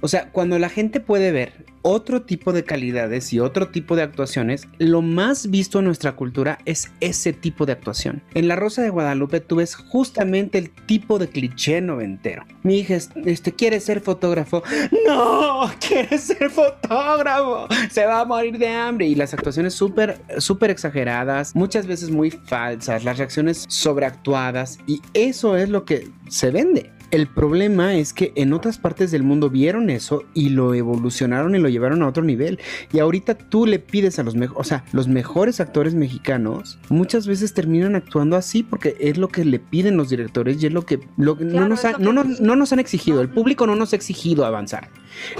O 0.00 0.08
sea, 0.08 0.28
cuando 0.30 0.58
la 0.58 0.68
gente 0.68 1.00
puede 1.00 1.32
ver 1.32 1.64
otro 1.82 2.22
tipo 2.22 2.52
de 2.52 2.64
calidades 2.64 3.32
y 3.32 3.38
otro 3.40 3.68
tipo 3.68 3.94
de 3.96 4.02
actuaciones, 4.02 4.66
lo 4.78 5.02
más 5.02 5.50
visto 5.50 5.78
en 5.78 5.84
nuestra 5.86 6.12
cultura 6.16 6.58
es 6.64 6.90
ese 7.00 7.32
tipo 7.32 7.64
de 7.64 7.72
actuación. 7.72 8.22
En 8.34 8.48
La 8.48 8.56
Rosa 8.56 8.82
de 8.82 8.90
Guadalupe 8.90 9.40
tú 9.40 9.56
ves 9.56 9.74
justamente 9.76 10.58
el 10.58 10.70
tipo 10.70 11.18
de 11.18 11.28
cliché 11.28 11.80
noventero. 11.80 12.44
Mi 12.64 12.78
hija 12.80 12.96
es- 12.96 13.10
este, 13.24 13.52
quiere 13.52 13.80
ser 13.80 14.00
fotógrafo. 14.00 14.62
No, 15.06 15.70
quiere 15.86 16.18
ser 16.18 16.50
fotógrafo. 16.50 17.68
Se 17.90 18.04
va 18.04 18.20
a 18.20 18.24
morir 18.24 18.58
de 18.58 18.68
hambre. 18.68 19.06
Y 19.06 19.14
las 19.14 19.32
actuaciones 19.34 19.74
súper, 19.74 20.20
súper 20.38 20.70
exageradas, 20.70 21.54
muchas 21.54 21.86
veces 21.86 22.10
muy 22.10 22.30
falsas, 22.32 23.04
las 23.04 23.18
reacciones 23.18 23.64
sobreactuadas. 23.68 24.78
Y 24.86 25.00
eso 25.14 25.56
es 25.56 25.68
lo 25.68 25.84
que 25.84 26.08
se 26.28 26.50
vende. 26.50 26.90
El 27.16 27.28
problema 27.28 27.94
es 27.96 28.12
que 28.12 28.32
en 28.36 28.52
otras 28.52 28.76
partes 28.76 29.10
del 29.10 29.22
mundo 29.22 29.48
vieron 29.48 29.88
eso 29.88 30.24
y 30.34 30.50
lo 30.50 30.74
evolucionaron 30.74 31.54
y 31.54 31.58
lo 31.58 31.70
llevaron 31.70 32.02
a 32.02 32.08
otro 32.08 32.22
nivel. 32.22 32.58
Y 32.92 32.98
ahorita 32.98 33.38
tú 33.38 33.64
le 33.64 33.78
pides 33.78 34.18
a 34.18 34.22
los 34.22 34.34
mejores, 34.34 34.60
o 34.60 34.64
sea, 34.64 34.84
los 34.92 35.08
mejores 35.08 35.58
actores 35.60 35.94
mexicanos 35.94 36.78
muchas 36.90 37.26
veces 37.26 37.54
terminan 37.54 37.94
actuando 37.96 38.36
así 38.36 38.62
porque 38.62 38.96
es 39.00 39.16
lo 39.16 39.28
que 39.28 39.46
le 39.46 39.58
piden 39.58 39.96
los 39.96 40.10
directores 40.10 40.62
y 40.62 40.66
es 40.66 40.72
lo 40.74 40.84
que, 40.84 41.00
lo 41.16 41.36
no, 41.36 41.66
nos 41.66 41.86
ha- 41.86 41.96
no, 41.96 42.12
nos- 42.12 42.28
dicen. 42.28 42.46
no 42.46 42.54
nos 42.54 42.74
han 42.74 42.80
exigido. 42.80 43.22
El 43.22 43.30
público 43.30 43.66
no 43.66 43.76
nos 43.76 43.94
ha 43.94 43.96
exigido 43.96 44.44
avanzar. 44.44 44.90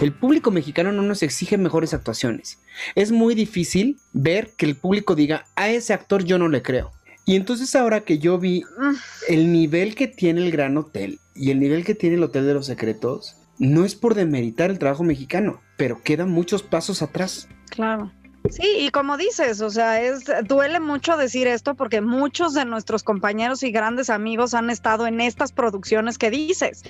El 0.01 0.13
público 0.13 0.51
mexicano 0.51 0.93
no 0.93 1.03
nos 1.03 1.23
exige 1.23 1.59
mejores 1.59 1.93
actuaciones. 1.93 2.59
Es 2.95 3.13
muy 3.13 3.35
difícil 3.35 3.99
ver 4.15 4.53
que 4.57 4.65
el 4.65 4.77
público 4.77 5.15
diga, 5.15 5.45
a 5.57 5.69
ese 5.69 5.93
actor 5.93 6.25
yo 6.25 6.39
no 6.39 6.49
le 6.49 6.63
creo. 6.63 6.91
Y 7.27 7.35
entonces 7.35 7.75
ahora 7.75 8.03
que 8.03 8.19
yo 8.19 8.39
vi 8.39 8.63
el 9.29 9.53
nivel 9.53 9.97
que 9.97 10.07
tiene 10.07 10.43
el 10.43 10.53
Gran 10.53 10.77
Hotel 10.77 11.19
y 11.35 11.51
el 11.51 11.59
nivel 11.59 11.85
que 11.85 11.97
tiene 11.97 12.15
el 12.15 12.23
Hotel 12.23 12.47
de 12.47 12.55
los 12.55 12.67
Secretos 12.67 13.37
no 13.59 13.85
es 13.85 13.97
por 13.97 14.15
demeritar 14.15 14.71
el 14.71 14.79
trabajo 14.79 15.03
mexicano, 15.03 15.61
pero 15.77 16.01
quedan 16.05 16.31
muchos 16.31 16.63
pasos 16.63 17.03
atrás. 17.03 17.49
Claro. 17.71 18.13
Sí, 18.49 18.77
y 18.79 18.91
como 18.91 19.17
dices, 19.17 19.61
o 19.61 19.71
sea, 19.71 20.01
es 20.01 20.25
duele 20.45 20.79
mucho 20.79 21.17
decir 21.17 21.49
esto 21.49 21.75
porque 21.75 22.01
muchos 22.01 22.55
de 22.55 22.65
nuestros 22.65 23.03
compañeros 23.03 23.65
y 23.65 23.73
grandes 23.73 24.09
amigos 24.09 24.55
han 24.55 24.71
estado 24.71 25.09
en 25.09 25.21
estas 25.21 25.51
producciones 25.51 26.19
que 26.19 26.31
dices, 26.31 26.85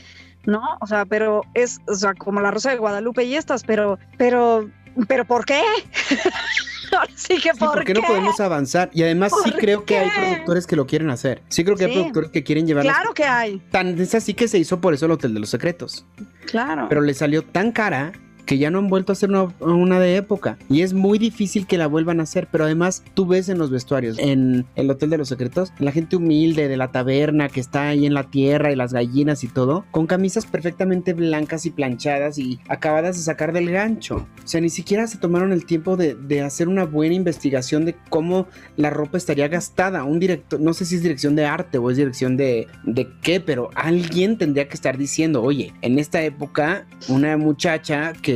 ¿no? 0.44 0.60
O 0.82 0.86
sea, 0.86 1.06
pero 1.06 1.42
es, 1.54 1.80
como 2.18 2.42
La 2.42 2.50
Rosa 2.50 2.70
de 2.70 2.76
Guadalupe 2.76 3.24
y 3.24 3.36
estas, 3.36 3.64
pero, 3.64 3.98
pero, 4.18 4.70
pero 5.08 5.24
¿por 5.24 5.46
qué? 5.46 5.62
Ahora 6.92 7.10
sí 7.14 7.34
que 7.40 7.52
Sí, 7.52 7.58
¿por, 7.58 7.72
¿por 7.72 7.84
qué 7.84 7.94
no 7.94 8.02
podemos 8.02 8.38
avanzar? 8.40 8.90
Y 8.92 9.02
además 9.02 9.32
sí 9.44 9.50
¿Por 9.50 9.60
creo 9.60 9.84
que 9.84 9.98
hay 9.98 10.10
productores 10.10 10.66
que 10.66 10.76
lo 10.76 10.86
quieren 10.86 11.10
hacer. 11.10 11.42
Sí 11.48 11.64
creo 11.64 11.76
que 11.76 11.84
hay 11.84 11.90
Sí. 11.92 11.96
productores 11.98 12.30
que 12.30 12.42
quieren 12.44 12.66
llevar 12.66 12.84
Claro 12.84 13.14
que 13.14 13.24
hay, 13.24 13.58
Tan 13.70 13.98
es 14.00 14.14
así 14.14 14.34
que 14.34 14.48
se 14.48 14.58
hizo 14.58 14.80
por 14.80 14.94
eso 14.94 15.06
el 15.06 15.12
Hotel 15.12 15.34
de 15.34 15.40
los 15.40 15.50
Secretos. 15.50 16.04
claro. 16.46 16.86
Pero 16.88 17.00
le 17.00 17.14
salió 17.14 17.42
tan 17.42 17.72
cara 17.72 18.12
que 18.46 18.58
ya 18.58 18.70
no 18.70 18.78
han 18.78 18.88
vuelto 18.88 19.12
a 19.12 19.14
hacer 19.14 19.30
una, 19.60 20.00
de 20.00 20.16
época. 20.16 20.56
Y 20.68 20.82
es 20.82 20.94
muy 20.94 21.18
difícil 21.18 21.66
que 21.66 21.78
la 21.78 21.86
vuelvan 21.86 22.20
a 22.20 22.22
hacer. 22.22 22.48
Pero 22.50 22.64
además, 22.64 23.02
tú 23.14 23.26
ves 23.26 23.48
en 23.48 23.58
los 23.58 23.70
vestuarios, 23.70 24.18
en 24.18 24.66
el 24.76 24.90
Hotel 24.90 25.10
de 25.10 25.18
los 25.18 25.28
Secretos, 25.28 25.72
la 25.78 25.92
gente 25.92 26.16
humilde 26.16 26.68
de 26.68 26.76
la 26.76 26.92
taberna 26.92 27.48
que 27.48 27.60
está 27.60 27.88
ahí 27.88 28.06
en 28.06 28.14
la 28.14 28.30
tierra 28.30 28.72
y 28.72 28.76
las 28.76 28.92
gallinas 28.92 29.44
y 29.44 29.48
todo, 29.48 29.84
con 29.90 30.06
camisas 30.06 30.46
perfectamente 30.46 31.12
blancas 31.12 31.66
y 31.66 31.70
planchadas 31.70 32.38
y 32.38 32.60
acabadas 32.68 33.16
de 33.16 33.22
sacar 33.22 33.52
del 33.52 33.70
gancho. 33.70 34.26
O 34.44 34.48
sea, 34.48 34.60
ni 34.60 34.70
siquiera 34.70 35.06
se 35.06 35.18
tomaron 35.18 35.52
el 35.52 35.66
tiempo 35.66 35.96
de, 35.96 36.14
de 36.14 36.42
hacer 36.42 36.68
una 36.68 36.84
buena 36.84 37.14
investigación 37.14 37.84
de 37.84 37.96
cómo 38.08 38.46
la 38.76 38.90
ropa 38.90 39.18
estaría 39.18 39.48
gastada. 39.48 40.04
Un 40.04 40.20
director, 40.20 40.60
no 40.60 40.72
sé 40.72 40.84
si 40.84 40.96
es 40.96 41.02
dirección 41.02 41.34
de 41.36 41.46
arte 41.46 41.78
o 41.78 41.90
es 41.90 41.96
dirección 41.96 42.36
de, 42.36 42.68
de 42.84 43.08
qué, 43.22 43.40
pero 43.40 43.70
alguien 43.74 44.38
tendría 44.38 44.68
que 44.68 44.74
estar 44.74 44.96
diciendo, 44.96 45.42
oye, 45.42 45.72
en 45.82 45.98
esta 45.98 46.22
época, 46.22 46.86
una 47.08 47.36
muchacha 47.36 48.12
que, 48.12 48.35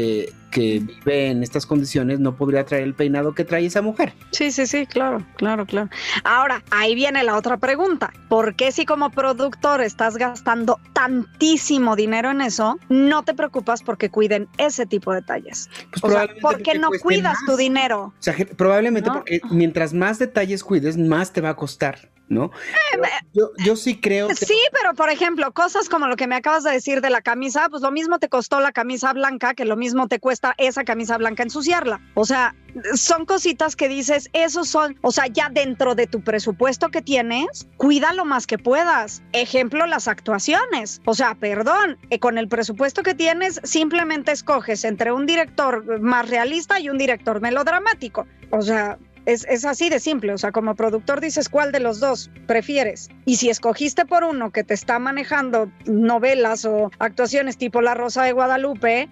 que 0.51 0.81
vive 0.81 1.31
en 1.31 1.43
estas 1.43 1.65
condiciones 1.65 2.19
no 2.19 2.35
podría 2.35 2.65
traer 2.65 2.85
el 2.85 2.95
peinado 2.95 3.35
que 3.35 3.45
trae 3.45 3.67
esa 3.67 3.83
mujer. 3.83 4.13
Sí, 4.33 4.51
sí, 4.51 4.67
sí, 4.67 4.87
claro, 4.87 5.25
claro, 5.37 5.65
claro. 5.65 5.89
Ahora, 6.25 6.63
ahí 6.71 6.95
viene 6.95 7.23
la 7.23 7.37
otra 7.37 7.57
pregunta. 7.57 8.13
¿Por 8.29 8.55
qué 8.57 8.73
si 8.73 8.85
como 8.85 9.11
productor 9.11 9.81
estás 9.81 10.17
gastando 10.17 10.81
tantísimo 10.93 11.97
dinero 11.97 12.31
en 12.31 12.41
eso, 12.41 12.79
no 12.89 13.23
te 13.23 13.35
preocupas 13.35 13.83
porque 13.83 14.11
cuiden 14.11 14.49
ese 14.59 14.87
tipo 14.87 15.13
de 15.13 15.21
detalles? 15.21 15.69
Pues 15.91 16.03
O 16.03 16.09
sea, 16.09 16.27
probablemente 16.27 16.41
¿por 16.41 16.57
qué 16.57 16.63
porque 16.65 16.79
no 16.79 16.91
cuidas 17.01 17.39
tu 17.47 17.57
dinero? 17.57 18.03
O 18.03 18.15
sea, 18.19 18.35
probablemente 18.57 19.09
¿No? 19.09 19.17
porque 19.17 19.41
mientras 19.51 19.95
más 19.95 20.19
detalles 20.19 20.65
cuides, 20.65 20.97
más 20.97 21.33
te 21.33 21.41
va 21.41 21.51
a 21.51 21.57
costar, 21.57 22.11
¿no? 22.31 22.51
Pero 22.93 23.03
yo, 23.35 23.51
yo 23.65 23.77
sí 23.77 24.01
creo 24.01 24.29
que... 24.29 24.35
Sí, 24.37 24.59
pero 24.73 24.95
por 24.95 25.11
ejemplo, 25.11 25.53
cosas 25.53 25.89
como 25.89 26.07
lo 26.07 26.17
que 26.17 26.27
me 26.27 26.37
acabas 26.37 26.65
de 26.65 26.71
decir 26.71 27.01
de 27.03 27.11
la 27.11 27.21
camisa, 27.21 27.69
pues 27.69 27.83
lo 27.83 27.91
mismo 27.91 28.19
te 28.19 28.29
costó 28.29 28.61
la 28.61 28.73
camisa 28.73 29.13
blanca 29.13 29.53
que 29.55 29.65
lo 29.65 29.77
mismo 29.77 30.09
te 30.09 30.21
cuesta 30.21 30.55
esa 30.57 30.85
camisa 30.85 31.19
blanca 31.19 31.43
ensuciarla. 31.43 32.01
O 32.15 32.25
sea, 32.25 32.55
son 32.95 33.27
cositas 33.27 33.75
que 33.75 33.89
dices, 33.89 34.31
esos 34.33 34.69
son, 34.69 34.97
o 35.03 35.11
sea, 35.11 35.27
ya 35.27 35.49
dentro 35.51 35.95
de 35.95 36.07
tu 36.07 36.23
presupuesto 36.23 36.89
que 36.89 37.03
tienes, 37.03 37.67
cuida 37.77 38.13
lo 38.15 38.25
más 38.25 38.47
que 38.47 38.59
puedas. 38.59 39.23
Ejemplo, 39.33 39.87
las 39.87 40.07
actuaciones. 40.07 41.03
O 41.05 41.15
sea, 41.15 41.35
perdón, 41.35 41.99
eh, 42.11 42.21
con 42.21 42.39
el 42.39 42.47
presupuesto 42.47 43.03
que 43.03 43.15
tienes, 43.15 43.61
simplemente 43.65 44.31
escoges 44.31 44.85
entre 44.85 45.11
un 45.11 45.27
director 45.27 46.01
más 46.01 46.29
realista 46.29 46.79
y 46.79 46.89
un 46.91 46.99
director 46.99 47.41
melodramático. 47.41 48.27
O 48.51 48.63
sea, 48.63 48.99
es, 49.27 49.47
es 49.49 49.65
así 49.65 49.89
de 49.89 50.01
simple, 50.01 50.33
o 50.33 50.39
sea, 50.39 50.53
como 50.53 50.75
productor 50.75 51.21
dices 51.21 51.49
cuál 51.49 51.73
de 51.73 51.81
los 51.81 52.01
dos 52.01 52.31
prefieres. 52.47 53.09
Y 53.25 53.37
si 53.37 53.49
escogiste 53.51 54.05
por 54.07 54.25
uno 54.25 54.51
que 54.51 54.65
te 54.65 54.75
está 54.75 54.99
manejando 54.99 55.71
novelas 55.87 56.65
o 56.65 56.91
actuaciones 56.99 57.57
tipo 57.57 57.81
La 57.81 57.95
Rosa 57.95 58.25
de 58.25 58.33
Guadalupe, 58.33 59.03
eh, 59.03 59.09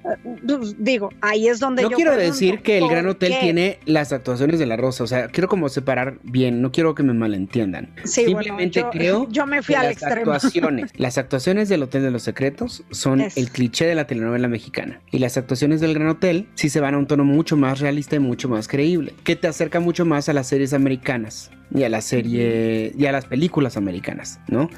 pues, 0.47 0.75
digo, 0.79 1.11
ahí 1.21 1.49
es 1.49 1.61
donde 1.61 1.83
No 1.83 1.91
yo 1.91 1.97
quiero 1.97 2.17
decir 2.17 2.61
que 2.63 2.77
el 2.79 2.83
¿por 2.85 2.91
Gran 2.93 3.07
Hotel 3.07 3.33
qué? 3.33 3.39
tiene 3.41 3.79
las 3.87 4.13
actuaciones 4.13 4.59
de 4.59 4.67
la 4.67 4.77
Rosa, 4.77 5.05
o 5.05 5.07
sea, 5.07 5.29
quiero 5.29 5.49
como 5.49 5.69
separar 5.69 6.19
bien, 6.23 6.63
no 6.63 6.73
quiero 6.73 6.95
que 6.95 7.03
me 7.03 7.13
malentiendan. 7.13 7.93
Sí, 8.05 8.23
bueno, 8.25 8.39
Simplemente 8.43 8.81
yo- 8.81 8.91
creo 8.91 9.29
yo 9.31 9.47
me 9.47 9.63
fui 9.63 9.75
que 9.75 9.81
al 9.81 9.87
las 9.87 9.93
extremo. 10.03 10.33
actuaciones, 10.33 10.91
las 10.97 11.19
actuaciones 11.19 11.69
del 11.69 11.83
Hotel 11.83 12.03
de 12.03 12.11
los 12.11 12.23
Secretos 12.23 12.85
son 12.91 13.21
Es. 13.21 13.37
el 13.37 13.51
cliché 13.51 13.87
de 13.87 13.95
la 13.95 14.07
telenovela 14.07 14.49
mexicana 14.49 15.01
y 15.11 15.19
las 15.19 15.37
actuaciones 15.37 15.81
del 15.81 15.95
Gran 15.95 16.09
Hotel 16.09 16.49
sí 16.55 16.69
se 16.69 16.81
van 16.81 16.95
a 16.95 16.99
un 16.99 17.07
tono 17.07 17.25
mucho 17.25 17.57
más 17.57 17.81
realista 17.81 18.17
y 18.17 18.21
mucho 18.21 18.49
más 18.49 18.69
creíble, 18.69 19.15
que 19.25 19.37
te 19.37 19.47
acerca 19.49 19.81
mucho 19.81 19.98
mucho 19.99 20.09
más 20.09 20.29
a 20.29 20.33
las 20.33 20.47
series 20.47 20.75
americanas 20.75 21.51
y 21.75 21.83
a 21.83 21.89
la 21.89 22.01
serie 22.01 22.93
y 22.97 23.07
a 23.07 23.11
las 23.11 23.25
películas 23.25 23.77
americanas, 23.77 24.39
¿no? 24.47 24.71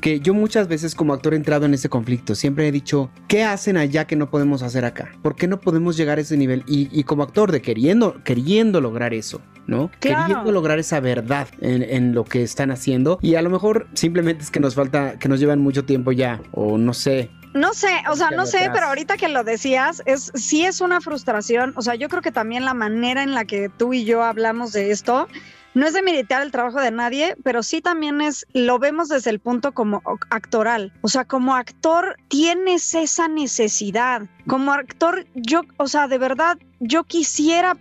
Que 0.00 0.18
yo 0.18 0.34
muchas 0.34 0.66
veces 0.66 0.96
como 0.96 1.14
actor 1.14 1.32
he 1.32 1.36
entrado 1.36 1.64
en 1.64 1.74
ese 1.74 1.88
conflicto, 1.88 2.34
siempre 2.34 2.66
he 2.66 2.72
dicho, 2.72 3.08
¿qué 3.28 3.44
hacen 3.44 3.76
allá 3.76 4.08
que 4.08 4.16
no 4.16 4.30
podemos 4.30 4.64
hacer 4.64 4.84
acá? 4.84 5.12
¿Por 5.22 5.36
qué 5.36 5.46
no 5.46 5.60
podemos 5.60 5.96
llegar 5.96 6.18
a 6.18 6.22
ese 6.22 6.36
nivel? 6.36 6.64
Y, 6.66 7.04
como 7.04 7.22
actor 7.22 7.52
de 7.52 7.62
queriendo, 7.62 8.20
queriendo 8.24 8.80
lograr 8.80 9.14
eso, 9.14 9.40
¿no? 9.68 9.92
Queriendo 10.00 10.50
lograr 10.50 10.80
esa 10.80 10.98
verdad 10.98 11.46
en, 11.60 11.84
en, 11.84 12.12
lo 12.12 12.24
que 12.24 12.42
están 12.42 12.72
haciendo 12.72 13.20
y 13.22 13.36
a 13.36 13.42
lo 13.42 13.50
mejor 13.50 13.86
simplemente 13.94 14.42
es 14.42 14.50
que 14.50 14.58
nos 14.58 14.74
falta, 14.74 15.20
que 15.20 15.28
nos 15.28 15.38
llevan 15.38 15.60
mucho 15.60 15.84
tiempo 15.84 16.10
ya 16.10 16.40
o 16.50 16.78
no 16.78 16.94
sé, 16.94 17.30
no 17.54 17.72
sé, 17.72 18.02
o 18.10 18.16
sea, 18.16 18.30
no 18.30 18.46
sé, 18.46 18.68
pero 18.72 18.86
ahorita 18.86 19.16
que 19.16 19.28
lo 19.28 19.44
decías, 19.44 20.02
es 20.06 20.32
sí 20.34 20.64
es 20.64 20.80
una 20.80 21.00
frustración. 21.00 21.72
O 21.76 21.82
sea, 21.82 21.94
yo 21.94 22.08
creo 22.08 22.20
que 22.20 22.32
también 22.32 22.64
la 22.64 22.74
manera 22.74 23.22
en 23.22 23.32
la 23.32 23.44
que 23.44 23.68
tú 23.68 23.94
y 23.94 24.04
yo 24.04 24.22
hablamos 24.22 24.72
de 24.72 24.90
esto 24.90 25.28
no 25.74 25.86
es 25.86 25.92
de 25.92 26.02
militar 26.02 26.42
el 26.42 26.52
trabajo 26.52 26.80
de 26.80 26.92
nadie, 26.92 27.36
pero 27.42 27.62
sí 27.62 27.80
también 27.80 28.20
es, 28.20 28.46
lo 28.52 28.78
vemos 28.78 29.08
desde 29.08 29.30
el 29.30 29.40
punto 29.40 29.72
como 29.72 30.02
actoral. 30.30 30.92
O 31.02 31.08
sea, 31.08 31.24
como 31.24 31.54
actor 31.54 32.16
tienes 32.28 32.94
esa 32.94 33.26
necesidad. 33.26 34.22
Como 34.46 34.72
actor, 34.72 35.26
yo, 35.34 35.62
o 35.76 35.88
sea, 35.88 36.06
de 36.06 36.18
verdad, 36.18 36.58
yo 36.78 37.04
quisiera 37.04 37.74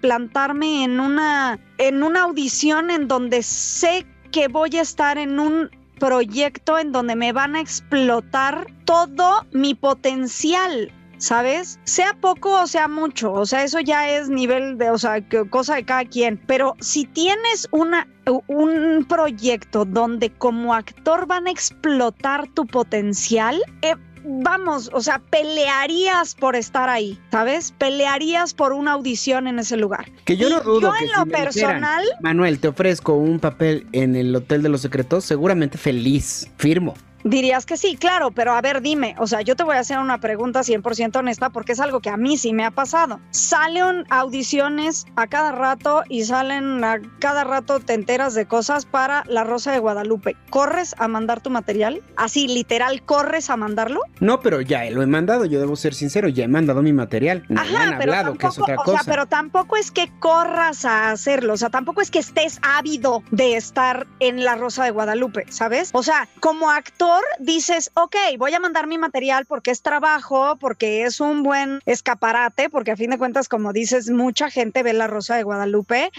plantarme 0.00 0.84
en 0.84 1.00
una, 1.00 1.58
en 1.78 2.02
una 2.02 2.22
audición 2.22 2.90
en 2.90 3.08
donde 3.08 3.42
sé 3.42 4.06
que 4.30 4.48
voy 4.48 4.76
a 4.76 4.82
estar 4.82 5.16
en 5.16 5.40
un 5.40 5.70
proyecto 5.98 6.78
en 6.78 6.92
donde 6.92 7.16
me 7.16 7.32
van 7.32 7.56
a 7.56 7.60
explotar 7.60 8.66
todo 8.84 9.46
mi 9.52 9.74
potencial. 9.74 10.92
¿sabes? 11.18 11.78
Sea 11.84 12.16
poco 12.20 12.62
o 12.62 12.66
sea 12.66 12.88
mucho, 12.88 13.32
o 13.32 13.44
sea, 13.44 13.64
eso 13.64 13.80
ya 13.80 14.08
es 14.08 14.28
nivel 14.28 14.78
de, 14.78 14.90
o 14.90 14.98
sea, 14.98 15.22
cosa 15.50 15.74
de 15.74 15.84
cada 15.84 16.04
quien, 16.04 16.40
pero 16.46 16.76
si 16.80 17.04
tienes 17.04 17.68
una 17.72 18.06
un 18.46 19.06
proyecto 19.08 19.84
donde 19.84 20.30
como 20.30 20.74
actor 20.74 21.26
van 21.26 21.46
a 21.46 21.50
explotar 21.50 22.46
tu 22.48 22.66
potencial, 22.66 23.60
eh, 23.82 23.94
vamos, 24.28 24.90
o 24.92 25.00
sea, 25.00 25.20
pelearías 25.30 26.34
por 26.34 26.54
estar 26.54 26.88
ahí, 26.88 27.18
¿sabes? 27.30 27.72
Pelearías 27.72 28.54
por 28.54 28.72
una 28.72 28.92
audición 28.92 29.46
en 29.46 29.58
ese 29.58 29.76
lugar. 29.76 30.10
Que 30.24 30.36
yo 30.36 30.50
no 30.50 30.60
dudo. 30.60 30.80
Yo 30.80 30.92
en 30.94 31.10
lo 31.16 31.26
personal. 31.26 32.04
Manuel, 32.20 32.58
te 32.58 32.68
ofrezco 32.68 33.14
un 33.14 33.40
papel 33.40 33.86
en 33.92 34.14
el 34.14 34.34
Hotel 34.36 34.62
de 34.62 34.68
los 34.68 34.82
Secretos, 34.82 35.24
seguramente 35.24 35.78
feliz, 35.78 36.50
firmo. 36.58 36.94
Dirías 37.24 37.66
que 37.66 37.76
sí, 37.76 37.96
claro, 37.96 38.30
pero 38.30 38.52
a 38.52 38.60
ver, 38.60 38.80
dime, 38.80 39.14
o 39.18 39.26
sea, 39.26 39.42
yo 39.42 39.56
te 39.56 39.64
voy 39.64 39.76
a 39.76 39.80
hacer 39.80 39.98
una 39.98 40.18
pregunta 40.18 40.60
100% 40.60 41.16
honesta 41.16 41.50
porque 41.50 41.72
es 41.72 41.80
algo 41.80 42.00
que 42.00 42.10
a 42.10 42.16
mí 42.16 42.36
sí 42.36 42.52
me 42.52 42.64
ha 42.64 42.70
pasado. 42.70 43.20
Salen 43.30 44.04
audiciones 44.08 45.06
a 45.16 45.26
cada 45.26 45.52
rato 45.52 46.02
y 46.08 46.24
salen 46.24 46.84
a 46.84 47.00
cada 47.18 47.44
rato 47.44 47.80
te 47.80 47.94
enteras 47.94 48.34
de 48.34 48.46
cosas 48.46 48.86
para 48.86 49.24
La 49.26 49.44
Rosa 49.44 49.72
de 49.72 49.78
Guadalupe. 49.78 50.36
¿Corres 50.50 50.94
a 50.98 51.08
mandar 51.08 51.40
tu 51.40 51.50
material? 51.50 52.02
Así, 52.16 52.46
literal, 52.46 53.02
¿corres 53.02 53.50
a 53.50 53.56
mandarlo? 53.56 54.00
No, 54.20 54.40
pero 54.40 54.60
ya 54.60 54.88
lo 54.90 55.02
he 55.02 55.06
mandado, 55.06 55.44
yo 55.44 55.60
debo 55.60 55.76
ser 55.76 55.94
sincero, 55.94 56.28
ya 56.28 56.44
he 56.44 56.48
mandado 56.48 56.82
mi 56.82 56.92
material. 56.92 57.44
Me 57.48 57.60
han 57.60 57.94
hablado, 57.94 58.34
que 58.34 58.46
es 58.46 58.58
otra 58.58 58.76
cosa. 58.76 58.92
O 58.92 58.94
sea, 58.94 59.12
pero 59.12 59.26
tampoco 59.26 59.76
es 59.76 59.90
que 59.90 60.10
corras 60.20 60.84
a 60.84 61.10
hacerlo, 61.10 61.54
o 61.54 61.56
sea, 61.56 61.70
tampoco 61.70 62.00
es 62.00 62.10
que 62.10 62.20
estés 62.20 62.60
ávido 62.62 63.22
de 63.30 63.56
estar 63.56 64.06
en 64.20 64.44
La 64.44 64.54
Rosa 64.54 64.84
de 64.84 64.90
Guadalupe, 64.90 65.46
¿sabes? 65.50 65.90
O 65.92 66.02
sea, 66.02 66.28
como 66.40 66.70
actor 66.70 67.07
dices, 67.38 67.90
ok, 67.94 68.16
voy 68.38 68.54
a 68.54 68.60
mandar 68.60 68.86
mi 68.86 68.98
material 68.98 69.46
porque 69.46 69.70
es 69.70 69.82
trabajo, 69.82 70.56
porque 70.58 71.04
es 71.04 71.20
un 71.20 71.42
buen 71.42 71.80
escaparate, 71.86 72.70
porque 72.70 72.92
a 72.92 72.96
fin 72.96 73.10
de 73.10 73.18
cuentas, 73.18 73.48
como 73.48 73.72
dices, 73.72 74.10
mucha 74.10 74.50
gente 74.50 74.82
ve 74.82 74.92
la 74.92 75.06
Rosa 75.06 75.36
de 75.36 75.42
Guadalupe 75.42 76.10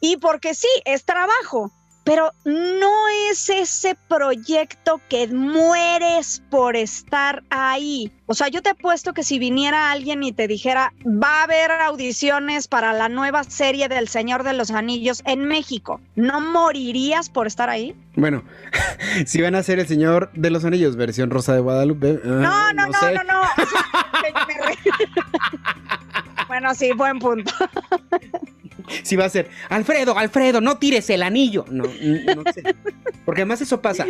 y 0.00 0.16
porque 0.18 0.54
sí, 0.54 0.68
es 0.84 1.04
trabajo 1.04 1.72
pero 2.08 2.32
no 2.46 2.90
es 3.30 3.50
ese 3.50 3.94
proyecto 4.08 4.98
que 5.10 5.28
mueres 5.28 6.42
por 6.48 6.74
estar 6.74 7.42
ahí. 7.50 8.10
O 8.24 8.32
sea, 8.32 8.48
yo 8.48 8.62
te 8.62 8.70
apuesto 8.70 9.12
que 9.12 9.22
si 9.22 9.38
viniera 9.38 9.90
alguien 9.90 10.22
y 10.22 10.32
te 10.32 10.48
dijera, 10.48 10.94
va 11.04 11.40
a 11.40 11.42
haber 11.42 11.70
audiciones 11.70 12.66
para 12.66 12.94
la 12.94 13.10
nueva 13.10 13.44
serie 13.44 13.88
del 13.88 14.08
Señor 14.08 14.42
de 14.42 14.54
los 14.54 14.70
Anillos 14.70 15.22
en 15.26 15.44
México, 15.44 16.00
¿no 16.16 16.40
morirías 16.40 17.28
por 17.28 17.46
estar 17.46 17.68
ahí? 17.68 17.94
Bueno, 18.16 18.42
si 19.26 19.42
van 19.42 19.54
a 19.54 19.62
ser 19.62 19.78
el 19.78 19.86
Señor 19.86 20.30
de 20.32 20.48
los 20.48 20.64
Anillos, 20.64 20.96
versión 20.96 21.28
Rosa 21.28 21.52
de 21.52 21.60
Guadalupe. 21.60 22.20
no, 22.24 22.72
no, 22.72 22.86
no, 22.86 22.86
no, 22.86 23.22
no, 23.24 23.42
bueno, 26.48 26.74
sí, 26.74 26.90
buen 26.92 27.18
punto 27.18 27.52
si 29.02 29.16
va 29.16 29.24
a 29.24 29.28
ser, 29.28 29.48
Alfredo, 29.68 30.18
Alfredo, 30.18 30.60
no 30.60 30.78
tires 30.78 31.08
el 31.10 31.22
anillo. 31.22 31.64
No, 31.70 31.84
no 31.84 32.52
sé. 32.52 32.62
Porque 33.24 33.42
además 33.42 33.60
eso 33.60 33.82
pasa. 33.82 34.06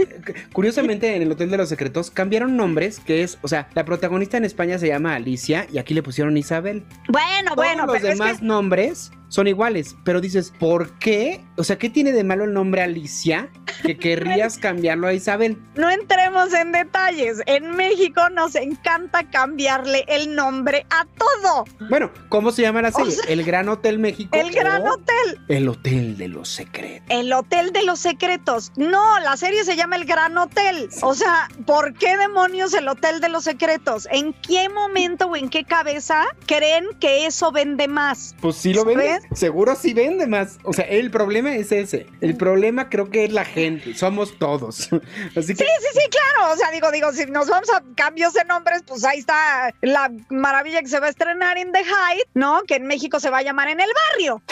Curiosamente, 0.52 1.16
en 1.16 1.22
el 1.22 1.32
Hotel 1.32 1.50
de 1.50 1.56
los 1.56 1.68
Secretos 1.68 2.10
cambiaron 2.10 2.56
nombres, 2.56 3.00
que 3.00 3.22
es, 3.22 3.38
o 3.42 3.48
sea, 3.48 3.68
la 3.74 3.84
protagonista 3.84 4.36
en 4.36 4.44
España 4.44 4.78
se 4.78 4.88
llama 4.88 5.14
Alicia 5.14 5.66
y 5.72 5.78
aquí 5.78 5.94
le 5.94 6.02
pusieron 6.02 6.36
Isabel. 6.36 6.84
Bueno, 7.09 7.55
bueno, 7.56 7.86
los 7.86 8.02
demás 8.02 8.42
nombres 8.42 9.10
son 9.28 9.46
iguales, 9.46 9.94
pero 10.05 10.20
dices, 10.20 10.52
¿por 10.59 10.90
qué? 10.98 11.44
O 11.56 11.64
sea, 11.64 11.76
¿qué 11.76 11.90
tiene 11.90 12.12
de 12.12 12.24
malo 12.24 12.44
el 12.44 12.52
nombre 12.52 12.82
Alicia 12.82 13.50
que 13.82 13.96
querrías 13.98 14.59
cambiarlo 14.59 15.06
a 15.06 15.12
Isabel? 15.12 15.59
No 15.74 15.90
entremos 15.90 16.52
en 16.55 16.72
detalles. 16.72 17.42
En 17.46 17.76
México 17.76 18.28
nos 18.30 18.55
encanta 18.55 19.28
cambiarle 19.28 20.05
el 20.09 20.34
nombre 20.34 20.86
a 20.90 21.05
todo. 21.05 21.64
Bueno, 21.88 22.10
¿cómo 22.28 22.52
se 22.52 22.62
llama 22.62 22.82
la 22.82 22.92
serie? 22.92 23.14
el 23.28 23.44
Gran 23.44 23.68
Hotel 23.68 23.98
México. 23.98 24.36
El 24.36 24.50
Gran 24.50 24.67
Hotel. 24.76 25.40
El 25.48 25.68
Hotel 25.68 26.16
de 26.16 26.28
los 26.28 26.48
Secretos. 26.48 27.06
El 27.08 27.32
Hotel 27.32 27.72
de 27.72 27.82
los 27.84 27.98
Secretos. 27.98 28.72
No, 28.76 29.18
la 29.20 29.36
serie 29.36 29.64
se 29.64 29.76
llama 29.76 29.96
El 29.96 30.04
Gran 30.04 30.36
Hotel. 30.36 30.88
O 31.02 31.14
sea, 31.14 31.48
¿por 31.66 31.94
qué 31.94 32.16
demonios 32.16 32.74
el 32.74 32.88
Hotel 32.88 33.20
de 33.20 33.28
los 33.28 33.44
Secretos? 33.44 34.08
¿En 34.10 34.32
qué 34.34 34.68
momento 34.68 35.26
o 35.26 35.36
en 35.36 35.48
qué 35.48 35.64
cabeza 35.64 36.24
creen 36.46 36.86
que 37.00 37.26
eso 37.26 37.52
vende 37.52 37.88
más? 37.88 38.34
Pues 38.40 38.56
sí 38.56 38.72
lo 38.72 38.84
vende. 38.84 39.20
Seguro 39.34 39.74
sí 39.76 39.94
vende 39.94 40.26
más. 40.26 40.58
O 40.64 40.72
sea, 40.72 40.84
el 40.84 41.10
problema 41.10 41.54
es 41.54 41.72
ese. 41.72 42.06
El 42.20 42.36
problema 42.36 42.88
creo 42.88 43.10
que 43.10 43.24
es 43.24 43.32
la 43.32 43.44
gente. 43.44 43.94
Somos 43.94 44.38
todos. 44.38 44.88
Así 45.36 45.54
que... 45.54 45.64
Sí, 45.64 45.70
sí, 45.80 46.00
sí, 46.00 46.08
claro. 46.10 46.52
O 46.52 46.56
sea, 46.56 46.70
digo, 46.70 46.90
digo, 46.90 47.12
si 47.12 47.26
nos 47.26 47.48
vamos 47.48 47.70
a 47.70 47.82
cambios 47.94 48.32
de 48.34 48.44
nombres, 48.44 48.82
pues 48.86 49.04
ahí 49.04 49.18
está 49.18 49.74
la 49.80 50.10
maravilla 50.28 50.80
que 50.80 50.88
se 50.88 51.00
va 51.00 51.06
a 51.06 51.10
estrenar 51.10 51.58
en 51.58 51.72
The 51.72 51.80
Height, 51.80 52.28
¿no? 52.34 52.62
Que 52.66 52.76
en 52.76 52.86
México 52.86 53.20
se 53.20 53.30
va 53.30 53.38
a 53.38 53.42
llamar 53.42 53.68
en 53.68 53.80
el 53.80 53.90
barrio. 54.12 54.42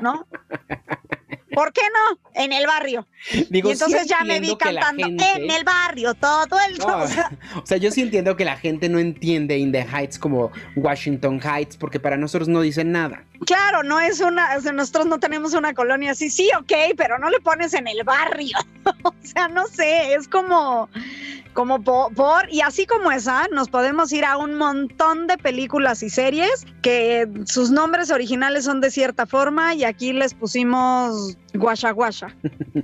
¿No? 0.00 0.26
¿Por 1.54 1.72
qué 1.72 1.82
no? 1.82 2.18
En 2.34 2.52
el 2.52 2.66
barrio. 2.66 3.06
y 3.32 3.58
entonces 3.58 4.06
ya 4.06 4.24
me 4.24 4.40
vi 4.40 4.56
cantando 4.56 5.06
en 5.06 5.50
el 5.50 5.64
barrio 5.64 6.14
todo 6.14 6.56
el 6.68 6.80
o, 7.62 7.66
sea, 7.66 7.76
yo 7.78 7.90
sí 7.90 8.02
entiendo 8.02 8.36
que 8.36 8.44
la 8.44 8.56
gente 8.56 8.88
no 8.88 8.98
entiende 8.98 9.56
In 9.56 9.72
the 9.72 9.82
Heights 9.82 10.18
como 10.18 10.50
Washington 10.76 11.40
Heights 11.40 11.76
porque 11.76 12.00
para 12.00 12.16
nosotros 12.16 12.48
no 12.48 12.60
dicen 12.60 12.92
nada. 12.92 13.24
Claro, 13.46 13.82
no 13.82 14.00
es 14.00 14.20
una, 14.20 14.56
o 14.56 14.60
sea, 14.60 14.72
nosotros 14.72 15.06
no 15.06 15.18
tenemos 15.18 15.54
una 15.54 15.74
colonia 15.74 16.12
así, 16.12 16.30
sí, 16.30 16.48
ok, 16.58 16.72
pero 16.96 17.18
no 17.18 17.28
le 17.28 17.40
pones 17.40 17.74
en 17.74 17.88
el 17.88 18.02
barrio. 18.04 18.56
o 19.02 19.14
sea, 19.22 19.48
no 19.48 19.66
sé, 19.66 20.14
es 20.14 20.28
como 20.28 20.88
como 21.54 21.82
por, 21.82 22.52
y 22.52 22.60
así 22.60 22.84
como 22.84 23.10
esa, 23.10 23.46
nos 23.52 23.68
podemos 23.68 24.12
ir 24.12 24.24
a 24.24 24.36
un 24.36 24.54
montón 24.54 25.26
de 25.28 25.38
películas 25.38 26.02
y 26.02 26.10
series 26.10 26.66
que 26.82 27.28
sus 27.46 27.70
nombres 27.70 28.10
originales 28.10 28.64
son 28.64 28.80
de 28.80 28.90
cierta 28.90 29.24
forma 29.24 29.72
y 29.74 29.84
aquí 29.84 30.12
les 30.12 30.34
pusimos 30.34 31.38
guasha 31.54 31.90
guasha, 31.92 32.34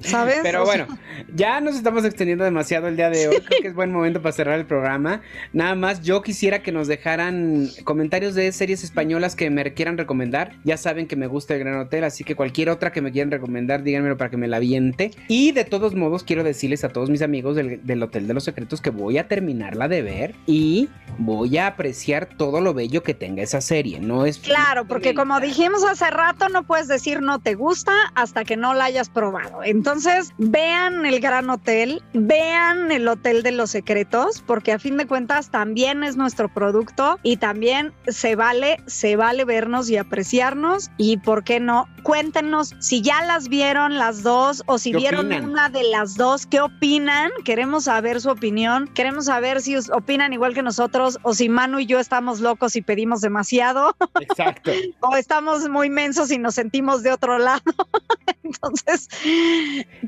¿sabes? 0.01 0.39
Pero 0.43 0.65
bueno, 0.65 0.87
ya 1.35 1.61
nos 1.61 1.75
estamos 1.77 2.05
extendiendo 2.05 2.45
demasiado 2.45 2.89
el 2.89 2.97
día 2.97 3.11
de 3.11 3.29
hoy, 3.29 3.37
creo 3.41 3.61
que 3.63 3.69
es 3.69 3.75
buen 3.75 3.93
momento 3.93 4.23
para 4.23 4.33
cerrar 4.33 4.59
el 4.59 4.67
programa. 4.67 5.23
Nada 5.53 5.75
más, 5.75 6.03
yo 6.03 6.23
quisiera 6.23 6.63
que 6.63 6.73
nos 6.73 6.89
dejaran 6.89 7.69
comentarios 7.85 8.35
de 8.35 8.51
series 8.53 8.85
españolas 8.85 9.35
que 9.35 9.51
me 9.51 9.75
quieran 9.75 9.99
recomendar. 9.99 10.53
Ya 10.65 10.77
saben 10.77 11.07
que 11.07 11.17
me 11.17 11.27
gusta 11.27 11.55
el 11.55 11.61
Gran 11.61 11.79
Hotel, 11.79 12.05
así 12.05 12.25
que 12.25 12.35
cualquier 12.35 12.71
otra 12.71 12.93
que 12.93 13.03
me 13.03 13.11
quieran 13.13 13.31
recomendar, 13.31 13.83
díganmelo 13.83 14.17
para 14.17 14.31
que 14.31 14.37
me 14.37 14.49
la 14.49 14.57
aviente. 14.59 15.11
Y 15.29 15.53
de 15.53 15.65
todos 15.65 15.95
modos, 15.95 16.25
quiero 16.25 16.45
decirles 16.45 16.85
a 16.85 16.89
todos 16.89 17.11
mis 17.11 17.23
amigos 17.23 17.57
del, 17.57 17.85
del 17.85 18.03
Hotel 18.03 18.27
de 18.27 18.35
los 18.35 18.45
Secretos 18.45 18.81
que 18.81 18.91
voy 18.91 19.19
a 19.19 19.29
terminarla 19.29 19.89
de 19.89 20.03
ver 20.03 20.35
y 20.47 20.89
voy 21.19 21.59
a 21.59 21.67
apreciar 21.67 22.27
todo 22.27 22.61
lo 22.61 22.75
bello 22.75 23.03
que 23.03 23.15
tenga 23.15 23.43
esa 23.43 23.61
serie. 23.61 24.01
No 24.01 24.27
es 24.27 24.39
claro, 24.39 24.85
porque 24.87 25.15
como 25.15 25.41
dijimos 25.41 25.85
hace 25.85 26.11
rato, 26.11 26.49
no 26.49 26.63
puedes 26.63 26.89
decir 26.89 27.21
no 27.21 27.41
te 27.41 27.55
gusta 27.55 27.93
hasta 28.15 28.45
que 28.45 28.57
no 28.61 28.75
la 28.75 28.85
hayas 28.85 29.09
probado. 29.09 29.63
Entonces, 29.65 30.33
vean 30.39 31.07
el 31.07 31.21
Gran 31.21 31.51
Hotel, 31.51 32.03
vean 32.13 32.93
el 32.93 33.09
Hotel 33.09 33.43
de 33.43 33.53
los 33.53 33.71
Secretos, 33.71 34.43
porque 34.47 34.73
a 34.73 34.79
fin 34.79 34.97
de 34.97 35.07
cuentas 35.07 35.51
también 35.51 36.05
es 36.05 36.17
nuestro 36.17 36.49
producto 36.49 37.19
y 37.23 37.39
también 37.39 37.93
se 38.07 38.37
vale, 38.37 38.77
se 38.87 39.17
vale 39.17 39.45
vernos 39.45 39.89
y 39.91 39.97
apreciarnos. 39.97 40.91
Y 40.97 41.17
por 41.19 41.45
qué 41.45 41.61
no, 41.61 41.89
cuéntenos 42.03 42.75
si 42.79 43.03
ya 43.03 43.23
las 43.25 43.49
vieron 43.49 43.99
las 43.99 44.23
dos 44.23 44.63
o 44.67 44.79
si 44.79 44.93
vieron 44.93 45.33
una 45.33 45.69
de 45.69 45.85
las 45.85 46.17
dos, 46.17 46.47
qué 46.47 46.61
opinan. 46.61 47.31
Queremos 47.45 47.85
saber 47.85 48.21
su 48.21 48.31
opinión, 48.31 48.89
queremos 48.95 49.27
saber 49.27 49.61
si 49.61 49.77
opinan 49.77 50.33
igual 50.33 50.55
que 50.55 50.63
nosotros 50.63 51.19
o 51.23 51.35
si 51.35 51.49
Manu 51.49 51.81
y 51.81 51.87
yo 51.87 51.99
estamos 51.99 52.41
locos 52.41 52.77
y 52.77 52.83
pedimos 52.83 53.21
demasiado. 53.21 53.97
Exacto. 54.21 54.73
o 55.01 55.17
estamos 55.17 55.69
muy 55.69 55.91
mensos 55.91 56.31
y 56.31 56.39
nos 56.39 56.55
sentimos 56.55 57.03
de 57.03 57.13
otro 57.13 57.39
lado. 57.39 57.63
Entonces. 58.51 59.09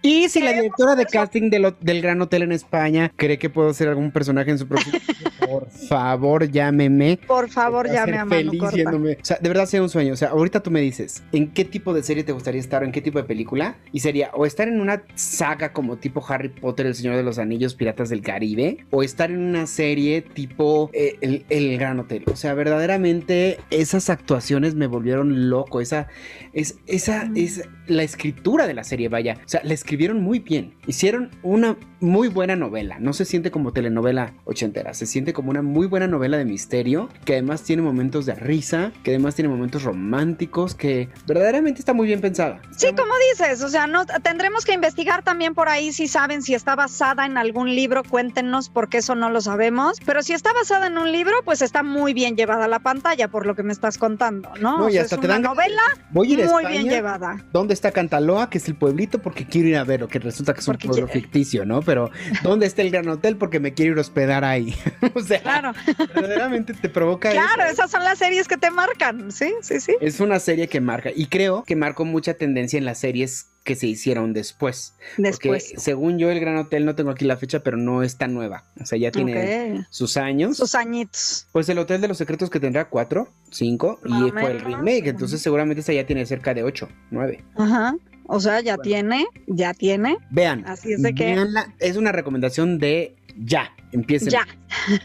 Y 0.03 0.29
si 0.29 0.41
la 0.41 0.53
directora 0.53 0.97
de 0.97 1.07
casting 1.07 1.51
del, 1.51 1.75
del, 1.81 2.03
Gran 2.03 2.21
Hotel 2.21 2.43
en 2.43 2.53
España 2.53 3.13
cree 3.17 3.39
que 3.39 3.51
puedo 3.51 3.73
ser 3.73 3.89
algún 3.89 4.11
personaje 4.11 4.51
en 4.51 4.59
su 4.59 4.67
próximo. 4.67 4.99
por 5.49 5.71
favor, 5.71 6.51
llámeme. 6.51 7.19
Por 7.27 7.49
favor, 7.51 7.91
llámeme 7.91 8.19
a 8.19 8.27
feliz 8.27 8.63
yéndome. 8.73 9.13
O 9.13 9.25
sea, 9.25 9.39
de 9.41 9.49
verdad 9.49 9.67
sea 9.67 9.83
un 9.83 9.89
sueño. 9.89 10.15
O 10.15 10.17
sea, 10.17 10.31
ahorita 10.31 10.63
tú 10.63 10.71
me 10.71 10.81
dices, 10.81 11.23
¿en 11.33 11.53
qué 11.53 11.65
tipo 11.65 11.95
de 11.95 12.03
serie 12.03 12.25
te 12.25 12.33
gustaría 12.33 12.61
estar 12.61 12.83
o 12.83 12.87
en 12.87 12.93
qué 12.93 13.01
tipo 13.01 13.19
de 13.19 13.25
película? 13.25 13.77
Y 13.93 14.01
sería 14.01 14.31
o 14.35 14.47
estar 14.47 14.69
en 14.69 14.81
una 14.81 15.05
saga 15.15 15.73
como 15.73 15.97
tipo 15.97 16.25
Harry 16.29 16.49
Potter, 16.49 16.87
El 16.87 16.95
Señor 16.95 17.17
de 17.17 17.23
los 17.23 17.39
Anillos, 17.39 17.75
Piratas 17.75 18.09
del 18.09 18.23
Caribe, 18.23 18.85
o 18.91 19.03
estar 19.03 19.31
en 19.31 19.41
una 19.41 19.67
serie 19.67 20.23
tipo 20.23 20.91
eh, 20.93 21.17
el, 21.21 21.45
el, 21.49 21.79
Gran 21.79 22.01
Hotel. 22.01 22.25
O 22.27 22.37
sea, 22.37 22.55
verdaderamente 22.55 23.59
esas 23.71 24.11
actuaciones 24.11 24.75
me 24.75 24.87
volvieron 24.87 25.51
loco. 25.51 25.81
Esa 25.81 26.09
es, 26.53 26.79
esa 26.87 27.31
es 27.35 27.69
la 27.87 28.03
escritura 28.03 28.32
de 28.33 28.75
la 28.75 28.85
serie, 28.85 29.09
vaya. 29.09 29.39
O 29.45 29.49
sea, 29.49 29.61
la 29.65 29.75
escribieron 29.75 30.21
muy 30.21 30.39
bien. 30.39 30.75
Hicieron 30.87 31.31
una 31.43 31.77
muy 32.01 32.29
buena 32.29 32.57
novela. 32.57 32.99
No 32.99 33.13
se 33.13 33.25
siente 33.25 33.51
como 33.51 33.73
telenovela 33.73 34.35
ochentera. 34.45 34.95
Se 34.95 35.07
siente 35.07 35.33
como 35.33 35.51
una 35.51 35.63
muy 35.63 35.87
buena 35.87 36.07
novela 36.07 36.37
de 36.37 36.45
misterio. 36.45 37.09
Que 37.25 37.35
además 37.35 37.63
tiene 37.63 37.83
momentos 37.83 38.27
de 38.27 38.35
risa. 38.35 38.93
Que 39.03 39.13
además 39.13 39.35
tiene 39.35 39.49
momentos 39.49 39.85
románticos. 39.85 40.75
Que 40.75 41.09
verdaderamente 41.27 41.81
está 41.81 41.93
muy 41.93 42.07
bien 42.07 42.21
pensada. 42.21 42.61
Sí, 42.77 42.89
como 42.97 43.13
dices. 43.31 43.63
O 43.63 43.69
sea, 43.69 43.87
no 43.87 44.05
tendremos 44.07 44.65
que 44.65 44.73
investigar 44.73 45.23
también 45.23 45.55
por 45.55 45.69
ahí 45.69 45.93
si 45.93 46.09
saben 46.09 46.43
si 46.43 46.55
está 46.55 46.75
basada 46.75 47.27
en 47.27 47.39
algún 47.39 47.75
libro. 47.75 48.03
Cuéntenos 48.03 48.69
porque 48.69 48.99
eso 48.99 49.15
no 49.15 49.31
lo 49.31 49.41
sabemos. 49.41 49.99
Pero 50.05 50.23
si 50.23 50.33
está 50.33 50.53
basada 50.53 50.87
en 50.87 50.99
un 50.99 51.11
libro, 51.13 51.35
pues 51.45 51.63
está 51.63 51.83
muy 51.83 52.15
bien 52.15 52.37
llevada 52.37 52.65
a 52.65 52.69
la 52.69 52.81
pantalla 52.81 53.29
por 53.29 53.47
lo 53.47 53.55
que 53.55 53.63
me 53.63 53.73
estás 53.73 53.99
contando, 53.99 54.51
¿no? 54.61 54.79
no 54.79 54.89
y 54.89 54.99
hasta 54.99 55.17
te 55.17 55.27
dan 55.27 55.43
novela 55.43 55.83
Voy 56.11 56.31
a 56.31 56.35
ir 56.35 56.47
muy 56.47 56.67
bien 56.67 56.89
llevada. 56.89 57.45
¿Dónde 57.53 57.75
está 57.75 57.93
Cantaloa, 58.23 58.51
que 58.51 58.59
es 58.59 58.69
el 58.69 58.75
pueblito? 58.75 59.21
Porque 59.21 59.47
quiero 59.47 59.69
ir 59.69 59.77
a 59.77 59.85
ver, 59.85 60.03
o 60.03 60.09
que 60.09 60.19
resulta 60.19 60.55
que 60.55 60.61
es 60.61 60.69
un 60.69 60.77
pueblo 60.77 61.09
ficticio, 61.09 61.65
¿no? 61.65 61.83
Pero 61.83 62.11
¿dónde 62.43 62.67
está 62.67 62.83
el 62.83 62.91
Gran 62.91 63.09
Hotel? 63.09 63.37
Porque 63.37 63.61
me 63.61 63.75
quiero 63.75 63.93
ir 63.93 63.99
a 63.99 64.01
hospedar 64.01 64.45
ahí. 64.45 64.75
o 65.15 65.21
sea, 65.21 65.41
claro. 65.41 65.73
verdaderamente 66.15 66.75
te 66.75 66.89
provoca 66.89 67.31
Claro, 67.31 67.65
esas 67.65 67.91
son 67.91 68.05
las 68.05 68.19
series 68.19 68.49
que 68.49 68.57
te 68.57 68.71
marcan, 68.71 69.33
sí, 69.33 69.53
sí, 69.63 69.81
sí. 69.81 69.97
Es 70.01 70.21
una 70.21 70.39
serie 70.39 70.69
que 70.69 70.81
marca, 70.81 71.11
y 71.15 71.27
creo 71.27 71.65
que 71.65 71.77
marcó 71.77 72.05
mucha 72.05 72.35
tendencia 72.35 72.79
en 72.79 72.85
las 72.85 72.99
series 72.99 73.49
que 73.65 73.77
se 73.77 73.87
hicieron 73.87 74.33
después. 74.33 74.95
Después. 75.17 75.65
Porque 75.65 75.81
según 75.81 76.19
yo, 76.19 76.31
el 76.31 76.41
Gran 76.41 76.57
Hotel, 76.57 76.85
no 76.85 76.95
tengo 76.95 77.11
aquí 77.11 77.25
la 77.25 77.37
fecha, 77.37 77.61
pero 77.61 77.77
no 77.77 78.03
es 78.03 78.17
tan 78.17 78.35
nueva. 78.35 78.65
O 78.81 78.87
sea, 78.87 78.99
ya 78.99 79.11
tiene 79.11 79.87
sus 79.91 80.17
años. 80.17 80.57
Sus 80.57 80.75
añitos. 80.75 81.47
Pues 81.53 81.69
el 81.69 81.79
Hotel 81.79 82.01
de 82.01 82.09
los 82.09 82.19
Secretos 82.19 82.51
que 82.51 82.61
tendrá 82.61 82.89
cuatro, 82.89 83.33
cinco, 83.51 84.01
y 84.05 84.31
fue 84.31 84.51
el 84.51 84.61
remake. 84.61 85.09
Entonces 85.09 85.41
seguramente 85.41 85.81
esta 85.81 85.93
ya 85.93 86.07
tiene 86.07 86.27
cerca 86.27 86.55
de 86.55 86.65
ocho, 86.65 86.89
nueve. 87.11 87.45
Ajá. 87.57 87.95
O 88.27 88.41
sea, 88.41 88.61
ya 88.61 88.79
tiene, 88.79 89.27
ya 89.47 89.75
tiene. 89.75 90.19
Vean. 90.31 90.65
Así 90.67 90.93
es 90.93 91.03
de 91.03 91.15
que. 91.15 91.37
es 91.79 91.97
una 91.97 92.13
recomendación 92.13 92.79
de 92.79 93.17
ya, 93.37 93.73
empiecen. 93.93 94.31
Ya. 94.31 94.47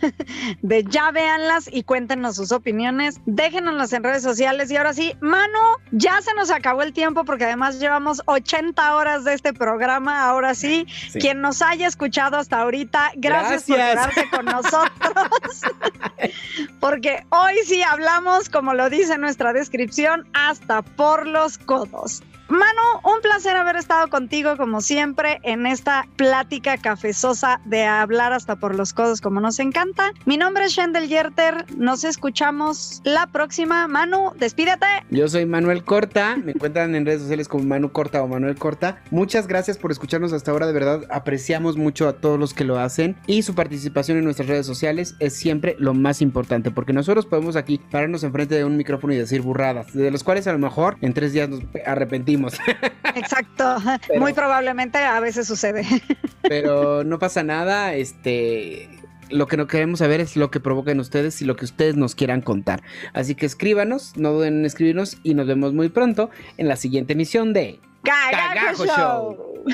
De 0.62 0.84
ya 0.86 1.12
véanlas 1.12 1.70
y 1.72 1.84
cuéntenos 1.84 2.36
sus 2.36 2.52
opiniones. 2.52 3.20
Déjenoslas 3.26 3.94
en 3.94 4.04
redes 4.04 4.24
sociales. 4.24 4.72
Y 4.72 4.78
ahora 4.78 4.94
sí, 4.94 5.14
Manu, 5.20 5.60
ya 5.92 6.22
se 6.22 6.34
nos 6.34 6.52
acabó 6.52 6.84
el 6.84 6.94
tiempo 6.94 7.26
porque 7.26 7.46
además 7.46 7.80
llevamos 7.80 8.22
80 8.26 8.96
horas 8.96 9.24
de 9.24 9.34
este 9.34 9.54
programa. 9.54 10.24
Ahora 10.24 10.56
sí, 10.56 10.88
quien 11.20 11.42
nos 11.42 11.62
haya 11.62 11.88
escuchado 11.88 12.38
hasta 12.38 12.62
ahorita, 12.62 13.12
gracias, 13.18 13.64
por 13.64 13.76
quedarse 13.76 14.30
con 14.30 14.46
nosotros. 14.46 15.62
porque 16.80 17.26
hoy 17.30 17.56
sí 17.66 17.84
hablamos, 17.84 18.50
como 18.50 18.74
lo 18.74 18.90
dice 18.90 19.18
nuestra 19.18 19.54
descripción, 19.54 20.28
hasta 20.34 20.82
por 20.82 21.28
los 21.28 21.58
codos. 21.58 22.24
Manu, 22.50 23.02
un 23.04 23.22
placer 23.22 23.58
haber 23.58 23.76
estado 23.76 24.08
contigo 24.08 24.56
como 24.56 24.80
siempre 24.80 25.40
en 25.44 25.66
esta 25.66 26.08
plática 26.16 26.78
cafezosa 26.78 27.60
de 27.66 27.84
hablar 27.84 28.32
hasta 28.32 28.56
por 28.56 28.74
los 28.74 28.94
codos 28.94 29.20
como 29.20 29.42
nos 29.42 29.60
encanta. 29.60 30.14
Mi 30.26 30.38
nombre 30.38 30.66
es 30.66 30.72
Shendel 30.72 31.10
Yerter, 31.10 31.66
nos 31.76 32.06
escuchamos 32.06 33.02
la 33.04 33.28
próxima. 33.28 33.90
Manu, 33.90 34.32
despídete. 34.40 34.86
Yo 35.10 35.28
soy 35.28 35.46
Manuel 35.46 35.84
Corta, 35.84 36.38
me 36.38 36.54
encuentran 36.54 36.96
en 36.96 37.06
redes 37.06 37.22
sociales 37.24 37.50
como 37.50 37.66
Manu 37.66 37.92
Corta 37.92 38.24
o 38.24 38.28
Manuel 38.30 38.56
Corta. 38.56 39.02
Muchas 39.12 39.46
gracias 39.48 39.78
por 39.78 39.92
escucharnos 39.92 40.32
hasta 40.32 40.52
ahora, 40.52 40.68
de 40.68 40.74
verdad 40.74 41.02
apreciamos 41.10 41.76
mucho 41.76 42.08
a 42.08 42.14
todos 42.14 42.40
los 42.40 42.54
que 42.54 42.64
lo 42.64 42.80
hacen 42.80 43.18
y 43.28 43.42
su 43.42 43.56
participación 43.56 44.20
en 44.20 44.24
nuestras 44.24 44.48
redes 44.48 44.66
sociales 44.66 45.16
es 45.20 45.36
siempre 45.36 45.76
lo 45.80 45.94
más 45.94 46.22
importante 46.22 46.72
porque 46.72 46.94
nosotros 46.94 47.26
podemos 47.26 47.58
aquí 47.58 47.82
pararnos 47.92 48.24
enfrente 48.24 48.56
de 48.56 48.64
un 48.64 48.78
micrófono 48.78 49.12
y 49.12 49.18
decir 49.18 49.42
burradas, 49.42 49.94
de 49.94 50.12
los 50.12 50.24
cuales 50.24 50.48
a 50.48 50.54
lo 50.54 50.60
mejor 50.60 50.96
en 51.02 51.14
tres 51.14 51.34
días 51.34 51.50
nos 51.50 51.62
arrepentimos 51.86 52.37
Exacto, 53.16 53.78
muy 54.18 54.34
probablemente 54.34 55.00
a 55.00 55.20
veces 55.20 55.48
sucede. 55.48 55.86
Pero 56.42 57.04
no 57.04 57.20
pasa 57.20 57.44
nada, 57.44 57.94
este 57.94 58.90
lo 59.30 59.48
que 59.48 59.58
no 59.58 59.68
queremos 59.68 60.00
saber 60.00 60.22
es 60.22 60.38
lo 60.38 60.52
que 60.52 60.60
provocan 60.60 61.00
ustedes 61.00 61.42
y 61.42 61.46
lo 61.46 61.56
que 61.56 61.66
ustedes 61.66 61.96
nos 61.96 62.16
quieran 62.16 62.42
contar. 62.42 62.82
Así 63.14 63.36
que 63.36 63.46
escríbanos, 63.46 64.16
no 64.16 64.32
duden 64.32 64.60
en 64.60 64.66
escribirnos 64.66 65.18
y 65.24 65.34
nos 65.34 65.48
vemos 65.48 65.74
muy 65.74 65.90
pronto 65.90 66.30
en 66.58 66.68
la 66.68 66.78
siguiente 66.78 67.14
emisión 67.14 67.54
de 67.54 67.80
Cagajo, 68.04 68.86
Show. 68.86 69.66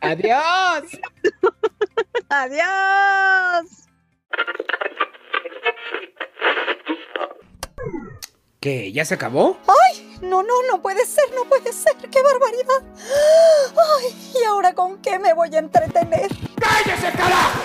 Adiós. 0.00 1.00
Adiós. 2.28 3.82
¿Qué? 8.62 8.92
¿Ya 8.92 9.04
se 9.04 9.14
acabó? 9.14 9.58
¡Ay! 9.66 10.18
No, 10.22 10.44
no, 10.44 10.54
no 10.70 10.80
puede 10.80 11.04
ser, 11.04 11.24
no 11.34 11.42
puede 11.48 11.72
ser. 11.72 11.96
¡Qué 11.96 12.22
barbaridad! 12.22 12.94
¡Ay! 13.98 14.32
¿Y 14.40 14.44
ahora 14.44 14.72
con 14.72 14.98
qué 15.02 15.18
me 15.18 15.34
voy 15.34 15.52
a 15.56 15.58
entretener? 15.58 16.28
¡Cállese, 16.60 17.10
carajo! 17.10 17.58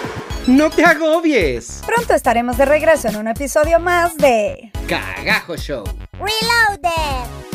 ¡No 0.48 0.72
te 0.72 0.84
agobies! 0.84 1.84
Pronto 1.86 2.16
estaremos 2.16 2.58
de 2.58 2.66
regreso 2.66 3.10
en 3.10 3.18
un 3.18 3.28
episodio 3.28 3.80
más 3.80 4.18
de 4.18 4.72
Cagajo 4.88 5.56
Show. 5.56 5.84
Reloaded. 6.14 7.47